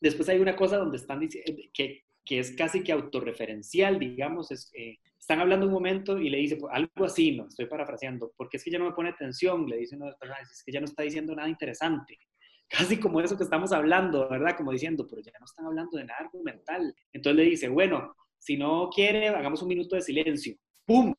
Después 0.00 0.28
hay 0.28 0.38
una 0.38 0.54
cosa 0.54 0.76
donde 0.76 0.96
están 0.96 1.18
diciendo 1.18 1.60
que, 1.74 2.04
que 2.24 2.38
es 2.38 2.52
casi 2.52 2.84
que 2.84 2.92
autorreferencial, 2.92 3.98
digamos, 3.98 4.52
es, 4.52 4.70
eh, 4.74 4.98
están 5.30 5.42
hablando 5.42 5.66
un 5.66 5.72
momento 5.72 6.18
y 6.18 6.28
le 6.28 6.38
dice 6.38 6.56
pues, 6.56 6.72
algo 6.74 7.04
así, 7.04 7.36
no, 7.36 7.46
estoy 7.46 7.66
parafraseando, 7.66 8.32
porque 8.36 8.56
es 8.56 8.64
que 8.64 8.70
ya 8.72 8.80
no 8.80 8.86
me 8.86 8.92
pone 8.92 9.10
atención, 9.10 9.64
le 9.68 9.76
dice 9.76 9.94
una 9.94 10.06
de 10.06 10.12
es 10.42 10.62
que 10.64 10.72
ya 10.72 10.80
no 10.80 10.86
está 10.86 11.04
diciendo 11.04 11.36
nada 11.36 11.48
interesante 11.48 12.18
casi 12.68 12.98
como 12.98 13.20
eso 13.20 13.36
que 13.36 13.44
estamos 13.44 13.72
hablando, 13.72 14.28
¿verdad? 14.28 14.56
Como 14.56 14.72
diciendo, 14.72 15.06
pero 15.08 15.22
ya 15.22 15.32
no 15.38 15.44
están 15.44 15.66
hablando 15.66 15.98
de 15.98 16.04
nada 16.04 16.20
argumental. 16.20 16.94
Entonces 17.12 17.36
le 17.36 17.50
dice, 17.50 17.68
bueno, 17.68 18.14
si 18.38 18.56
no 18.56 18.88
quiere, 18.94 19.28
hagamos 19.28 19.60
un 19.62 19.68
minuto 19.68 19.96
de 19.96 20.02
silencio. 20.02 20.56
¡Pum! 20.86 21.12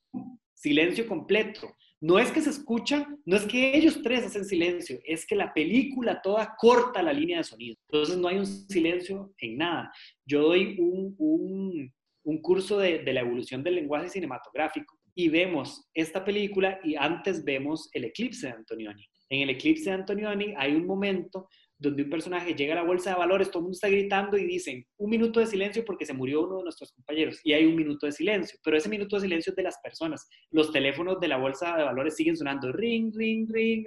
Silencio 0.54 1.08
completo. 1.08 1.74
No 2.00 2.20
es 2.20 2.32
que 2.32 2.42
se 2.42 2.50
escuchan, 2.50 3.22
no 3.26 3.36
es 3.36 3.44
que 3.44 3.76
ellos 3.76 4.02
tres 4.02 4.26
hacen 4.26 4.46
silencio, 4.46 5.00
es 5.04 5.26
que 5.26 5.36
la 5.36 5.54
película 5.54 6.22
toda 6.22 6.56
corta 6.58 7.04
la 7.04 7.14
línea 7.14 7.40
de 7.40 7.44
sonido. 7.44 7.76
Entonces 7.90 8.18
no 8.18 8.28
hay 8.28 8.38
un 8.38 8.46
silencio 8.46 9.34
en 9.38 9.58
nada. 9.58 9.92
Yo 10.26 10.42
doy 10.42 10.78
un, 10.80 11.16
un, 11.20 11.94
un 12.24 12.42
curso 12.42 12.78
de, 12.80 13.00
de 13.00 13.14
la 13.14 13.22
evolución 13.22 13.64
del 13.64 13.76
lenguaje 13.76 14.10
cinematográfico 14.10 14.98
y 15.14 15.30
vemos 15.30 15.90
esta 15.94 16.24
película 16.24 16.80
y 16.84 16.96
antes 16.96 17.44
vemos 17.44 17.90
el 17.94 18.06
eclipse 18.06 18.48
de 18.48 18.54
Antonioni. 18.54 19.06
En 19.30 19.42
el 19.42 19.50
eclipse 19.52 19.90
de 19.90 19.96
Antonioni 19.96 20.54
hay 20.58 20.76
un 20.76 20.86
momento 20.86 21.48
donde 21.82 22.04
un 22.04 22.10
personaje 22.12 22.54
llega 22.54 22.74
a 22.74 22.76
la 22.76 22.84
bolsa 22.84 23.10
de 23.10 23.16
valores, 23.16 23.50
todo 23.50 23.60
el 23.60 23.64
mundo 23.64 23.76
está 23.76 23.90
gritando 23.90 24.38
y 24.38 24.46
dicen 24.46 24.86
un 24.98 25.10
minuto 25.10 25.40
de 25.40 25.48
silencio 25.48 25.84
porque 25.84 26.06
se 26.06 26.14
murió 26.14 26.46
uno 26.46 26.58
de 26.58 26.64
nuestros 26.64 26.92
compañeros 26.92 27.40
y 27.44 27.54
hay 27.54 27.66
un 27.66 27.76
minuto 27.76 28.06
de 28.06 28.12
silencio, 28.12 28.60
pero 28.64 28.78
ese 28.78 28.88
minuto 28.88 29.16
de 29.16 29.24
silencio 29.24 29.50
es 29.50 29.56
de 29.56 29.64
las 29.64 29.80
personas. 29.82 30.30
Los 30.52 30.72
teléfonos 30.72 31.20
de 31.20 31.28
la 31.28 31.38
bolsa 31.38 31.76
de 31.76 31.84
valores 31.84 32.16
siguen 32.16 32.38
sonando 32.38 32.72
ring, 32.72 33.12
ring, 33.16 33.50
ring, 33.52 33.84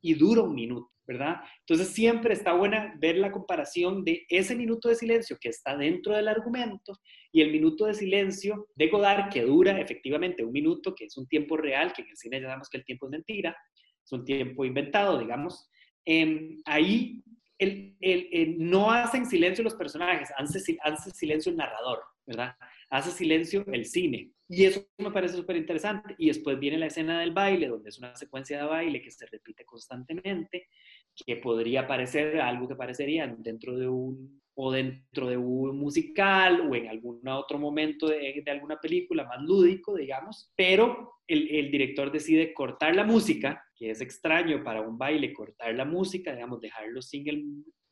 y 0.00 0.14
dura 0.14 0.42
un 0.42 0.54
minuto, 0.54 0.92
¿verdad? 1.04 1.40
Entonces 1.60 1.88
siempre 1.88 2.34
está 2.34 2.52
buena 2.52 2.94
ver 3.00 3.16
la 3.16 3.32
comparación 3.32 4.04
de 4.04 4.24
ese 4.28 4.54
minuto 4.54 4.88
de 4.88 4.94
silencio 4.94 5.36
que 5.40 5.48
está 5.48 5.76
dentro 5.76 6.14
del 6.14 6.28
argumento 6.28 6.92
y 7.32 7.40
el 7.40 7.50
minuto 7.50 7.86
de 7.86 7.94
silencio 7.94 8.68
de 8.76 8.88
Godard 8.88 9.30
que 9.30 9.42
dura 9.42 9.80
efectivamente 9.80 10.44
un 10.44 10.52
minuto, 10.52 10.94
que 10.94 11.06
es 11.06 11.16
un 11.16 11.26
tiempo 11.26 11.56
real, 11.56 11.92
que 11.92 12.02
en 12.02 12.08
el 12.08 12.16
cine 12.16 12.40
ya 12.40 12.48
sabemos 12.48 12.68
que 12.68 12.76
el 12.78 12.84
tiempo 12.84 13.06
es 13.06 13.12
mentira, 13.12 13.56
es 14.04 14.12
un 14.12 14.24
tiempo 14.24 14.64
inventado, 14.64 15.18
digamos, 15.18 15.70
Em, 16.04 16.60
ahí 16.64 17.22
el, 17.58 17.96
el, 18.00 18.58
no 18.58 18.90
hacen 18.90 19.24
silencio 19.26 19.62
los 19.62 19.74
personajes, 19.74 20.30
hace, 20.36 20.76
hace 20.82 21.10
silencio 21.12 21.50
el 21.50 21.58
narrador, 21.58 22.00
¿verdad? 22.26 22.56
Hace 22.90 23.12
silencio 23.12 23.64
el 23.68 23.84
cine. 23.84 24.32
Y 24.48 24.64
eso 24.64 24.84
me 24.98 25.12
parece 25.12 25.36
súper 25.36 25.56
interesante. 25.56 26.14
Y 26.18 26.26
después 26.26 26.58
viene 26.58 26.78
la 26.78 26.86
escena 26.86 27.20
del 27.20 27.32
baile, 27.32 27.68
donde 27.68 27.88
es 27.88 27.98
una 27.98 28.14
secuencia 28.16 28.58
de 28.58 28.64
baile 28.64 29.00
que 29.00 29.10
se 29.10 29.26
repite 29.26 29.64
constantemente, 29.64 30.68
que 31.14 31.36
podría 31.36 31.86
parecer 31.86 32.40
algo 32.40 32.68
que 32.68 32.74
parecería 32.74 33.28
dentro 33.38 33.76
de 33.76 33.88
un 33.88 34.41
o 34.54 34.70
dentro 34.70 35.28
de 35.28 35.36
un 35.36 35.78
musical 35.78 36.68
o 36.68 36.74
en 36.74 36.88
algún 36.88 37.26
otro 37.28 37.58
momento 37.58 38.08
de, 38.08 38.42
de 38.44 38.50
alguna 38.50 38.78
película 38.78 39.24
más 39.24 39.40
lúdico, 39.42 39.96
digamos, 39.96 40.52
pero 40.56 41.14
el, 41.26 41.48
el, 41.50 41.70
director 41.70 42.12
decide 42.12 42.52
cortar 42.52 42.94
la 42.94 43.04
música, 43.04 43.64
que 43.74 43.90
es 43.90 44.00
extraño 44.00 44.62
para 44.62 44.82
un 44.82 44.98
baile 44.98 45.32
cortar 45.32 45.74
la 45.74 45.84
música, 45.84 46.34
digamos, 46.34 46.60
dejarlo 46.60 47.00
sin 47.00 47.28
el, 47.28 47.44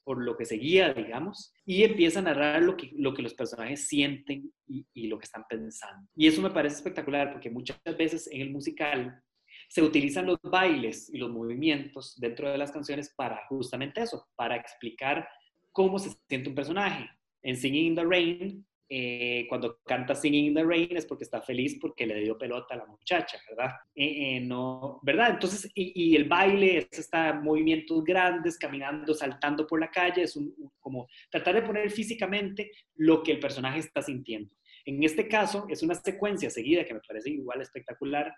por 0.04 0.22
lo 0.22 0.36
que 0.36 0.44
seguía, 0.44 0.92
digamos, 0.92 1.54
y 1.64 1.82
empieza 1.84 2.18
a 2.20 2.22
narrar 2.22 2.62
lo 2.62 2.76
que, 2.76 2.90
lo 2.96 3.14
que 3.14 3.22
los 3.22 3.34
personajes 3.34 3.86
sienten 3.88 4.52
y, 4.66 4.86
y 4.92 5.06
lo 5.06 5.18
que 5.18 5.24
están 5.24 5.44
pensando. 5.48 6.08
Y 6.14 6.26
eso 6.26 6.42
me 6.42 6.50
parece 6.50 6.76
espectacular 6.76 7.32
porque 7.32 7.50
muchas 7.50 7.78
veces 7.96 8.28
en 8.30 8.42
el 8.42 8.50
musical 8.50 9.22
se 9.68 9.82
utilizan 9.82 10.26
los 10.26 10.38
bailes 10.42 11.08
y 11.14 11.18
los 11.18 11.30
movimientos 11.30 12.18
dentro 12.18 12.50
de 12.50 12.58
las 12.58 12.72
canciones 12.72 13.14
para 13.16 13.46
justamente 13.46 14.02
eso, 14.02 14.26
para 14.34 14.56
explicar 14.56 15.28
cómo 15.72 15.98
se 15.98 16.10
siente 16.28 16.48
un 16.48 16.54
personaje. 16.54 17.08
En 17.42 17.56
Singing 17.56 17.86
in 17.86 17.94
the 17.94 18.04
Rain 18.04 18.66
eh, 18.92 19.46
cuando 19.48 19.78
canta 19.86 20.16
Singing 20.16 20.46
in 20.46 20.54
the 20.54 20.64
Rain 20.64 20.96
es 20.96 21.06
porque 21.06 21.22
está 21.22 21.40
feliz 21.40 21.78
porque 21.80 22.04
le 22.04 22.18
dio 22.22 22.36
pelota 22.36 22.74
a 22.74 22.78
la 22.78 22.86
muchacha, 22.86 23.38
¿verdad? 23.48 23.70
Eh, 23.94 24.36
eh, 24.36 24.40
no, 24.40 24.98
¿verdad? 25.04 25.30
Entonces, 25.30 25.70
y, 25.76 26.16
el 26.16 26.24
baile 26.24 26.78
es 26.78 26.98
está 26.98 27.34
movimientos 27.34 28.02
grandes, 28.02 28.58
caminando, 28.58 29.14
saltando 29.14 29.64
por 29.64 29.78
la 29.78 29.92
calle, 29.92 30.24
es 30.24 30.34
un, 30.34 30.52
como 30.80 31.06
tratar 31.30 31.54
de 31.54 31.62
poner 31.62 31.88
físicamente 31.92 32.72
lo 32.96 33.22
que 33.22 33.30
el 33.30 33.38
personaje 33.38 33.78
está 33.78 34.02
sintiendo. 34.02 34.52
En 34.84 35.00
este 35.04 35.28
caso, 35.28 35.66
es 35.68 35.84
una 35.84 35.94
secuencia 35.94 36.50
seguida 36.50 36.84
que 36.84 36.94
me 36.94 37.00
parece 37.06 37.30
igual 37.30 37.62
espectacular 37.62 38.34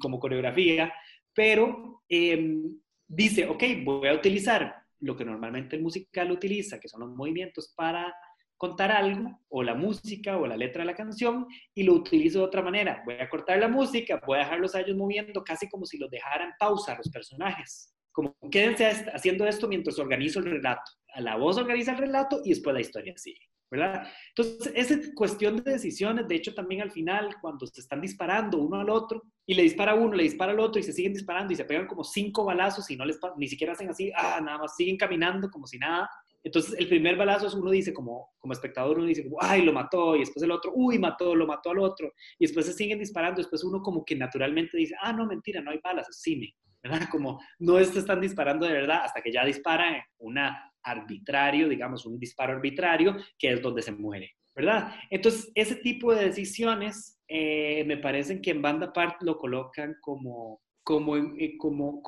como 0.00 0.18
coreografía, 0.18 0.92
pero 1.32 2.02
em, 2.08 2.80
dice, 3.06 3.46
ok, 3.46 3.62
voy 3.84 4.08
a 4.08 4.14
utilizar 4.14 4.85
lo 5.00 5.16
que 5.16 5.24
normalmente 5.24 5.76
el 5.76 5.82
musical 5.82 6.30
utiliza, 6.30 6.80
que 6.80 6.88
son 6.88 7.00
los 7.00 7.10
movimientos 7.10 7.72
para 7.76 8.14
contar 8.56 8.90
algo, 8.90 9.38
o 9.48 9.62
la 9.62 9.74
música, 9.74 10.38
o 10.38 10.46
la 10.46 10.56
letra 10.56 10.82
de 10.82 10.86
la 10.86 10.94
canción, 10.94 11.46
y 11.74 11.82
lo 11.82 11.92
utilizo 11.92 12.38
de 12.38 12.44
otra 12.46 12.62
manera. 12.62 13.02
Voy 13.04 13.16
a 13.16 13.28
cortar 13.28 13.58
la 13.58 13.68
música, 13.68 14.20
voy 14.26 14.38
a 14.38 14.44
dejarlos 14.44 14.74
a 14.74 14.80
ellos 14.80 14.96
moviendo 14.96 15.44
casi 15.44 15.68
como 15.68 15.84
si 15.84 15.98
los 15.98 16.10
dejaran 16.10 16.52
pausa 16.58 16.96
los 16.96 17.10
personajes. 17.10 17.92
Como 18.12 18.34
quédense 18.50 18.86
haciendo 19.12 19.46
esto 19.46 19.68
mientras 19.68 19.98
organizo 19.98 20.38
el 20.38 20.46
relato. 20.46 20.90
La 21.16 21.36
voz 21.36 21.58
organiza 21.58 21.92
el 21.92 21.98
relato 21.98 22.40
y 22.44 22.50
después 22.50 22.72
la 22.72 22.80
historia 22.80 23.12
sigue. 23.16 23.46
¿Verdad? 23.70 24.06
Entonces, 24.34 24.72
esa 24.74 24.96
cuestión 25.14 25.56
de 25.56 25.72
decisiones, 25.72 26.28
de 26.28 26.36
hecho, 26.36 26.54
también 26.54 26.82
al 26.82 26.90
final, 26.90 27.36
cuando 27.40 27.66
se 27.66 27.80
están 27.80 28.00
disparando 28.00 28.58
uno 28.58 28.80
al 28.80 28.90
otro, 28.90 29.22
y 29.46 29.54
le 29.54 29.62
dispara 29.62 29.94
uno, 29.94 30.14
le 30.14 30.22
dispara 30.22 30.52
al 30.52 30.60
otro, 30.60 30.80
y 30.80 30.84
se 30.84 30.92
siguen 30.92 31.12
disparando, 31.12 31.52
y 31.52 31.56
se 31.56 31.64
pegan 31.64 31.86
como 31.86 32.04
cinco 32.04 32.44
balazos, 32.44 32.90
y 32.90 32.96
no 32.96 33.04
les, 33.04 33.18
ni 33.36 33.48
siquiera 33.48 33.72
hacen 33.72 33.90
así, 33.90 34.12
ah, 34.16 34.40
nada 34.42 34.58
más, 34.58 34.76
siguen 34.76 34.96
caminando 34.96 35.50
como 35.50 35.66
si 35.66 35.78
nada, 35.78 36.08
entonces, 36.46 36.78
el 36.78 36.86
primer 36.86 37.16
balazo 37.16 37.48
es 37.48 37.54
uno 37.54 37.72
dice 37.72 37.92
como, 37.92 38.30
como 38.38 38.52
espectador, 38.52 38.98
uno 38.98 39.08
dice 39.08 39.24
como, 39.24 39.36
ay, 39.40 39.62
lo 39.62 39.72
mató, 39.72 40.14
y 40.14 40.20
después 40.20 40.40
el 40.44 40.52
otro, 40.52 40.70
uy, 40.76 40.96
mató, 40.96 41.34
lo 41.34 41.44
mató 41.44 41.70
al 41.70 41.80
otro, 41.80 42.12
y 42.38 42.46
después 42.46 42.66
se 42.66 42.72
siguen 42.72 43.00
disparando, 43.00 43.38
después 43.38 43.64
uno 43.64 43.82
como 43.82 44.04
que 44.04 44.14
naturalmente 44.14 44.76
dice, 44.76 44.94
ah, 45.02 45.12
no, 45.12 45.26
mentira, 45.26 45.60
no 45.60 45.72
hay 45.72 45.80
balas, 45.82 46.08
es 46.08 46.20
cine, 46.22 46.54
Como 47.10 47.40
no 47.58 47.82
se 47.82 47.98
están 47.98 48.20
disparando 48.20 48.66
de 48.66 48.72
verdad 48.72 49.02
hasta 49.04 49.20
que 49.20 49.32
ya 49.32 49.44
dispara 49.44 50.06
una 50.18 50.72
arbitrario, 50.82 51.68
digamos, 51.68 52.06
un 52.06 52.18
disparo 52.18 52.54
arbitrario, 52.54 53.16
que 53.38 53.52
es 53.52 53.60
donde 53.60 53.82
se 53.82 53.92
muere, 53.92 54.36
¿verdad? 54.54 54.94
Entonces, 55.10 55.50
ese 55.54 55.76
tipo 55.76 56.14
de 56.14 56.26
decisiones 56.26 57.20
eh, 57.28 57.84
me 57.86 57.96
parecen 57.96 58.40
que 58.40 58.52
en 58.52 58.62
banda 58.62 58.92
part 58.92 59.20
lo 59.22 59.36
colocan 59.36 59.96
como 60.00 60.60
como, 60.86 61.16
eh, 61.16 61.56
como, 61.58 62.00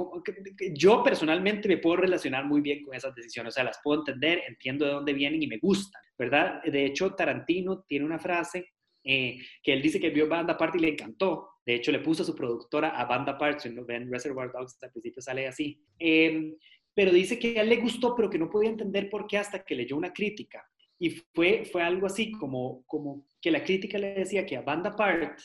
yo 0.72 1.02
personalmente 1.02 1.66
me 1.66 1.78
puedo 1.78 1.96
relacionar 1.96 2.44
muy 2.44 2.60
bien 2.60 2.84
con 2.84 2.94
esas 2.94 3.12
decisiones, 3.12 3.52
o 3.52 3.56
sea, 3.56 3.64
las 3.64 3.80
puedo 3.82 4.02
entender, 4.02 4.40
entiendo 4.46 4.86
de 4.86 4.92
dónde 4.92 5.12
vienen 5.14 5.42
y 5.42 5.48
me 5.48 5.58
gustan, 5.58 6.00
¿verdad? 6.16 6.62
De 6.62 6.84
hecho, 6.84 7.12
Tarantino 7.12 7.82
tiene 7.88 8.04
una 8.04 8.20
frase 8.20 8.68
eh, 9.02 9.38
que 9.64 9.72
él 9.72 9.82
dice 9.82 9.98
que 9.98 10.10
vio 10.10 10.28
Banda 10.28 10.52
Apart 10.52 10.76
y 10.76 10.78
le 10.78 10.90
encantó. 10.90 11.48
De 11.68 11.74
hecho, 11.74 11.92
le 11.92 11.98
puso 11.98 12.22
a 12.22 12.24
su 12.24 12.34
productora 12.34 12.98
a 12.98 13.04
Banda 13.04 13.32
Apart, 13.32 13.60
si 13.60 13.68
no 13.68 13.84
ven 13.84 14.10
Reservoir 14.10 14.50
Dogs, 14.50 14.82
al 14.82 14.90
principio 14.90 15.20
sale 15.20 15.46
así. 15.46 15.78
Em, 15.98 16.56
pero 16.94 17.12
dice 17.12 17.38
que 17.38 17.58
a 17.58 17.62
él 17.62 17.68
le 17.68 17.76
gustó, 17.76 18.14
pero 18.16 18.30
que 18.30 18.38
no 18.38 18.48
podía 18.48 18.70
entender 18.70 19.10
por 19.10 19.26
qué 19.26 19.36
hasta 19.36 19.62
que 19.62 19.74
leyó 19.74 19.94
una 19.94 20.14
crítica. 20.14 20.66
Y 20.98 21.10
fue, 21.10 21.66
fue 21.70 21.82
algo 21.82 22.06
así, 22.06 22.32
como, 22.32 22.86
como 22.86 23.26
que 23.38 23.50
la 23.50 23.62
crítica 23.62 23.98
le 23.98 24.14
decía 24.14 24.46
que 24.46 24.56
a 24.56 24.62
Banda 24.62 24.88
Apart 24.88 25.40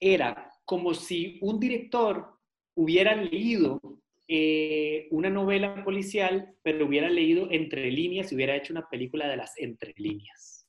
era 0.00 0.50
como 0.64 0.94
si 0.94 1.38
un 1.42 1.60
director 1.60 2.28
hubieran 2.74 3.26
leído 3.26 3.80
eh, 4.26 5.06
una 5.12 5.30
novela 5.30 5.84
policial, 5.84 6.56
pero 6.64 6.86
hubieran 6.86 7.14
leído 7.14 7.46
entre 7.52 7.88
líneas 7.92 8.32
y 8.32 8.34
hubiera 8.34 8.56
hecho 8.56 8.72
una 8.72 8.88
película 8.88 9.28
de 9.28 9.36
las 9.36 9.56
entre 9.58 9.94
líneas. 9.96 10.66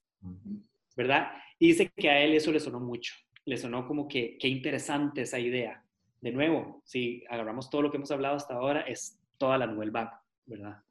¿Verdad? 0.95 1.31
Y 1.57 1.69
dice 1.69 1.89
que 1.95 2.11
a 2.11 2.21
él 2.23 2.35
eso 2.35 2.51
le 2.51 2.59
sonó 2.59 2.79
mucho. 2.79 3.15
Le 3.45 3.57
sonó 3.57 3.87
como 3.87 4.07
que 4.07 4.37
qué 4.37 4.47
interesante 4.47 5.21
esa 5.21 5.39
idea. 5.39 5.83
De 6.21 6.31
nuevo, 6.31 6.81
si 6.85 7.23
agarramos 7.29 7.69
todo 7.69 7.83
lo 7.83 7.91
que 7.91 7.97
hemos 7.97 8.11
hablado 8.11 8.35
hasta 8.35 8.55
ahora, 8.55 8.81
es 8.81 9.17
toda 9.37 9.57
la 9.57 9.67
novela, 9.67 10.21
¿verdad? 10.45 10.83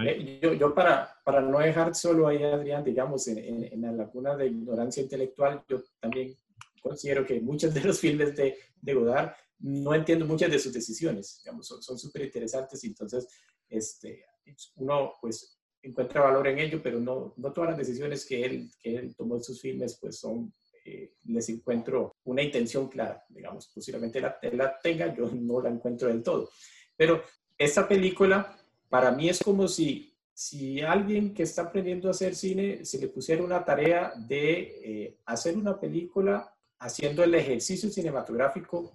Eh, 0.00 0.40
yo, 0.42 0.52
yo, 0.54 0.74
para, 0.74 1.20
para 1.24 1.40
no 1.40 1.58
dejar 1.58 1.94
solo 1.94 2.26
ahí, 2.26 2.42
Adrián, 2.42 2.82
digamos, 2.82 3.28
en, 3.28 3.38
en, 3.38 3.82
la 3.82 3.92
laguna 3.92 4.36
de 4.36 4.46
ignorancia 4.46 5.02
intelectual, 5.02 5.62
yo 5.68 5.82
también 6.00 6.34
considero 6.80 7.24
que 7.24 7.40
muchos 7.40 7.72
de 7.72 7.82
los 7.82 8.00
filmes 8.00 8.34
de, 8.36 8.56
de 8.80 8.94
Godard 8.94 9.32
no 9.60 9.94
entiendo 9.94 10.26
muchas 10.26 10.50
de 10.50 10.58
sus 10.58 10.72
decisiones, 10.72 11.40
digamos, 11.44 11.68
son 11.68 11.98
súper 11.98 12.22
interesantes 12.22 12.82
y 12.82 12.88
entonces 12.88 13.28
este, 13.68 14.24
uno 14.76 15.12
pues 15.20 15.58
encuentra 15.82 16.22
valor 16.22 16.46
en 16.48 16.58
ello, 16.58 16.82
pero 16.82 17.00
no, 17.00 17.34
no 17.36 17.52
todas 17.52 17.70
las 17.70 17.78
decisiones 17.78 18.24
que 18.24 18.44
él, 18.44 18.70
que 18.80 18.96
él 18.96 19.14
tomó 19.16 19.36
en 19.36 19.42
sus 19.42 19.60
filmes 19.60 19.98
pues 20.00 20.18
son, 20.18 20.52
eh, 20.84 21.14
les 21.24 21.48
encuentro 21.48 22.16
una 22.24 22.42
intención 22.42 22.88
clara, 22.88 23.24
digamos, 23.28 23.68
posiblemente 23.68 24.20
la, 24.20 24.38
la 24.52 24.78
tenga, 24.78 25.14
yo 25.14 25.30
no 25.34 25.60
la 25.60 25.70
encuentro 25.70 26.08
del 26.08 26.22
todo. 26.22 26.50
Pero 26.96 27.22
esta 27.56 27.86
película 27.86 28.56
para 28.88 29.10
mí 29.10 29.28
es 29.28 29.40
como 29.42 29.68
si, 29.68 30.14
si 30.34 30.80
alguien 30.80 31.32
que 31.32 31.44
está 31.44 31.62
aprendiendo 31.62 32.08
a 32.08 32.10
hacer 32.10 32.34
cine 32.34 32.84
se 32.84 32.98
le 32.98 33.08
pusiera 33.08 33.42
una 33.42 33.64
tarea 33.64 34.12
de 34.16 34.60
eh, 34.84 35.18
hacer 35.26 35.56
una 35.56 35.78
película 35.78 36.54
haciendo 36.78 37.22
el 37.22 37.34
ejercicio 37.34 37.88
cinematográfico 37.88 38.92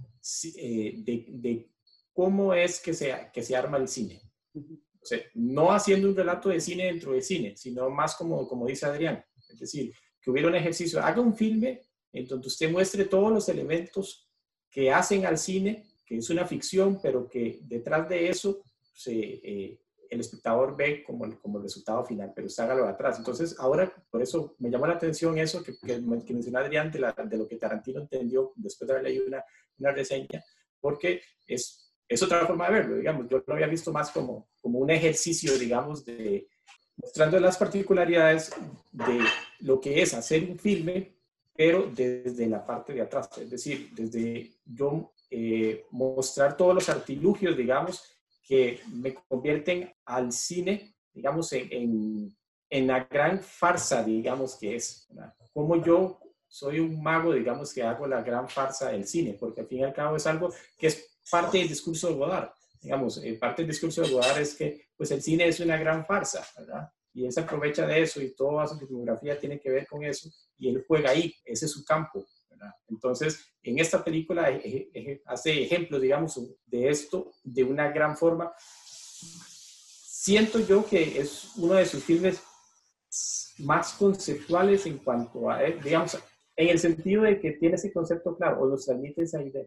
eh, 0.57 0.95
de, 0.97 1.69
cómo 2.13 2.53
es 2.53 2.79
que 2.79 2.93
se, 2.93 3.15
que 3.33 3.41
se 3.41 3.55
arma 3.55 3.77
el 3.77 3.87
cine. 3.87 4.21
O 4.53 5.05
sea, 5.05 5.19
no 5.35 5.71
haciendo 5.71 6.09
un 6.09 6.15
relato 6.15 6.49
de 6.49 6.59
cine 6.59 6.85
dentro 6.85 7.13
de 7.13 7.21
cine, 7.21 7.55
sino 7.55 7.89
más 7.89 8.15
como, 8.15 8.47
como 8.47 8.67
dice 8.67 8.85
Adrián. 8.85 9.23
Es 9.49 9.59
decir, 9.59 9.93
que 10.27 10.31
hubiera 10.31 10.49
un 10.49 10.55
ejercicio, 10.55 11.01
haga 11.01 11.21
un 11.21 11.37
filme 11.37 11.83
en 12.11 12.27
donde 12.27 12.49
usted 12.49 12.69
muestre 12.69 13.05
todos 13.05 13.31
los 13.31 13.47
elementos 13.47 14.29
que 14.69 14.91
hacen 14.91 15.25
al 15.25 15.37
cine, 15.37 15.85
que 16.05 16.17
es 16.17 16.29
una 16.29 16.45
ficción, 16.45 16.99
pero 17.01 17.29
que 17.29 17.61
detrás 17.61 18.09
de 18.09 18.27
eso 18.27 18.61
se, 18.93 19.13
eh, 19.13 19.79
el 20.09 20.19
espectador 20.19 20.75
ve 20.75 21.01
como 21.01 21.23
el, 21.23 21.39
como 21.39 21.59
el 21.59 21.63
resultado 21.63 22.03
final, 22.03 22.33
pero 22.35 22.49
hágalo 22.57 22.83
de 22.83 22.89
atrás. 22.89 23.17
Entonces, 23.17 23.55
ahora, 23.57 23.89
por 24.09 24.21
eso 24.21 24.53
me 24.59 24.69
llamó 24.69 24.85
la 24.85 24.95
atención 24.95 25.37
eso 25.37 25.63
que, 25.63 25.77
que, 25.79 26.03
que 26.25 26.33
mencionó 26.33 26.59
Adrián 26.59 26.91
de, 26.91 26.99
de, 27.29 27.37
lo 27.37 27.47
que 27.47 27.55
Tarantino 27.55 28.01
entendió 28.01 28.51
después 28.57 28.85
de 28.85 28.95
haber 28.95 29.05
leído 29.05 29.27
una, 29.27 29.41
una 29.79 29.93
reseña, 29.93 30.43
porque 30.81 31.21
es, 31.47 31.93
es 32.05 32.21
otra 32.21 32.45
forma 32.45 32.65
de 32.65 32.73
verlo, 32.73 32.97
digamos. 32.97 33.29
Yo 33.29 33.41
lo 33.47 33.53
había 33.53 33.67
visto 33.67 33.93
más 33.93 34.11
como, 34.11 34.49
como 34.59 34.79
un 34.79 34.89
ejercicio, 34.89 35.57
digamos, 35.57 36.03
de 36.03 36.49
mostrando 36.97 37.39
las 37.39 37.57
particularidades 37.57 38.51
de 38.91 39.19
lo 39.59 39.79
que 39.79 40.01
es 40.01 40.13
hacer 40.13 40.43
un 40.49 40.57
filme, 40.57 41.15
pero 41.55 41.89
desde 41.93 42.47
la 42.47 42.65
parte 42.65 42.93
de 42.93 43.01
atrás, 43.01 43.29
es 43.37 43.49
decir, 43.49 43.89
desde 43.93 44.51
yo 44.65 45.11
eh, 45.29 45.85
mostrar 45.91 46.55
todos 46.55 46.75
los 46.75 46.87
artilugios, 46.89 47.57
digamos, 47.57 48.03
que 48.43 48.79
me 48.93 49.13
convierten 49.13 49.91
al 50.05 50.31
cine, 50.31 50.95
digamos, 51.13 51.51
en, 51.51 52.33
en, 52.69 52.87
la 52.87 53.03
gran 53.05 53.41
farsa, 53.41 54.03
digamos, 54.03 54.55
que 54.55 54.75
es. 54.75 55.07
Como 55.51 55.83
yo 55.83 56.19
soy 56.47 56.79
un 56.79 57.01
mago, 57.01 57.33
digamos, 57.33 57.73
que 57.73 57.83
hago 57.83 58.07
la 58.07 58.21
gran 58.21 58.47
farsa 58.47 58.89
del 58.91 59.05
cine, 59.05 59.35
porque 59.37 59.61
al 59.61 59.67
fin 59.67 59.79
y 59.79 59.83
al 59.83 59.93
cabo 59.93 60.15
es 60.15 60.25
algo 60.27 60.53
que 60.77 60.87
es 60.87 61.19
parte 61.29 61.57
del 61.57 61.67
discurso 61.67 62.07
de 62.07 62.15
Godard. 62.15 62.51
Digamos, 62.81 63.17
eh, 63.17 63.33
parte 63.33 63.63
del 63.63 63.71
discurso 63.71 64.01
de 64.01 64.11
Godard 64.11 64.39
es 64.39 64.55
que 64.55 64.87
pues 64.95 65.11
el 65.11 65.21
cine 65.21 65.47
es 65.47 65.59
una 65.59 65.77
gran 65.77 66.05
farsa, 66.05 66.47
¿verdad? 66.57 66.89
Y 67.13 67.25
él 67.25 67.31
se 67.31 67.41
aprovecha 67.41 67.87
de 67.87 68.01
eso 68.01 68.21
y 68.21 68.35
toda 68.35 68.67
su 68.67 68.77
filmografía 68.77 69.39
tiene 69.39 69.59
que 69.59 69.71
ver 69.71 69.87
con 69.87 70.03
eso 70.03 70.29
y 70.57 70.69
él 70.69 70.83
juega 70.87 71.11
ahí, 71.11 71.33
ese 71.45 71.65
es 71.65 71.71
su 71.71 71.83
campo. 71.83 72.25
Entonces, 72.87 73.51
en 73.61 73.79
esta 73.79 74.03
película 74.03 74.51
eh, 74.51 74.89
eh, 74.93 75.21
hace 75.25 75.63
ejemplos, 75.63 76.01
digamos, 76.01 76.39
de 76.65 76.89
esto 76.89 77.31
de 77.43 77.63
una 77.63 77.91
gran 77.91 78.17
forma. 78.17 78.51
Siento 78.59 80.59
yo 80.59 80.85
que 80.85 81.19
es 81.19 81.51
uno 81.57 81.75
de 81.75 81.85
sus 81.85 82.03
filmes 82.03 82.41
más 83.59 83.93
conceptuales 83.93 84.85
en 84.85 84.97
cuanto 84.97 85.49
a, 85.49 85.63
eh, 85.63 85.79
digamos, 85.83 86.17
en 86.55 86.69
el 86.69 86.79
sentido 86.79 87.23
de 87.23 87.39
que 87.39 87.53
tiene 87.53 87.75
ese 87.75 87.93
concepto 87.93 88.35
claro 88.35 88.61
o 88.61 88.67
nos 88.67 88.85
transmite 88.85 89.23
esa 89.23 89.41
idea. 89.41 89.65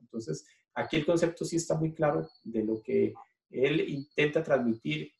Entonces, 0.00 0.46
aquí 0.74 0.96
el 0.96 1.06
concepto 1.06 1.44
sí 1.44 1.56
está 1.56 1.74
muy 1.74 1.92
claro 1.92 2.28
de 2.44 2.64
lo 2.64 2.82
que 2.82 3.12
él 3.50 3.80
intenta 3.88 4.42
transmitir 4.42 5.12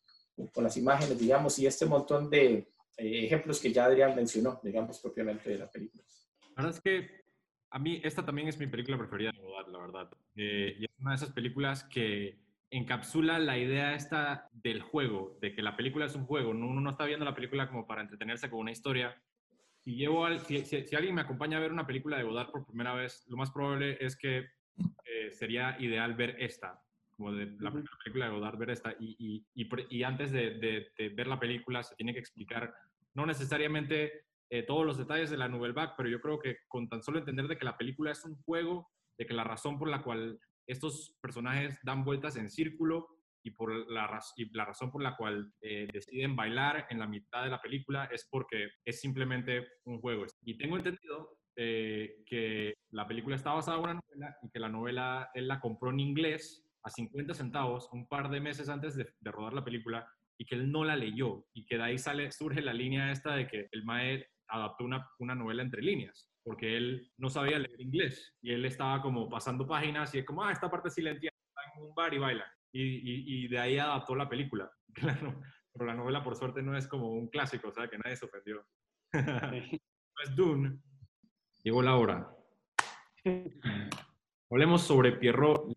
con 0.53 0.65
las 0.65 0.77
imágenes, 0.77 1.19
digamos, 1.19 1.59
y 1.59 1.67
este 1.67 1.87
montón 1.87 2.29
de 2.31 2.69
ejemplos 2.97 3.61
que 3.61 3.73
ya 3.73 3.85
Adrián 3.85 4.15
mencionó, 4.15 4.61
digamos, 4.63 5.01
propiamente 5.01 5.51
de 5.51 5.59
la 5.59 5.71
película. 5.71 6.03
La 6.57 6.63
verdad 6.63 6.75
es 6.77 6.81
que 6.81 7.27
a 7.71 7.79
mí 7.79 8.01
esta 8.03 8.25
también 8.25 8.49
es 8.49 8.59
mi 8.59 8.67
película 8.67 8.97
preferida 8.97 9.33
de 9.33 9.39
Godard, 9.39 9.69
la 9.69 9.79
verdad. 9.79 10.11
Eh, 10.37 10.77
y 10.79 10.85
es 10.85 10.91
una 10.99 11.11
de 11.11 11.17
esas 11.17 11.33
películas 11.33 11.85
que 11.85 12.39
encapsula 12.71 13.39
la 13.39 13.59
idea 13.59 13.95
esta 13.95 14.49
del 14.53 14.83
juego, 14.83 15.39
de 15.41 15.55
que 15.55 15.63
la 15.63 15.77
película 15.77 16.07
es 16.07 16.15
un 16.15 16.27
juego, 16.27 16.51
uno 16.51 16.81
no 16.81 16.91
está 16.91 17.05
viendo 17.05 17.25
la 17.25 17.35
película 17.35 17.69
como 17.69 17.87
para 17.87 18.03
entretenerse 18.03 18.51
con 18.51 18.61
una 18.61 18.73
historia. 18.73 19.21
Si, 19.85 19.95
llevo 19.95 20.27
al, 20.27 20.41
si, 20.41 20.97
alguien 20.97 21.15
me 21.15 21.21
acompaña 21.21 21.59
a 21.59 21.61
ver 21.61 21.73
una 21.73 21.87
película 21.87 22.17
de 22.17 22.25
Godard 22.25 22.51
por 22.51 22.67
primera 22.67 22.95
vez, 22.95 23.25
lo 23.29 23.37
más 23.37 23.51
probable 23.51 23.99
es 24.01 24.17
que 24.17 24.47
eh, 25.05 25.31
sería 25.31 25.77
ideal 25.79 26.15
ver 26.15 26.37
esta, 26.41 26.83
como 27.17 27.33
de 27.33 27.47
la 27.59 27.71
primera 27.71 27.97
película 28.05 28.27
de 28.27 28.33
Godard, 28.33 28.59
ver 28.59 28.71
esta. 28.71 28.95
Y, 29.01 29.45
y, 29.55 29.69
y, 29.91 30.03
antes 30.03 30.31
de, 30.33 30.91
de, 30.97 31.09
ver 31.11 31.27
la 31.27 31.41
película 31.41 31.83
se 31.83 31.95
tiene 31.97 32.13
que 32.13 32.21
explicar, 32.21 32.75
no 33.15 33.27
necesariamente 33.27 34.27
eh, 34.51 34.63
todos 34.63 34.85
los 34.85 34.99
detalles 34.99 35.31
de 35.31 35.39
la 35.39 35.49
Nouvelle 35.49 35.75
Vague, 35.75 35.95
pero 35.97 36.09
yo 36.09 36.21
creo 36.21 36.39
que 36.39 36.59
con 36.69 36.89
tan 36.89 37.03
solo 37.03 37.19
entender 37.19 37.49
de 37.49 37.57
que 37.57 37.65
la 37.65 37.77
película 37.77 38.13
es 38.13 38.25
un 38.25 38.37
juego, 38.43 38.91
de 39.19 39.27
que 39.27 39.35
la 39.35 39.45
razón 39.45 39.79
por 39.79 39.89
la 39.89 40.03
cual 40.03 40.39
estos 40.67 41.17
personajes 41.21 41.79
dan 41.83 42.05
vueltas 42.05 42.37
en 42.37 42.51
círculo 42.51 43.09
y, 43.43 43.53
por 43.53 43.73
la, 43.91 44.21
y 44.37 44.55
la 44.57 44.65
razón 44.65 44.91
por 44.91 45.03
la 45.03 45.17
cual 45.17 45.53
eh, 45.61 45.89
deciden 45.93 46.37
bailar 46.37 46.87
en 46.91 46.99
la 46.99 47.07
mitad 47.07 47.45
de 47.45 47.51
la 47.51 47.63
película 47.63 48.07
es 48.07 48.27
porque 48.31 48.71
es 48.85 49.01
simplemente 49.01 49.67
un 49.85 50.01
juego. 50.01 50.27
Y 50.43 50.59
tengo 50.59 50.77
entendido 50.77 51.39
eh, 51.55 52.23
que 52.27 52.75
la 52.91 53.07
película 53.07 53.37
está 53.37 53.53
basada 53.53 53.79
en 53.79 53.85
una 53.85 53.95
novela 53.95 54.37
y 54.43 54.51
que 54.51 54.59
la 54.59 54.69
novela 54.69 55.31
él 55.33 55.49
la 55.49 55.61
compró 55.61 55.91
en 55.91 56.01
inglés 56.01 56.66
a 56.87 56.91
50 56.91 57.35
centavos 57.35 57.89
un 57.93 58.07
par 58.07 58.31
de 58.31 58.41
meses 58.41 58.69
antes 58.69 58.97
de, 58.97 59.13
rodar 59.25 59.53
la 59.53 59.65
película 59.65 60.09
y 60.39 60.45
que 60.47 60.55
él 60.55 60.71
no 60.71 60.85
la 60.85 60.95
leyó 60.95 61.45
y 61.53 61.67
que 61.67 61.77
de 61.77 61.83
ahí 61.83 61.99
sale, 61.99 62.31
surge 62.33 62.63
la 62.63 62.73
línea 62.73 63.11
esta 63.11 63.35
de 63.35 63.49
que 63.49 63.69
el 63.73 63.85
Mae 63.85 64.27
adaptó 64.49 64.85
una, 64.85 65.11
una 65.19 65.35
novela 65.35 65.63
entre 65.63 65.83
líneas 65.83 66.31
porque 66.45 66.77
él 66.77 67.13
no 67.19 67.29
sabía 67.29 67.59
leer 67.59 67.81
inglés 67.81 68.37
y 68.41 68.53
él 68.53 68.65
estaba 68.65 69.03
como 69.03 69.29
pasando 69.29 69.67
páginas 69.67 70.15
y 70.15 70.19
es 70.19 70.25
como, 70.25 70.45
ah, 70.45 70.53
esta 70.53 70.71
parte 70.71 70.91
sí 70.91 71.03
la 71.03 71.11
entiendo, 71.11 71.37
está 71.49 71.61
en 71.75 71.89
un 71.89 71.93
bar 71.93 72.15
y 72.15 72.19
baila. 72.19 72.47
Y, 72.73 73.45
y, 73.45 73.49
de 73.49 73.59
ahí 73.59 73.79
adaptó 73.79 74.15
la 74.15 74.29
película. 74.29 74.71
Claro, 74.97 75.43
pero 75.73 75.85
la 75.85 75.95
novela 75.95 76.25
por 76.25 76.37
suerte 76.37 76.63
no 76.63 76.75
es 76.75 76.89
como 76.89 77.11
un 77.11 77.29
clásico, 77.29 77.69
o 77.69 77.73
sea, 77.73 77.87
que 77.87 77.99
nadie 77.99 78.17
se 78.17 78.25
ofendió. 78.25 78.65
no 79.13 80.23
es 80.25 80.35
Dune. 80.35 80.79
Llegó 81.63 81.83
la 81.83 81.97
hora. 81.97 82.35
Hablemos 84.51 84.83
sobre 84.83 85.13
Pierrot. 85.13 85.71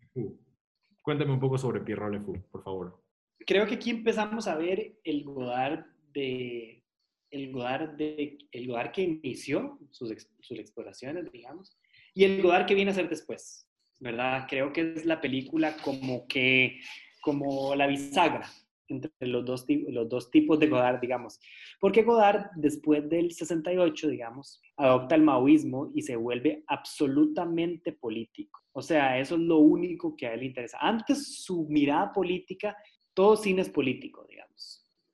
Cuéntame 1.10 1.32
un 1.32 1.40
poco 1.40 1.58
sobre 1.58 1.80
Pierrot 1.80 2.12
Lefou, 2.12 2.40
por 2.52 2.62
favor. 2.62 3.02
Creo 3.44 3.66
que 3.66 3.74
aquí 3.74 3.90
empezamos 3.90 4.46
a 4.46 4.54
ver 4.54 4.92
el 5.02 5.24
Godard 5.24 5.84
de, 6.12 6.84
el 7.32 7.50
Godard, 7.50 7.96
de, 7.96 8.38
el 8.52 8.68
Godard 8.68 8.92
que 8.92 9.02
inició 9.02 9.76
sus, 9.90 10.14
sus 10.38 10.56
exploraciones, 10.56 11.32
digamos, 11.32 11.76
y 12.14 12.22
el 12.22 12.40
Godard 12.40 12.66
que 12.66 12.76
viene 12.76 12.92
a 12.92 12.94
ser 12.94 13.08
después, 13.08 13.66
¿verdad? 13.98 14.46
Creo 14.48 14.72
que 14.72 14.92
es 14.92 15.04
la 15.04 15.20
película 15.20 15.76
como 15.82 16.28
que, 16.28 16.78
como 17.20 17.74
la 17.74 17.88
bisagra 17.88 18.48
entre 18.90 19.12
los 19.20 19.44
dos, 19.44 19.66
los 19.88 20.08
dos 20.08 20.30
tipos 20.30 20.58
de 20.58 20.68
Godard, 20.68 21.00
digamos. 21.00 21.38
Porque 21.80 22.02
Godard, 22.02 22.50
después 22.56 23.08
del 23.08 23.32
68, 23.32 24.08
digamos, 24.08 24.60
adopta 24.76 25.14
el 25.14 25.22
maoísmo 25.22 25.90
y 25.94 26.02
se 26.02 26.16
vuelve 26.16 26.64
absolutamente 26.66 27.92
político. 27.92 28.60
O 28.72 28.82
sea, 28.82 29.18
eso 29.18 29.34
es 29.34 29.40
lo 29.40 29.58
único 29.58 30.16
que 30.16 30.26
a 30.26 30.34
él 30.34 30.40
le 30.40 30.46
interesa. 30.46 30.78
Antes 30.80 31.42
su 31.44 31.66
mirada 31.68 32.12
política, 32.12 32.76
todo 33.14 33.36
cine 33.36 33.62
es 33.62 33.68
político, 33.68 34.24
digamos. 34.28 34.40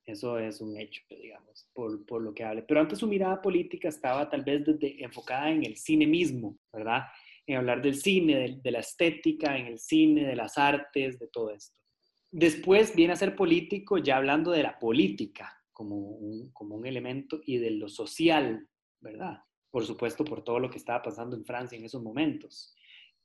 Eso 0.05 0.39
es 0.39 0.61
un 0.61 0.79
hecho, 0.79 1.03
digamos, 1.11 1.69
por, 1.73 2.07
por, 2.07 2.23
lo 2.23 2.33
que 2.33 2.45
hable. 2.45 2.63
Pero 2.63 2.81
antes 2.81 3.01
su 3.01 3.09
mirada 3.09 3.43
política 3.43 3.89
estaba 3.89 4.31
tal 4.31 4.45
vez 4.45 4.63
enfocada 4.81 5.51
en 5.51 5.65
el 5.65 5.77
cine 5.77 6.07
mismo, 6.07 6.57
¿verdad? 6.73 7.03
En 7.45 7.57
hablar 7.57 7.83
del 7.83 7.97
cine, 7.97 8.61
de, 8.63 8.71
la 8.71 8.79
estética, 8.79 9.59
en 9.59 9.67
el 9.67 9.81
cine, 9.81 10.25
de 10.25 10.37
las 10.37 10.59
artes, 10.59 11.19
de 11.19 11.27
todo 11.27 11.51
esto. 11.51 11.77
Después 12.39 12.95
viene 12.95 13.15
a 13.15 13.17
ser 13.17 13.35
político 13.35 13.97
ya 13.97 14.19
hablando 14.19 14.51
de 14.51 14.63
la 14.63 14.79
política 14.79 15.59
como 15.73 15.97
un, 15.97 16.51
como 16.53 16.77
un 16.77 16.85
elemento 16.85 17.41
y 17.47 17.57
de 17.57 17.71
lo 17.71 17.89
social, 17.89 18.69
¿verdad? 19.01 19.39
Por 19.71 19.87
supuesto, 19.87 20.23
por 20.23 20.45
todo 20.45 20.61
lo 20.61 20.69
que 20.69 20.77
estaba 20.77 21.03
pasando 21.03 21.35
en 21.35 21.47
Francia 21.47 21.79
en 21.79 21.87
esos 21.87 22.03
momentos. 22.03 22.75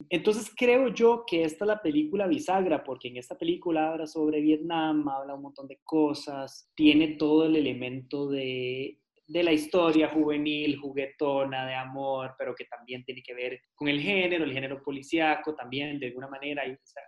Entonces 0.09 0.49
creo 0.55 0.93
yo 0.93 1.25
que 1.27 1.43
esta 1.43 1.65
es 1.65 1.67
la 1.67 1.81
película 1.81 2.25
bisagra, 2.25 2.85
porque 2.85 3.09
en 3.09 3.17
esta 3.17 3.37
película 3.37 3.91
habla 3.91 4.07
sobre 4.07 4.39
Vietnam, 4.39 5.05
habla 5.09 5.35
un 5.35 5.41
montón 5.41 5.67
de 5.67 5.81
cosas, 5.83 6.71
tiene 6.73 7.09
todo 7.17 7.47
el 7.47 7.57
elemento 7.57 8.29
de, 8.29 9.00
de 9.27 9.43
la 9.43 9.53
historia 9.53 10.09
juvenil, 10.09 10.77
juguetona, 10.77 11.65
de 11.65 11.75
amor, 11.75 12.35
pero 12.37 12.53
que 12.53 12.65
también 12.65 13.03
tiene 13.03 13.21
que 13.23 13.33
ver 13.33 13.61
con 13.75 13.87
el 13.87 14.01
género, 14.01 14.43
el 14.43 14.53
género 14.53 14.81
policíaco 14.83 15.55
también, 15.55 15.99
de 15.99 16.07
alguna 16.07 16.27
manera. 16.27 16.63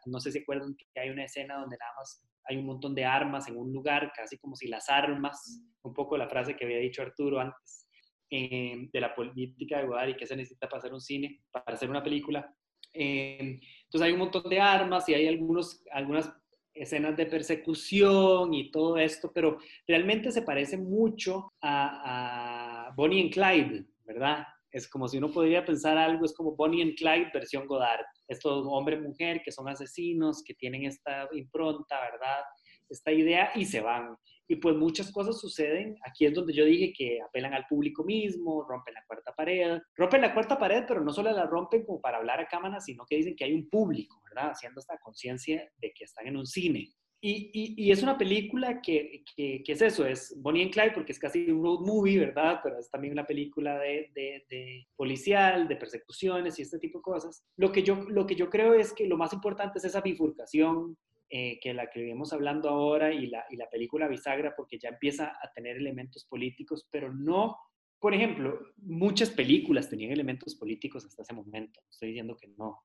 no 0.06 0.20
sé 0.20 0.32
si 0.32 0.40
acuerdan 0.40 0.76
que 0.76 1.00
hay 1.00 1.10
una 1.10 1.26
escena 1.26 1.56
donde 1.56 1.78
nada 1.78 1.92
más 1.98 2.26
hay 2.46 2.58
un 2.58 2.66
montón 2.66 2.96
de 2.96 3.06
armas 3.06 3.48
en 3.48 3.58
un 3.58 3.72
lugar, 3.72 4.12
casi 4.16 4.38
como 4.38 4.56
si 4.56 4.68
las 4.68 4.90
armas, 4.90 5.62
un 5.84 5.94
poco 5.94 6.18
la 6.18 6.30
frase 6.30 6.56
que 6.56 6.66
había 6.66 6.78
dicho 6.78 7.02
Arturo 7.02 7.40
antes, 7.40 7.88
eh, 8.30 8.88
de 8.92 9.02
la 9.02 9.14
política 9.14 9.80
de 9.80 9.88
Godard 9.88 10.10
y 10.10 10.16
que 10.16 10.28
se 10.28 10.36
necesita 10.36 10.68
para 10.68 10.80
hacer 10.80 10.94
un 10.94 11.02
cine, 11.02 11.42
para 11.52 11.74
hacer 11.74 11.90
una 11.90 12.04
película, 12.04 12.54
Em, 12.94 13.60
entonces 13.86 14.02
hay 14.02 14.14
un 14.14 14.20
montón 14.20 14.44
de 14.50 14.60
armas 14.60 15.10
y 15.10 15.16
hay 15.16 15.28
algunos, 15.28 15.84
algunas 15.92 16.32
escenas 16.74 17.16
de 17.16 17.26
persecución 17.26 18.54
y 18.54 18.72
todo 18.72 18.98
esto, 18.98 19.32
pero 19.34 19.58
realmente 19.88 20.32
se 20.32 20.42
parece 20.42 20.78
mucho 20.78 21.54
a, 21.62 22.92
Bonnie 22.96 23.22
and 23.22 23.34
Clyde, 23.34 23.86
¿verdad? 24.06 24.46
Es 24.72 24.88
como 24.88 25.08
si 25.08 25.18
uno 25.18 25.32
podría 25.32 25.66
pensar 25.66 25.98
algo, 25.98 26.26
es 26.26 26.34
como 26.34 26.56
Bonnie 26.56 26.82
and 26.82 26.96
Clyde 26.96 27.32
versión 27.34 27.68
Godard. 27.68 28.06
Estos 28.28 28.66
hombre-mujer 28.68 29.42
que 29.44 29.52
son 29.52 29.68
asesinos, 29.68 30.44
que 30.44 30.54
tienen 30.56 30.86
esta 30.86 31.28
impronta, 31.34 32.00
¿verdad? 32.12 32.44
Esta 32.90 33.12
idea 33.12 33.52
y 33.56 33.66
se 33.66 33.82
van. 33.82 34.16
Y 34.48 34.58
pues 34.58 34.76
muchas 34.76 35.12
cosas 35.12 35.40
suceden. 35.40 35.96
Aquí 36.06 36.26
es 36.26 36.34
donde 36.34 36.54
yo 36.54 36.66
dije 36.66 36.94
que 36.96 37.22
apelan 37.22 37.54
al 37.54 37.66
público 37.68 38.04
mismo, 38.04 38.66
rompen 38.68 38.94
la 38.94 39.04
cuarta 39.06 39.34
pared. 39.34 39.80
Rompen 39.96 40.22
la 40.22 40.34
cuarta 40.34 40.58
pared, 40.58 40.84
pero 40.88 41.02
no 41.02 41.14
solo 41.14 41.32
la 41.32 41.46
rompen 41.46 41.86
como 41.86 42.02
para 42.02 42.18
hablar 42.18 42.40
a 42.40 42.48
cámara, 42.48 42.80
sino 42.80 43.06
que 43.06 43.18
dicen 43.18 43.36
que 43.36 43.46
hay 43.46 43.54
un 43.54 43.70
público, 43.70 44.22
¿verdad? 44.30 44.52
Haciendo 44.52 44.80
esta 44.80 44.98
conciencia 45.00 45.70
de 45.78 45.94
que 45.94 46.04
están 46.04 46.28
en 46.28 46.38
un 46.38 46.46
cine. 46.46 46.94
Y, 47.26 47.74
y, 47.78 47.90
es 47.90 48.04
una 48.04 48.18
película 48.18 48.82
que, 48.82 49.24
que, 49.38 49.64
es 49.66 49.82
eso, 49.82 50.06
es 50.06 50.36
Bonnie 50.42 50.64
and 50.64 50.74
Clyde 50.74 50.92
porque 50.92 51.14
es 51.14 51.20
casi 51.20 51.50
un 51.50 51.64
road 51.64 51.80
movie, 51.80 52.20
¿verdad? 52.20 52.60
Pero 52.62 52.78
es 52.78 52.92
también 52.92 53.14
una 53.14 53.26
película 53.26 53.80
de, 53.80 54.12
de, 54.14 54.46
de, 54.50 54.86
policial, 54.98 55.70
de 55.70 55.78
persecuciones 55.78 56.60
y 56.60 56.64
este 56.64 56.80
tipo 56.80 56.98
de 56.98 57.04
cosas. 57.04 57.42
Lo 57.56 57.72
que, 57.72 57.82
yo, 57.82 57.96
lo 58.10 58.28
que 58.28 58.36
yo 58.36 58.50
creo 58.50 58.74
es 58.74 58.92
que 58.92 59.08
lo 59.08 59.16
más 59.16 59.32
importante 59.32 59.80
es 59.80 59.86
esa 59.86 60.02
bifurcación 60.02 60.98
eh, 61.36 61.60
que 61.60 61.74
la 61.74 61.90
que 61.90 62.00
vivimos 62.00 62.32
hablando 62.32 62.70
ahora 62.70 63.12
y 63.12 63.26
la, 63.26 63.44
y 63.50 63.56
la 63.56 63.68
película 63.68 64.08
Bisagra, 64.08 64.54
porque 64.56 64.78
ya 64.78 64.90
empieza 64.90 65.34
a 65.42 65.52
tener 65.52 65.78
elementos 65.78 66.26
políticos, 66.26 66.88
pero 66.92 67.12
no, 67.12 67.58
por 68.00 68.14
ejemplo, 68.14 68.60
muchas 68.78 69.32
películas 69.32 69.90
tenían 69.90 70.12
elementos 70.12 70.54
políticos 70.54 71.04
hasta 71.08 71.24
ese 71.24 71.34
momento, 71.34 71.82
estoy 71.90 72.10
diciendo 72.10 72.38
que 72.40 72.50
no, 72.50 72.84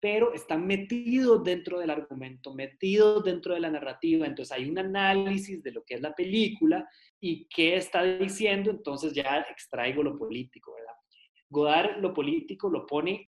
pero 0.00 0.34
están 0.34 0.66
metidos 0.66 1.44
dentro 1.44 1.78
del 1.78 1.90
argumento, 1.90 2.52
metidos 2.52 3.22
dentro 3.22 3.54
de 3.54 3.60
la 3.60 3.70
narrativa, 3.70 4.26
entonces 4.26 4.50
hay 4.50 4.68
un 4.68 4.80
análisis 4.80 5.62
de 5.62 5.70
lo 5.70 5.84
que 5.84 5.94
es 5.94 6.00
la 6.00 6.12
película 6.12 6.88
y 7.20 7.46
qué 7.46 7.76
está 7.76 8.02
diciendo, 8.02 8.72
entonces 8.72 9.12
ya 9.12 9.46
extraigo 9.48 10.02
lo 10.02 10.18
político, 10.18 10.74
¿verdad? 10.74 10.94
Godard 11.48 12.00
lo 12.00 12.12
político 12.12 12.68
lo 12.68 12.84
pone 12.84 13.30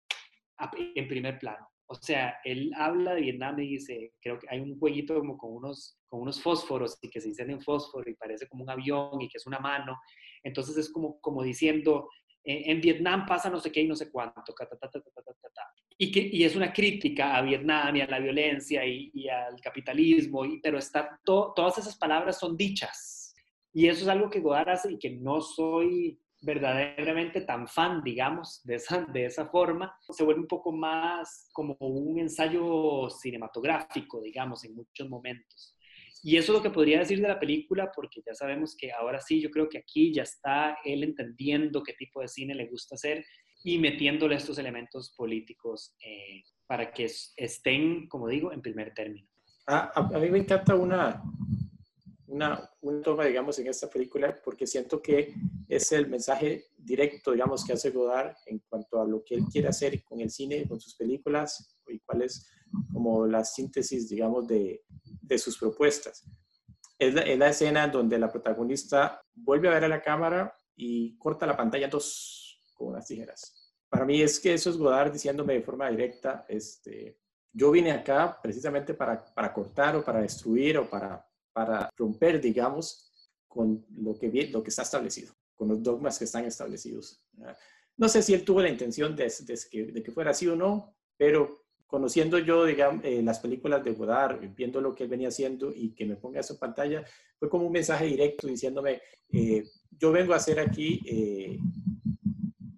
en 0.95 1.09
primer 1.09 1.41
plano. 1.41 1.74
O 1.87 1.95
sea, 1.95 2.37
él 2.45 2.73
habla 2.77 3.15
de 3.15 3.21
Vietnam 3.23 3.59
y 3.61 3.69
dice, 3.69 4.13
creo 4.21 4.39
que 4.39 4.47
hay 4.51 4.61
un 4.61 4.79
jueguito 4.79 5.15
como 5.15 5.37
con 5.37 5.53
unos, 5.53 5.99
con 6.07 6.23
unos 6.23 6.41
fósforos 6.41 6.99
y 7.03 7.11
que 7.11 7.21
se 7.21 7.29
dicen 7.29 7.51
en 7.51 7.61
fósforo 7.61 8.09
y 8.11 8.15
parece 8.15 8.49
como 8.49 8.65
un 8.65 8.71
avión 8.71 9.21
y 9.21 9.29
que 9.29 9.37
es 9.37 9.47
una 9.47 9.59
mano. 9.59 10.01
Entonces 10.43 10.77
es 10.77 10.91
como, 10.91 11.21
como 11.21 11.43
diciendo, 11.43 12.09
en 12.45 12.81
Vietnam 12.81 13.25
pasa 13.27 13.49
no 13.49 13.59
sé 13.59 13.73
qué 13.73 13.81
y 13.81 13.89
no 13.89 13.97
sé 13.97 14.11
cuánto, 14.11 14.55
y, 15.97 16.13
que, 16.13 16.21
y 16.21 16.45
es 16.45 16.57
una 16.57 16.73
crítica 16.73 17.37
a 17.37 17.43
Vietnam 17.43 17.97
y 17.97 18.01
a 18.03 18.07
la 18.07 18.19
violencia 18.19 18.85
y, 18.85 19.29
al 19.29 19.61
capitalismo, 19.61 20.45
y, 20.45 20.61
pero 20.61 20.79
está 20.79 21.19
todas 21.25 21.79
esas 21.79 21.97
palabras 21.97 22.39
son 22.39 22.57
dichas. 22.57 23.35
Y 23.73 23.89
eso 23.89 24.03
es 24.03 24.09
algo 24.09 24.31
que 24.31 24.41
Godard 24.41 24.71
hace 24.71 24.93
y 24.93 24.99
que 24.99 25.11
no 25.11 25.41
soy 25.41 26.21
verdaderamente 26.45 27.41
tan 27.43 27.67
fan, 27.67 28.03
digamos, 28.03 28.61
de 28.65 28.77
esa, 28.77 29.03
de 29.13 29.27
esa 29.27 29.47
forma, 29.47 29.97
se 30.11 30.25
vuelve 30.25 30.43
un 30.43 30.49
poco 30.49 30.73
más 30.73 31.49
como 31.53 31.77
un 31.81 32.19
ensayo 32.19 33.09
cinematográfico, 33.11 34.21
digamos, 34.21 34.65
en 34.65 34.75
muchos 34.75 35.09
momentos. 35.09 35.77
Y 36.23 36.37
eso 36.37 36.53
es 36.53 36.59
lo 36.59 36.63
que 36.63 36.71
podría 36.71 37.01
decir 37.01 37.21
de 37.21 37.29
la 37.29 37.39
película, 37.39 37.91
porque 37.95 38.23
ya 38.27 38.35
sabemos 38.35 38.77
que 38.77 38.93
ahora 38.93 39.21
sí, 39.21 39.41
yo 39.41 39.51
creo 39.51 39.69
que 39.69 39.79
aquí 39.79 40.13
ya 40.13 40.23
está 40.23 40.79
él 40.85 41.03
entendiendo 41.03 41.83
qué 41.83 41.93
tipo 41.93 42.21
de 42.21 42.29
cine 42.29 42.55
le 42.55 42.67
gusta 42.67 42.95
hacer 42.95 43.25
y 43.63 43.79
metiéndole 43.79 44.37
estos 44.37 44.59
elementos 44.59 45.15
políticos 45.17 45.95
eh, 46.05 46.43
para 46.67 46.93
que 46.93 47.11
estén, 47.37 48.09
como 48.09 48.29
digo, 48.29 48.53
en 48.53 48.63
primer 48.63 48.95
término. 48.95 49.29
Ah, 49.67 49.91
a, 49.95 50.17
a 50.17 50.19
mí 50.19 50.31
me 50.31 50.39
encanta 50.39 50.75
una, 50.75 51.23
una, 52.35 52.71
una, 52.81 53.03
toma, 53.03 53.25
digamos, 53.25 53.59
en 53.59 53.69
esta 53.69 53.89
película, 53.89 54.41
porque 54.43 54.67
siento 54.67 55.01
que 55.01 55.35
es 55.69 55.93
el 55.93 56.09
mensaje 56.09 56.67
directo, 56.77 57.33
digamos, 57.33 57.65
que 57.65 57.73
hace 57.73 57.91
Godard 57.91 58.35
en 58.47 58.59
cuanto 58.69 59.01
a 59.01 59.07
lo 59.07 59.23
que 59.25 59.37
él 59.37 59.45
quiere 59.51 59.69
hacer 59.69 60.03
con 60.05 60.21
el 60.21 60.31
cine, 60.31 60.67
con 60.69 60.81
sus 60.81 60.97
películas, 60.97 61.77
y 61.87 62.01
cuál 62.01 62.23
es 62.23 62.47
como 62.93 63.27
la 63.27 63.45
síntesis, 63.45 64.09
digamos, 64.09 64.47
de, 64.47 64.85
de 65.05 65.39
sus 65.39 65.57
propuestas. 65.59 66.25
Es 66.99 67.15
la, 67.15 67.23
es 67.23 67.39
la, 67.39 67.49
escena 67.49 67.89
donde 67.89 68.19
la 68.19 68.31
protagonista 68.31 69.21
vuelve 69.35 69.69
a 69.69 69.73
ver 69.73 69.85
a 69.85 69.89
la 69.89 70.03
cámara 70.03 70.57
y 70.77 71.17
corta 71.19 71.47
la 71.47 71.57
pantalla 71.57 71.89
dos 71.89 72.61
con 72.75 72.89
unas 72.89 73.07
tijeras. 73.07 73.73
Para 73.89 74.05
mí 74.05 74.21
es 74.21 74.41
que 74.41 74.55
eso 74.55 74.71
es 74.71 74.77
Godard 74.77 75.13
diciéndome 75.13 75.55
de 75.55 75.63
forma 75.63 75.89
directa, 75.89 76.45
este, 76.49 77.21
yo 77.53 77.71
vine 77.71 77.93
acá 77.93 78.41
precisamente 78.43 78.95
para, 78.95 79.25
para 79.25 79.53
cortar 79.53 79.95
o 79.95 80.05
para 80.05 80.21
destruir 80.21 80.79
o 80.79 80.91
para, 80.91 81.25
para 81.55 81.89
romper, 81.97 82.41
digamos, 82.41 83.11
con 83.49 83.87
lo 83.97 84.19
que, 84.19 84.27
está 84.67 84.83
establecido, 84.83 85.33
con 85.55 85.69
los 85.69 85.83
dogmas 85.83 86.19
que 86.19 86.25
están 86.25 86.45
establecidos. 86.45 87.23
No 87.97 88.09
sé 88.09 88.23
si 88.23 88.35
él 88.35 88.45
tuvo 88.45 88.61
la 88.61 88.69
intención 88.69 89.15
de, 89.15 89.33
que, 89.71 90.13
fuera 90.13 90.33
así 90.33 90.49
o 90.49 90.57
no, 90.57 90.97
pero 91.17 91.65
conociendo 91.87 92.39
yo, 92.41 92.65
digamos, 92.65 93.05
eh, 93.05 93.23
las 93.23 93.39
películas 93.39 93.85
de 93.85 93.93
Godard, 93.93 94.41
viendo 94.57 94.81
lo 94.81 94.95
que 94.95 95.05
él 95.05 95.09
venía 95.09 95.29
haciendo 95.29 95.73
y 95.73 95.95
que 95.95 96.05
me 96.05 96.17
ponga 96.17 96.41
eso 96.41 96.55
en 96.55 96.59
pantalla, 96.59 97.05
fue 97.39 97.49
como 97.49 97.67
un 97.67 97.73
mensaje 97.73 98.07
directo 98.07 98.49
diciéndome, 98.49 99.01
eh, 99.29 99.65
yo 99.93 100.11
vengo 100.11 100.33
a 100.33 100.39
hacer 100.39 100.59
aquí 100.59 101.01
eh, 101.07 101.57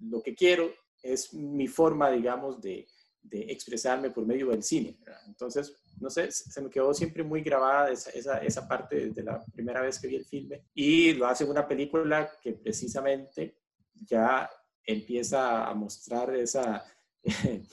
lo 0.03 0.23
que 0.23 0.35
quiero, 0.35 0.70
es 1.03 1.32
mi 1.32 1.66
forma, 1.66 2.11
digamos, 2.11 2.61
de 2.61 2.86
expresarme 3.31 4.11
por 4.11 4.27
medio 4.27 4.48
del 4.48 4.62
cine. 4.62 4.98
Entonces, 5.27 5.74
no 6.01 6.10
sé, 6.10 6.31
se 6.31 6.60
me 6.60 6.70
quedó 6.70 6.93
siempre 6.94 7.23
muy 7.23 7.43
grabada 7.43 7.90
esa, 7.90 8.10
esa, 8.10 8.39
esa 8.39 8.68
parte 8.68 9.10
de 9.10 9.23
la 9.23 9.44
primera 9.55 9.81
vez 9.81 9.98
que 9.98 10.09
vi 10.09 10.16
el 10.16 10.24
filme 10.24 10.64
y 10.74 11.14
lo 11.14 11.27
hace 11.27 11.44
una 11.44 11.66
película 11.66 12.31
que 12.43 12.52
precisamente 12.52 13.59
ya 14.05 14.48
empieza 14.85 15.66
a 15.66 15.74
mostrar 15.74 16.35
esa, 16.36 16.85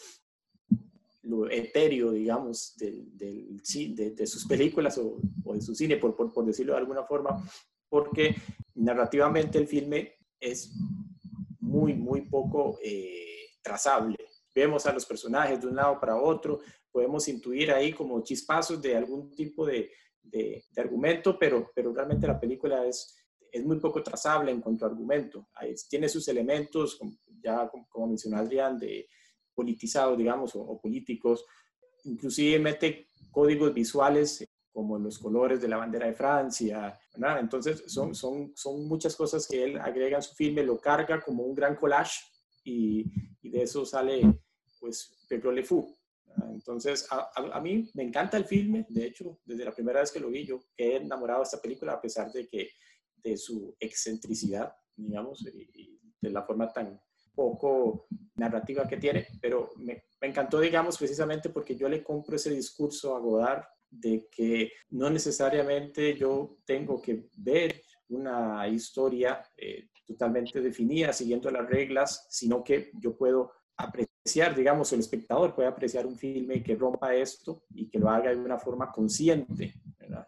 lo 1.24 1.50
etéreo, 1.50 2.12
digamos, 2.12 2.76
del, 2.78 3.18
del 3.18 3.62
de, 3.96 4.12
de, 4.12 4.28
sus 4.28 4.46
películas 4.46 4.98
o, 4.98 5.20
o 5.46 5.54
de 5.54 5.62
su 5.62 5.74
cine, 5.74 5.98
por, 5.98 6.16
por, 6.16 6.34
por, 6.34 6.46
decirlo 6.46 6.74
de 6.74 6.80
alguna 6.80 7.04
forma, 7.04 7.44
porque 7.90 8.36
narrativamente 8.76 9.58
el 9.58 9.68
filme 9.68 10.16
es 10.40 10.74
muy, 11.60 11.94
muy 11.94 12.22
poco 12.22 12.78
eh, 12.84 13.48
trazable. 13.62 14.18
Vemos 14.54 14.86
a 14.86 14.94
los 14.94 15.06
personajes 15.06 15.62
de 15.62 15.68
un 15.68 15.76
lado 15.76 16.00
para 16.00 16.18
otro, 16.18 16.60
podemos 16.94 17.28
intuir 17.28 17.72
ahí 17.72 17.92
como 17.92 18.24
chispazos 18.24 18.82
de 18.82 18.96
algún 18.96 19.36
tipo 19.36 19.66
de, 19.66 19.92
de, 20.22 20.64
de 20.70 20.82
argumento, 20.82 21.38
pero, 21.38 21.72
pero 21.76 21.92
realmente 21.92 22.28
la 22.28 22.40
película 22.40 22.86
es, 22.86 23.18
es 23.52 23.66
muy 23.66 23.80
poco 23.80 24.02
trazable 24.02 24.52
en 24.52 24.62
cuanto 24.62 24.86
a 24.86 24.90
argumento. 24.90 25.50
Ahí 25.56 25.74
tiene 25.90 26.08
sus 26.08 26.28
elementos, 26.28 27.00
ya 27.42 27.68
como, 27.68 27.88
como 27.90 28.08
mencionó 28.08 28.38
Adrián, 28.38 28.78
de 28.78 29.08
politizados, 29.54 30.18
digamos, 30.18 30.56
o, 30.56 30.62
o, 30.62 30.80
políticos. 30.80 31.46
Inclusive 32.04 32.60
mete 32.60 33.10
códigos 33.32 33.74
visuales 33.74 34.46
como 34.72 34.98
los 34.98 35.20
colores 35.20 35.62
de 35.62 35.68
la 35.68 35.78
bandera 35.78 36.08
de 36.08 36.14
Francia, 36.14 37.00
¿verdad? 37.16 37.40
Entonces 37.40 37.84
son, 37.88 38.16
son, 38.16 38.54
son 38.56 38.88
muchas 38.88 39.16
cosas 39.16 39.48
que 39.48 39.64
él 39.64 39.78
agrega 39.78 40.18
en 40.18 40.24
su 40.24 40.34
filme, 40.34 40.64
lo 40.64 40.80
carga 40.80 41.22
como 41.22 41.44
un 41.44 41.54
gran 41.54 41.76
collage 41.76 42.22
y, 42.64 43.06
y 43.42 43.50
de 43.50 43.64
eso 43.64 43.86
sale, 43.86 44.22
pues, 44.80 45.14
Pedro 45.30 45.52
Le 45.52 45.64
Fou. 45.64 45.96
Entonces, 46.52 47.08
a, 47.12 47.30
a, 47.36 47.62
mí 47.62 47.90
me 47.94 48.04
encanta 48.04 48.38
el 48.38 48.46
filme, 48.46 48.86
de 48.90 49.06
hecho, 49.06 49.40
desde 49.46 49.66
la 49.66 49.74
primera 49.74 50.00
vez 50.00 50.12
que 50.12 50.20
lo 50.20 50.30
vi, 50.30 50.46
yo 50.46 50.60
quedé 50.76 50.98
enamorado 50.98 51.40
de 51.40 51.46
esta 51.46 51.62
película, 51.62 51.94
a 51.94 52.02
pesar 52.02 52.32
de 52.32 52.48
que 52.48 52.70
de 53.16 53.38
su 53.38 53.76
excentricidad, 53.80 54.74
digamos, 54.96 55.46
y 55.46 56.00
de 56.22 56.30
la 56.30 56.44
forma 56.44 56.72
tan, 56.72 57.00
poco 57.34 58.08
narrativa 58.36 58.88
que 58.88 58.98
tiene, 58.98 59.28
pero 59.42 59.72
me, 59.78 60.04
me, 60.22 60.28
encantó, 60.28 60.60
digamos, 60.60 60.98
precisamente 60.98 61.50
porque 61.50 61.76
yo 61.76 61.90
le 61.90 62.04
compro 62.04 62.36
ese 62.36 62.52
discurso 62.52 63.16
a 63.16 63.20
Godard 63.20 63.64
de 63.90 64.28
que 64.32 64.72
no 64.90 65.10
necesariamente 65.10 66.16
yo 66.16 66.58
tengo 66.66 67.02
que 67.02 67.28
ver 67.38 67.82
una 68.10 68.68
historia 68.68 69.44
eh, 69.58 69.90
totalmente 70.06 70.62
definida, 70.62 71.14
siguiendo 71.14 71.50
las 71.52 71.68
reglas, 71.68 72.28
sino 72.30 72.64
que 72.64 72.92
yo 73.00 73.16
puedo 73.16 73.52
apreciar, 73.78 74.56
digamos, 74.56 74.92
el 74.94 75.00
espectador 75.00 75.54
puede 75.56 75.68
apreciar 75.68 76.06
un 76.06 76.18
filme 76.18 76.62
que 76.62 76.76
rompa 76.76 77.14
esto 77.14 77.64
y 77.74 77.90
que 77.90 78.00
lo 78.00 78.10
haga 78.10 78.30
de 78.30 78.38
una 78.38 78.58
forma 78.58 78.92
consciente. 78.92 79.74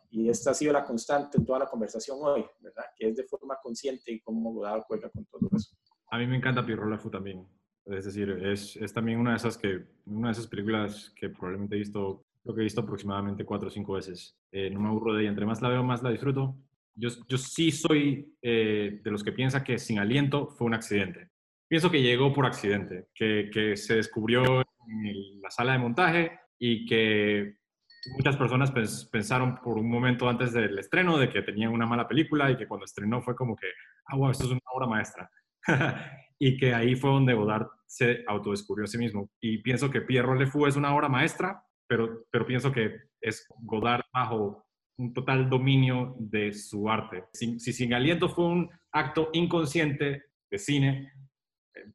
Y 0.10 0.30
esta 0.30 0.52
ha 0.52 0.54
sido 0.54 0.74
la 0.74 0.84
constante 0.84 1.38
en 1.38 1.46
toda 1.46 1.60
la 1.60 1.68
conversación 1.68 2.18
hoy, 2.22 2.46
¿verdad? 2.60 2.86
Que 2.98 3.10
es 3.10 3.16
de 3.18 3.24
forma 3.24 3.58
consciente 3.62 4.12
y 4.12 4.20
cómo 4.22 4.54
Godard 4.54 4.84
juega 4.88 5.10
con 5.10 5.26
todo 5.26 5.50
eso. 5.56 5.76
A 6.10 6.18
mí 6.18 6.28
me 6.28 6.38
encanta 6.38 6.66
Pierrot 6.66 6.90
Le 6.90 6.98
Fou 6.98 7.12
también. 7.12 7.46
Es 7.86 8.06
decir, 8.06 8.30
es, 8.30 8.76
es, 8.78 8.94
también 8.94 9.20
una 9.20 9.32
de 9.32 9.38
esas 9.38 9.58
que 9.58 9.86
una 10.06 10.30
de 10.30 10.32
esas 10.32 10.48
películas 10.48 11.14
que 11.16 11.30
probablemente 11.30 11.76
he 11.76 11.80
visto, 11.80 12.26
creo 12.42 12.56
que 12.56 12.62
he 12.62 12.64
visto 12.64 12.82
aproximadamente 12.82 13.46
cuatro 13.46 13.68
o 13.68 13.72
cinco 13.72 13.94
veces. 13.94 14.36
Eh, 14.52 14.70
no 14.72 14.80
me 14.80 14.88
aburro 14.88 15.14
de 15.14 15.22
ella. 15.22 15.30
Entre 15.30 15.46
más 15.46 15.62
la 15.62 15.70
veo, 15.70 15.84
más 15.84 16.02
la 16.02 16.10
disfruto. 16.10 16.56
Yo, 16.96 17.10
yo 17.28 17.38
sí 17.38 17.72
soy 17.72 18.34
eh, 18.42 19.02
de 19.04 19.12
los 19.12 19.24
que 19.24 19.34
piensa 19.34 19.64
que 19.64 19.78
Sin 19.78 20.00
Aliento 20.00 20.48
fue 20.48 20.66
un 20.66 20.74
accidente. 20.74 21.30
Pienso 21.68 21.90
que 21.90 22.02
llegó 22.02 22.32
por 22.34 22.46
accidente, 22.46 23.08
que, 23.14 23.50
que 23.52 23.76
se 23.76 23.96
descubrió 23.96 24.62
en 24.62 25.06
el, 25.08 25.42
la 25.42 25.50
sala 25.50 25.74
de 25.74 25.80
montaje 25.80 26.40
y 26.60 26.86
que 26.86 27.58
muchas 28.18 28.38
personas 28.38 28.72
pens 28.72 29.10
pensaron 29.12 29.58
por 29.64 29.78
un 29.78 29.90
momento 29.90 30.30
antes 30.30 30.54
del 30.54 30.78
estreno 30.78 31.18
de 31.18 31.30
que 31.30 31.42
tenían 31.42 31.72
una 31.72 31.86
mala 31.86 32.08
película 32.08 32.52
y 32.52 32.58
que 32.58 32.68
cuando 32.68 32.86
estrenó 32.86 33.22
fue 33.22 33.36
como 33.36 33.56
que, 33.56 33.68
ah, 34.08 34.16
wow, 34.16 34.30
esto 34.30 34.46
es 34.46 34.52
una 34.52 34.62
obra 34.74 34.88
maestra. 34.88 35.30
y 36.40 36.58
que 36.58 36.74
ahí 36.74 36.96
fue 36.96 37.10
donde 37.10 37.34
Godard 37.34 37.68
se 37.88 38.24
autodescubrió 38.28 38.86
a 38.86 38.88
sí 38.88 38.98
mismo. 38.98 39.30
Y 39.42 39.60
pienso 39.60 39.90
que 39.90 40.02
Pierre 40.02 40.38
Le 40.38 40.48
Fou 40.48 40.68
es 40.68 40.76
una 40.76 40.94
obra 40.94 41.10
maestra, 41.10 41.64
pero, 41.88 42.26
pero 42.32 42.46
pienso 42.46 42.72
que 42.72 42.96
es 43.22 43.48
Godard 43.62 44.04
bajo 44.14 44.66
un 44.98 45.14
total 45.14 45.50
dominio 45.50 46.16
de 46.20 46.54
su 46.54 46.90
arte. 46.90 47.26
Si, 47.34 47.60
si 47.60 47.74
Sin 47.74 47.94
Aliento 47.94 48.30
fue 48.30 48.46
un 48.46 48.70
acto 48.92 49.30
inconsciente 49.34 50.24
de 50.50 50.58
cine, 50.58 51.12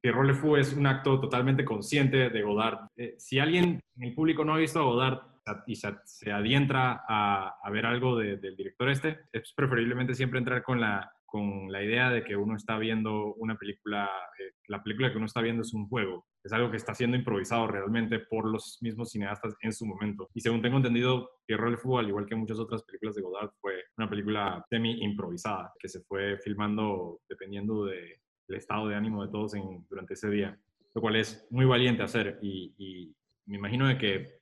Pierre 0.00 0.24
Le 0.24 0.34
Fou 0.34 0.56
es 0.56 0.72
un 0.72 0.86
acto 0.86 1.20
totalmente 1.20 1.64
consciente 1.64 2.30
de 2.30 2.42
Godard. 2.42 2.88
Eh, 2.96 3.14
si 3.18 3.38
alguien 3.38 3.80
en 3.96 4.02
el 4.02 4.14
público 4.14 4.44
no 4.44 4.54
ha 4.54 4.58
visto 4.58 4.80
a 4.80 4.84
Godard 4.84 5.20
y 5.66 5.74
se, 5.74 6.30
adentra 6.30 7.02
a, 7.08 7.70
ver 7.72 7.86
algo 7.86 8.16
de, 8.16 8.36
del 8.36 8.56
director 8.56 8.88
este, 8.88 9.20
es 9.32 9.52
preferiblemente 9.54 10.14
siempre 10.14 10.38
entrar 10.38 10.62
con 10.62 10.80
la 10.80 11.10
con 11.30 11.70
la 11.70 11.82
idea 11.82 12.10
de 12.10 12.24
que 12.24 12.36
uno 12.36 12.56
está 12.56 12.76
viendo 12.76 13.34
una 13.34 13.56
película, 13.56 14.10
eh, 14.38 14.52
la 14.66 14.82
película 14.82 15.10
que 15.10 15.16
uno 15.16 15.26
está 15.26 15.40
viendo 15.40 15.62
es 15.62 15.72
un 15.72 15.88
juego, 15.88 16.26
es 16.42 16.52
algo 16.52 16.70
que 16.70 16.76
está 16.76 16.92
siendo 16.92 17.16
improvisado 17.16 17.68
realmente 17.68 18.18
por 18.18 18.46
los 18.46 18.78
mismos 18.80 19.10
cineastas 19.10 19.54
en 19.62 19.72
su 19.72 19.86
momento. 19.86 20.28
Y 20.34 20.40
según 20.40 20.60
tengo 20.60 20.78
entendido, 20.78 21.30
Pierre 21.46 21.70
Le 21.70 21.76
Fou, 21.76 21.98
al 21.98 22.08
igual 22.08 22.26
que 22.26 22.34
muchas 22.34 22.58
otras 22.58 22.82
películas 22.82 23.14
de 23.14 23.22
Godard, 23.22 23.50
fue 23.60 23.74
una 23.96 24.10
película 24.10 24.64
semi-improvisada, 24.68 25.72
que 25.78 25.88
se 25.88 26.00
fue 26.02 26.36
filmando 26.38 27.20
dependiendo 27.28 27.84
del 27.84 28.16
de 28.50 28.58
estado 28.58 28.88
de 28.88 28.96
ánimo 28.96 29.24
de 29.24 29.32
todos 29.32 29.54
en, 29.54 29.86
durante 29.88 30.14
ese 30.14 30.28
día, 30.28 30.58
lo 30.94 31.00
cual 31.00 31.16
es 31.16 31.46
muy 31.50 31.64
valiente 31.64 32.02
hacer 32.02 32.38
y, 32.42 32.74
y 32.76 33.14
me 33.46 33.56
imagino 33.56 33.88
de 33.88 33.98
que 33.98 34.40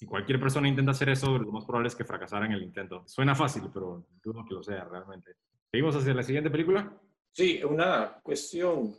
si 0.00 0.06
cualquier 0.06 0.40
persona 0.40 0.66
intenta 0.66 0.92
hacer 0.92 1.10
eso, 1.10 1.38
lo 1.38 1.52
más 1.52 1.66
probable 1.66 1.88
es 1.88 1.94
que 1.94 2.06
fracasara 2.06 2.46
en 2.46 2.52
el 2.52 2.62
intento. 2.62 3.02
Suena 3.06 3.34
fácil, 3.34 3.64
pero 3.72 4.06
dudo 4.22 4.44
que 4.48 4.54
lo 4.54 4.62
sea 4.62 4.84
realmente. 4.84 5.32
¿Seguimos 5.70 5.94
hacia 5.94 6.14
la 6.14 6.22
siguiente 6.22 6.50
película? 6.50 6.98
Sí, 7.32 7.60
una 7.62 8.18
cuestión. 8.22 8.94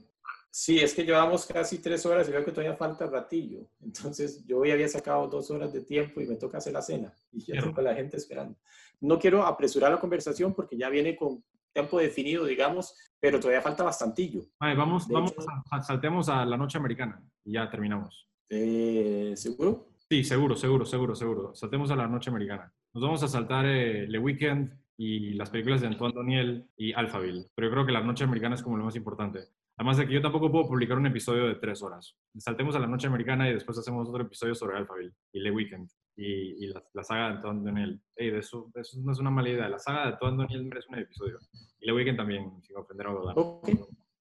Sí, 0.52 0.80
es 0.80 0.94
que 0.94 1.04
llevamos 1.04 1.48
casi 1.48 1.80
tres 1.80 2.06
horas 2.06 2.30
y 2.30 2.32
veo 2.32 2.46
que 2.46 2.52
todavía 2.52 2.76
falta 2.76 3.08
ratillo. 3.08 3.68
Entonces, 3.82 4.46
yo 4.46 4.60
hoy 4.60 4.70
había 4.70 4.88
sacado 4.88 5.28
dos 5.28 5.50
horas 5.50 5.74
de 5.74 5.82
tiempo 5.82 6.22
y 6.22 6.28
me 6.28 6.36
toca 6.36 6.60
hacer 6.60 6.74
la 6.74 6.84
cena. 6.84 7.12
Y 7.32 7.46
ya 7.46 7.60
tengo 7.62 7.80
a 7.80 7.84
la 7.84 7.96
gente 7.96 8.18
esperando. 8.18 8.56
No 9.00 9.18
quiero 9.18 9.44
apresurar 9.44 9.92
la 9.92 10.00
conversación 10.00 10.54
porque 10.54 10.78
ya 10.78 10.90
viene 10.90 11.16
con 11.16 11.44
tiempo 11.74 12.00
definido, 12.00 12.46
digamos, 12.46 12.96
pero 13.22 13.40
todavía 13.40 13.62
falta 13.62 13.84
bastantillo. 13.84 14.42
Vale, 14.60 14.76
vamos, 14.76 15.08
vamos 15.08 15.32
hecho, 15.32 15.46
a, 15.72 15.82
saltemos 15.82 16.28
a 16.28 16.46
la 16.46 16.58
noche 16.58 16.78
americana 16.78 17.22
y 17.46 17.54
ya 17.54 17.70
terminamos. 17.70 18.28
Eh, 18.50 19.34
¿Seguro? 19.36 19.94
Sí, 20.10 20.24
seguro, 20.24 20.56
seguro, 20.56 20.86
seguro, 20.86 21.16
seguro. 21.16 21.56
Saltemos 21.56 21.92
a 21.92 21.96
la 21.96 22.08
noche 22.08 22.30
americana. 22.30 22.74
Nos 22.94 23.04
vamos 23.04 23.24
a 23.24 23.28
saltar 23.30 23.66
eh, 23.66 24.08
Le 24.08 24.20
Weekend, 24.20 24.82
y 25.04 25.34
las 25.34 25.50
películas 25.50 25.82
de 25.82 25.88
Antoine 25.88 26.14
Daniel 26.14 26.70
y 26.78 26.94
Alphaville. 26.94 27.48
Pero 27.56 27.68
yo 27.68 27.74
creo 27.74 27.86
que 27.88 27.92
La 27.92 28.02
Noche 28.02 28.24
Americana 28.24 28.54
es 28.54 28.62
como 28.62 28.78
lo 28.78 28.84
más 28.86 28.96
importante. 28.96 29.48
Además 29.76 29.98
de 29.98 30.06
que 30.06 30.14
yo 30.14 30.22
tampoco 30.22 30.52
puedo 30.52 30.68
publicar 30.68 30.96
un 30.96 31.08
episodio 31.08 31.48
de 31.48 31.56
tres 31.56 31.82
horas. 31.82 32.16
Saltemos 32.38 32.76
a 32.76 32.80
La 32.80 32.86
Noche 32.86 33.08
Americana 33.08 33.50
y 33.50 33.54
después 33.54 33.80
hacemos 33.80 34.08
otro 34.08 34.22
episodio 34.22 34.54
sobre 34.54 34.78
Alphaville 34.78 35.14
y 35.34 35.40
Le 35.40 35.50
Weekend 35.50 35.90
y, 36.16 36.66
y 36.66 36.68
la, 36.68 36.84
la, 36.94 37.04
saga 37.04 37.28
de 37.28 37.36
Antoine 37.36 37.64
Daniel. 37.64 38.02
Hey, 38.16 38.32
de 38.32 38.40
eso, 38.40 38.72
de 38.74 38.82
eso, 38.82 39.00
no 39.00 39.12
es 39.12 39.20
una 39.20 39.32
mala 39.32 39.50
idea. 39.50 39.70
La 39.70 39.80
saga 39.80 40.02
de 40.02 40.14
Antoine 40.14 40.38
Daniel 40.38 40.66
merece 40.66 40.88
un 40.90 41.00
episodio. 41.00 41.40
Y 41.80 41.86
Le 41.86 41.94
Weekend 41.94 42.18
también, 42.18 42.62
sin 42.62 42.78
ofender 42.78 43.08
a 43.08 43.12
Godard. 43.12 43.38
Ok, 43.38 43.70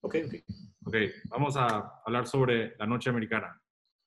ok, 0.00 0.16
ok. 0.26 0.34
Ok, 0.86 0.96
vamos 1.28 1.56
a 1.56 2.00
hablar 2.04 2.26
sobre 2.26 2.74
La 2.78 2.86
Noche 2.86 3.10
Americana. 3.10 3.60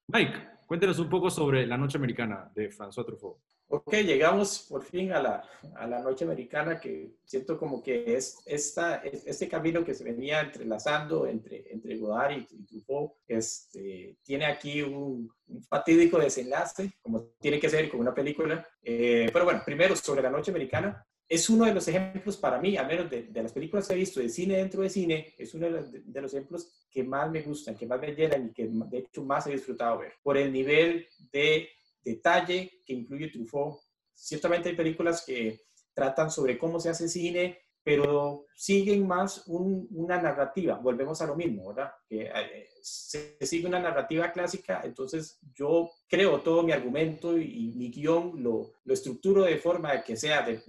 Mike, 0.07 0.49
cuéntenos 0.65 0.99
un 0.99 1.09
poco 1.09 1.29
sobre 1.29 1.67
La 1.67 1.77
Noche 1.77 1.97
Americana 1.97 2.51
de 2.53 2.69
François 2.71 3.05
Truffaut. 3.05 3.37
Ok, 3.67 3.91
llegamos 3.93 4.67
por 4.69 4.83
fin 4.83 5.11
a 5.13 5.21
la, 5.21 5.43
a 5.75 5.87
la 5.87 5.99
noche 5.99 6.25
americana 6.25 6.79
que 6.79 7.15
siento 7.25 7.57
como 7.57 7.81
que 7.81 8.15
es 8.15 8.37
esta, 8.45 8.97
este 8.97 9.47
camino 9.47 9.83
que 9.83 9.95
se 9.95 10.03
venía 10.03 10.41
entrelazando 10.41 11.25
entre, 11.25 11.71
entre 11.71 11.97
Godard 11.97 12.37
y, 12.37 12.47
y 12.51 12.65
Truffaut, 12.65 13.13
este, 13.27 14.17
tiene 14.21 14.45
aquí 14.45 14.81
un, 14.83 15.31
un, 15.47 15.63
fatídico 15.63 16.19
desenlace, 16.19 16.91
como 17.01 17.31
tiene 17.39 17.59
que 17.59 17.69
ser 17.69 17.89
con 17.89 18.01
una 18.01 18.13
película. 18.13 18.67
Eh, 18.83 19.29
pero 19.33 19.45
bueno, 19.45 19.61
primero 19.65 19.95
sobre 19.95 20.21
la 20.21 20.29
noche 20.29 20.51
americana. 20.51 21.03
Es 21.27 21.49
uno 21.49 21.65
de 21.65 21.73
los 21.73 21.87
ejemplos 21.87 22.37
para 22.37 22.59
mí, 22.59 22.77
al 22.77 22.85
menos 22.85 23.09
de, 23.09 23.27
las 23.33 23.53
películas 23.53 23.87
que 23.87 23.93
he 23.95 23.97
visto 23.97 24.19
de 24.19 24.29
cine 24.29 24.57
dentro 24.57 24.83
de 24.83 24.89
cine, 24.89 25.33
es 25.37 25.53
uno 25.55 25.67
de 25.67 26.01
de 26.03 26.21
los, 26.21 26.33
ejemplos 26.33 26.85
que 26.91 27.03
más 27.03 27.31
me 27.31 27.41
gustan, 27.41 27.75
que 27.75 27.87
más 27.87 27.99
me 27.99 28.13
llenan 28.13 28.47
y 28.49 28.53
que 28.53 28.67
de 28.67 28.97
hecho 28.99 29.23
más 29.23 29.47
he 29.47 29.51
disfrutado 29.51 29.99
ver. 29.99 30.13
Por 30.21 30.37
el 30.37 30.51
nivel 30.51 31.07
de 31.31 31.69
detalle 32.03 32.81
que 32.85 32.93
incluye 32.93 33.29
Truffaut. 33.29 33.79
Ciertamente 34.13 34.69
hay 34.69 34.75
películas 34.75 35.23
que 35.25 35.61
tratan 35.93 36.31
sobre 36.31 36.57
cómo 36.57 36.79
se 36.79 36.89
hace 36.89 37.07
cine 37.07 37.63
pero 37.83 38.45
siguen 38.55 39.05
más 39.05 39.43
una 39.47 40.21
narrativa, 40.21 40.75
volvemos 40.75 41.21
a 41.21 41.27
lo 41.27 41.35
mismo, 41.35 41.67
¿verdad? 41.67 41.91
Que 42.07 42.23
eh, 42.23 42.69
se 42.81 43.37
sigue 43.41 43.67
una 43.67 43.79
narrativa 43.79 44.31
clásica, 44.31 44.81
entonces 44.85 45.37
yo 45.53 45.91
creo 46.07 46.39
todo 46.41 46.63
mi 46.63 46.71
argumento 46.71 47.37
y, 47.37 47.73
mi 47.75 47.91
guion 47.91 48.41
lo, 48.41 48.71
lo, 48.85 48.93
estructuro 48.93 49.43
de 49.43 49.57
forma 49.57 50.01
que 50.01 50.15
sea 50.15 50.43
de, 50.43 50.61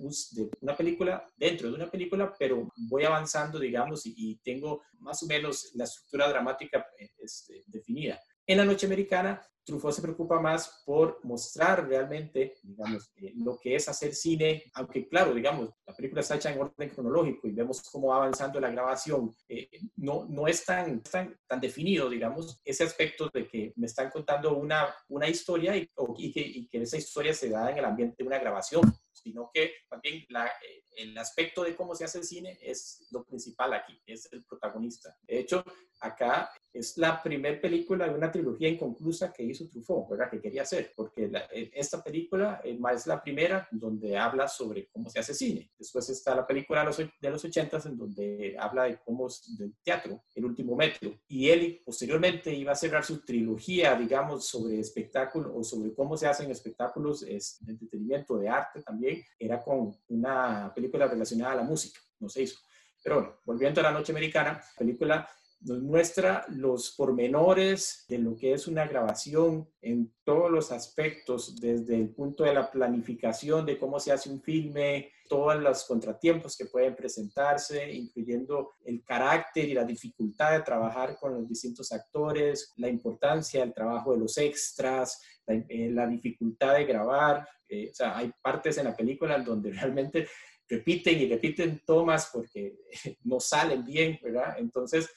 una 0.61 0.77
película, 0.77 1.25
dentro 1.37 1.69
de 1.69 1.75
una 1.75 1.91
película, 1.91 2.35
pero 2.37 2.69
voy 2.89 3.05
avanzando, 3.05 3.61
digamos, 3.61 4.03
y, 4.05 4.41
tengo 4.43 4.83
más 4.99 5.23
o 5.23 5.27
menos 5.27 5.71
la 5.75 5.85
estructura 5.85 6.29
dramática 6.29 6.85
eh, 6.99 7.11
este, 7.19 7.63
definida. 7.67 8.21
En 8.47 8.59
la 8.59 8.65
noche 8.65 8.87
americana 8.87 9.41
Truffaut 9.65 9.95
se 9.95 10.03
preocupa 10.03 10.41
más 10.41 10.83
por 10.85 11.25
mostrar 11.25 11.89
realmente, 11.89 12.55
digamos, 12.63 13.11
eh, 13.17 13.33
lo 13.37 13.59
que 13.59 13.77
es 13.77 13.89
hacer 13.89 14.15
cine, 14.15 14.65
aunque 14.75 15.09
claro, 15.09 15.33
digamos, 15.33 15.71
la 15.87 15.95
película 15.95 16.21
está 16.21 16.37
hecha 16.37 16.53
en 16.53 16.61
orden 16.61 16.91
cronológico 16.91 17.49
y 17.49 17.53
vemos 17.53 17.81
cómo 17.91 18.09
va 18.09 18.17
avanzando 18.17 18.61
la 18.61 18.71
grabación, 18.71 19.35
eh, 19.49 19.69
no, 19.97 20.27
no 20.29 20.47
es 20.47 20.65
tan, 20.65 21.03
tan, 21.03 21.39
tan, 21.47 21.61
definido, 21.61 22.11
digamos, 22.11 22.61
ese 22.65 22.85
aspecto 22.85 23.31
de 23.33 23.49
que 23.49 23.73
me 23.77 23.87
están 23.87 24.11
contando 24.11 24.57
una, 24.57 24.95
una 25.09 25.29
historia 25.29 25.77
y, 25.77 25.87
que, 26.33 26.41
y, 26.41 26.69
que, 26.69 26.83
esa 26.83 26.99
historia 26.99 27.33
se 27.33 27.49
da 27.49 27.71
en 27.71 27.79
el 27.79 27.85
ambiente 27.85 28.17
de 28.19 28.27
una 28.27 28.39
grabación, 28.39 28.83
sino 29.13 29.51
que 29.53 29.73
también 29.89 30.25
la, 30.29 30.47
eh, 30.47 30.85
el 30.97 31.17
aspecto 31.17 31.63
de 31.63 31.75
cómo 31.75 31.95
se 31.95 32.05
hace 32.05 32.19
el 32.19 32.25
cine 32.25 32.59
es 32.61 33.07
lo 33.11 33.25
principal 33.25 33.73
aquí, 33.73 33.99
es 34.05 34.31
el 34.33 34.45
protagonista. 34.45 35.17
De 35.23 35.39
hecho, 35.39 35.65
acá 36.01 36.51
es 36.75 36.99
la 36.99 37.23
primera 37.23 37.61
película 37.61 38.09
de 38.09 38.15
una 38.15 38.33
trilogía 38.33 38.69
inconclusa 38.69 39.33
que 39.33 39.45
hizo 39.45 39.69
Truffaut, 39.69 40.11
¿verdad? 40.11 40.29
Que 40.29 40.41
quería 40.41 40.63
hacer, 40.63 40.93
porque 40.97 41.31
eh, 41.53 41.71
esta 41.73 42.03
película 42.03 42.61
es 42.65 43.07
la 43.07 43.23
primera 43.23 43.69
donde 43.71 44.19
habla 44.19 44.49
sobre 44.49 44.89
cómo 44.89 45.09
se 45.09 45.21
hace 45.21 45.35
cine. 45.35 45.71
Después 45.79 46.09
está 46.11 46.35
la 46.35 46.45
película 46.45 46.81
de 46.81 46.87
los, 46.87 46.97
de 46.97 47.31
los 47.31 47.45
80 47.45 47.79
en 47.85 47.97
donde 47.97 48.57
habla 48.59 48.85
de 48.85 48.99
cómo 48.99 49.29
es 49.29 49.57
del 49.57 49.73
teatro, 49.85 50.25
el 50.35 50.45
último 50.45 50.75
metro. 50.75 51.17
Y 51.29 51.49
él 51.49 51.81
posteriormente 51.85 52.53
iba 52.53 52.73
a 52.73 52.77
cerrar 52.77 53.05
su 53.05 53.25
trilogía, 53.25 53.95
digamos, 53.95 54.49
sobre 54.49 54.81
espectáculo 54.81 55.55
o 55.57 55.63
sobre 55.63 55.95
cómo 55.95 56.17
se 56.17 56.27
hacen 56.27 56.51
espectáculos 56.51 57.21
de 57.21 57.39
entretenimiento, 57.69 58.37
de 58.37 58.49
arte 58.49 58.83
también. 58.83 59.23
Era 59.39 59.63
con 59.63 59.97
una 60.09 60.73
película 60.75 61.07
relacionada 61.07 61.53
a 61.53 61.57
la 61.57 61.63
música, 61.63 62.01
no 62.19 62.29
se 62.29 62.43
hizo. 62.43 62.59
Pero 63.03 63.17
bueno, 63.17 63.37
volviendo 63.45 63.81
a 63.81 63.85
la 63.85 63.93
noche 63.93 64.13
americana, 64.13 64.61
película 64.77 65.29
nos 65.65 65.81
muestra 65.81 66.45
los 66.51 66.95
pormenores 66.95 68.05
de 68.09 68.19
lo 68.19 68.37
que 68.37 68.53
es 68.53 68.69
una 68.69 68.87
grabación 68.87 69.69
en 69.81 70.13
todos 70.23 70.51
los 70.51 70.71
aspectos, 70.71 71.59
desde 71.59 71.97
el 71.97 72.11
punto 72.11 72.45
de 72.45 72.55
la 72.55 72.71
planificación 72.71 73.65
de 73.65 73.79
cómo 73.79 73.99
se 73.99 74.13
hace 74.13 74.29
un 74.31 74.43
filme, 74.43 75.11
todos 75.29 75.57
los 75.61 75.85
contratiempos 75.85 76.57
que 76.57 76.67
pueden 76.67 76.95
presentarse, 76.95 77.91
incluyendo 77.93 78.73
el 78.85 79.03
carácter 79.03 79.67
y 79.69 79.75
la 79.75 79.85
dificultad 79.85 80.53
de 80.53 80.63
trabajar 80.63 81.17
con 81.19 81.35
los 81.35 81.49
distintos 81.49 81.91
actores, 81.93 82.73
la 82.77 82.89
importancia 82.89 83.61
del 83.61 83.73
trabajo 83.73 84.13
de 84.13 84.19
los 84.19 84.37
extras, 84.37 85.21
la, 85.47 85.55
eh, 85.55 86.09
dificultad 86.11 86.75
de 86.75 86.85
grabar. 86.85 87.49
Eh, 87.69 87.89
o 87.91 87.95
sea, 87.95 88.19
hay 88.19 88.31
partes 88.43 88.77
en 88.77 88.85
la 88.85 88.97
película 88.97 89.39
donde 89.39 89.73
realmente 89.73 90.29
repiten 90.69 91.19
y 91.21 91.29
repiten 91.29 91.83
tomas 91.87 92.31
porque 92.33 92.77
no 93.25 93.41
salen 93.41 93.85
bien, 93.85 94.19
¿verdad? 94.23 94.57
Entonces, 94.59 95.09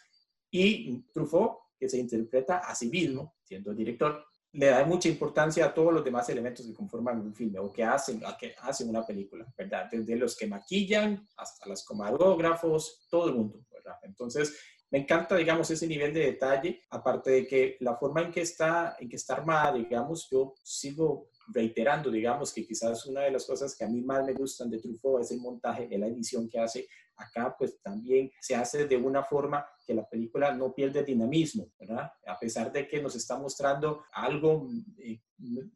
y 0.52 1.02
Truffaut, 1.14 1.58
que 1.78 1.90
se 1.90 1.98
interpreta 1.98 2.60
a 2.60 2.74
sí 2.74 2.90
mismo, 2.90 3.36
siendo 3.44 3.72
el 3.72 3.78
director, 3.78 4.26
le 4.54 4.68
da 4.68 4.86
mucha 4.86 5.10
importancia 5.10 5.66
a 5.66 5.74
todos 5.74 5.94
los 5.94 6.04
demás 6.04 6.28
elementos 6.30 6.66
que 6.66 6.74
conforman 6.74 7.20
un 7.20 7.34
filme 7.34 7.60
o 7.60 7.72
que 7.72 7.84
hacen, 7.84 8.22
que 8.40 8.56
hacen 8.60 8.90
una 8.90 9.06
película, 9.06 9.46
¿verdad? 9.58 9.88
Desde 9.92 10.16
los 10.16 10.36
que 10.36 10.48
maquillan 10.48 11.28
hasta 11.38 11.70
los 11.70 11.86
camarógrafos, 11.86 13.06
todo 13.10 13.30
el 13.30 13.36
mundo, 13.36 13.66
¿verdad? 13.72 13.98
Entonces, 14.04 14.58
me 14.90 15.00
encanta, 15.00 15.36
digamos, 15.36 15.70
ese 15.70 15.86
nivel 15.86 16.14
de 16.14 16.22
detalle, 16.22 16.82
aparte 16.90 17.32
de 17.32 17.48
que 17.48 17.78
la 17.82 17.98
forma 17.98 18.22
en 18.22 18.32
que 18.32 18.42
está, 18.42 18.96
en 19.00 19.10
que 19.10 19.18
está 19.18 19.34
armada, 19.34 19.74
digamos, 19.74 20.28
yo 20.32 20.56
sigo 20.64 21.30
reiterando, 21.50 22.10
digamos, 22.10 22.54
que 22.54 22.66
quizás 22.66 23.06
una 23.06 23.22
de 23.22 23.32
las 23.32 23.46
cosas 23.46 23.76
que 23.76 23.84
a 23.84 23.90
mí 23.90 24.02
más 24.02 24.26
me 24.26 24.34
gustan 24.34 24.70
de 24.70 24.80
Truffaut 24.80 25.22
es 25.22 25.32
el 25.32 25.40
montaje, 25.40 25.90
la 25.98 26.08
edición 26.08 26.50
que 26.50 26.60
hace 26.60 26.88
acá, 27.18 27.56
pues 27.58 27.82
también 27.82 28.32
se 28.40 28.56
hace 28.56 28.88
de 28.88 28.98
una 28.98 29.24
forma 29.24 29.66
que 29.86 29.94
la 29.94 30.08
película 30.08 30.54
no 30.54 30.74
pierde 30.74 31.04
dinamismo, 31.04 31.70
¿verdad? 31.80 32.12
A 32.26 32.38
pesar 32.38 32.72
de 32.72 32.88
que 32.88 33.02
nos 33.02 33.16
está 33.16 33.38
mostrando 33.38 34.04
algo 34.12 34.68
eh, 34.98 35.20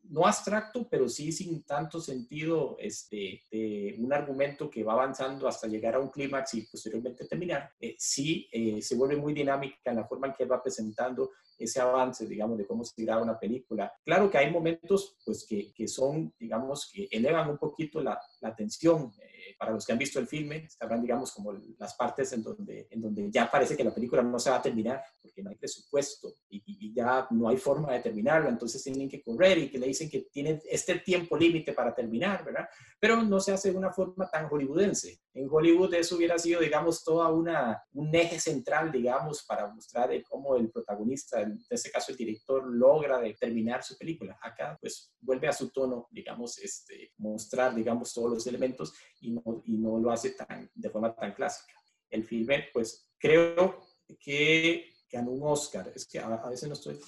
no 0.09 0.25
abstracto, 0.25 0.87
pero 0.89 1.07
sí 1.07 1.31
sin 1.31 1.63
tanto 1.63 2.01
sentido 2.01 2.75
este, 2.79 3.43
de 3.49 3.95
un 3.99 4.11
argumento 4.11 4.69
que 4.69 4.83
va 4.83 4.93
avanzando 4.93 5.47
hasta 5.47 5.67
llegar 5.67 5.95
a 5.95 5.99
un 5.99 6.09
clímax 6.09 6.55
y 6.55 6.61
posteriormente 6.63 7.25
terminar, 7.25 7.71
eh, 7.79 7.95
sí 7.97 8.49
eh, 8.51 8.81
se 8.81 8.95
vuelve 8.95 9.15
muy 9.15 9.33
dinámica 9.33 9.91
en 9.91 9.97
la 9.97 10.07
forma 10.07 10.27
en 10.27 10.33
que 10.33 10.45
va 10.45 10.61
presentando 10.61 11.31
ese 11.57 11.79
avance, 11.79 12.25
digamos, 12.27 12.57
de 12.57 12.65
cómo 12.65 12.83
se 12.83 13.01
graba 13.03 13.21
una 13.21 13.39
película. 13.39 13.93
Claro 14.03 14.29
que 14.29 14.39
hay 14.39 14.51
momentos, 14.51 15.15
pues, 15.23 15.45
que, 15.47 15.71
que 15.73 15.87
son, 15.87 16.33
digamos, 16.39 16.89
que 16.91 17.07
elevan 17.11 17.51
un 17.51 17.57
poquito 17.57 18.01
la, 18.01 18.19
la 18.41 18.49
atención 18.49 19.13
para 19.61 19.73
los 19.73 19.85
que 19.85 19.91
han 19.91 19.99
visto 19.99 20.17
el 20.17 20.25
filme, 20.25 20.67
sabrán, 20.67 21.03
digamos, 21.03 21.31
como 21.33 21.53
las 21.77 21.93
partes 21.93 22.33
en 22.33 22.41
donde, 22.41 22.87
en 22.89 22.99
donde 22.99 23.29
ya 23.29 23.51
parece 23.51 23.77
que 23.77 23.83
la 23.83 23.93
película 23.93 24.23
no 24.23 24.39
se 24.39 24.49
va 24.49 24.55
a 24.55 24.61
terminar, 24.61 25.03
porque 25.21 25.43
no 25.43 25.51
hay 25.51 25.55
presupuesto 25.55 26.33
y, 26.49 26.63
y 26.65 26.91
ya 26.91 27.27
no 27.29 27.47
hay 27.47 27.57
forma 27.57 27.93
de 27.93 27.99
terminarla, 27.99 28.49
entonces 28.49 28.81
tienen 28.81 29.07
que 29.07 29.21
correr 29.21 29.59
y 29.59 29.69
que 29.69 29.77
le 29.77 29.85
dicen 29.85 30.09
que 30.09 30.21
tienen 30.31 30.59
este 30.67 30.95
tiempo 31.01 31.37
límite 31.37 31.73
para 31.73 31.93
terminar, 31.93 32.43
¿verdad? 32.43 32.67
Pero 32.99 33.21
no 33.21 33.39
se 33.39 33.51
hace 33.51 33.71
de 33.71 33.77
una 33.77 33.91
forma 33.91 34.27
tan 34.31 34.49
hollywoodense. 34.49 35.19
En 35.33 35.47
Hollywood 35.49 35.93
eso 35.93 36.17
hubiera 36.17 36.37
sido, 36.37 36.59
digamos, 36.59 37.03
toda 37.03 37.31
una, 37.31 37.81
un 37.93 38.13
eje 38.13 38.39
central, 38.39 38.91
digamos, 38.91 39.43
para 39.43 39.73
mostrar 39.73 40.09
cómo 40.23 40.55
el 40.57 40.69
protagonista, 40.69 41.41
en 41.41 41.63
este 41.69 41.89
caso 41.89 42.11
el 42.11 42.17
director, 42.17 42.65
logra 42.65 43.21
terminar 43.39 43.81
su 43.83 43.97
película. 43.97 44.37
Acá, 44.41 44.77
pues, 44.81 45.13
vuelve 45.21 45.47
a 45.47 45.53
su 45.53 45.69
tono, 45.71 46.07
digamos, 46.11 46.57
este, 46.57 47.13
mostrar, 47.17 47.73
digamos, 47.73 48.13
todos 48.13 48.29
los 48.31 48.47
elementos 48.47 48.93
y 49.21 49.31
no 49.31 49.61
y 49.65 49.77
no 49.77 49.99
lo 49.99 50.11
hace 50.11 50.31
tan, 50.31 50.69
de 50.73 50.89
forma 50.89 51.15
tan 51.15 51.33
clásica. 51.33 51.73
El 52.09 52.23
filme, 52.25 52.65
pues 52.73 53.09
creo 53.17 53.79
que 54.19 54.91
ganó 55.11 55.31
un 55.31 55.43
Oscar. 55.43 55.91
Es 55.93 56.07
que 56.07 56.19
a, 56.19 56.49
veces 56.49 56.67
no 56.67 56.73
estoy 56.73 56.99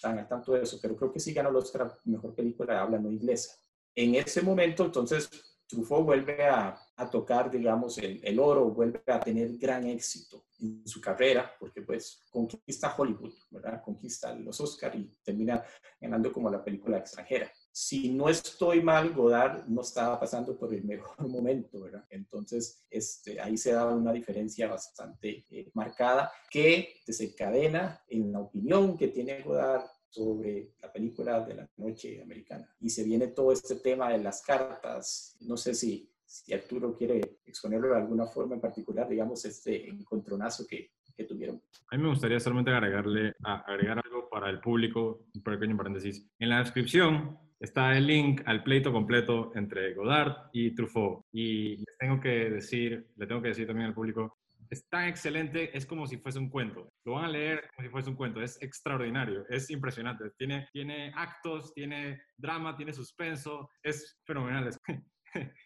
tan 0.00 0.18
al 0.18 0.28
tanto 0.28 0.52
de 0.52 0.62
eso, 0.62 0.78
pero 0.80 0.96
creo 0.96 1.12
que 1.12 1.20
sí 1.20 1.32
ganó 1.32 1.50
el 1.50 1.56
Oscar 1.56 1.98
Mejor 2.04 2.34
Película 2.34 2.74
de 2.74 2.80
Habla 2.80 2.98
No 2.98 3.10
Inglesa. 3.10 3.56
En 3.94 4.14
ese 4.14 4.42
momento, 4.42 4.84
entonces, 4.84 5.28
Truffaut 5.72 6.04
vuelve 6.04 6.44
a, 6.44 6.78
a 6.96 7.10
tocar, 7.10 7.50
digamos, 7.50 7.98
el, 7.98 8.20
el, 8.22 8.38
oro, 8.38 8.70
vuelve 8.70 9.02
a 9.06 9.18
tener 9.18 9.56
gran 9.56 9.86
éxito 9.86 10.44
en 10.60 10.86
su 10.86 11.00
carrera, 11.00 11.50
porque 11.58 11.82
pues 11.82 12.20
conquista 12.30 12.94
Hollywood, 12.96 13.32
¿verdad? 13.50 13.82
Conquista 13.82 14.34
los 14.34 14.60
Oscars 14.60 14.96
y 14.96 15.10
termina 15.24 15.64
ganando 16.00 16.30
como 16.30 16.50
la 16.50 16.62
película 16.62 16.98
extranjera 16.98 17.50
si 17.72 18.10
no 18.10 18.28
estoy 18.28 18.82
mal, 18.82 19.14
Godard 19.14 19.66
no 19.66 19.80
estaba 19.80 20.20
pasando 20.20 20.56
por 20.56 20.72
el 20.74 20.84
mejor 20.84 21.16
momento, 21.28 21.80
¿verdad? 21.80 22.04
Entonces, 22.10 22.84
este, 22.90 23.40
ahí 23.40 23.56
se 23.56 23.72
da 23.72 23.86
una 23.86 24.12
diferencia 24.12 24.68
bastante 24.68 25.46
eh, 25.50 25.70
marcada 25.72 26.30
que 26.50 26.96
desencadena 27.06 28.02
en 28.08 28.30
la 28.30 28.40
opinión 28.40 28.96
que 28.98 29.08
tiene 29.08 29.40
Godard 29.40 29.86
sobre 30.12 30.72
la 30.82 30.92
película 30.92 31.40
de 31.40 31.54
la 31.54 31.68
noche 31.78 32.22
americana. 32.22 32.68
Y 32.80 32.90
se 32.90 33.02
viene 33.02 33.28
todo 33.28 33.52
este 33.52 33.76
tema 33.76 34.10
de 34.10 34.18
las 34.18 34.42
cartas. 34.42 35.36
No 35.40 35.56
sé 35.56 35.74
si, 35.74 36.10
si 36.24 36.52
Arturo 36.52 36.94
quiere 36.94 37.38
exponerlo 37.46 37.88
de 37.88 37.96
alguna 37.96 38.26
forma 38.26 38.54
en 38.54 38.60
particular, 38.60 39.08
digamos, 39.08 39.44
este 39.46 39.88
encontronazo 39.88 40.66
que, 40.66 40.90
que 41.16 41.24
tuvieron. 41.24 41.62
A 41.90 41.96
mí 41.96 42.02
me 42.02 42.10
gustaría 42.10 42.38
solamente 42.40 42.70
agregarle, 42.70 43.32
agregar 43.42 44.02
algo 44.04 44.28
para 44.28 44.50
el 44.50 44.60
público, 44.60 45.24
un 45.34 45.42
pequeño 45.42 45.76
paréntesis. 45.76 46.28
En 46.38 46.50
la 46.50 46.58
descripción 46.58 47.38
está 47.58 47.96
el 47.96 48.06
link 48.06 48.42
al 48.44 48.62
pleito 48.62 48.92
completo 48.92 49.52
entre 49.54 49.94
Godard 49.94 50.50
y 50.52 50.74
Truffaut. 50.74 51.24
Y 51.32 51.76
les 51.76 51.96
tengo 51.98 52.20
que 52.20 52.50
decir, 52.50 53.08
le 53.16 53.26
tengo 53.26 53.40
que 53.40 53.48
decir 53.48 53.66
también 53.66 53.88
al 53.88 53.94
público, 53.94 54.41
es 54.72 54.88
tan 54.88 55.06
excelente, 55.06 55.76
es 55.76 55.84
como 55.84 56.06
si 56.06 56.16
fuese 56.16 56.38
un 56.38 56.48
cuento. 56.48 56.90
Lo 57.04 57.12
van 57.12 57.26
a 57.26 57.28
leer 57.28 57.68
como 57.74 57.86
si 57.86 57.90
fuese 57.90 58.08
un 58.08 58.16
cuento, 58.16 58.40
es 58.40 58.60
extraordinario, 58.62 59.44
es 59.50 59.68
impresionante. 59.68 60.30
Tiene, 60.38 60.66
tiene 60.72 61.12
actos, 61.14 61.74
tiene 61.74 62.22
drama, 62.38 62.74
tiene 62.74 62.94
suspenso, 62.94 63.68
es 63.82 64.18
fenomenal. 64.24 64.70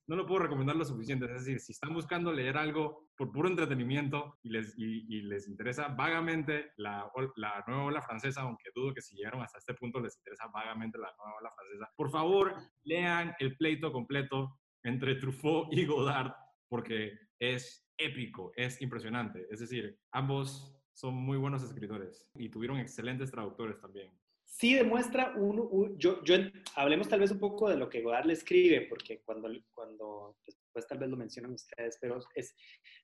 no 0.08 0.16
lo 0.16 0.26
puedo 0.26 0.42
recomendar 0.42 0.74
lo 0.74 0.84
suficiente. 0.84 1.26
Es 1.26 1.44
decir, 1.44 1.60
si 1.60 1.70
están 1.70 1.94
buscando 1.94 2.32
leer 2.32 2.56
algo 2.56 3.08
por 3.16 3.30
puro 3.30 3.48
entretenimiento 3.48 4.40
y 4.42 4.50
les, 4.50 4.76
y, 4.76 5.22
les 5.22 5.46
interesa 5.46 5.86
vagamente 5.86 6.72
la, 6.76 7.08
la, 7.36 7.62
nueva 7.68 7.84
ola 7.84 8.02
francesa, 8.02 8.40
aunque 8.40 8.70
dudo 8.74 8.92
que 8.92 9.02
si 9.02 9.14
llegaron 9.14 9.40
hasta 9.40 9.58
este 9.58 9.74
punto 9.74 10.00
les 10.00 10.16
interesa 10.16 10.48
vagamente 10.52 10.98
la 10.98 11.14
nueva 11.16 11.38
ola 11.40 11.52
francesa, 11.54 11.92
por 11.96 12.10
favor, 12.10 12.56
lean 12.82 13.36
el 13.38 13.56
pleito 13.56 13.92
completo 13.92 14.58
entre 14.82 15.14
Truffaut 15.14 15.72
y 15.72 15.84
Godard, 15.84 16.32
porque 16.68 17.16
es 17.38 17.85
épico, 17.98 18.52
es 18.56 18.80
impresionante. 18.82 19.46
Es 19.50 19.60
decir, 19.60 19.98
ambos 20.10 20.74
son 20.92 21.14
muy 21.14 21.36
buenos 21.36 21.62
escritores 21.62 22.30
y 22.34 22.48
tuvieron 22.48 22.78
excelentes 22.78 23.30
traductores 23.30 23.78
también 23.80 24.12
sí 24.46 24.74
demuestra 24.74 25.34
uno, 25.36 25.68
yo, 25.98 26.22
yo, 26.24 26.36
hablemos 26.76 27.08
tal 27.08 27.20
vez 27.20 27.30
un 27.30 27.38
poco 27.38 27.68
de 27.68 27.76
lo 27.76 27.88
que 27.88 28.00
Godard 28.00 28.26
le 28.26 28.32
escribe, 28.32 28.82
porque 28.82 29.20
cuando, 29.22 29.50
cuando 29.74 30.36
después 30.46 30.86
tal 30.86 30.98
vez 30.98 31.10
lo 31.10 31.16
mencionan 31.16 31.52
ustedes, 31.52 31.98
pero 32.00 32.18
es 32.34 32.54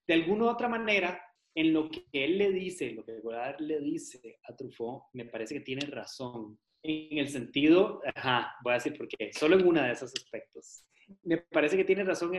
de 0.06 0.14
alguna 0.14 0.44
u 0.44 0.48
otra 0.48 0.68
manera, 0.68 1.22
en 1.54 1.74
lo 1.74 1.90
que 1.90 2.06
él 2.12 2.38
le 2.38 2.50
dice, 2.50 2.92
lo 2.92 3.04
que 3.04 3.20
Godard 3.20 3.60
le 3.60 3.80
dice 3.80 4.38
a 4.44 4.56
Truffaut, 4.56 5.04
me 5.12 5.26
parece 5.26 5.54
que 5.54 5.60
tiene 5.60 5.84
razón. 5.86 6.58
En 6.82 7.18
el 7.18 7.28
sentido, 7.28 8.00
ajá, 8.14 8.54
voy 8.64 8.72
a 8.72 8.74
decir 8.74 8.96
por 8.96 9.06
qué, 9.06 9.30
solo 9.34 9.56
en 9.56 9.66
uno 9.66 9.82
de 9.82 9.92
esos 9.92 10.12
aspectos. 10.14 10.84
Me 11.22 11.38
parece 11.38 11.76
que 11.76 11.84
tiene 11.84 12.04
razón 12.04 12.32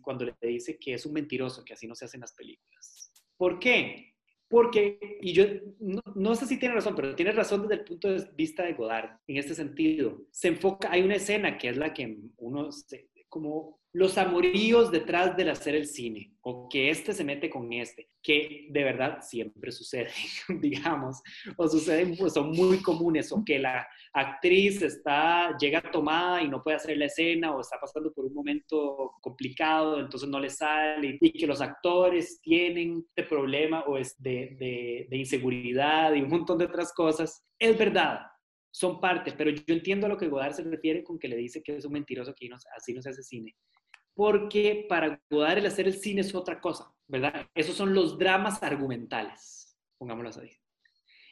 cuando 0.00 0.24
le 0.24 0.48
dice 0.48 0.78
que 0.78 0.94
es 0.94 1.06
un 1.06 1.12
mentiroso, 1.12 1.64
que 1.64 1.74
así 1.74 1.86
no 1.86 1.94
se 1.94 2.04
hacen 2.04 2.20
las 2.20 2.32
películas. 2.32 3.12
¿Por 3.36 3.58
qué? 3.58 4.14
Porque, 4.48 4.98
y 5.22 5.32
yo 5.32 5.44
no, 6.14 6.34
sé 6.34 6.46
si 6.46 6.58
tiene 6.58 6.74
razón, 6.74 6.94
pero 6.94 7.14
tiene 7.14 7.32
razón 7.32 7.62
desde 7.62 7.76
el 7.76 7.84
punto 7.84 8.10
de 8.12 8.28
vista 8.36 8.62
de 8.62 8.74
Godard, 8.74 9.18
en 9.26 9.38
este 9.38 9.54
sentido. 9.54 10.26
Se 10.30 10.48
enfoca, 10.48 10.92
hay 10.92 11.00
una 11.00 11.14
escena 11.14 11.56
que 11.56 11.70
es 11.70 11.78
la 11.78 11.94
que 11.94 12.18
uno, 12.36 12.70
se, 12.70 13.08
como 13.32 13.80
los 13.94 14.18
amoríos 14.18 14.90
detrás 14.90 15.34
del 15.38 15.48
hacer 15.48 15.74
el 15.74 15.86
cine, 15.86 16.34
o 16.42 16.68
que 16.68 16.90
este 16.90 17.14
se 17.14 17.24
mete 17.24 17.48
con 17.48 17.72
este, 17.72 18.10
que 18.22 18.66
de 18.70 18.84
verdad 18.84 19.20
siempre 19.22 19.72
sucede, 19.72 20.10
digamos, 20.60 21.22
o 21.56 21.66
suceden, 21.66 22.14
pues 22.18 22.34
son 22.34 22.50
muy 22.50 22.82
comunes, 22.82 23.32
o 23.32 23.42
que 23.42 23.58
la 23.58 23.86
actriz 24.12 24.82
está, 24.82 25.56
llega 25.56 25.80
tomada 25.90 26.42
y 26.42 26.48
no 26.48 26.62
puede 26.62 26.76
hacer 26.76 26.98
la 26.98 27.06
escena, 27.06 27.54
o 27.56 27.60
está 27.62 27.78
pasando 27.80 28.12
por 28.12 28.26
un 28.26 28.34
momento 28.34 29.12
complicado, 29.22 29.98
entonces 29.98 30.28
no 30.28 30.40
le 30.40 30.50
sale, 30.50 31.16
y 31.18 31.32
que 31.32 31.46
los 31.46 31.62
actores 31.62 32.38
tienen 32.42 33.06
este 33.08 33.22
problema 33.22 33.84
o 33.84 33.96
es 33.96 34.14
de, 34.22 34.56
de, 34.58 35.06
de 35.08 35.16
inseguridad 35.16 36.12
y 36.14 36.20
un 36.20 36.28
montón 36.28 36.58
de 36.58 36.66
otras 36.66 36.92
cosas. 36.92 37.46
Es 37.58 37.78
verdad, 37.78 38.20
son 38.72 39.00
parte, 39.00 39.32
pero 39.32 39.50
yo 39.50 39.62
entiendo 39.68 40.06
a 40.06 40.08
lo 40.08 40.16
que 40.16 40.26
Godard 40.26 40.54
se 40.54 40.64
refiere 40.64 41.04
con 41.04 41.18
que 41.18 41.28
le 41.28 41.36
dice 41.36 41.62
que 41.62 41.76
es 41.76 41.84
un 41.84 41.92
mentiroso, 41.92 42.34
que 42.34 42.50
así 42.76 42.92
no 42.92 43.02
se 43.02 43.10
hace 43.10 43.22
cine 43.22 43.54
porque 44.14 44.86
para 44.88 45.20
Godard 45.30 45.58
el 45.58 45.66
hacer 45.66 45.86
el 45.86 45.94
cine 45.94 46.20
es 46.20 46.34
otra 46.34 46.60
cosa, 46.60 46.92
¿verdad? 47.06 47.46
Esos 47.54 47.76
son 47.76 47.94
los 47.94 48.18
dramas 48.18 48.62
argumentales, 48.62 49.76
pongámoslo 49.98 50.30
así. 50.30 50.50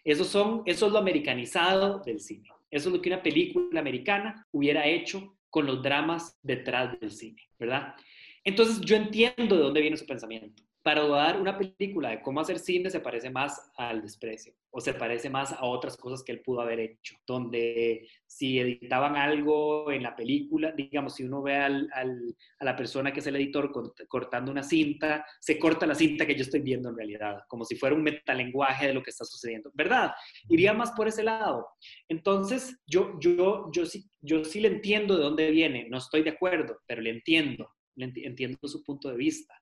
Esos 0.03 0.29
son, 0.29 0.63
eso 0.65 0.87
es 0.87 0.93
lo 0.93 0.99
americanizado 0.99 2.01
del 2.05 2.21
cine. 2.21 2.49
Eso 2.71 2.89
es 2.89 2.95
lo 2.95 3.03
que 3.03 3.11
una 3.11 3.23
película 3.23 3.81
americana 3.81 4.47
hubiera 4.53 4.87
hecho 4.87 5.37
con 5.51 5.67
los 5.67 5.83
dramas 5.83 6.39
detrás 6.43 6.99
del 7.01 7.11
cine, 7.11 7.43
¿verdad? 7.59 7.95
Entonces 8.45 8.81
yo 8.81 8.97
entiendo 8.97 9.57
de 9.57 9.63
dónde 9.63 9.81
viene 9.81 9.97
su 9.97 10.07
pensamiento 10.07 10.63
para 10.83 11.07
dar 11.07 11.41
una 11.41 11.59
película 11.59 12.11
de 12.11 12.23
cómo 12.23 12.41
hacer 12.41 12.59
cine 12.59 12.91
se 12.91 13.01
parece 13.01 13.29
más 13.31 13.71
al 13.77 14.01
desprecio 14.01 14.55
o 14.71 14.81
se 14.81 14.95
parece 14.95 15.29
más 15.29 15.53
a 15.53 15.65
otras 15.65 15.97
cosas 15.97 16.23
que 16.23 16.33
él 16.33 16.43
pudo 16.43 16.61
haber 16.61 16.81
hecho, 16.81 17.17
donde 17.27 18.09
si 18.27 18.61
editaban 18.61 19.17
algo 19.17 19.91
en 19.91 20.05
la 20.05 20.15
película, 20.15 20.73
digamos, 20.73 21.17
si 21.17 21.25
uno 21.25 21.43
ve 21.43 21.57
al, 21.57 21.89
a 21.93 22.65
la 22.65 22.77
persona 22.77 23.13
que 23.13 23.21
es 23.21 23.27
el 23.27 23.37
editor 23.37 23.73
cortando 24.09 24.53
una 24.53 24.63
cinta, 24.63 25.27
se 25.41 25.59
corta 25.59 25.87
la 25.87 25.95
cinta 25.95 26.25
que 26.25 26.37
yo 26.37 26.43
estoy 26.43 26.61
viendo 26.61 26.89
en 26.89 26.97
realidad, 26.97 27.41
como 27.49 27.65
si 27.65 27.77
fuera 27.77 27.97
un 27.97 28.03
metalenguaje 28.03 28.87
de 28.87 28.95
lo 28.95 29.03
que 29.03 29.11
está 29.11 29.25
sucediendo, 29.25 29.71
¿verdad? 29.75 30.13
Iría 30.49 30.73
más 30.73 30.93
por 30.93 31.09
ese 31.09 31.25
lado. 31.25 31.67
Entonces, 32.09 32.81
yo, 32.87 33.19
yo, 33.21 33.71
yo, 33.73 33.87
sí, 33.87 34.09
yo 34.21 34.45
sí 34.45 34.61
le 34.61 34.69
entiendo 34.69 35.17
de 35.17 35.25
dónde 35.25 35.51
viene, 35.51 35.89
no 35.91 35.99
estoy 35.99 36.23
de 36.23 36.31
acuerdo, 36.31 36.79
pero 36.87 37.03
le 37.03 37.11
entiendo, 37.11 37.69
le 37.97 38.13
entiendo 38.25 38.57
su 38.69 38.85
punto 38.85 39.11
de 39.11 39.17
vista 39.17 39.60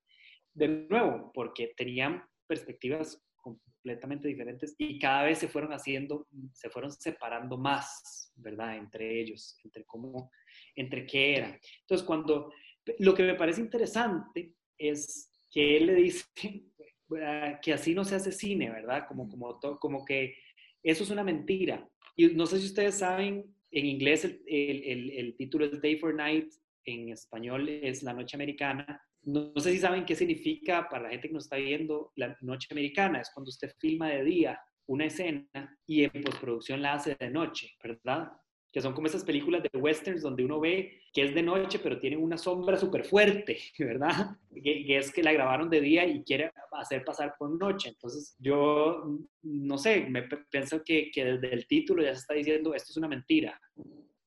de 0.59 0.87
nuevo, 0.89 1.31
porque 1.33 1.73
tenían 1.77 2.23
perspectivas 2.47 3.23
completamente 3.37 4.29
diferentes 4.29 4.75
y 4.79 4.99
cada 4.99 5.23
vez 5.23 5.39
se 5.39 5.49
fueron 5.49 5.73
haciendo, 5.73 6.27
se 6.53 6.69
fueron 6.69 6.91
separando 6.91 7.57
más, 7.57 8.33
¿verdad? 8.37 8.77
Entre 8.77 9.21
ellos, 9.21 9.57
entre 9.65 9.85
cómo, 9.85 10.31
entre 10.75 11.07
qué 11.07 11.37
era. 11.37 11.61
Entonces, 11.81 12.07
cuando, 12.07 12.53
lo 12.99 13.15
que 13.15 13.23
me 13.23 13.35
parece 13.35 13.61
interesante 13.61 14.55
es 14.77 15.31
que 15.51 15.77
él 15.77 15.87
le 15.87 15.95
dice 15.95 16.25
que 17.63 17.73
así 17.73 17.95
no 17.95 18.05
se 18.05 18.17
hace 18.17 18.33
cine, 18.33 18.71
¿verdad? 18.71 19.07
Como, 19.07 19.29
como, 19.29 19.59
como 19.79 20.05
que 20.05 20.37
eso 20.83 21.05
es 21.05 21.11
una 21.11 21.25
mentira. 21.25 21.89
Y 22.17 22.29
no 22.29 22.47
sé 22.47 22.59
si 22.59 22.67
ustedes 22.67 22.97
saben, 22.97 23.55
en 23.71 23.87
inglés 23.87 24.25
el, 24.25 24.43
el, 24.47 25.11
el 25.11 25.37
título 25.37 25.67
es 25.67 25.81
Day 25.81 25.97
for 25.97 26.15
Night, 26.15 26.51
en 26.85 27.11
español 27.11 27.69
es 27.69 28.03
La 28.03 28.13
Noche 28.13 28.37
Americana, 28.37 29.01
no, 29.29 29.53
sé 29.61 29.73
si 29.73 29.79
saben 29.79 30.07
qué 30.07 30.15
significa 30.15 30.89
para 30.89 31.05
la 31.05 31.11
gente 31.11 31.29
que 31.29 31.35
nos 31.35 31.45
está 31.45 31.57
viendo 31.57 32.13
la 32.17 32.35
noche 32.41 32.69
americana. 32.71 33.21
Es 33.21 33.31
cuando 33.31 33.51
usted 33.51 33.71
filma 33.79 34.09
de 34.09 34.25
día 34.25 34.61
una 34.87 35.05
escena 35.05 35.79
y 35.87 36.05
en 36.05 36.23
postproducción 36.23 36.81
la 36.81 36.95
hace 36.95 37.15
de 37.15 37.31
noche, 37.31 37.75
¿verdad? 37.83 38.33
Que 38.73 38.81
son 38.81 38.95
como 38.95 39.07
esas 39.07 39.25
películas 39.25 39.63
de 39.63 39.79
westerns 39.79 40.23
donde 40.23 40.45
uno 40.45 40.61
ve 40.61 41.03
que 41.13 41.25
es 41.25 41.35
de 41.35 41.43
noche, 41.43 41.79
pero 41.79 41.99
tiene 41.99 42.17
una 42.17 42.39
sombra 42.39 42.79
súper 42.79 43.05
fuerte, 43.05 43.59
¿verdad? 43.79 44.37
Que, 44.63 44.97
es 44.97 45.13
que 45.13 45.23
la 45.23 45.33
grabaron 45.33 45.69
de 45.69 45.83
día 45.83 46.07
y 46.07 46.25
quiere 46.25 46.51
hacer 46.73 47.05
pasar 47.05 47.35
por 47.39 47.51
noche. 47.51 47.91
Entonces, 47.91 48.35
yo 48.39 49.05
no 49.43 49.77
sé, 49.77 50.07
me 50.09 50.23
pienso 50.51 50.83
que, 50.83 51.11
que 51.11 51.25
desde 51.25 51.53
el 51.53 51.67
título 51.67 52.03
ya 52.03 52.15
se 52.15 52.21
está 52.21 52.33
diciendo 52.33 52.75
esto 52.75 52.93
es 52.93 52.97
una 52.97 53.09
mentira, 53.09 53.61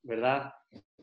¿verdad? 0.02 0.52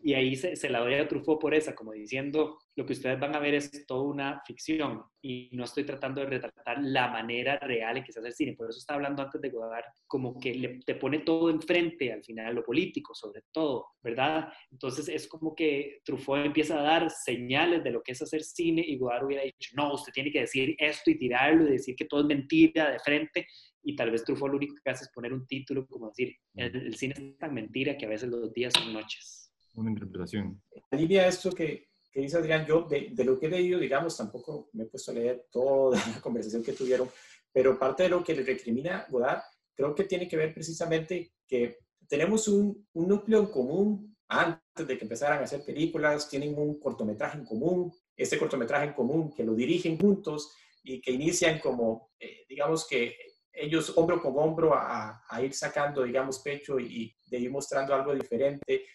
Y 0.01 0.13
ahí 0.13 0.35
se, 0.35 0.55
se, 0.55 0.69
la 0.69 0.79
doy 0.79 0.93
a 0.93 1.07
Truffaut 1.07 1.39
por 1.39 1.53
esa, 1.53 1.75
como 1.75 1.91
diciendo, 1.91 2.57
lo 2.75 2.85
que 2.85 2.93
ustedes 2.93 3.19
van 3.19 3.35
a 3.35 3.39
ver 3.39 3.55
es 3.55 3.85
toda 3.85 4.03
una 4.03 4.41
ficción 4.45 5.03
y 5.21 5.49
no 5.51 5.65
estoy 5.65 5.83
tratando 5.83 6.21
de 6.21 6.27
retratar 6.27 6.77
la 6.81 7.09
manera 7.09 7.59
real 7.59 7.97
en 7.97 8.03
que 8.03 8.13
se 8.13 8.19
hace 8.19 8.29
el 8.29 8.33
cine. 8.33 8.55
Por 8.55 8.69
eso 8.69 8.79
estaba 8.79 8.95
hablando 8.95 9.21
antes 9.21 9.41
de 9.41 9.49
Godard, 9.49 9.83
como 10.07 10.39
que 10.39 10.53
le, 10.53 10.79
te 10.85 10.95
pone 10.95 11.19
todo 11.19 11.49
enfrente, 11.49 12.13
al 12.13 12.23
final 12.23 12.55
lo 12.55 12.63
político, 12.63 13.13
sobre 13.13 13.43
todo, 13.51 13.87
¿verdad? 14.01 14.51
Entonces 14.71 15.09
es 15.09 15.27
como 15.27 15.53
que 15.53 15.99
Truffaut 16.05 16.45
empieza 16.45 16.79
a 16.79 16.83
dar 16.83 17.09
señales 17.09 17.83
de 17.83 17.91
lo 17.91 18.01
que 18.01 18.13
es 18.13 18.21
hacer 18.21 18.43
cine 18.43 18.81
y 18.85 18.97
Godard 18.97 19.25
hubiera 19.25 19.43
dicho, 19.43 19.71
no, 19.75 19.93
usted 19.93 20.13
tiene 20.13 20.31
que 20.31 20.41
decir 20.41 20.75
esto 20.79 21.11
y 21.11 21.17
tirarlo 21.17 21.67
y 21.67 21.71
decir 21.71 21.95
que 21.95 22.05
todo 22.05 22.21
es 22.21 22.27
mentira 22.27 22.89
de 22.91 22.99
frente. 22.99 23.47
Y 23.83 23.95
tal 23.95 24.11
vez 24.11 24.23
Truffaut 24.23 24.51
lo 24.51 24.57
único 24.57 24.75
que 24.83 24.89
hace 24.89 25.03
es 25.03 25.11
poner 25.11 25.33
un 25.33 25.45
título 25.45 25.85
como 25.87 26.07
decir, 26.07 26.33
el, 26.55 26.75
el 26.75 26.95
cine 26.95 27.13
es 27.17 27.37
tan 27.37 27.53
mentira 27.53 27.97
que 27.97 28.05
a 28.05 28.09
veces 28.09 28.29
los 28.29 28.53
días 28.53 28.73
son 28.73 28.93
noches 28.93 29.38
una 29.73 29.91
interpretación. 29.91 30.61
En 30.91 30.99
línea 30.99 31.27
esto 31.27 31.51
que, 31.51 31.89
que 32.11 32.21
dice 32.21 32.37
Adrián, 32.37 32.65
yo 32.65 32.83
de, 32.83 33.09
de, 33.11 33.23
lo 33.23 33.39
que 33.39 33.47
he 33.47 33.49
leído, 33.49 33.79
digamos, 33.79 34.17
tampoco 34.17 34.69
me 34.73 34.83
he 34.83 34.87
puesto 34.87 35.11
a 35.11 35.15
leer 35.15 35.45
toda 35.51 35.99
la 36.15 36.21
conversación 36.21 36.63
que 36.63 36.73
tuvieron, 36.73 37.09
pero 37.51 37.77
parte 37.77 38.03
de 38.03 38.09
lo 38.09 38.23
que 38.23 38.35
le 38.35 38.43
recrimina 38.43 39.05
Godard, 39.09 39.41
creo 39.75 39.95
que 39.95 40.03
tiene 40.03 40.27
que 40.27 40.37
ver 40.37 40.53
precisamente 40.53 41.33
que 41.47 41.79
tenemos 42.07 42.47
un, 42.47 42.87
un 42.93 43.07
núcleo 43.07 43.39
en 43.39 43.47
común 43.47 44.17
antes 44.27 44.87
de 44.87 44.97
que 44.97 45.05
empezaran 45.05 45.39
a 45.39 45.43
hacer 45.43 45.63
películas, 45.65 46.29
tienen 46.29 46.57
un 46.57 46.79
cortometraje 46.79 47.37
en 47.37 47.45
común, 47.45 47.91
este 48.15 48.37
cortometraje 48.37 48.87
en 48.87 48.93
común 48.93 49.33
que 49.33 49.43
lo 49.43 49.55
dirigen 49.55 49.97
juntos 49.97 50.51
y 50.83 51.01
que 51.01 51.11
inician 51.11 51.59
como, 51.59 52.11
eh, 52.19 52.45
digamos 52.47 52.87
que 52.87 53.15
ellos 53.51 53.91
hombro 53.97 54.21
con 54.21 54.37
hombro 54.37 54.73
a, 54.73 55.23
a, 55.27 55.41
ir 55.41 55.53
sacando, 55.53 56.03
digamos, 56.03 56.39
pecho 56.39 56.79
y 56.79 57.15
de 57.25 57.39
ir 57.39 57.51
mostrando 57.51 57.93
algo 57.93 58.13
diferente 58.13 58.85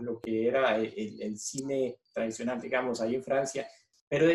lo 0.00 0.20
que 0.20 0.48
era 0.48 0.76
el, 0.76 1.38
cine 1.38 1.98
tradicional, 2.12 2.60
digamos, 2.60 3.00
ahí 3.00 3.14
en 3.14 3.24
Francia. 3.24 3.66
Pero 4.08 4.28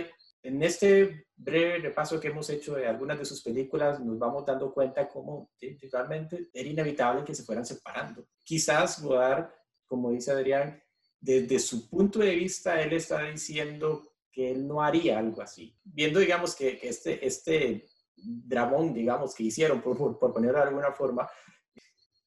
en 0.43 0.63
este 0.63 1.27
breve 1.35 1.79
repaso 1.79 2.19
que 2.19 2.27
hemos 2.27 2.49
hecho 2.49 2.75
de 2.75 2.87
algunas 2.87 3.19
de 3.19 3.25
sus 3.25 3.41
películas, 3.41 3.99
nos 3.99 4.17
vamos 4.17 4.45
dando 4.45 4.73
cuenta 4.73 5.07
cómo 5.07 5.51
realmente 5.91 6.49
era 6.53 6.69
inevitable 6.69 7.23
que 7.23 7.35
se 7.35 7.43
fueran 7.43 7.65
separando. 7.65 8.27
Quizás 8.43 9.01
Godard, 9.01 9.49
como 9.85 10.11
dice 10.11 10.31
Adrián, 10.31 10.81
desde 11.19 11.59
su 11.59 11.89
punto 11.89 12.19
de 12.19 12.35
vista, 12.35 12.81
él 12.81 12.93
está 12.93 13.23
diciendo 13.23 14.15
que 14.31 14.51
él 14.51 14.67
no 14.67 14.81
haría 14.81 15.17
algo 15.17 15.41
así. 15.41 15.75
Viendo, 15.83 16.19
digamos, 16.19 16.55
que, 16.55 16.79
este, 16.83 17.25
este 17.25 17.85
dramón, 18.15 18.93
digamos, 18.93 19.33
que 19.33 19.43
hicieron, 19.43 19.81
por, 19.81 19.97
por 20.19 20.33
ponerlo 20.33 20.59
de 20.59 20.65
alguna 20.65 20.91
forma, 20.91 21.27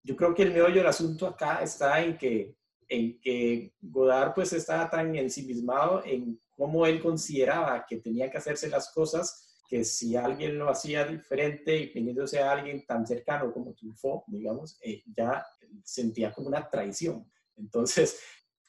yo 0.02 0.16
creo 0.16 0.34
que 0.34 0.42
el 0.42 0.52
meollo 0.52 0.76
del 0.76 0.86
asunto 0.86 1.26
acá 1.26 1.62
está 1.62 2.02
en 2.02 2.16
que 2.16 2.56
en 2.88 3.20
que 3.20 3.74
Godard 3.80 4.34
pues 4.34 4.52
estaba 4.52 4.88
tan 4.88 5.14
ensimismado 5.14 6.02
en 6.04 6.40
cómo 6.56 6.86
él 6.86 7.00
consideraba 7.00 7.84
que 7.86 7.98
tenía 7.98 8.30
que 8.30 8.38
hacerse 8.38 8.68
las 8.68 8.90
cosas, 8.92 9.62
que 9.68 9.84
si 9.84 10.16
alguien 10.16 10.58
lo 10.58 10.70
hacía 10.70 11.04
diferente 11.04 11.76
y 11.76 11.92
viniéndose 11.92 12.40
a 12.40 12.52
alguien 12.52 12.84
tan 12.86 13.06
cercano 13.06 13.52
como 13.52 13.74
Truffaut, 13.74 14.24
digamos, 14.26 14.78
eh, 14.82 15.02
ya 15.14 15.46
sentía 15.84 16.32
como 16.32 16.48
una 16.48 16.68
traición. 16.68 17.30
Entonces, 17.56 18.20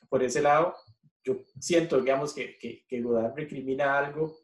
por 0.10 0.22
ese 0.24 0.42
lado, 0.42 0.76
yo 1.24 1.46
siento, 1.60 2.00
digamos, 2.00 2.34
que, 2.34 2.58
que, 2.58 2.86
que 2.86 3.02
Godard 3.02 3.36
recrimina 3.36 3.98
algo 3.98 4.38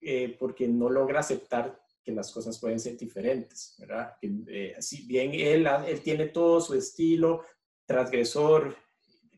eh, 0.00 0.36
porque 0.38 0.68
no 0.68 0.88
logra 0.88 1.20
aceptar 1.20 1.78
que 2.02 2.12
las 2.12 2.32
cosas 2.32 2.58
pueden 2.58 2.80
ser 2.80 2.96
diferentes, 2.96 3.74
¿verdad? 3.78 4.14
Que, 4.20 4.30
eh, 4.46 4.76
si 4.80 5.06
bien 5.06 5.34
él, 5.34 5.66
él 5.86 6.00
tiene 6.02 6.28
todo 6.28 6.60
su 6.60 6.74
estilo 6.74 7.44
transgresor, 7.84 8.76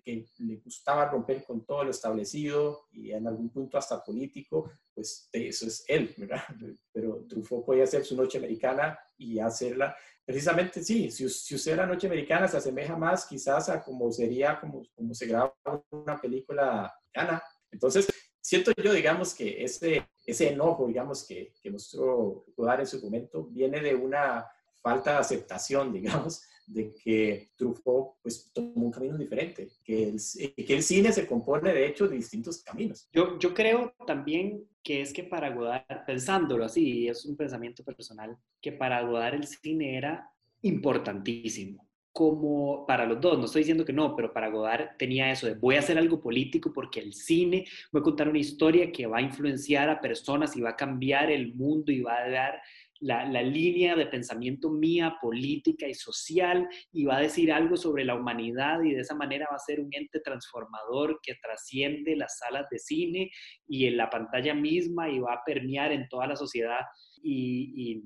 que 0.03 0.27
le 0.39 0.57
gustaba 0.57 1.07
romper 1.07 1.45
con 1.45 1.65
todo 1.65 1.85
lo 1.85 1.91
establecido 1.91 2.87
y 2.93 3.13
en 3.13 3.27
algún 3.27 3.51
punto 3.51 3.79
hasta 3.79 4.03
político, 4.03 4.71
pues 4.95 5.29
eso 5.33 5.67
es 5.67 5.85
él, 5.89 6.15
¿verdad? 6.17 6.43
Pero 6.93 7.25
Truffaut 7.29 7.65
puede 7.65 7.83
hacer 7.83 8.05
su 8.05 8.17
noche 8.17 8.39
americana 8.39 8.99
y 9.17 9.39
hacerla, 9.39 9.97
precisamente 10.25 10.83
sí, 10.83 11.11
si, 11.11 11.29
si 11.29 11.55
usted 11.55 11.77
la 11.77 11.87
noche 11.87 12.07
americana 12.07 12.49
se 12.49 12.57
asemeja 12.57 12.97
más 12.97 13.27
quizás 13.27 13.69
a 13.69 13.83
como 13.83 14.11
sería, 14.13 14.59
como, 14.61 14.83
como 14.95 15.15
se 15.15 15.27
graba 15.27 15.55
una 15.91 16.21
película 16.21 16.93
americana. 17.15 17.43
Entonces, 17.71 18.09
siento 18.41 18.73
yo, 18.83 18.93
digamos, 18.93 19.35
que 19.35 19.63
ese, 19.63 20.09
ese 20.27 20.51
enojo, 20.51 20.87
digamos, 20.87 21.27
que, 21.27 21.55
que 21.63 21.71
mostró 21.71 22.45
Godard 22.57 22.81
en 22.81 22.87
su 22.87 23.03
momento, 23.03 23.45
viene 23.45 23.81
de 23.81 23.95
una 23.95 24.47
falta 24.83 25.13
de 25.13 25.19
aceptación, 25.19 25.93
digamos, 25.93 26.43
de 26.71 26.95
que 26.95 27.51
Truffaut 27.57 28.15
pues, 28.23 28.51
tomó 28.53 28.87
un 28.87 28.93
camino 28.93 29.19
diferente, 29.19 29.69
que 29.85 30.09
el, 30.09 30.21
que 30.67 30.75
el 30.77 30.83
cine 30.83 31.13
se 31.13 31.27
compone 31.27 31.73
de 31.73 31.87
hecho 31.87 32.07
de 32.07 32.17
distintos 32.17 32.63
caminos. 32.63 33.09
Yo, 33.13 33.39
yo 33.39 33.53
creo 33.53 33.93
también 34.07 34.65
que 34.83 35.03
es 35.03 35.13
que 35.13 35.25
para 35.25 35.51
Godard, 35.51 36.05
pensándolo 36.07 36.65
así, 36.65 37.09
es 37.09 37.25
un 37.27 37.37
pensamiento 37.37 37.85
personal, 37.85 38.37
que 38.61 38.73
para 38.73 39.03
Godard 39.03 39.35
el 39.35 39.47
cine 39.47 39.97
era 39.97 40.31
importantísimo. 40.63 41.87
Como 42.13 42.87
para 42.87 43.07
los 43.07 43.21
dos, 43.21 43.39
no 43.39 43.45
estoy 43.45 43.61
diciendo 43.61 43.85
que 43.85 43.93
no, 43.93 44.17
pero 44.17 44.33
para 44.33 44.49
Godard 44.49 44.97
tenía 44.99 45.31
eso 45.31 45.47
de 45.47 45.55
voy 45.55 45.77
a 45.77 45.79
hacer 45.79 45.97
algo 45.97 46.21
político 46.21 46.73
porque 46.73 47.01
el 47.01 47.15
cine, 47.15 47.65
voy 47.93 48.01
a 48.01 48.05
contar 48.05 48.29
una 48.29 48.39
historia 48.39 48.91
que 48.91 49.07
va 49.07 49.19
a 49.19 49.23
influenciar 49.23 49.89
a 49.89 50.01
personas 50.01 50.57
y 50.57 50.61
va 50.61 50.71
a 50.71 50.77
cambiar 50.77 51.31
el 51.31 51.55
mundo 51.55 51.93
y 51.93 52.01
va 52.01 52.19
a 52.19 52.29
dar 52.29 52.63
la, 53.01 53.43
línea 53.43 53.97
de 53.97 54.07
pensamiento 54.07 54.71
mía, 54.71 55.17
política 55.21 55.89
y 55.89 55.95
social, 55.95 56.69
y 56.93 57.05
va 57.05 57.17
a 57.17 57.23
decir 57.23 57.53
algo 57.53 57.77
sobre 57.77 58.05
la 58.05 58.15
humanidad 58.15 58.83
y 58.83 58.93
de 58.93 59.01
esa 59.01 59.15
manera 59.15 59.49
va 59.51 59.57
a 59.57 59.61
ser 59.61 59.81
un 59.81 59.89
ente 59.93 60.21
transformador 60.21 61.19
que 61.23 61.35
trasciende 61.43 62.17
las 62.17 62.39
salas 62.39 62.67
de 62.71 62.79
cine 62.79 63.31
y 63.67 63.87
en 63.87 63.97
la 63.97 64.11
pantalla 64.11 64.55
misma 64.55 65.09
y 65.09 65.19
va 65.19 65.35
a 65.35 65.45
permear 65.45 65.93
en 65.93 66.09
toda 66.09 66.27
la 66.27 66.37
sociedad. 66.37 66.81
Y, 67.23 68.03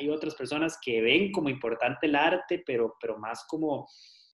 hay 0.00 0.08
otras 0.08 0.34
personas 0.34 0.76
que 0.82 1.00
ven 1.02 1.30
como 1.30 1.48
importante 1.48 2.06
el 2.06 2.16
arte, 2.16 2.64
pero, 2.66 2.96
pero 3.00 3.16
más 3.16 3.44
como, 3.48 3.86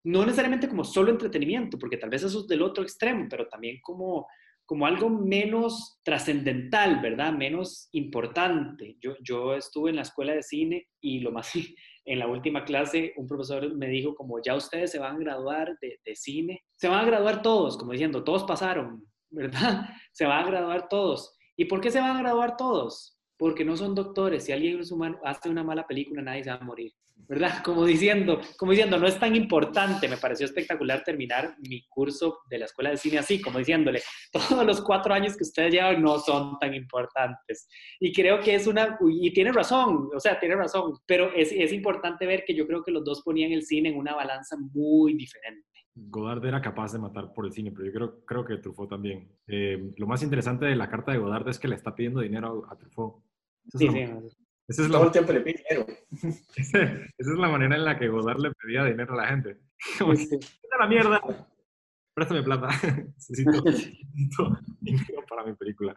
no 0.04 0.24
necesariamente 0.24 0.68
como 0.68 0.84
solo 0.84 1.10
entretenimiento, 1.10 1.78
porque 1.78 1.98
tal 1.98 2.08
vez 2.08 2.22
eso 2.22 2.40
es 2.40 2.46
del 2.46 2.62
otro 2.62 2.82
extremo, 2.82 3.26
pero 3.28 3.46
también 3.46 3.78
como 3.82 4.26
como 4.70 4.86
algo 4.86 5.10
menos 5.10 5.98
trascendental, 6.04 7.00
¿verdad? 7.00 7.32
Menos 7.32 7.88
importante. 7.90 8.96
Yo, 9.00 9.16
yo 9.20 9.56
estuve 9.56 9.90
en 9.90 9.96
la 9.96 10.02
escuela 10.02 10.32
de 10.32 10.44
cine 10.44 10.86
y 11.00 11.18
lo 11.18 11.32
más, 11.32 11.50
en 12.04 12.18
la 12.20 12.28
última 12.28 12.64
clase 12.64 13.12
un 13.16 13.26
profesor 13.26 13.74
me 13.74 13.88
dijo 13.88 14.14
como 14.14 14.40
ya 14.40 14.54
ustedes 14.54 14.92
se 14.92 15.00
van 15.00 15.16
a 15.16 15.18
graduar 15.18 15.76
de, 15.82 15.98
de 16.04 16.14
cine, 16.14 16.62
se 16.76 16.86
van 16.86 17.00
a 17.00 17.04
graduar 17.04 17.42
todos, 17.42 17.76
como 17.76 17.90
diciendo, 17.90 18.22
todos 18.22 18.44
pasaron, 18.44 19.04
¿verdad? 19.30 19.88
Se 20.12 20.24
van 20.24 20.44
a 20.44 20.50
graduar 20.50 20.86
todos. 20.88 21.36
¿Y 21.56 21.64
por 21.64 21.80
qué 21.80 21.90
se 21.90 21.98
van 21.98 22.16
a 22.16 22.22
graduar 22.22 22.56
todos? 22.56 23.18
Porque 23.40 23.64
no 23.64 23.76
son 23.76 23.94
doctores. 23.94 24.44
Si 24.44 24.52
alguien 24.52 24.80
humano, 24.92 25.18
hace 25.24 25.48
una 25.48 25.64
mala 25.64 25.86
película, 25.86 26.22
nadie 26.22 26.44
se 26.44 26.50
va 26.50 26.56
a 26.56 26.64
morir. 26.64 26.92
¿verdad? 27.26 27.62
Como 27.64 27.86
diciendo, 27.86 28.40
como 28.58 28.72
diciendo, 28.72 28.98
no 28.98 29.06
es 29.06 29.18
tan 29.18 29.34
importante. 29.34 30.08
Me 30.08 30.18
pareció 30.18 30.44
espectacular 30.44 31.02
terminar 31.04 31.56
mi 31.66 31.86
curso 31.88 32.40
de 32.50 32.58
la 32.58 32.64
escuela 32.66 32.90
de 32.90 32.98
cine 32.98 33.18
así, 33.18 33.40
como 33.40 33.58
diciéndole, 33.58 34.02
todos 34.32 34.66
los 34.66 34.82
cuatro 34.82 35.14
años 35.14 35.36
que 35.36 35.44
ustedes 35.44 35.72
llevan 35.72 36.02
no 36.02 36.18
son 36.18 36.58
tan 36.58 36.74
importantes. 36.74 37.68
Y 37.98 38.12
creo 38.12 38.40
que 38.40 38.56
es 38.56 38.66
una, 38.66 38.98
y 39.08 39.32
tiene 39.32 39.52
razón, 39.52 40.10
o 40.14 40.20
sea, 40.20 40.38
tiene 40.38 40.56
razón, 40.56 40.94
pero 41.06 41.32
es, 41.34 41.52
es 41.52 41.72
importante 41.72 42.26
ver 42.26 42.44
que 42.44 42.54
yo 42.54 42.66
creo 42.66 42.82
que 42.82 42.90
los 42.90 43.04
dos 43.04 43.22
ponían 43.22 43.52
el 43.52 43.64
cine 43.64 43.90
en 43.90 43.96
una 43.96 44.14
balanza 44.14 44.56
muy 44.58 45.14
diferente. 45.14 45.70
Godard 45.94 46.44
era 46.44 46.60
capaz 46.60 46.92
de 46.92 46.98
matar 46.98 47.32
por 47.32 47.46
el 47.46 47.52
cine, 47.52 47.72
pero 47.72 47.86
yo 47.86 47.92
creo, 47.92 48.24
creo 48.24 48.44
que 48.44 48.56
Truffaut 48.58 48.88
también. 48.88 49.28
Eh, 49.46 49.92
lo 49.96 50.06
más 50.06 50.22
interesante 50.22 50.64
de 50.66 50.76
la 50.76 50.88
carta 50.88 51.12
de 51.12 51.18
Godard 51.18 51.48
es 51.48 51.58
que 51.58 51.68
le 51.68 51.74
está 51.74 51.94
pidiendo 51.94 52.20
dinero 52.20 52.64
a, 52.70 52.76
Truffaut. 52.76 53.22
Sí, 53.68 53.88
sí. 53.88 54.06
Esa 54.70 54.82
es 54.82 54.88
Todo 54.88 55.00
la... 55.00 55.06
el 55.06 55.12
tiempo 55.12 55.32
le 55.32 55.40
pide 55.40 55.64
dinero. 55.68 55.86
Esa, 56.56 56.82
es 57.18 57.26
la 57.26 57.48
manera 57.48 57.74
en 57.74 57.84
la 57.84 57.98
que 57.98 58.08
Godard 58.08 58.38
le 58.38 58.52
pedía 58.52 58.84
dinero 58.84 59.14
a 59.14 59.16
la 59.16 59.26
gente. 59.26 59.58
Como, 59.98 60.14
sí. 60.14 60.38
la 60.78 60.86
mierda! 60.86 61.20
Préstame 62.14 62.42
plata. 62.44 62.68
necesito, 63.28 63.64
dinero 64.80 65.24
para 65.28 65.44
mi 65.44 65.54
película. 65.54 65.92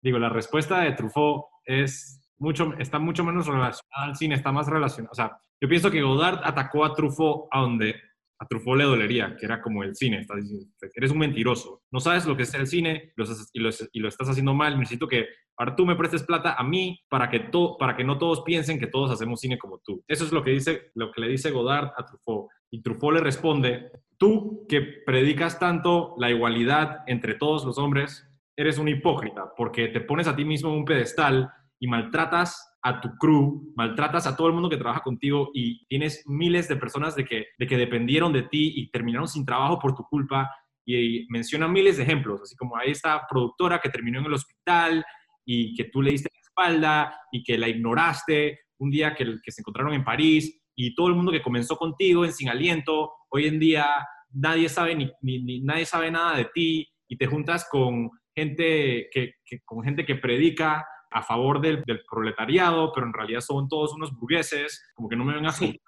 Digo, 0.00 0.18
la 0.18 0.30
respuesta 0.30 0.80
de 0.80 0.92
Truffaut 0.92 1.44
es 1.64 2.18
mucho, 2.38 2.72
está 2.78 2.98
mucho 2.98 3.24
menos 3.24 3.46
relacionada 3.46 4.06
al 4.06 4.16
cine, 4.16 4.36
está 4.36 4.52
más 4.52 4.68
relacionada. 4.68 5.12
O 5.12 5.14
sea, 5.14 5.38
yo 5.60 5.68
pienso 5.68 5.90
que 5.90 6.00
Godard 6.00 6.40
atacó 6.44 6.86
a 6.86 6.94
Truffaut 6.94 7.48
a 7.50 7.60
donde 7.60 7.94
a 8.40 8.46
Truffaut 8.46 8.78
le 8.78 8.84
dolería, 8.84 9.36
que 9.36 9.46
era 9.46 9.60
como 9.60 9.82
el 9.82 9.96
cine, 9.96 10.20
está 10.20 10.36
diciendo, 10.36 10.66
eres 10.94 11.10
un 11.10 11.18
mentiroso, 11.18 11.82
no 11.90 12.00
sabes 12.00 12.24
lo 12.26 12.36
que 12.36 12.44
es 12.44 12.54
el 12.54 12.66
cine 12.66 13.12
y 13.52 13.60
lo, 14.00 14.08
estás 14.08 14.28
haciendo 14.28 14.54
mal, 14.54 14.78
necesito 14.78 15.08
que 15.08 15.26
ahora 15.56 15.74
tú 15.74 15.84
me 15.84 15.96
prestes 15.96 16.22
plata 16.22 16.54
a 16.54 16.62
mí 16.62 17.00
para 17.08 17.28
que, 17.28 17.50
para 17.78 17.96
que 17.96 18.04
no 18.04 18.16
todos 18.16 18.42
piensen 18.42 18.78
que 18.78 18.86
todos 18.86 19.10
hacemos 19.10 19.40
cine 19.40 19.58
como 19.58 19.78
tú. 19.84 20.04
Eso 20.06 20.24
es 20.24 20.32
lo 20.32 20.44
que, 20.44 20.52
dice, 20.52 20.92
lo 20.94 21.10
que 21.10 21.20
le 21.20 21.28
dice 21.28 21.50
Godard 21.50 21.92
a 21.96 22.06
Truffaut. 22.06 22.48
Y 22.70 22.80
Truffaut 22.82 23.14
le 23.14 23.20
responde, 23.20 23.90
tú 24.18 24.66
que 24.68 24.82
predicas 25.04 25.58
tanto 25.58 26.14
la 26.18 26.30
igualdad 26.30 26.98
entre 27.06 27.34
todos 27.34 27.64
los 27.64 27.76
hombres, 27.78 28.24
eres 28.56 28.78
un 28.78 28.88
hipócrita 28.88 29.52
porque 29.56 29.88
te 29.88 30.00
pones 30.00 30.26
a 30.26 30.34
ti 30.34 30.44
mismo 30.44 30.72
un 30.72 30.84
pedestal 30.84 31.50
y 31.80 31.86
maltratas 31.86 32.76
a 32.82 33.00
tu 33.00 33.10
crew, 33.16 33.72
maltratas 33.76 34.26
a 34.26 34.36
todo 34.36 34.48
el 34.48 34.54
mundo 34.54 34.68
que 34.68 34.76
trabaja 34.76 35.00
contigo 35.00 35.50
y 35.52 35.84
tienes 35.86 36.24
miles 36.26 36.68
de 36.68 36.76
personas 36.76 37.14
de 37.16 37.24
que, 37.24 37.46
de 37.58 37.66
que 37.66 37.76
dependieron 37.76 38.32
de 38.32 38.42
ti 38.42 38.72
y 38.76 38.90
terminaron 38.90 39.28
sin 39.28 39.44
trabajo 39.44 39.78
por 39.78 39.94
tu 39.94 40.04
culpa. 40.04 40.50
Y, 40.86 41.26
menciona 41.28 41.68
miles 41.68 41.98
de 41.98 42.04
ejemplos, 42.04 42.40
así 42.42 42.56
como 42.56 42.76
hay 42.76 42.92
esta 42.92 43.26
productora 43.28 43.78
que 43.78 43.90
terminó 43.90 44.20
en 44.20 44.26
el 44.26 44.34
hospital 44.34 45.04
y 45.44 45.74
que 45.74 45.84
tú 45.84 46.00
le 46.00 46.12
diste 46.12 46.30
la 46.32 46.40
espalda 46.40 47.20
y 47.30 47.42
que 47.42 47.58
la 47.58 47.68
ignoraste 47.68 48.60
un 48.78 48.90
día 48.90 49.14
que, 49.14 49.36
que 49.42 49.52
se 49.52 49.60
encontraron 49.60 49.92
en 49.92 50.04
París 50.04 50.62
y 50.74 50.94
todo 50.94 51.08
el 51.08 51.14
mundo 51.14 51.32
que 51.32 51.42
comenzó 51.42 51.76
contigo 51.76 52.24
en 52.24 52.32
sin 52.32 52.48
aliento, 52.48 53.12
hoy 53.30 53.46
en 53.46 53.58
día 53.58 53.86
nadie 54.30 54.68
sabe 54.68 54.94
ni, 54.94 55.10
ni, 55.22 55.60
nadie 55.60 55.84
sabe 55.84 56.10
nada 56.10 56.36
de 56.36 56.46
ti 56.46 56.88
y 57.08 57.16
te 57.16 57.26
juntas 57.26 57.66
con 57.70 58.10
gente 58.34 59.08
que, 59.12 59.34
que, 59.44 59.60
con 59.64 59.82
gente 59.82 60.06
que 60.06 60.14
predica 60.14 60.86
a 61.10 61.22
favor 61.22 61.60
del, 61.60 61.84
proletariado, 62.10 62.92
pero 62.92 63.06
en 63.06 63.12
realidad 63.12 63.40
son 63.40 63.68
todos 63.68 63.94
unos 63.94 64.12
burgueses, 64.12 64.90
como 64.94 65.08
que 65.08 65.16
no 65.16 65.24
me 65.24 65.34
vengas 65.34 65.56
sí. 65.56 65.80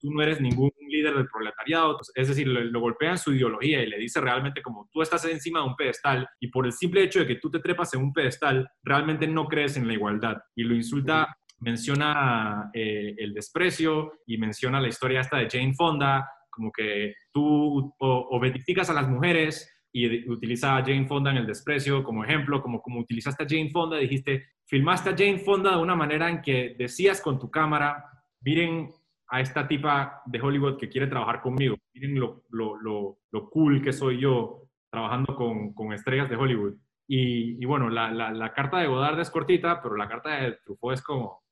tú 0.00 0.10
no 0.12 0.22
eres 0.22 0.40
ningún 0.40 0.70
líder 0.88 1.14
del 1.14 1.28
proletariado, 1.28 1.98
es 2.14 2.28
decir, 2.28 2.46
lo, 2.48 2.60
golpea 2.60 2.80
golpean 2.80 3.18
su 3.18 3.32
ideología 3.32 3.82
y 3.82 3.86
le 3.88 3.98
dice 3.98 4.20
realmente 4.20 4.62
como 4.62 4.88
tú 4.92 5.02
estás 5.02 5.24
encima 5.26 5.60
de 5.60 5.66
un 5.66 5.76
pedestal 5.76 6.28
y 6.40 6.48
por 6.48 6.66
el 6.66 6.72
simple 6.72 7.02
hecho 7.02 7.20
de 7.20 7.26
que 7.26 7.36
tú 7.36 7.50
te 7.50 7.60
trepas 7.60 7.92
en 7.94 8.02
un 8.02 8.12
pedestal, 8.12 8.68
realmente 8.82 9.26
no 9.26 9.46
crees 9.46 9.76
en 9.76 9.86
la 9.86 9.94
igualdad. 9.94 10.38
Y 10.54 10.64
lo 10.64 10.74
insulta 10.74 11.36
menciona 11.60 12.70
eh, 12.72 13.14
el 13.18 13.34
desprecio 13.34 14.20
y 14.26 14.38
menciona 14.38 14.80
la 14.80 14.88
historia 14.88 15.20
esta 15.20 15.36
de 15.36 15.48
Jane 15.50 15.74
Fonda, 15.74 16.28
como 16.48 16.72
que 16.72 17.14
tú 17.32 17.94
o, 17.98 18.28
o 18.30 18.40
a 18.42 18.92
las 18.92 19.08
mujeres 19.08 19.70
y 19.92 20.28
utiliza 20.30 20.76
a 20.76 20.82
Jane 20.82 21.06
Fonda 21.06 21.30
en 21.30 21.38
el 21.38 21.46
desprecio 21.46 22.02
como 22.02 22.24
ejemplo, 22.24 22.62
como, 22.62 22.80
como 22.80 23.00
utilizaste 23.00 23.44
a 23.44 23.46
Jane 23.48 23.70
Fonda, 23.70 23.96
dijiste, 23.96 24.46
filmaste 24.66 25.10
a 25.10 25.16
Jane 25.16 25.38
Fonda 25.38 25.72
de 25.72 25.82
una 25.82 25.96
manera 25.96 26.28
en 26.28 26.42
que 26.42 26.74
decías 26.78 27.20
con 27.20 27.38
tu 27.38 27.50
cámara, 27.50 28.04
miren 28.40 28.90
a 29.28 29.40
esta 29.40 29.66
tipa 29.66 30.22
de 30.26 30.40
Hollywood 30.40 30.76
que 30.78 30.88
quiere 30.88 31.06
trabajar 31.06 31.40
conmigo, 31.40 31.76
miren 31.94 32.18
lo, 32.18 32.44
lo, 32.50 32.76
lo, 32.76 33.18
lo 33.30 33.50
cool 33.50 33.82
que 33.82 33.92
soy 33.92 34.20
yo 34.20 34.68
trabajando 34.90 35.34
con, 35.36 35.72
con 35.72 35.92
estrellas 35.92 36.28
de 36.28 36.36
Hollywood. 36.36 36.74
Y, 37.08 37.62
y 37.62 37.66
bueno, 37.66 37.88
la, 37.88 38.12
la, 38.12 38.30
la, 38.30 38.52
carta 38.52 38.78
de 38.78 38.86
Godard 38.86 39.18
es 39.18 39.30
cortita, 39.30 39.82
pero 39.82 39.96
la 39.96 40.08
carta 40.08 40.30
de 40.30 40.58
Truffaut 40.64 40.94
es 40.94 41.02
como 41.02 41.42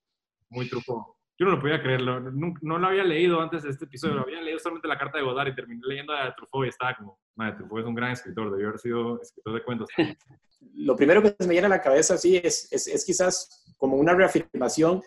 muy 0.51 0.69
Truffaut 0.69 1.18
yo 1.39 1.47
no 1.47 1.53
lo 1.53 1.61
podía 1.61 1.81
creer, 1.81 2.03
no, 2.03 2.21
no, 2.21 2.79
lo 2.79 2.87
había 2.89 3.05
leído 3.05 3.41
antes 3.41 3.63
de 3.63 3.71
este 3.71 3.85
episodio, 3.85 4.15
lo 4.15 4.23
había 4.23 4.41
leído 4.41 4.59
solamente 4.59 4.89
la 4.89 4.99
carta 4.99 5.19
de 5.19 5.25
Godard 5.25 5.49
y 5.49 5.55
terminé 5.55 5.81
leyendo 5.87 6.13
a 6.13 6.35
Truffaut 6.35 6.67
y 6.67 6.69
estaba 6.69 6.97
como, 6.97 7.21
madre, 7.37 7.59
Truffaut 7.59 7.81
es 7.81 7.87
un 7.87 7.95
gran 7.95 8.11
escritor, 8.11 8.51
debió 8.51 8.69
haber 8.69 8.81
sido 8.81 9.23
escritor 9.23 9.55
de 9.55 9.63
cuentos. 9.63 9.89
Lo 10.75 10.97
primero 10.97 11.23
que 11.23 11.37
me 11.39 11.47
viene 11.47 11.67
a 11.67 11.71
la 11.71 11.81
cabeza, 11.81 12.19
sí, 12.19 12.41
es, 12.43 12.67
es, 12.73 12.89
es 12.89 13.05
quizás 13.05 13.73
como 13.77 13.97
una 13.97 14.15
reafirmación 14.15 15.01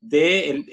de, 0.00 0.50
el, 0.50 0.64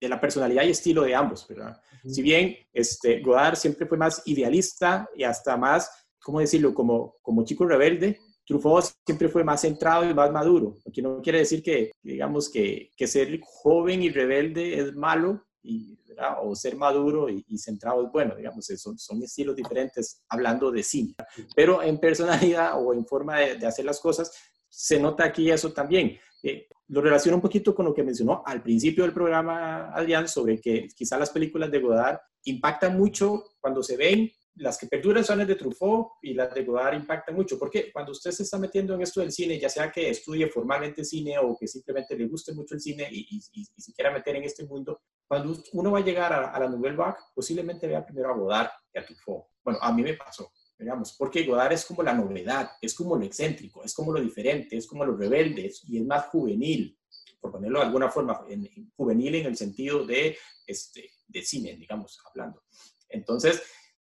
de, 0.00 0.08
la 0.08 0.20
personalidad 0.20 0.62
y 0.62 0.70
estilo 0.70 1.02
de 1.02 1.16
ambos, 1.16 1.46
¿verdad? 1.48 1.80
Si 2.06 2.22
bien 2.22 2.56
este, 2.72 3.20
Godard 3.20 3.56
siempre 3.56 3.86
fue 3.86 3.98
más 3.98 4.22
idealista 4.26 5.08
y 5.16 5.24
hasta 5.24 5.56
más, 5.56 6.06
¿cómo 6.20 6.38
decirlo?, 6.38 6.74
como, 6.74 7.16
como 7.22 7.44
chico 7.44 7.66
rebelde, 7.66 8.20
Truffaut 8.46 8.84
siempre 9.04 9.28
fue 9.28 9.42
más 9.42 9.62
centrado 9.62 10.08
y 10.08 10.14
más 10.14 10.30
maduro, 10.30 10.78
lo 10.84 10.92
que 10.92 11.02
no 11.02 11.20
quiere 11.22 11.38
decir 11.38 11.62
que, 11.62 11.92
digamos, 12.02 12.50
que, 12.50 12.90
que, 12.96 13.06
ser 13.06 13.40
joven 13.42 14.02
y 14.02 14.10
rebelde 14.10 14.78
es 14.78 14.94
malo 14.94 15.44
y, 15.62 15.98
o 16.42 16.54
ser 16.54 16.76
maduro 16.76 17.28
y, 17.28 17.58
centrado 17.58 18.04
es 18.04 18.12
bueno, 18.12 18.36
digamos, 18.36 18.66
son, 18.66 18.98
son 18.98 19.22
estilos 19.22 19.56
diferentes 19.56 20.22
hablando 20.28 20.70
de 20.70 20.82
cine, 20.82 21.14
pero 21.56 21.82
en 21.82 21.98
personalidad 21.98 22.82
o 22.82 22.92
en 22.92 23.06
forma 23.06 23.40
de, 23.40 23.66
hacer 23.66 23.84
las 23.84 24.00
cosas, 24.00 24.32
se 24.68 24.98
nota 24.98 25.24
aquí 25.24 25.50
eso 25.50 25.72
también. 25.72 26.18
Eh, 26.42 26.68
lo 26.88 27.00
relaciono 27.00 27.36
un 27.36 27.42
poquito 27.42 27.74
con 27.74 27.86
lo 27.86 27.94
que 27.94 28.02
mencionó 28.02 28.42
al 28.44 28.62
principio 28.62 29.04
del 29.04 29.14
programa 29.14 29.90
Adrián 29.94 30.28
sobre 30.28 30.60
que 30.60 30.88
quizá 30.94 31.16
las 31.16 31.30
películas 31.30 31.70
de 31.70 31.78
Godard 31.78 32.18
impactan 32.44 32.98
mucho 32.98 33.44
cuando 33.60 33.82
se 33.82 33.96
ven 33.96 34.30
las 34.56 34.78
que 34.78 34.86
perduran 34.86 35.24
son 35.24 35.38
las 35.38 35.48
de 35.48 35.56
Truffaut 35.56 36.12
y 36.22 36.34
las 36.34 36.54
de 36.54 36.64
Godard 36.64 36.94
impactan 36.94 37.34
mucho, 37.34 37.58
porque 37.58 37.90
cuando 37.92 38.12
usted 38.12 38.30
se 38.30 38.44
está 38.44 38.58
metiendo 38.58 38.94
en 38.94 39.02
esto 39.02 39.20
del 39.20 39.32
cine, 39.32 39.58
ya 39.58 39.68
sea 39.68 39.90
que 39.90 40.10
estudie 40.10 40.48
formalmente 40.48 41.04
cine 41.04 41.38
o 41.38 41.56
que 41.58 41.66
simplemente 41.66 42.16
le 42.16 42.26
guste 42.26 42.54
mucho 42.54 42.74
el 42.74 42.80
cine 42.80 43.08
y, 43.10 43.26
y, 43.30 43.40
y, 43.52 43.80
se 43.80 43.92
quiera 43.92 44.12
meter 44.12 44.36
en 44.36 44.44
este 44.44 44.64
mundo, 44.64 45.02
cuando 45.26 45.56
uno 45.72 45.90
va 45.90 45.98
a 45.98 46.04
llegar 46.04 46.32
a, 46.32 46.58
la 46.58 46.68
Nouvelle 46.68 46.96
Vague, 46.96 47.16
posiblemente 47.34 47.86
vea 47.88 48.04
primero 48.04 48.30
a 48.30 48.36
Godard 48.36 48.70
que 48.92 49.00
a 49.00 49.04
Truffaut. 49.04 49.44
Bueno, 49.64 49.78
a 49.82 49.92
mí 49.92 50.02
me 50.02 50.14
pasó, 50.14 50.52
digamos, 50.78 51.14
porque 51.18 51.44
Godard 51.44 51.72
es 51.72 51.84
como 51.84 52.02
la 52.02 52.14
novedad, 52.14 52.70
es 52.80 52.94
como 52.94 53.16
lo 53.16 53.24
excéntrico, 53.24 53.82
es 53.82 53.92
como 53.92 54.12
lo 54.12 54.20
diferente, 54.20 54.76
es 54.76 54.86
como 54.86 55.04
lo 55.04 55.16
rebelde 55.16 55.72
y 55.84 55.98
es 55.98 56.06
más 56.06 56.26
juvenil, 56.26 56.96
por 57.40 57.50
ponerlo 57.50 57.80
de 57.80 57.86
alguna 57.86 58.08
forma, 58.08 58.44
en, 58.48 58.92
juvenil 58.96 59.34
en 59.34 59.46
el 59.46 59.56
sentido 59.56 60.06
de, 60.06 60.36
este, 60.66 61.10
de 61.26 61.42
cine, 61.42 61.76
digamos, 61.76 62.20
hablando. 62.30 62.62
Entonces, 63.08 63.62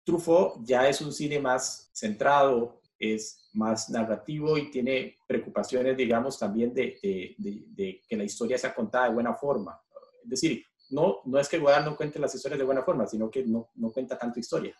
Truffaut 0.05 0.63
ya 0.63 0.87
es 0.87 1.01
un 1.01 1.11
cine 1.11 1.39
más 1.39 1.89
centrado, 1.93 2.81
es 2.97 3.49
más 3.53 3.89
narrativo 3.89 4.57
y 4.57 4.71
tiene 4.71 5.17
preocupaciones, 5.27 5.97
digamos, 5.97 6.39
también 6.39 6.73
de, 6.73 6.97
que 6.99 8.15
la 8.15 8.23
historia 8.23 8.57
sea 8.57 8.73
contada 8.73 9.07
de 9.07 9.15
buena 9.15 9.33
forma. 9.33 9.81
Es 10.23 10.29
decir, 10.29 10.63
no, 10.91 11.17
no 11.25 11.39
es 11.39 11.49
que 11.49 11.57
Godard 11.57 11.85
no 11.85 11.97
cuente 11.97 12.19
las 12.19 12.33
historias 12.35 12.59
de 12.59 12.65
buena 12.65 12.83
forma, 12.83 13.07
sino 13.07 13.29
que 13.29 13.43
no, 13.43 13.71
no 13.75 13.91
cuenta 13.91 14.17
tanto 14.17 14.39
historia. 14.39 14.75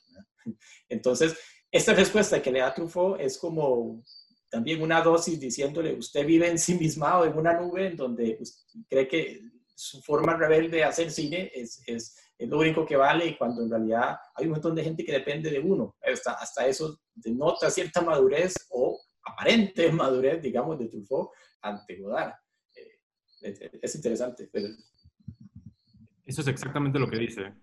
Entonces, 0.89 1.35
esta 1.71 1.93
respuesta 1.93 2.41
que 2.41 2.51
le 2.51 2.59
da 2.59 2.73
Truffaut 2.73 3.19
es 3.19 3.37
como 3.37 4.03
también 4.49 4.81
una 4.81 5.01
dosis 5.01 5.39
diciéndole, 5.39 5.93
usted 5.95 6.25
vive 6.25 6.47
ensimismado 6.47 7.25
en 7.25 7.37
una 7.37 7.59
nube 7.59 7.87
en 7.87 7.97
donde 7.97 8.39
cree 8.87 9.07
que 9.07 9.41
su 9.75 10.01
forma 10.01 10.37
rebelde 10.37 10.77
de 10.77 10.83
hacer 10.83 11.11
cine 11.11 11.51
es, 11.53 11.81
es 11.85 12.15
es 12.37 12.49
lo 12.49 12.59
único 12.59 12.85
que 12.85 12.97
vale 12.97 13.27
y 13.27 13.37
cuando 13.37 13.63
en 13.63 13.69
realidad 13.69 14.17
hay 14.35 14.45
un 14.45 14.51
montón 14.51 14.75
de 14.75 14.83
gente 14.83 15.05
que 15.05 15.11
depende 15.11 15.49
de 15.49 15.59
uno. 15.59 15.95
Hasta, 16.01 16.33
hasta 16.33 16.67
eso 16.67 16.99
denota 17.13 17.69
cierta 17.69 18.01
madurez 18.01 18.53
o 18.71 18.99
aparente 19.23 19.91
madurez, 19.91 20.41
digamos, 20.41 20.77
de 20.77 20.87
Truffaut 20.87 21.29
ante 21.61 21.99
Godard. 21.99 22.33
Eh, 22.75 23.79
es, 23.81 23.95
interesante. 23.95 24.49
Eso 26.25 26.41
es 26.41 26.47
exactamente 26.47 26.99
lo 26.99 27.09
que 27.09 27.17
dice. 27.17 27.53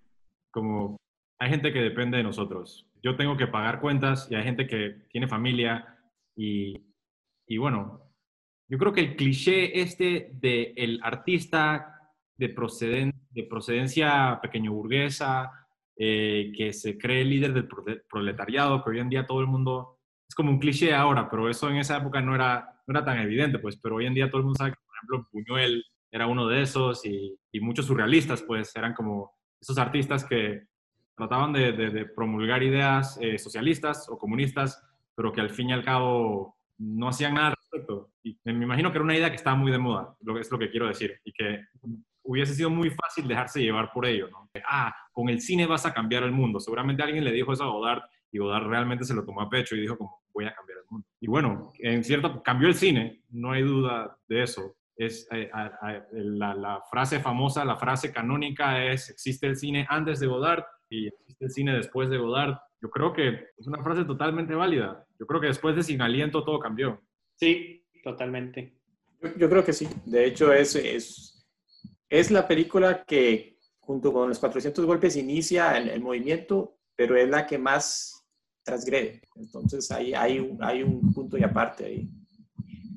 Como 0.51 0.97
hay 1.39 1.51
gente 1.51 1.73
que 1.73 1.81
depende 1.81 2.17
de 2.17 2.23
nosotros. 2.23 2.89
Yo 3.03 3.17
tengo 3.17 3.37
que 3.37 3.49
pagar 3.49 3.81
cuentas 3.81 4.29
y 4.31 4.37
hay 4.37 4.45
gente 4.45 4.67
que 4.67 5.07
tiene 5.11 5.29
familia 5.29 5.99
y, 6.37 6.75
y 7.47 7.59
bueno, 7.59 8.13
yo 8.69 8.79
creo 8.79 8.93
que 8.93 9.01
el 9.01 9.17
cliché 9.17 9.81
este 9.81 10.31
de 10.33 10.73
el 10.77 11.01
artista 11.03 12.02
de, 12.37 12.49
proceden, 12.49 13.13
de 13.31 13.45
procedencia 13.45 14.39
pequeño 14.43 14.73
burguesa, 14.73 15.51
eh, 15.97 16.53
que 16.57 16.73
se 16.73 16.99
cree 16.99 17.25
líder 17.25 17.53
del 17.53 17.69
proletariado, 18.09 18.83
que 18.83 18.91
hoy 18.91 18.99
en 18.99 19.09
día 19.09 19.27
todo 19.27 19.41
el 19.41 19.47
mundo, 19.47 19.99
es 20.29 20.35
como 20.35 20.51
un 20.51 20.59
cliché 20.59 20.95
ahora, 20.95 21.29
pero 21.31 21.49
eso 21.49 21.69
en 21.71 21.77
esa 21.77 21.99
época 21.99 22.21
no 22.21 22.35
era, 22.35 22.81
no 22.87 22.93
era 22.93 23.05
tan 23.05 23.19
evidente, 23.19 23.59
pues, 23.59 23.77
pero 23.77 23.97
hoy 23.97 24.07
en 24.07 24.15
día 24.15 24.29
todo 24.29 24.39
el 24.39 24.45
mundo 24.45 24.59
sabe 24.59 24.73
que, 24.73 24.79
por 24.87 24.97
ejemplo, 24.97 25.29
Buñuel 25.33 25.85
era 26.11 26.27
uno 26.27 26.47
de 26.47 26.63
esos 26.63 27.05
y, 27.07 27.39
y 27.53 27.61
muchos 27.61 27.87
surrealistas, 27.87 28.43
pues, 28.43 28.75
eran 28.77 28.95
como 28.95 29.33
esos 29.61 29.79
artistas 29.79 30.25
que 30.25 30.67
trataban 31.17 31.53
de, 31.53 32.07
promulgar 32.17 32.63
ideas 32.63 33.19
eh, 33.21 33.39
socialistas 33.39 34.09
o 34.09 34.19
comunistas, 34.19 34.83
pero 35.15 35.33
que 35.33 35.41
al 35.41 35.51
fin 35.51 35.71
y 35.71 35.73
al 35.73 35.85
cabo 35.85 36.57
no 36.79 37.09
hacían 37.09 37.35
nada 37.35 37.49
al 37.49 37.55
respecto. 37.55 38.11
Y 38.23 38.39
me 38.45 38.65
imagino 38.65 38.91
que 38.91 38.99
era 38.99 39.05
una 39.05 39.17
idea 39.17 39.31
que 39.31 39.37
estaba 39.37 39.57
muy 39.57 39.71
de 39.71 39.79
moda, 39.79 40.17
lo 40.21 40.39
es 40.39 40.51
lo 40.51 40.59
que 40.59 40.71
quiero 40.71 40.89
decir, 40.89 41.21
y 41.25 41.33
que 41.33 41.65
hubiese 42.25 42.55
sido 42.55 42.71
muy 42.71 42.91
fácil 42.91 43.27
dejarse 43.27 43.61
llevar 43.61 43.91
por 43.93 44.07
ello, 44.07 44.29
¿no? 44.31 44.49
Ah, 44.67 44.95
con 45.13 45.29
el 45.29 45.41
cine 45.41 45.67
vas 45.67 45.87
a 45.87 45.93
cambiar 45.93 46.23
el 46.23 46.33
mundo. 46.33 46.61
Seguramente 46.61 47.03
alguien 47.03 47.25
le 47.25 47.33
dijo 47.33 47.53
eso 47.53 47.65
a 47.65 47.71
Godard 47.71 48.03
y 48.31 48.39
Godard 48.39 48.67
realmente 48.67 49.05
se 49.05 49.15
lo 49.15 49.25
tomó 49.25 49.43
a 49.43 49.51
pecho 49.51 49.77
y 49.77 49.81
dijo 49.81 49.99
como, 49.99 50.23
voy 50.33 50.47
a 50.47 50.55
cambiar 50.55 50.79
el 50.79 50.85
mundo. 50.91 51.07
Y 51.21 51.27
bueno, 51.27 51.73
en 51.79 52.05
cierto, 52.05 52.43
cambió 52.43 52.69
el 52.69 52.75
cine, 52.75 53.23
no 53.31 53.53
hay 53.53 53.63
duda 53.63 54.17
de 54.29 54.43
eso. 54.43 54.77
Es, 54.97 55.27
eh, 55.33 55.51
la, 56.13 56.55
la, 56.55 56.83
frase 56.91 57.19
famosa, 57.19 57.65
la 57.65 57.77
frase 57.77 58.13
canónica 58.13 58.85
es, 58.85 59.11
existe 59.11 59.47
el 59.47 59.57
cine 59.57 59.87
antes 59.89 60.21
de 60.21 60.27
Godard 60.27 60.65
y 60.89 61.09
existe 61.09 61.45
el 61.47 61.51
cine 61.51 61.75
después 61.75 62.09
de 62.09 62.19
Godard. 62.19 62.57
Yo 62.81 62.91
creo 62.91 63.13
que 63.13 63.29
es 63.57 63.67
una 63.67 63.83
frase 63.83 64.05
totalmente 64.05 64.55
válida. 64.55 65.07
Yo 65.19 65.27
creo 65.27 65.41
que 65.41 65.47
después 65.49 65.75
de 65.75 65.83
Sin 65.83 66.03
Aliento 66.03 66.45
todo 66.45 66.59
cambió. 66.59 67.01
Sí, 67.37 67.85
totalmente. 68.05 68.77
Yo, 69.21 69.37
yo 69.37 69.49
creo 69.49 69.65
que 69.65 69.73
sí. 69.73 69.89
De 70.05 70.27
hecho, 70.27 70.53
es, 70.53 70.75
es 70.77 71.32
es 72.13 72.31
la 72.31 72.47
película 72.47 73.05
que, 73.05 73.57
junto 73.81 74.13
con 74.13 74.29
los 74.29 74.39
400 74.39 74.85
golpes, 74.85 75.17
inicia 75.17 75.79
el, 75.79 75.99
movimiento, 76.03 76.77
pero 76.95 77.17
es 77.17 77.27
la 77.27 77.47
que 77.47 77.57
más 77.57 78.23
transgrede. 78.63 79.23
Entonces, 79.35 79.91
hay 79.91 80.39
un, 80.39 80.63
hay 80.63 80.83
un 80.83 81.11
punto 81.15 81.39
y 81.39 81.43
aparte 81.43 81.87
ahí. 81.87 82.11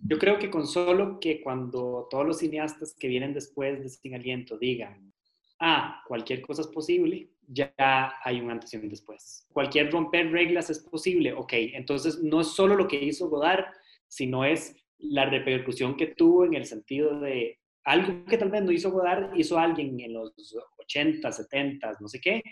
Yo 0.04 0.20
creo 0.20 0.38
que 0.38 0.52
con 0.52 0.68
solo 0.68 1.18
que 1.22 1.42
cuando 1.42 2.10
todos 2.12 2.26
los 2.26 2.40
cineastas 2.40 2.94
que 2.94 3.08
vienen 3.08 3.34
después 3.34 3.82
de 3.82 3.88
Sin 3.88 4.16
Aliento 4.16 4.58
digan, 4.58 5.14
ah, 5.62 6.04
cualquier 6.06 6.42
cosa 6.42 6.64
es 6.64 6.68
posible, 6.68 7.32
ya 7.48 7.74
hay 8.22 8.42
un 8.42 8.52
antes 8.52 8.74
y 8.74 8.78
un 8.78 8.90
después. 8.90 9.48
Cualquier 9.54 9.94
romper 9.94 10.30
reglas 10.30 10.70
es 10.70 10.80
posible, 10.80 11.32
ok. 11.32 11.54
Entonces, 11.54 12.22
no 12.22 12.42
es 12.42 12.48
solo 12.48 12.76
lo 12.76 12.90
que 12.90 13.02
hizo 13.02 13.30
Godard, 13.30 13.64
sino 14.10 14.44
es 14.44 14.76
la 14.98 15.30
repercusión 15.30 15.96
que 15.96 16.08
tuvo 16.08 16.44
en 16.44 16.56
el 16.56 16.66
sentido 16.66 17.18
de 17.22 17.62
algo 17.86 18.26
que 18.26 18.38
tal 18.38 18.50
vez 18.50 18.64
no 18.64 18.72
hizo 18.72 18.92
Godard, 18.92 19.36
hizo 19.36 19.58
alguien 19.58 20.00
en 20.00 20.14
los 20.14 20.34
80, 20.80 21.32
70, 21.32 21.98
no 22.00 22.08
sé 22.08 22.20
qué, 22.20 22.44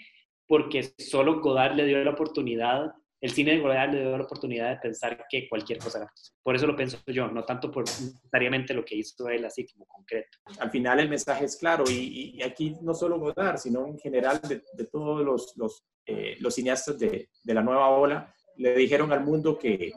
porque 0.47 0.83
solo 0.97 1.41
Godard 1.41 1.75
le 1.75 1.85
dio 1.85 2.03
la 2.03 2.11
oportunidad, 2.11 2.93
el 3.19 3.31
cine 3.31 3.53
de 3.53 3.59
Godard 3.59 3.93
le 3.93 4.01
dio 4.01 4.17
la 4.17 4.25
oportunidad 4.25 4.69
de 4.69 4.77
pensar 4.77 5.25
que 5.29 5.47
cualquier 5.49 5.79
cosa 5.79 5.99
era 5.99 6.13
Por 6.43 6.55
eso 6.55 6.67
lo 6.67 6.75
pienso 6.75 6.99
yo, 7.07 7.27
no 7.29 7.43
tanto 7.45 7.71
por 7.71 7.83
necesariamente 7.83 8.73
lo 8.73 8.85
que 8.85 8.95
hizo 8.95 9.27
él 9.29 9.43
así 9.45 9.65
como 9.65 9.85
concreto. 9.85 10.37
Al 10.59 10.69
final 10.69 10.99
el 10.99 11.09
mensaje 11.09 11.45
es 11.45 11.57
claro 11.57 11.85
y, 11.89 12.39
aquí 12.43 12.75
no 12.81 12.93
solo 12.93 13.19
Godard, 13.19 13.57
sino 13.57 13.87
en 13.87 13.97
general 13.97 14.39
de, 14.41 14.85
todos 14.85 15.25
los, 15.25 15.53
los, 15.57 15.83
eh, 16.05 16.35
los 16.41 16.53
cineastas 16.53 16.99
de, 16.99 17.29
de 17.43 17.53
la 17.53 17.63
nueva 17.63 17.89
ola, 17.89 18.35
le 18.57 18.75
dijeron 18.75 19.11
al 19.11 19.23
mundo 19.23 19.57
que 19.57 19.93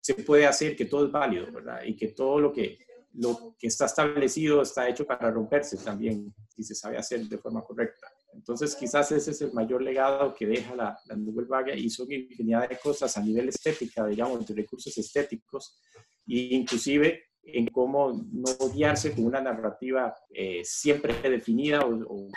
se 0.00 0.14
puede 0.14 0.46
hacer, 0.46 0.74
que 0.74 0.86
todo 0.86 1.04
es 1.04 1.12
válido, 1.12 1.52
¿verdad? 1.52 1.82
Y 1.84 1.94
que 1.94 2.08
todo 2.08 2.40
lo 2.40 2.52
que 2.52 2.78
lo 3.14 3.54
que 3.58 3.68
está 3.68 3.86
establecido 3.86 4.62
está 4.62 4.88
hecho 4.88 5.06
para 5.06 5.30
romperse 5.30 5.76
también, 5.78 6.34
si 6.48 6.62
se 6.62 6.74
sabe 6.74 6.98
hacer 6.98 7.20
de 7.26 7.38
forma 7.38 7.62
correcta. 7.62 8.06
Entonces, 8.32 8.76
quizás 8.76 9.10
ese 9.10 9.30
es 9.30 9.40
el 9.40 9.52
mayor 9.52 9.82
legado 9.82 10.34
que 10.34 10.46
deja 10.46 10.74
la, 10.76 10.98
la 11.06 11.16
Nouvelle 11.16 11.48
Vague 11.48 11.76
y 11.76 11.88
son 11.90 12.12
infinidad 12.12 12.68
de 12.68 12.78
cosas 12.78 13.16
a 13.16 13.22
nivel 13.22 13.48
estética, 13.48 14.06
digamos, 14.06 14.46
de 14.46 14.54
recursos 14.54 14.96
estéticos, 14.96 15.80
e 16.26 16.54
inclusive 16.54 17.24
en 17.42 17.66
cómo 17.68 18.12
no 18.30 18.70
guiarse 18.72 19.14
con 19.14 19.24
una 19.24 19.40
narrativa 19.40 20.14
eh, 20.30 20.60
siempre 20.64 21.14
definida 21.22 21.80
o, 21.84 22.28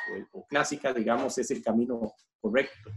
clásica, 0.47 0.93
digamos, 0.93 1.37
es 1.37 1.51
el 1.51 1.61
camino 1.61 2.13
correcto. 2.39 2.89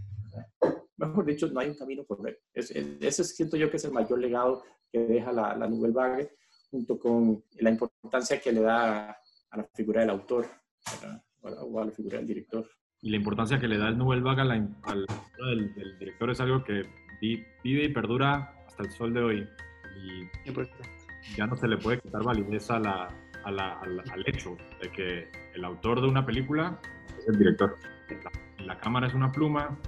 Mejor 0.97 1.27
dicho, 1.27 1.49
no 1.49 1.61
hay 1.61 1.69
un 1.69 1.77
camino 1.77 2.05
correcto. 2.07 2.43
ese 2.55 3.25
siento 3.25 3.57
yo 3.57 3.69
que 3.69 3.79
es 3.79 3.85
el 3.85 3.93
mayor 3.93 4.21
legado 4.21 4.63
que 4.91 5.01
deja 5.01 5.33
la, 5.33 5.57
la 5.57 5.69
Nouvelle 5.69 5.93
Vague 5.93 6.31
junto 6.75 6.99
con 6.99 7.45
la 7.61 7.71
importancia 7.71 8.41
que 8.41 8.51
le 8.51 8.61
da 8.61 9.11
a 9.11 9.57
la 9.57 9.65
figura 9.75 10.01
del 10.01 10.11
autor 10.11 10.45
o 11.41 11.81
a 11.81 11.85
la 11.85 11.93
figura 11.93 12.19
del 12.19 12.27
director. 12.27 12.69
Y 13.01 13.11
la 13.11 13.17
importancia 13.17 13.61
que 13.61 13.69
le 13.69 13.79
da 13.79 13.89
el 13.89 13.97
Nobel 13.97 14.23
Vaga 14.23 14.43
a 14.43 14.47
la, 14.47 14.55
al 14.83 15.07
del, 15.39 15.73
del, 15.75 15.99
director 16.01 16.31
es 16.31 16.41
algo 16.41 16.65
que 16.65 16.83
vive 17.21 17.85
y 17.85 17.89
perdura 17.91 18.57
hasta 18.67 18.83
el 18.83 18.91
sol 18.91 19.15
de 19.15 19.23
hoy. 19.23 19.49
Y 20.03 21.37
ya 21.37 21.47
no 21.47 21.57
se 21.57 21.69
le 21.69 21.77
puede 21.77 22.01
quitar 22.01 22.25
validez 22.25 22.69
a 22.73 22.81
la, 22.81 23.09
a 23.45 23.53
la, 23.53 23.79
al 23.79 24.25
hecho 24.27 24.57
de 24.83 24.91
que 24.91 25.29
el 25.55 25.65
autor 25.65 26.01
de 26.01 26.09
una 26.09 26.27
película 26.27 26.81
es 27.17 27.29
el 27.29 27.39
director. 27.39 27.79
La, 28.59 28.65
la 28.65 28.81
cámara 28.81 29.07
es 29.07 29.15
una 29.15 29.31
pluma 29.31 29.79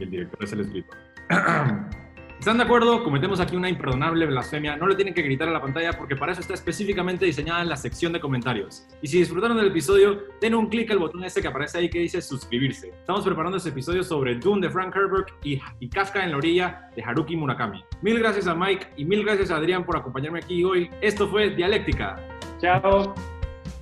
y 0.00 0.04
el 0.04 0.10
director 0.10 0.44
es 0.44 0.52
el 0.54 0.60
escritor. 0.60 0.96
¿Están 2.42 2.58
de 2.58 2.64
acuerdo? 2.64 3.04
Cometemos 3.04 3.38
aquí 3.38 3.54
una 3.54 3.68
imperdonable 3.68 4.26
blasfemia. 4.26 4.76
No 4.76 4.88
le 4.88 4.96
tienen 4.96 5.14
que 5.14 5.22
gritar 5.22 5.46
a 5.46 5.52
la 5.52 5.60
pantalla 5.60 5.92
porque 5.92 6.16
para 6.16 6.32
eso 6.32 6.40
está 6.40 6.54
específicamente 6.54 7.24
diseñada 7.24 7.62
en 7.62 7.68
la 7.68 7.76
sección 7.76 8.12
de 8.12 8.18
comentarios. 8.18 8.84
Y 9.00 9.06
si 9.06 9.18
disfrutaron 9.18 9.56
del 9.56 9.68
episodio, 9.68 10.24
den 10.40 10.56
un 10.56 10.66
clic 10.68 10.90
al 10.90 10.98
botón 10.98 11.22
ese 11.22 11.40
que 11.40 11.46
aparece 11.46 11.78
ahí 11.78 11.88
que 11.88 12.00
dice 12.00 12.20
suscribirse. 12.20 12.88
Estamos 12.88 13.24
preparando 13.24 13.58
ese 13.58 13.68
episodio 13.68 14.02
sobre 14.02 14.34
Dune 14.40 14.66
de 14.66 14.72
Frank 14.72 14.92
Herbert 14.92 15.28
y, 15.44 15.60
y 15.78 15.88
Kafka 15.88 16.24
en 16.24 16.32
la 16.32 16.38
orilla 16.38 16.90
de 16.96 17.04
Haruki 17.04 17.36
Murakami. 17.36 17.84
Mil 18.00 18.18
gracias 18.18 18.48
a 18.48 18.56
Mike 18.56 18.88
y 18.96 19.04
mil 19.04 19.24
gracias 19.24 19.52
a 19.52 19.58
Adrián 19.58 19.86
por 19.86 19.96
acompañarme 19.96 20.40
aquí 20.40 20.64
hoy. 20.64 20.90
Esto 21.00 21.28
fue 21.28 21.50
Dialéctica. 21.50 22.16
Chao. 22.60 23.14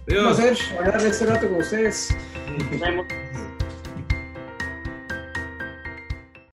Adiós. 0.07 0.39
Un 0.39 0.45
placer 0.45 0.78
hablar 0.78 1.01
de 1.01 1.09
este 1.09 1.24
rato 1.24 1.49
con 1.49 1.61
ustedes. 1.61 2.15
Nos 2.70 2.78
vemos. 2.78 3.07